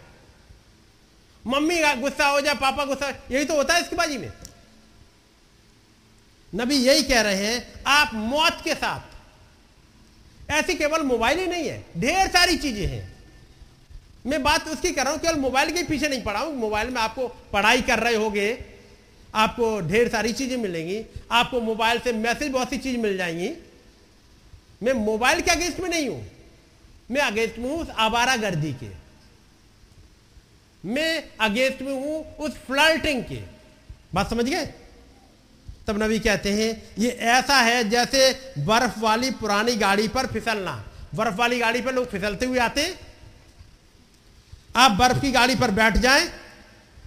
[1.44, 4.30] मम्मी गुस्सा हो जाए, पापा गुस्सा, यही तो होता है इसकी बाजी में।
[6.52, 11.84] नबी यही कह रहे हैं, आप मौत के साथ, ऐसी केवल मोबाइल ही नहीं है,
[11.98, 13.12] ढेर सारी चीज़ें हैं।
[14.26, 17.00] मैं बात उसकी कर रहा हूँ, केवल मोबाइल के पीछे नहीं पढ़ा हूँ, मोबाइल में
[17.00, 18.52] आपको पढ़ाई कर रहे होगे
[19.34, 23.50] आपको ढेर सारी चीज़ें मिलेंगी। आपको मोबाइल से मैसेज बहुत सी चीज़ मिल जाएँगी।
[24.82, 26.26] मैं मोबाइल के अगेंस्ट में नहीं हूँ।
[27.10, 28.88] मैं अगेंस्ट में हूँ उस आवारा गर्दी के।
[30.84, 33.40] मैं अगेंस्ट में हूँ उस फ्लर्टिंग के।
[34.14, 34.66] बात समझ गए?
[35.86, 41.34] तब नबी कहते हैं, ये ऐसा है जैसे बर्फ़ वाली पुरानी गाड़ी पर फिसलना। बर्फ़
[41.34, 42.94] वाली गाड़ी पर लोग फिसलते हुए आते
[44.76, 46.28] आप बर्फ़ की गाड़ी पर बैठ जाएँ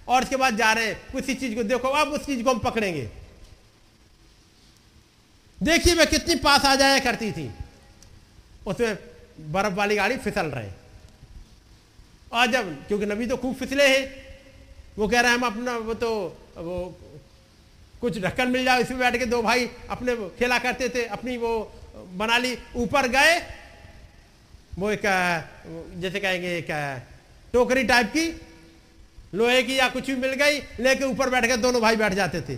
[0.08, 2.58] और उसके बाद जा रहे हैं किसी चीज़ को देखो, अब उस चीज़ को हम
[2.58, 3.08] पकड़ेंगे।
[5.58, 7.50] देखिए मैं कितनी पास आ जाया करती थी।
[8.66, 8.98] उसमें
[9.52, 10.70] बर्फ़ वाली गाड़ी फिसल रहे।
[12.32, 14.02] और जब, क्योंकि नबी तो खूब फिसले हैं,
[14.98, 16.10] वो कह रहे हैं, हम अपना वो तो
[16.56, 16.98] वो
[18.00, 21.52] कुछ ढक्कन मिल जाए इसमें बैठ के दो भाई अपने खेला करते थे, अपनी वो
[22.14, 23.38] बना ली, ऊपर गए।
[24.78, 25.02] वो एक,
[26.00, 26.70] जैसे कहेंगे, एक
[27.52, 28.26] टोकरी टाइप की
[29.34, 32.40] लोहे की या कुछ भी मिल गई, लेके ऊपर बैठ गए, दोनों भाई बैठ जाते
[32.40, 32.56] थे।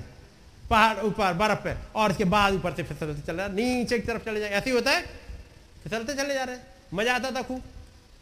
[0.70, 4.24] पहाड़ ऊपर, बर्फ़ पे, और उसके बाद ऊपर से फिसलते चल रहा नीचे की तरफ़
[4.24, 5.02] चले जाए ऐसे ही होता है,
[5.84, 7.62] फिसलते चले जा रहे हैं। मज़ा आता था खूब।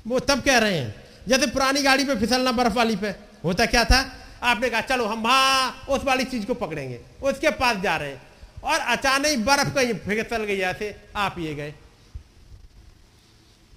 [0.06, 0.94] वो तब कह रहे हैं,
[1.28, 3.08] जैसे पुरानी गाड़ी पे फिसलना बर्फ़ वाली पे,
[3.44, 4.00] होता क्या था?
[4.42, 8.22] आपने कहा, चलो, हम वहाँ उस वाली चीज़ को पकड़ेंगे, उसके पास जा रहे हैं।
[8.64, 11.74] और अचानक ही बर्फ़ कहीं फिसल गई, ऐसे आप ये गए।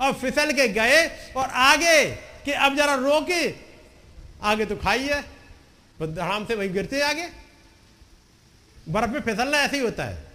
[0.01, 1.05] और फिसल के गए,
[1.37, 2.05] और आगे
[2.45, 3.70] कि अब जरा रोके
[4.41, 5.19] आगे तो खाई है
[6.01, 7.27] आराम से वहीं गिरते आगे।
[8.89, 10.29] बर्फ़ में फिसलना ऐसे ही होता है।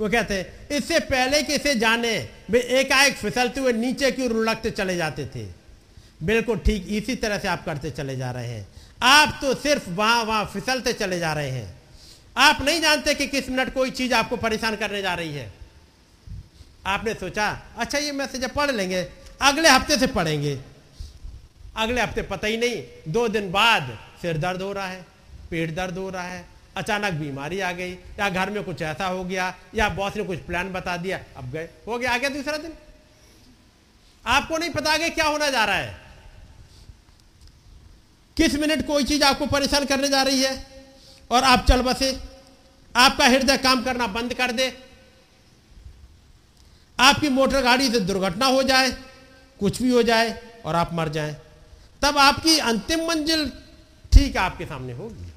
[0.00, 2.16] वो कहते हैं, इससे पहले कि इसे जाने,
[2.50, 5.44] वे एकाएक फिसलते हुए नीचे की ओर लुढ़कते चले जाते थे।
[6.22, 8.66] बिल्कुल ठीक इसी तरह से आप करते चले जा रहे हैं।
[9.02, 11.68] आप तो सिर्फ़ वहाँ वहाँ फिसलते चले जा रहे हैं।
[12.36, 15.52] आप नहीं जानते कि किस मिनट कोई चीज़ आपको परेशान करने जा रही है।
[16.86, 19.06] आपने सोचा अच्छा ये मैसेज पढ़ लेंगे,
[19.42, 20.58] अगले हफ़्ते से पढ़ेंगे।
[21.76, 25.06] अगले हफ़्ते पता ही नहीं, दो दिन बाद सिर दर्द हो रहा है,
[25.50, 26.44] पेट दर्द हो रहा है,
[26.76, 30.38] अचानक बीमारी आ गई, या घर में कुछ ऐसा हो गया, या बॉस ने कुछ
[30.38, 32.72] प्लान बता दिया, अब गए, हो गया, आ गया दूसरा दिन।
[34.24, 35.98] आपको नहीं पता आगे क्या होना जा रहा है।
[38.36, 40.66] किस मिनट कोई चीज़ आपको परेशान करने जा रही है,
[41.30, 42.18] और आप चल बसे,
[42.94, 44.72] आपका हृदय काम करना बंद कर दे,
[46.98, 48.90] आपकी मोटर गाड़ी से दुर्घटना हो जाए,
[49.60, 51.36] कुछ भी हो जाए, और आप मर जाएँ।
[52.02, 53.50] तब आपकी अंतिम मंजिल
[54.12, 55.32] ठीक आपके सामने होगी।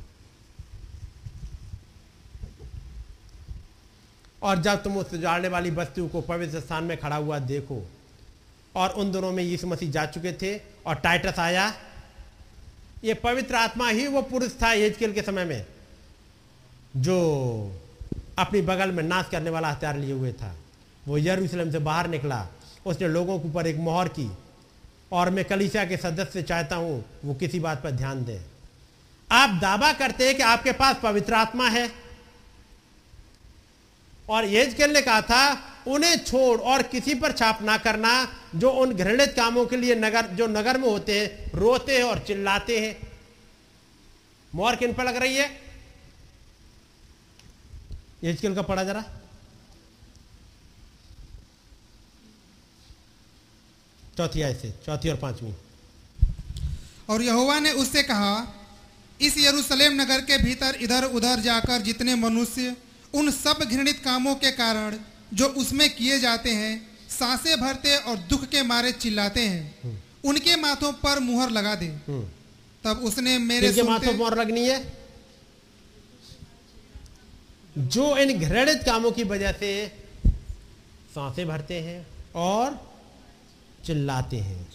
[4.41, 7.81] और जब तुम उस उजाड़ने वाली वस्तु को पवित्र स्थान में खड़ा हुआ देखो,
[8.75, 11.73] और उन दोनों में यीशु मसीह जा चुके थे, और टाइटस आया,
[13.03, 15.65] ये पवित्र आत्मा ही वो पुरुष था यजकेल के समय में,
[16.97, 17.79] जो
[18.39, 20.55] अपनी बगल में नाश करने वाला हथियार लिए हुए था।
[21.07, 22.47] वो यरूशलेम से बाहर निकला,
[22.85, 24.29] उसने लोगों के ऊपर एक मोहर की
[25.11, 28.39] और मैं कलीसिया के सदस्य चाहता हूँ, वो किसी बात पर ध्यान दें।
[29.31, 31.91] आप दावा करते हैं कि आपके पास पवित्र आत्मा है।
[34.29, 38.93] और यजकेल ने कहा था, उन्हें छोड़ और किसी पर छाप ना करना, जो उन
[38.93, 43.11] घृणित कामों के लिए नगर, जो नगर में होते हैं, रोते हैं और चिल्लाते हैं।
[44.55, 45.61] मोहर किन पर लग रही है?
[48.23, 49.03] यजकेल का पढ़ा जरा।
[54.17, 55.53] चौथी आय से चौथी और पांचवी।
[57.09, 58.55] और यहोवा ने उससे कहा
[59.21, 62.77] इस यरूशलेम नगर के भीतर इधर उधर जाकर जितने मनुष्य
[63.13, 64.97] उन सब घृणित कामों के कारण
[65.33, 70.91] जो उसमें किए जाते हैं साँसें भरते और दुख के मारे चिल्लाते हैं उनके माथों
[70.93, 72.27] पर मुहर लगा दे। हम्म।
[72.83, 74.93] तब उसने मेरे माथों सुनते- पर लगनी है?
[77.77, 79.87] जो इन घृणित कामों की वजह से
[81.15, 82.92] साँसें भरते हैं और
[83.85, 84.67] चिल्लाते हैं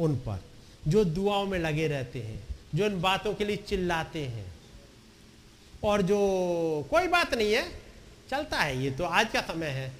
[0.00, 0.42] उन पर
[0.88, 4.46] जो दुआओं में लगे रहते हैं जो इन बातों के लिए चिल्लाते हैं।
[5.84, 6.18] और जो
[6.90, 7.62] कोई बात नहीं है
[8.30, 9.92] चलता है ये तो आज का समय है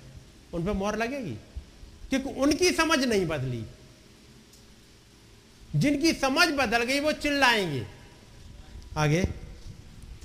[0.54, 1.36] उन पर मोहर लगेगी।
[2.10, 3.64] क्योंकि उनकी समझ नहीं बदली।
[5.76, 7.86] जिनकी समझ बदल गई वो चिल्लाएँगे।
[8.96, 9.22] आगे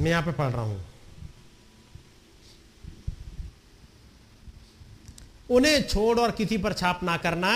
[0.01, 0.85] मैं यहाँ पे पढ़ रहा हूँ।
[5.49, 7.51] उन्हें छोड़ और किसी पर छाप ना करना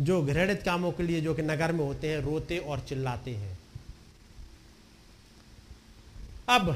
[0.00, 3.58] जो घृणित कामों के लिए जो कि नगर में होते हैं, रोते और चिल्लाते हैं।
[6.48, 6.70] अब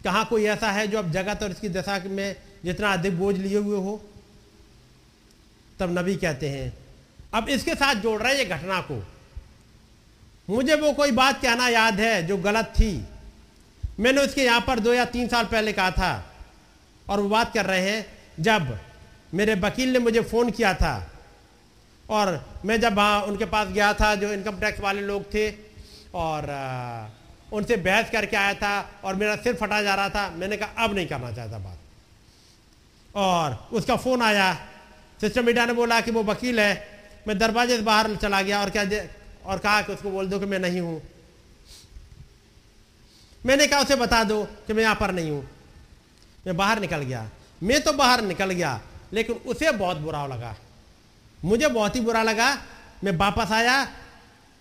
[0.00, 3.58] कहाँ कोई ऐसा है जो अब जगत और इसकी दशा में जितना अधिक बोझ लिए
[3.58, 4.00] हुए हो?
[5.78, 6.72] तब नबी कहते हैं,
[7.34, 9.02] अब इसके साथ जोड़ रहे हैं ये घटना को।
[10.48, 12.92] मुझे वो कोई बात कहना याद है जो गलत थी।
[14.00, 16.34] मैंने उसके यहाँ पर दो या तीन साल पहले कहा था
[17.06, 18.06] और वो बात कर रहे हैं,
[18.40, 18.78] जब
[19.34, 21.10] मेरे वकील ने मुझे फ़ोन किया था
[22.10, 25.50] और मैं जब वहाँ उनके पास गया था, जो इनकम टैक्स वाले लोग थे,
[26.14, 26.50] और
[27.52, 30.94] उनसे बहस करके आया था, और मेरा सिर फटा जा रहा था, मैंने कहा, अब
[30.94, 31.78] नहीं करना चाहता बात।
[33.16, 34.52] और उसका फ़ोन आया
[35.20, 36.72] सिस्टर मीडिया ने बोला कि वो वकील है,
[37.28, 38.84] मैं दरवाजे से बाहर चला गया, और क्या
[39.44, 41.00] और कहा कि उसको बोल दो कि मैं नहीं हूँ।
[43.46, 45.44] मैंने कहा, उसे बता दो कि मैं यहाँ पर नहीं हूँ।
[46.46, 47.28] मैं बाहर निकल गया।
[47.62, 48.80] मैं तो बाहर निकल गया,
[49.12, 50.54] लेकिन उसे बहुत बुरा लगा।
[51.44, 52.66] मुझे बहुत ही बुरा लगा।
[53.04, 53.96] मैं वापस आया,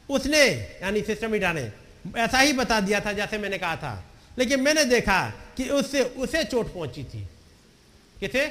[0.09, 0.47] उसने,
[0.83, 1.71] यानी सिस्टम मीडिया ने,
[2.17, 4.05] ऐसा ही बता दिया था जैसे मैंने कहा था।
[4.37, 7.27] लेकिन मैंने देखा कि उससे, उसे चोट पहुँची थी।
[8.19, 8.49] किसे?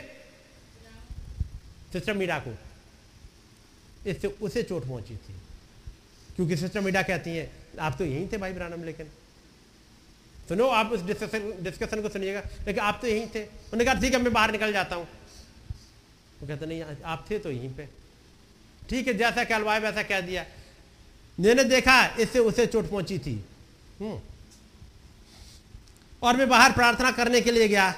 [1.92, 2.56] सिस्टम मीडिया को।
[4.06, 5.32] इससे, उसे चोट पहुँची थी।
[6.36, 9.06] क्योंकि सिस्टम मीडिया कहती है, आप तो यहीं थे भाई ब्रानम लेकिन।
[10.48, 14.14] सुनो, आप उस डिस्कशन डिस्कशन को सुनिएगा। लेकिन आप तो यहीं थे। उन्होंने कहा, ठीक
[14.14, 15.08] है, मैं बाहर निकल जाता हूँ।
[16.42, 18.01] वो कहते, नहीं, आप थे तो यहीं पे।
[18.88, 20.44] ठीक है, जैसा कहलवाए वैसा कह दिया।
[21.38, 23.34] मैंने देखा, इससे उसे चोट पहुँची थी।
[24.00, 24.20] हम्म।
[26.22, 27.94] और मैं बाहर प्रार्थना करने के लिए गया,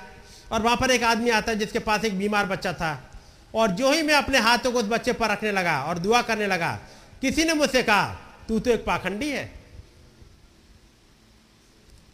[0.53, 3.11] और वहाँ पर एक आदमी आता है जिसके पास एक बीमार बच्चा था।
[3.55, 6.47] और जो ही मैं अपने हाथों को उस बच्चे पर रखने लगा और दुआ करने
[6.47, 6.79] लगा,
[7.21, 8.07] किसी ने मुझसे कहा,
[8.49, 9.53] तू तो एक पाखंडी है।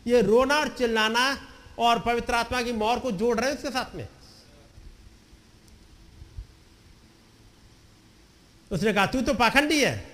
[0.07, 1.25] ये रोना और चिल्लाना
[1.79, 4.09] और पवित्र आत्मा की मोहर को जोड़ रहे हैं उसके साथ में।
[8.71, 10.05] उसने कहा, तू तो पाखंडी है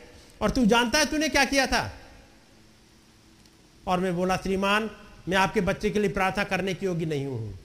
[0.40, 1.92] और तू जानता है तूने क्या किया था?
[3.88, 4.90] और मैं बोला, श्रीमान,
[5.28, 7.58] मैं आपके बच्चे के लिए प्रार्थना करने की योग्य नहीं हूँ।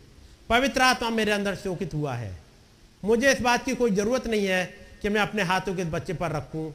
[0.50, 2.32] पवित्र आत्मा मेरे अंदर शोकित हुआ है।
[3.06, 4.66] मुझे इस बात की कोई ज़रूरत नहीं है
[5.02, 6.74] कि मैं अपने हाथों के बच्चे पर रखूँ।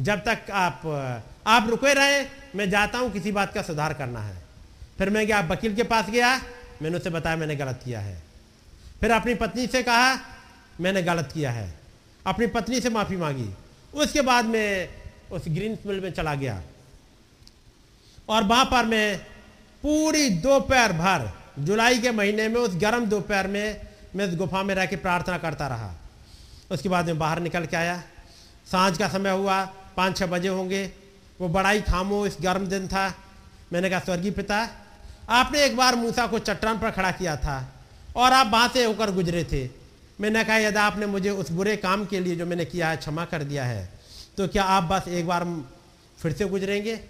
[0.00, 0.82] जब तक आप
[1.46, 4.42] आप रुके रहे, मैं जाता हूँ, किसी बात का सुधार करना है।
[4.98, 6.40] फिर मैं गया, वकील के पास गया,
[6.82, 8.22] मैंने उसे बताया, मैंने गलत किया है।
[9.00, 10.18] फिर अपनी पत्नी से कहा,
[10.80, 11.83] मैंने गलत किया है।
[12.26, 13.50] अपनी पत्नी से माफ़ी मांगी।
[13.94, 14.88] उसके बाद मैं
[15.32, 16.62] उस ग्रीन मिल में चला गया।
[18.28, 19.18] और वहाँ पर मैं
[19.82, 23.80] पूरी दोपहर भर, जुलाई के महीने में, उस गर्म दोपहर में
[24.16, 25.94] मैं उस गुफा में रह के प्रार्थना करता रहा।
[26.70, 28.02] उसके बाद मैं बाहर निकल के आया।
[28.72, 29.64] साँझ का समय हुआ
[29.96, 30.92] पाँच छः बजे होंगे।
[31.40, 33.14] वो बड़ा ही खामोश गर्म दिन था।
[33.72, 34.68] मैंने कहा, स्वर्गीय पिता,
[35.28, 37.72] आपने एक बार मूसा को चट्टान पर खड़ा किया था
[38.16, 39.83] और आप वहाँ से होकर गुजरे थे।
[40.18, 43.24] मैंने कहा, यदि आपने मुझे उस बुरे काम के लिए जो मैंने किया है क्षमा
[43.26, 43.88] कर दिया है
[44.36, 45.44] तो क्या आप बस एक बार
[46.18, 47.00] फिर से गुजरेंगे?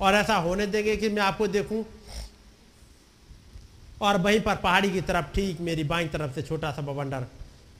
[0.00, 1.84] और ऐसा होने देंगे कि मैं आपको देखूँ,
[4.02, 7.26] और वहीं पर पहाड़ी की तरफ़, ठीक मेरी बाई तरफ़ से छोटा सा बवंडर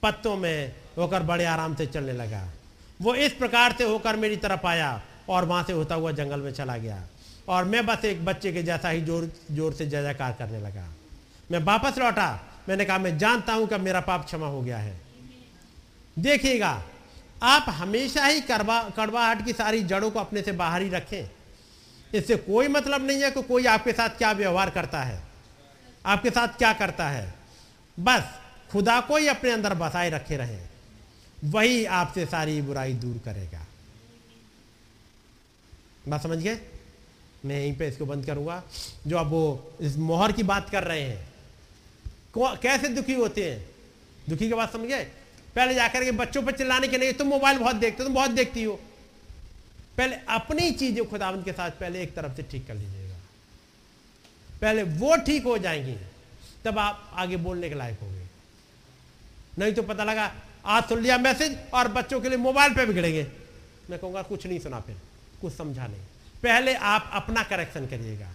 [0.03, 2.43] पत्तों में होकर बड़े आराम से चलने लगा।
[3.01, 6.53] वो इस प्रकार से होकर मेरी तरफ़ आया और वहाँ से होता हुआ जंगल में
[6.53, 7.03] चला गया।
[7.49, 10.87] और मैं बस एक बच्चे के जैसा ही ज़ोर ज़ोर से जय जयकार करने लगा।
[11.51, 12.29] मैं वापस लौटा
[12.69, 15.01] मैंने कहा, मैं जानता हूँ कि मेरा पाप क्षमा हो गया है।
[16.19, 16.83] देखिएगा,
[17.43, 21.31] आप हमेशा ही करवा, कड़वाहट की सारी जड़ों को अपने से बाहर ही रखें।
[22.15, 25.23] इससे कोई मतलब नहीं है कि कोई आपके साथ क्या व्यवहार करता है।
[26.07, 27.35] आपके साथ क्या करता है।
[28.01, 28.23] बस
[28.73, 30.69] खुदा को ही अपने अंदर बसाए रखे रहें।
[31.45, 33.67] वही आपसे सारी बुराई दूर करेगा।
[36.09, 36.61] बात समझ गए?
[37.45, 38.63] मैं यहीं पे इसको बंद करूँगा।
[39.07, 41.34] जो अब वो इस मोहर की बात कर रहे हैं
[42.37, 43.65] कैसे दुखी होते हैं?
[44.29, 44.89] दुखी के बात समझ?
[44.89, 45.05] गए
[45.57, 48.31] पहले जाकर के बच्चों पर चिल्लाने के नहीं तुम मोबाइल बहुत देखते हो, तुम बहुत
[48.31, 48.75] देखती हो।
[49.99, 53.17] पहले अपनी चीज़ें खुदावंत के साथ पहले एक तरफ़ से ठीक कर लीजिएगा।
[54.63, 55.97] पहले वो ठीक हो जाएँगी,
[56.65, 58.27] तब आप आगे बोलने के लायक होंगे।
[59.59, 60.33] नहीं तो पता लगा,
[60.67, 63.27] आज सुन लिया मैसेज और बच्चों के लिए मोबाइल पे बिगड़ेंगे।
[63.91, 64.97] मैं कहूँगा, कुछ नहीं सुना फिर,
[65.41, 66.01] कुछ समझा नहीं।
[66.43, 68.33] पहले आप अपना करेक्शन करिएगा,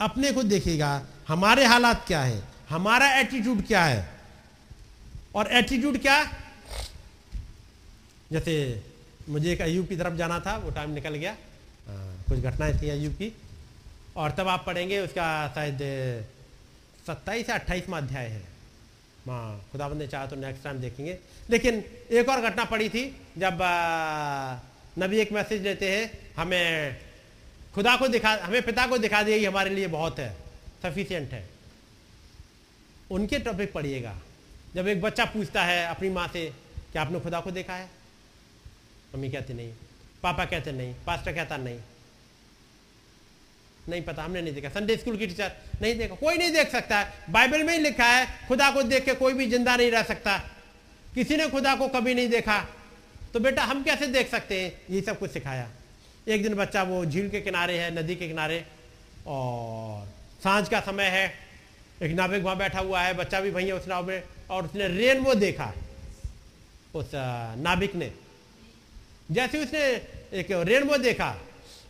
[0.00, 2.42] अपने को देखिएगा, हमारे हालात क्या है?
[2.68, 4.08] हमारा एटीट्यूड क्या है?
[5.34, 6.22] और एटीट्यूड क्या?
[8.32, 8.82] जैसे
[9.28, 11.36] मुझे एक अयूब की तरफ़ जाना था वो टाइम निकल गया। आ,
[12.28, 13.32] कुछ घटनाएँ थी अयूब की।
[14.16, 15.78] और तब आप पढ़ेंगे उसका शायद
[17.06, 18.42] सत्ताईस या अट्ठाईसवा अध्याय है।
[19.26, 21.18] माँ खुदाबंद ने चाहा तो नेक्स्ट टाइम देखेंगे।
[21.50, 23.04] लेकिन एक और घटना पड़ी थी
[23.38, 23.58] जब
[24.98, 26.96] नबी एक मैसेज देते हैं हमें
[27.74, 30.36] खुदा को दिखा हमें पिता को दिखा दिए हमारे लिए बहुत है
[30.82, 31.55] सफिशियंट है।
[33.10, 34.18] उनके टॉपिक पढ़िएगा।
[34.74, 36.52] जब एक बच्चा पूछता है अपनी माँ से
[36.92, 37.90] कि आपने खुदा को देखा है?
[39.14, 39.72] मम्मी कहती, नहीं।
[40.22, 41.80] पापा कहते, नहीं। पास्टर कहता, नहीं।
[43.88, 45.52] नहीं पता, हमने नहीं देखा। संडे स्कूल की टीचर
[45.82, 49.04] नहीं देखा। कोई नहीं देख सकता। है बाइबल में ही लिखा है, खुदा को देख
[49.04, 50.38] के कोई भी ज़िंदा नहीं रह सकता।
[51.14, 52.68] किसी ने खुदा को कभी नहीं देखा।
[53.32, 54.80] तो बेटा, हम कैसे देख सकते हैं?
[54.90, 55.70] ये सब कुछ सिखाया।
[56.28, 58.64] एक दिन बच्चा वो झील के किनारे है, नदी के किनारे,
[59.26, 60.08] और
[60.44, 61.45] साँझ का समय है।
[62.02, 64.88] एक नाविक वहाँ बैठा हुआ है, बच्चा भी वहीं है उस नाव में, और उसने
[64.88, 65.72] रेनबो देखा
[66.94, 67.10] उस
[67.58, 68.10] नाविक ने।
[69.30, 69.80] जैसे उसने
[70.38, 71.34] एक रेनबो देखा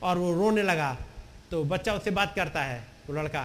[0.02, 0.97] और वो रोने लगा
[1.51, 3.44] तो बच्चा उससे बात करता है, वो लड़का।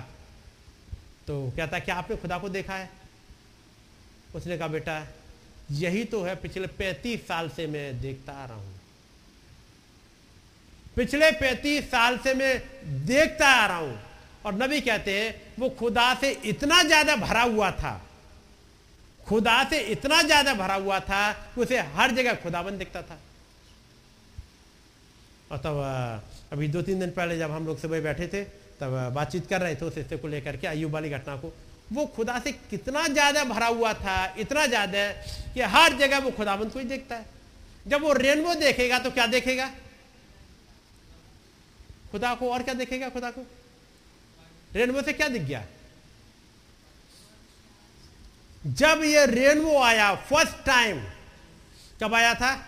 [1.27, 2.89] तो कहता है, क्या आपने खुदा को देखा है?
[4.35, 5.07] उसने कहा, बेटा,
[5.71, 8.79] यही तो है, पिछले पैंतीस साल से मैं देखता आ रहा हूँ।
[10.95, 12.57] पिछले पैंतीस साल से मैं
[13.05, 13.99] देखता आ रहा हूँ।
[14.45, 18.01] और नबी कहते हैं, वो खुदा से इतना ज़्यादा भरा हुआ था,
[19.27, 23.19] खुदा से इतना ज़्यादा भरा हुआ था कि उसे हर जगह खुदाबंद दिखता था।
[25.51, 25.75] और तब
[26.53, 28.43] अभी दो तीन दिन पहले जब हम लोग सुबह बैठे थे,
[28.81, 31.53] तब बातचीत कर रहे थे उस हिस्से को लेकर के अयुब वाली घटना को।
[31.93, 35.07] वो खुदा से कितना ज़्यादा भरा हुआ था, इतना ज़्यादा
[35.53, 37.25] कि हर जगह वो खुदाबंद को ही देखता है।
[37.87, 39.69] जब वो रेनबो देखेगा तो क्या देखेगा?
[42.11, 43.45] खुदा को और क्या देखेगा खुदा को?
[44.75, 45.65] रेनबो से क्या दिख गया?
[48.67, 51.03] जब ये रेनबो आया फ़र्स्ट टाइम
[52.03, 52.67] कब आया था?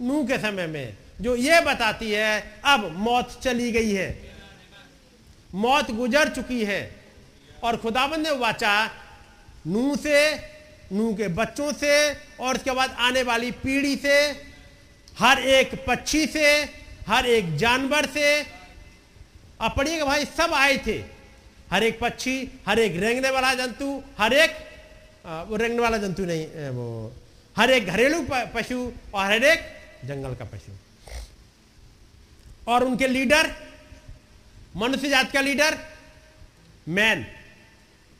[0.00, 4.36] नू के समय में। जो ये बताती है, अब मौत चली गई है।
[5.54, 7.04] मौत गुजर चुकी है।
[7.62, 8.90] और खुदाबंद ने वाचा
[9.66, 10.36] नू से
[10.92, 14.46] नू के बच्चों से, और उसके बाद आने वाली पीढ़ी से,
[15.18, 16.62] हर एक पक्षी से,
[17.08, 18.55] हर एक जानवर से
[19.60, 20.98] अब पढ़िएगा भाई सब आए थे।
[21.70, 22.36] हर एक पक्षी,
[22.66, 24.56] हर एक रेंगने वाला जंतु, हर एक
[25.48, 27.12] वो रेंगने वाला जंतु नहीं वो,
[27.56, 29.60] हर एक घरेलू पशु और हर एक
[30.04, 30.72] जंगल का पशु।
[32.68, 33.50] और उनके लीडर,
[34.76, 35.78] मनुष्य जात का लीडर,
[36.88, 37.26] मैन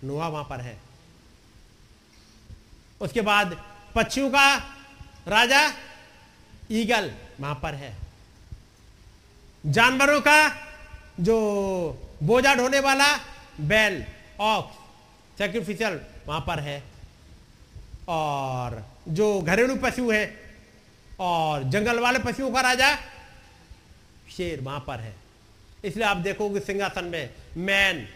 [0.05, 0.76] नोहा वहाँ पर है।
[3.00, 3.56] उसके बाद
[3.94, 4.55] पक्षियों का
[5.28, 5.62] राजा,
[6.73, 7.97] ईगल वहाँ पर है।
[9.65, 10.66] जानवरों का
[11.19, 11.36] जो
[12.23, 13.07] बोझा ढोने वाला
[13.62, 14.05] बैल
[14.41, 16.83] ऑक्स सेक्रिफिशियल वहाँ पर है।
[18.09, 20.25] और जो घरेलू पशु है
[21.20, 22.95] और जंगल वाले पशुओं का राजा,
[24.36, 25.15] शेर वहाँ पर है।
[25.85, 28.07] इसलिए आप देखोगे सिंहासन में man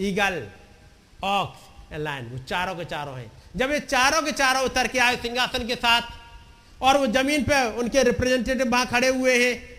[0.00, 0.46] eagle
[1.24, 4.98] ox and lion वो चारों के चारों हैं। जब ये चारों के चारों उतर के
[4.98, 6.02] आए सिंहासन के साथ,
[6.82, 9.73] और वो ज़मीन पे उनके रिप्रेजेंटेटिव वहाँ खड़े हुए हैं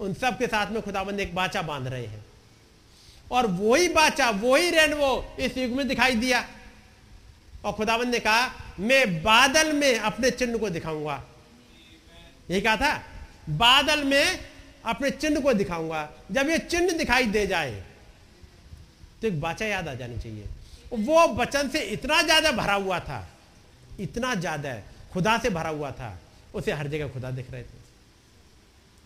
[0.00, 2.24] उन सब के साथ में खुदाबंद एक बाचा बाँध रहे हैं।
[3.30, 6.44] और वही बाचा, वही रेनवो इस युग में दिखाई दिया।
[7.64, 8.50] और खुदाबंद ने कहा,
[8.80, 11.22] मैं बादल में अपने चिन्ह को दिखाऊँगा।
[12.50, 13.02] यही कहा था,
[13.50, 14.38] बादल में
[14.84, 17.82] अपने चिन्ह को दिखाऊँगा। जब ये चिन्ह दिखाई दे जाए
[19.20, 20.44] तो एक बाचा याद आ जानी चाहिए।
[20.94, 23.26] वो बचन से इतना ज़्यादा भरा हुआ था,
[24.00, 24.74] इतना ज़्यादा
[25.12, 26.18] खुदा से भरा हुआ था,
[26.54, 27.82] उसे हर जगह खुदा दिख रहे थे।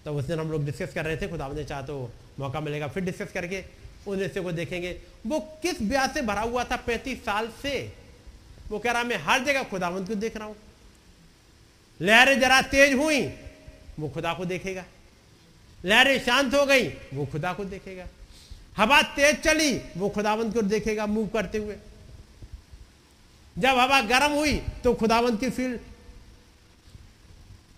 [0.09, 1.95] तो उस दिन हम लोग डिस्कस कर रहे थे, खुदा ने चाह तो
[2.41, 3.63] मौका मिलेगा, फिर डिस्कस करके
[4.09, 4.91] उन हिस्से को देखेंगे।
[5.27, 7.73] वो किस ब्याह से भरा हुआ था पैंतीस साल से?
[8.71, 10.57] वो कह रहा, मैं हर जगह खुदावंत को देख रहा हूँ?
[12.01, 13.21] लहरें जरा तेज हुई,
[13.99, 14.85] वो खुदा को देखेगा।
[15.85, 18.07] लहरें शांत हो गई, वो खुदा को देखेगा।
[18.77, 21.77] हवा तेज चली, वो खुदावंत को देखेगा मूव करते हुए।
[23.57, 25.81] जब हवा गर्म हुई तो खुदावंत की फ़ील्ड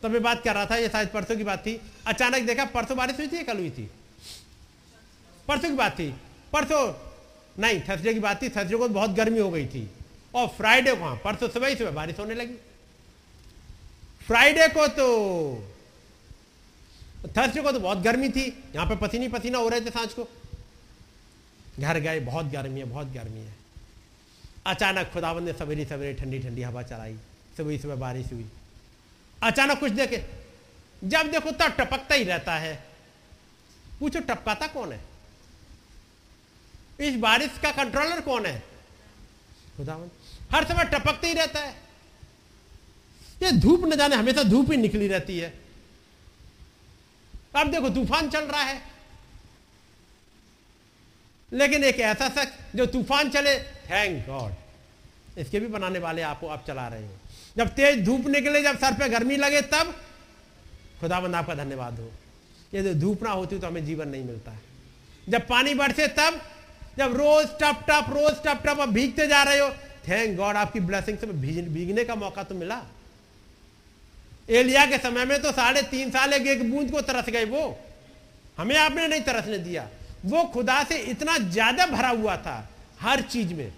[0.02, 2.96] तब मैं बात कर रहा था, ये शायद परसों की बात थी। अचानक देखा, परसों
[2.96, 3.90] बारिश हुई थी कल हुई थी?
[5.48, 6.14] परसों की बात थी।
[6.52, 6.94] परसों,
[7.58, 9.90] नहीं, थर्सडे की बात थी। थर्सडे को बहुत गर्मी हो गई थी।
[10.34, 12.54] और फ्राइडे को हाँ परसों सुबह ही सुबह बारिश होने लगी।
[14.26, 15.08] फ्राइडे को तो
[17.36, 20.28] थर्सडे को तो बहुत गर्मी थी। यहाँ पे पसीनी पसीना हो रहे थे साँझ को।
[21.80, 23.54] घर गए, बहुत गर्मी है, बहुत गर्मी है।
[24.66, 27.16] अचानक खुदावन ने सवेरे सवेरे ठंडी ठंडी हवा चलाई।
[27.56, 28.46] सुबह सुबह बारिश हुई।
[29.42, 30.24] अचानक कुछ देखे।
[31.04, 32.74] जब देखो तब टपकता ही रहता है।
[34.00, 35.00] पूछो, टपकाता कौन है?
[37.00, 38.62] इस बारिश का कंट्रोलर कौन है?
[39.76, 40.10] खुदावन
[40.52, 41.76] हर समय टपकते ही रहता है।
[43.42, 45.60] ये धूप न जाने, हमेशा धूप ही निकली रहती है।
[47.56, 48.82] अब देखो, तूफ़ान चल रहा है।
[51.52, 54.54] लेकिन एक ऐसा शख्स जो तूफ़ान चले थैंक गॉड
[55.38, 57.18] इसके भी बनाने वाले आपको, आप चला रहे हो।
[57.56, 59.94] जब तेज धूप निकले, जब सर पे गर्मी लगे, तब खुदा
[61.00, 62.10] खुदाबंद आपका धन्यवाद हो।
[62.74, 64.60] ये जो धूप ना होती तो हमें जीवन नहीं मिलता है।
[65.28, 66.40] जब पानी बरसे तब
[66.98, 69.68] जब रोज टप टप, रोज टप टप अब भीगते जा रहे हो
[70.08, 72.80] थैंक गॉड आपकी ब्लेसिंग से भीगने का मौका तो मिला।
[74.50, 77.78] एलिया के समय में तो साढ़े तीन साल एक एक बूंद को तरस गए वो।
[78.58, 79.88] हमें आपने नहीं तरसने दिया।
[80.24, 82.56] वो खुदा से इतना ज़्यादा भरा हुआ था
[83.00, 83.70] हर चीज़ में।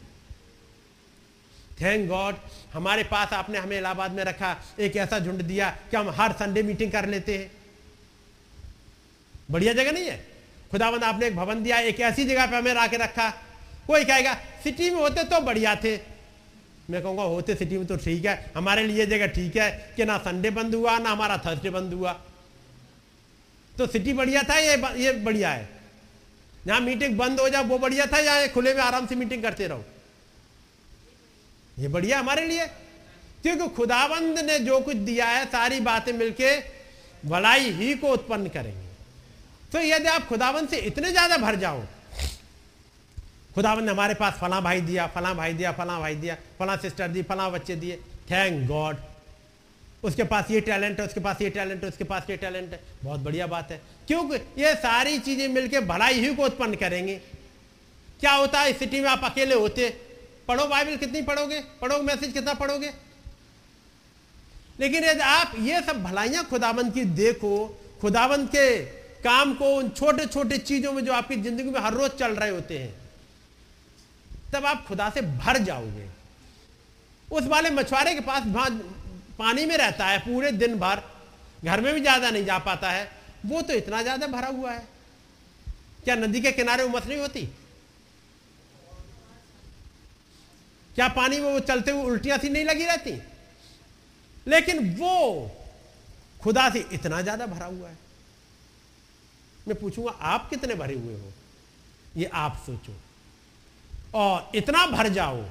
[1.80, 2.34] थैंक गॉड
[2.72, 6.62] हमारे पास आपने हमें इलाहाबाद में रखा, एक ऐसा झुंड दिया कि हम हर संडे
[6.62, 7.50] मीटिंग कर लेते हैं?
[9.50, 10.26] बढ़िया जगह नहीं है?
[10.70, 13.30] खुदाबंद, आपने एक भवन दिया, एक ऐसी जगह पे हमें लाके रखा।
[13.86, 15.96] कोई कहेगा, सिटी में होते तो बढ़िया थे।
[16.90, 20.18] मैं कहूँगा, होते सिटी में तो ठीक है। हमारे लिए जगह ठीक है कि ना
[20.18, 22.12] संडे बंद हुआ, ना हमारा थर्सडे बंद हुआ।
[23.78, 25.68] तो सिटी बढ़िया था, ये ये बढ़िया है।
[26.66, 29.66] जहाँ मीटिंग बंद हो जाए वो बढ़िया था, या खुले में आराम से मीटिंग करते
[29.66, 29.84] रहो?
[31.76, 32.66] ये बढ़िया हमारे लिए।
[33.42, 36.58] क्योंकि खुदाबंद ने जो कुछ दिया है, सारी बातें मिलके
[37.24, 38.90] भलाई ही को उत्पन्न करेंगे।
[39.72, 41.82] तो यदि आप खुदाबंद से इतने ज़्यादा भर जाओ,
[43.54, 47.08] खुदाबंद ने हमारे पास फला भाई दिया, फला भाई दिया, फला भाई दिया, फला सिस्टर
[47.08, 47.96] दी फला बच्चे दिए,
[48.30, 48.96] थैंक गॉड।
[50.02, 52.80] उसके पास ये टैलेंट है, उसके पास ये टैलेंट है, उसके पास ये टैलेंट है।
[53.04, 57.14] बहुत बढ़िया बात है। क्योंकि ये सारी चीज़ें मिलकर भलाई ही को उत्पन्न करेंगी।
[58.20, 59.88] क्या होता है इस सिटी में आप अकेले होते
[60.48, 61.60] पढ़ो बाइबल कितनी पढ़ोगे?
[61.80, 62.92] पढ़ोगे मैसेज कितना पढ़ोगे?
[64.80, 67.54] लेकिन यदि आप ये सब भलाइयाँ खुदाबंद की देखो,
[68.00, 68.78] खुदाबंद के
[69.22, 72.50] काम को, उन छोटे छोटे चीज़ों में जो आपकी ज़िंदगी में हर रोज चल रहे
[72.50, 72.92] होते हैं,
[74.52, 76.08] तब आप खुदा से भर जाओगे।
[77.28, 78.42] उस वाले मछुआरे के पास
[79.38, 81.02] पानी में रहता है पूरे दिन भर,
[81.64, 83.10] घर में भी ज़्यादा नहीं जा पाता है,
[83.46, 84.86] वो तो इतना ज़्यादा भरा हुआ है।
[86.04, 87.48] क्या नदी के किनारे उमस नहीं होती?
[90.94, 93.22] क्या पानी में वो चलते हुए उल्टियाँ सी नहीं लगी रहती?
[94.46, 95.50] लेकिन वो
[96.42, 97.98] खुदा से इतना ज़्यादा भरा हुआ है।
[99.68, 101.32] मैं पूछूँगा, आप कितने भरे हुए हो?
[102.16, 102.92] ये आप सोचो।
[104.14, 105.44] और इतना भर जाओ,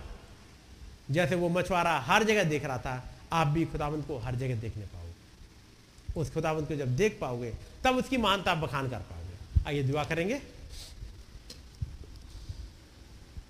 [1.11, 3.03] जैसे वो मछुआरा हर जगह देख रहा था,
[3.33, 7.53] आप भी खुदावंत को हर जगह देखने पाओगे। उस खुदावंत को जब देख पाओगे,
[7.83, 10.41] तब उसकी मानता बखान कर पाओगे। आइए दुआ करेंगे।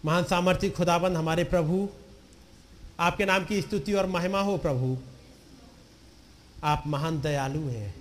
[0.05, 1.87] महान सामर्थ्य खुदाबंद हमारे प्रभु,
[2.99, 4.97] आपके नाम की स्तुति और महिमा हो प्रभु।
[6.63, 7.93] आप महान दयालु हैं,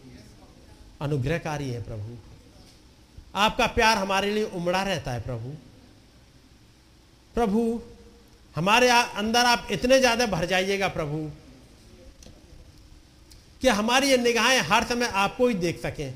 [1.01, 2.17] अनुग्रहकारी हैं प्रभु।
[3.35, 5.55] आपका प्यार हमारे लिए उमड़ा रहता है प्रभु।
[7.35, 7.81] प्रभु,
[8.55, 11.31] हमारे अंदर आप इतने ज़्यादा भर जाइएगा प्रभु,
[13.63, 16.15] कि हमारी ये निगाहें हर समय आपको ही देख सकें।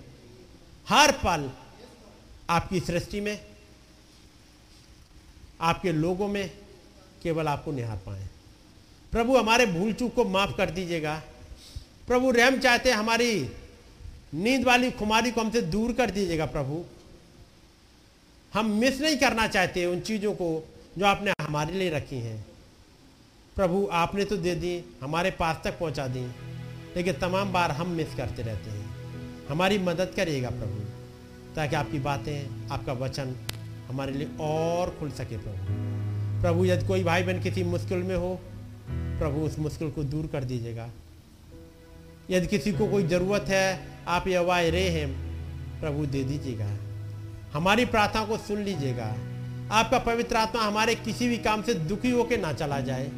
[0.86, 1.50] हर पल
[2.50, 3.38] आपकी सृष्टि में
[5.64, 6.50] आपके लोगों में
[7.22, 8.28] केवल आपको निहार पाए।
[9.12, 11.22] प्रभु, हमारे भूल चूक को माफ़ कर दीजिएगा।
[12.06, 13.48] प्रभु, रहम चाहते हमारी
[14.34, 16.84] नींद वाली खुमारी को हमसे दूर कर दीजिएगा, प्रभु।
[18.54, 20.68] हम मिस नहीं करना चाहते उन चीज़ों को
[20.98, 22.46] जो आपने हमारे लिए रखी हैं।
[23.56, 26.26] प्रभु, आपने तो दे दी, हमारे पास तक पहुँचा दी,
[26.96, 30.80] लेकिन तमाम बार हम मिस करते रहते हैं। हमारी मदद करिएगा, प्रभु,
[31.54, 33.34] ताकि आपकी बातें, आपका वचन
[33.88, 38.40] हमारे लिए और खुल सके प्रभु। प्रभु, यदि कोई भाई बहन किसी मुश्किल में हो,
[38.90, 40.88] प्रभु उस मुश्किल को दूर कर दीजिएगा।
[42.30, 45.08] यदि किसी को कोई ज़रूरत है, आप ये वाय रे हैं
[45.80, 46.70] प्रभु दे दीजिएगा।
[47.52, 49.14] हमारी प्रार्थना को सुन लीजिएगा।
[49.70, 53.10] आपका पवित्र आत्मा हमारे किसी भी काम से दुखी होकर ना चला जाए,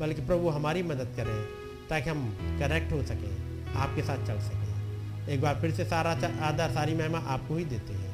[0.00, 1.44] बल्कि प्रभु हमारी मदद करें,
[1.88, 2.28] ताकि हम
[2.58, 6.10] करेक्ट हो सकें, आपके साथ चल सकें। एक बार फिर से सारा
[6.42, 8.11] आदर सारी महिमा आपको ही देते हैं।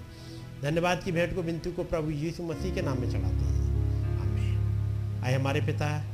[0.63, 5.35] धन्यवाद की भेंट को बिंतु को प्रभु यीशु मसीह के नाम में चढ़ाते हैं। आए
[5.35, 6.05] हमारे पिता,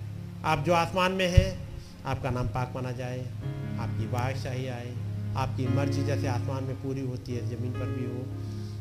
[0.44, 1.68] आप जो आसमान में हैं,
[2.04, 3.20] आपका नाम पाक माना जाए,
[3.80, 4.94] आपकी बादशाही आए,
[5.36, 8.24] आपकी मर्ज़ी जैसे आसमान में पूरी होती है, ज़मीन पर भी हो,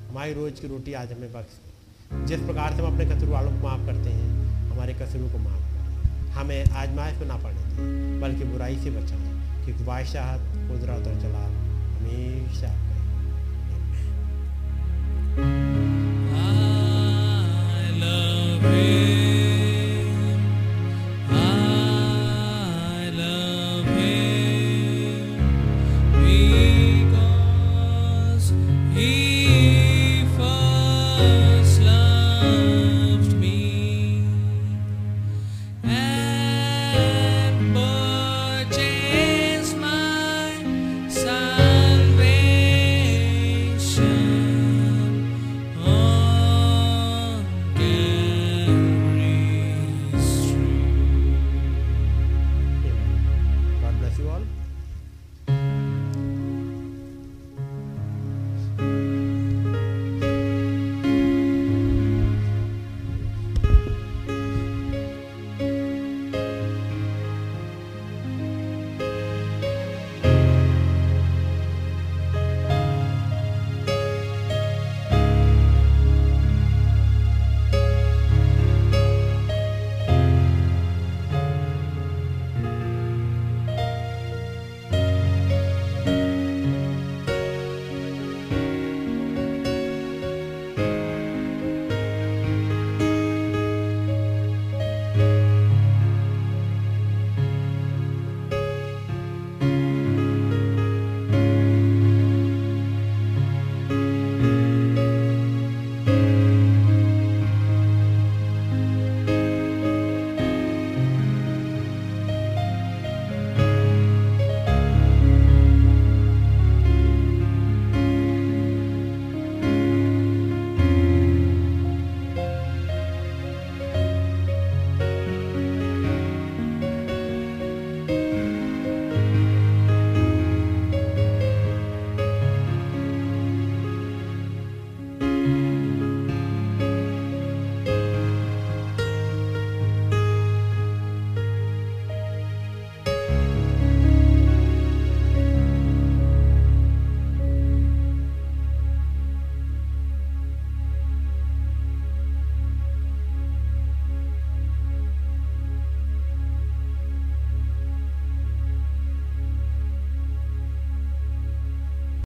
[0.10, 3.58] हमारी रोज़ की रोटी आज हमें बख्श जिस प्रकार से हम अपने कसूर वालों को
[3.58, 4.30] माफ़ करते हैं,
[4.70, 9.66] हमारे कसूरों को माफ़ करें। हमें आजमाइश में ना पड़ने दें बल्कि बुराई से बचाएँ,
[9.66, 11.52] क्योंकि बादशाह कुदरत और जलाल
[11.94, 12.93] हमेशा।
[15.38, 15.42] I
[18.00, 19.43] love it.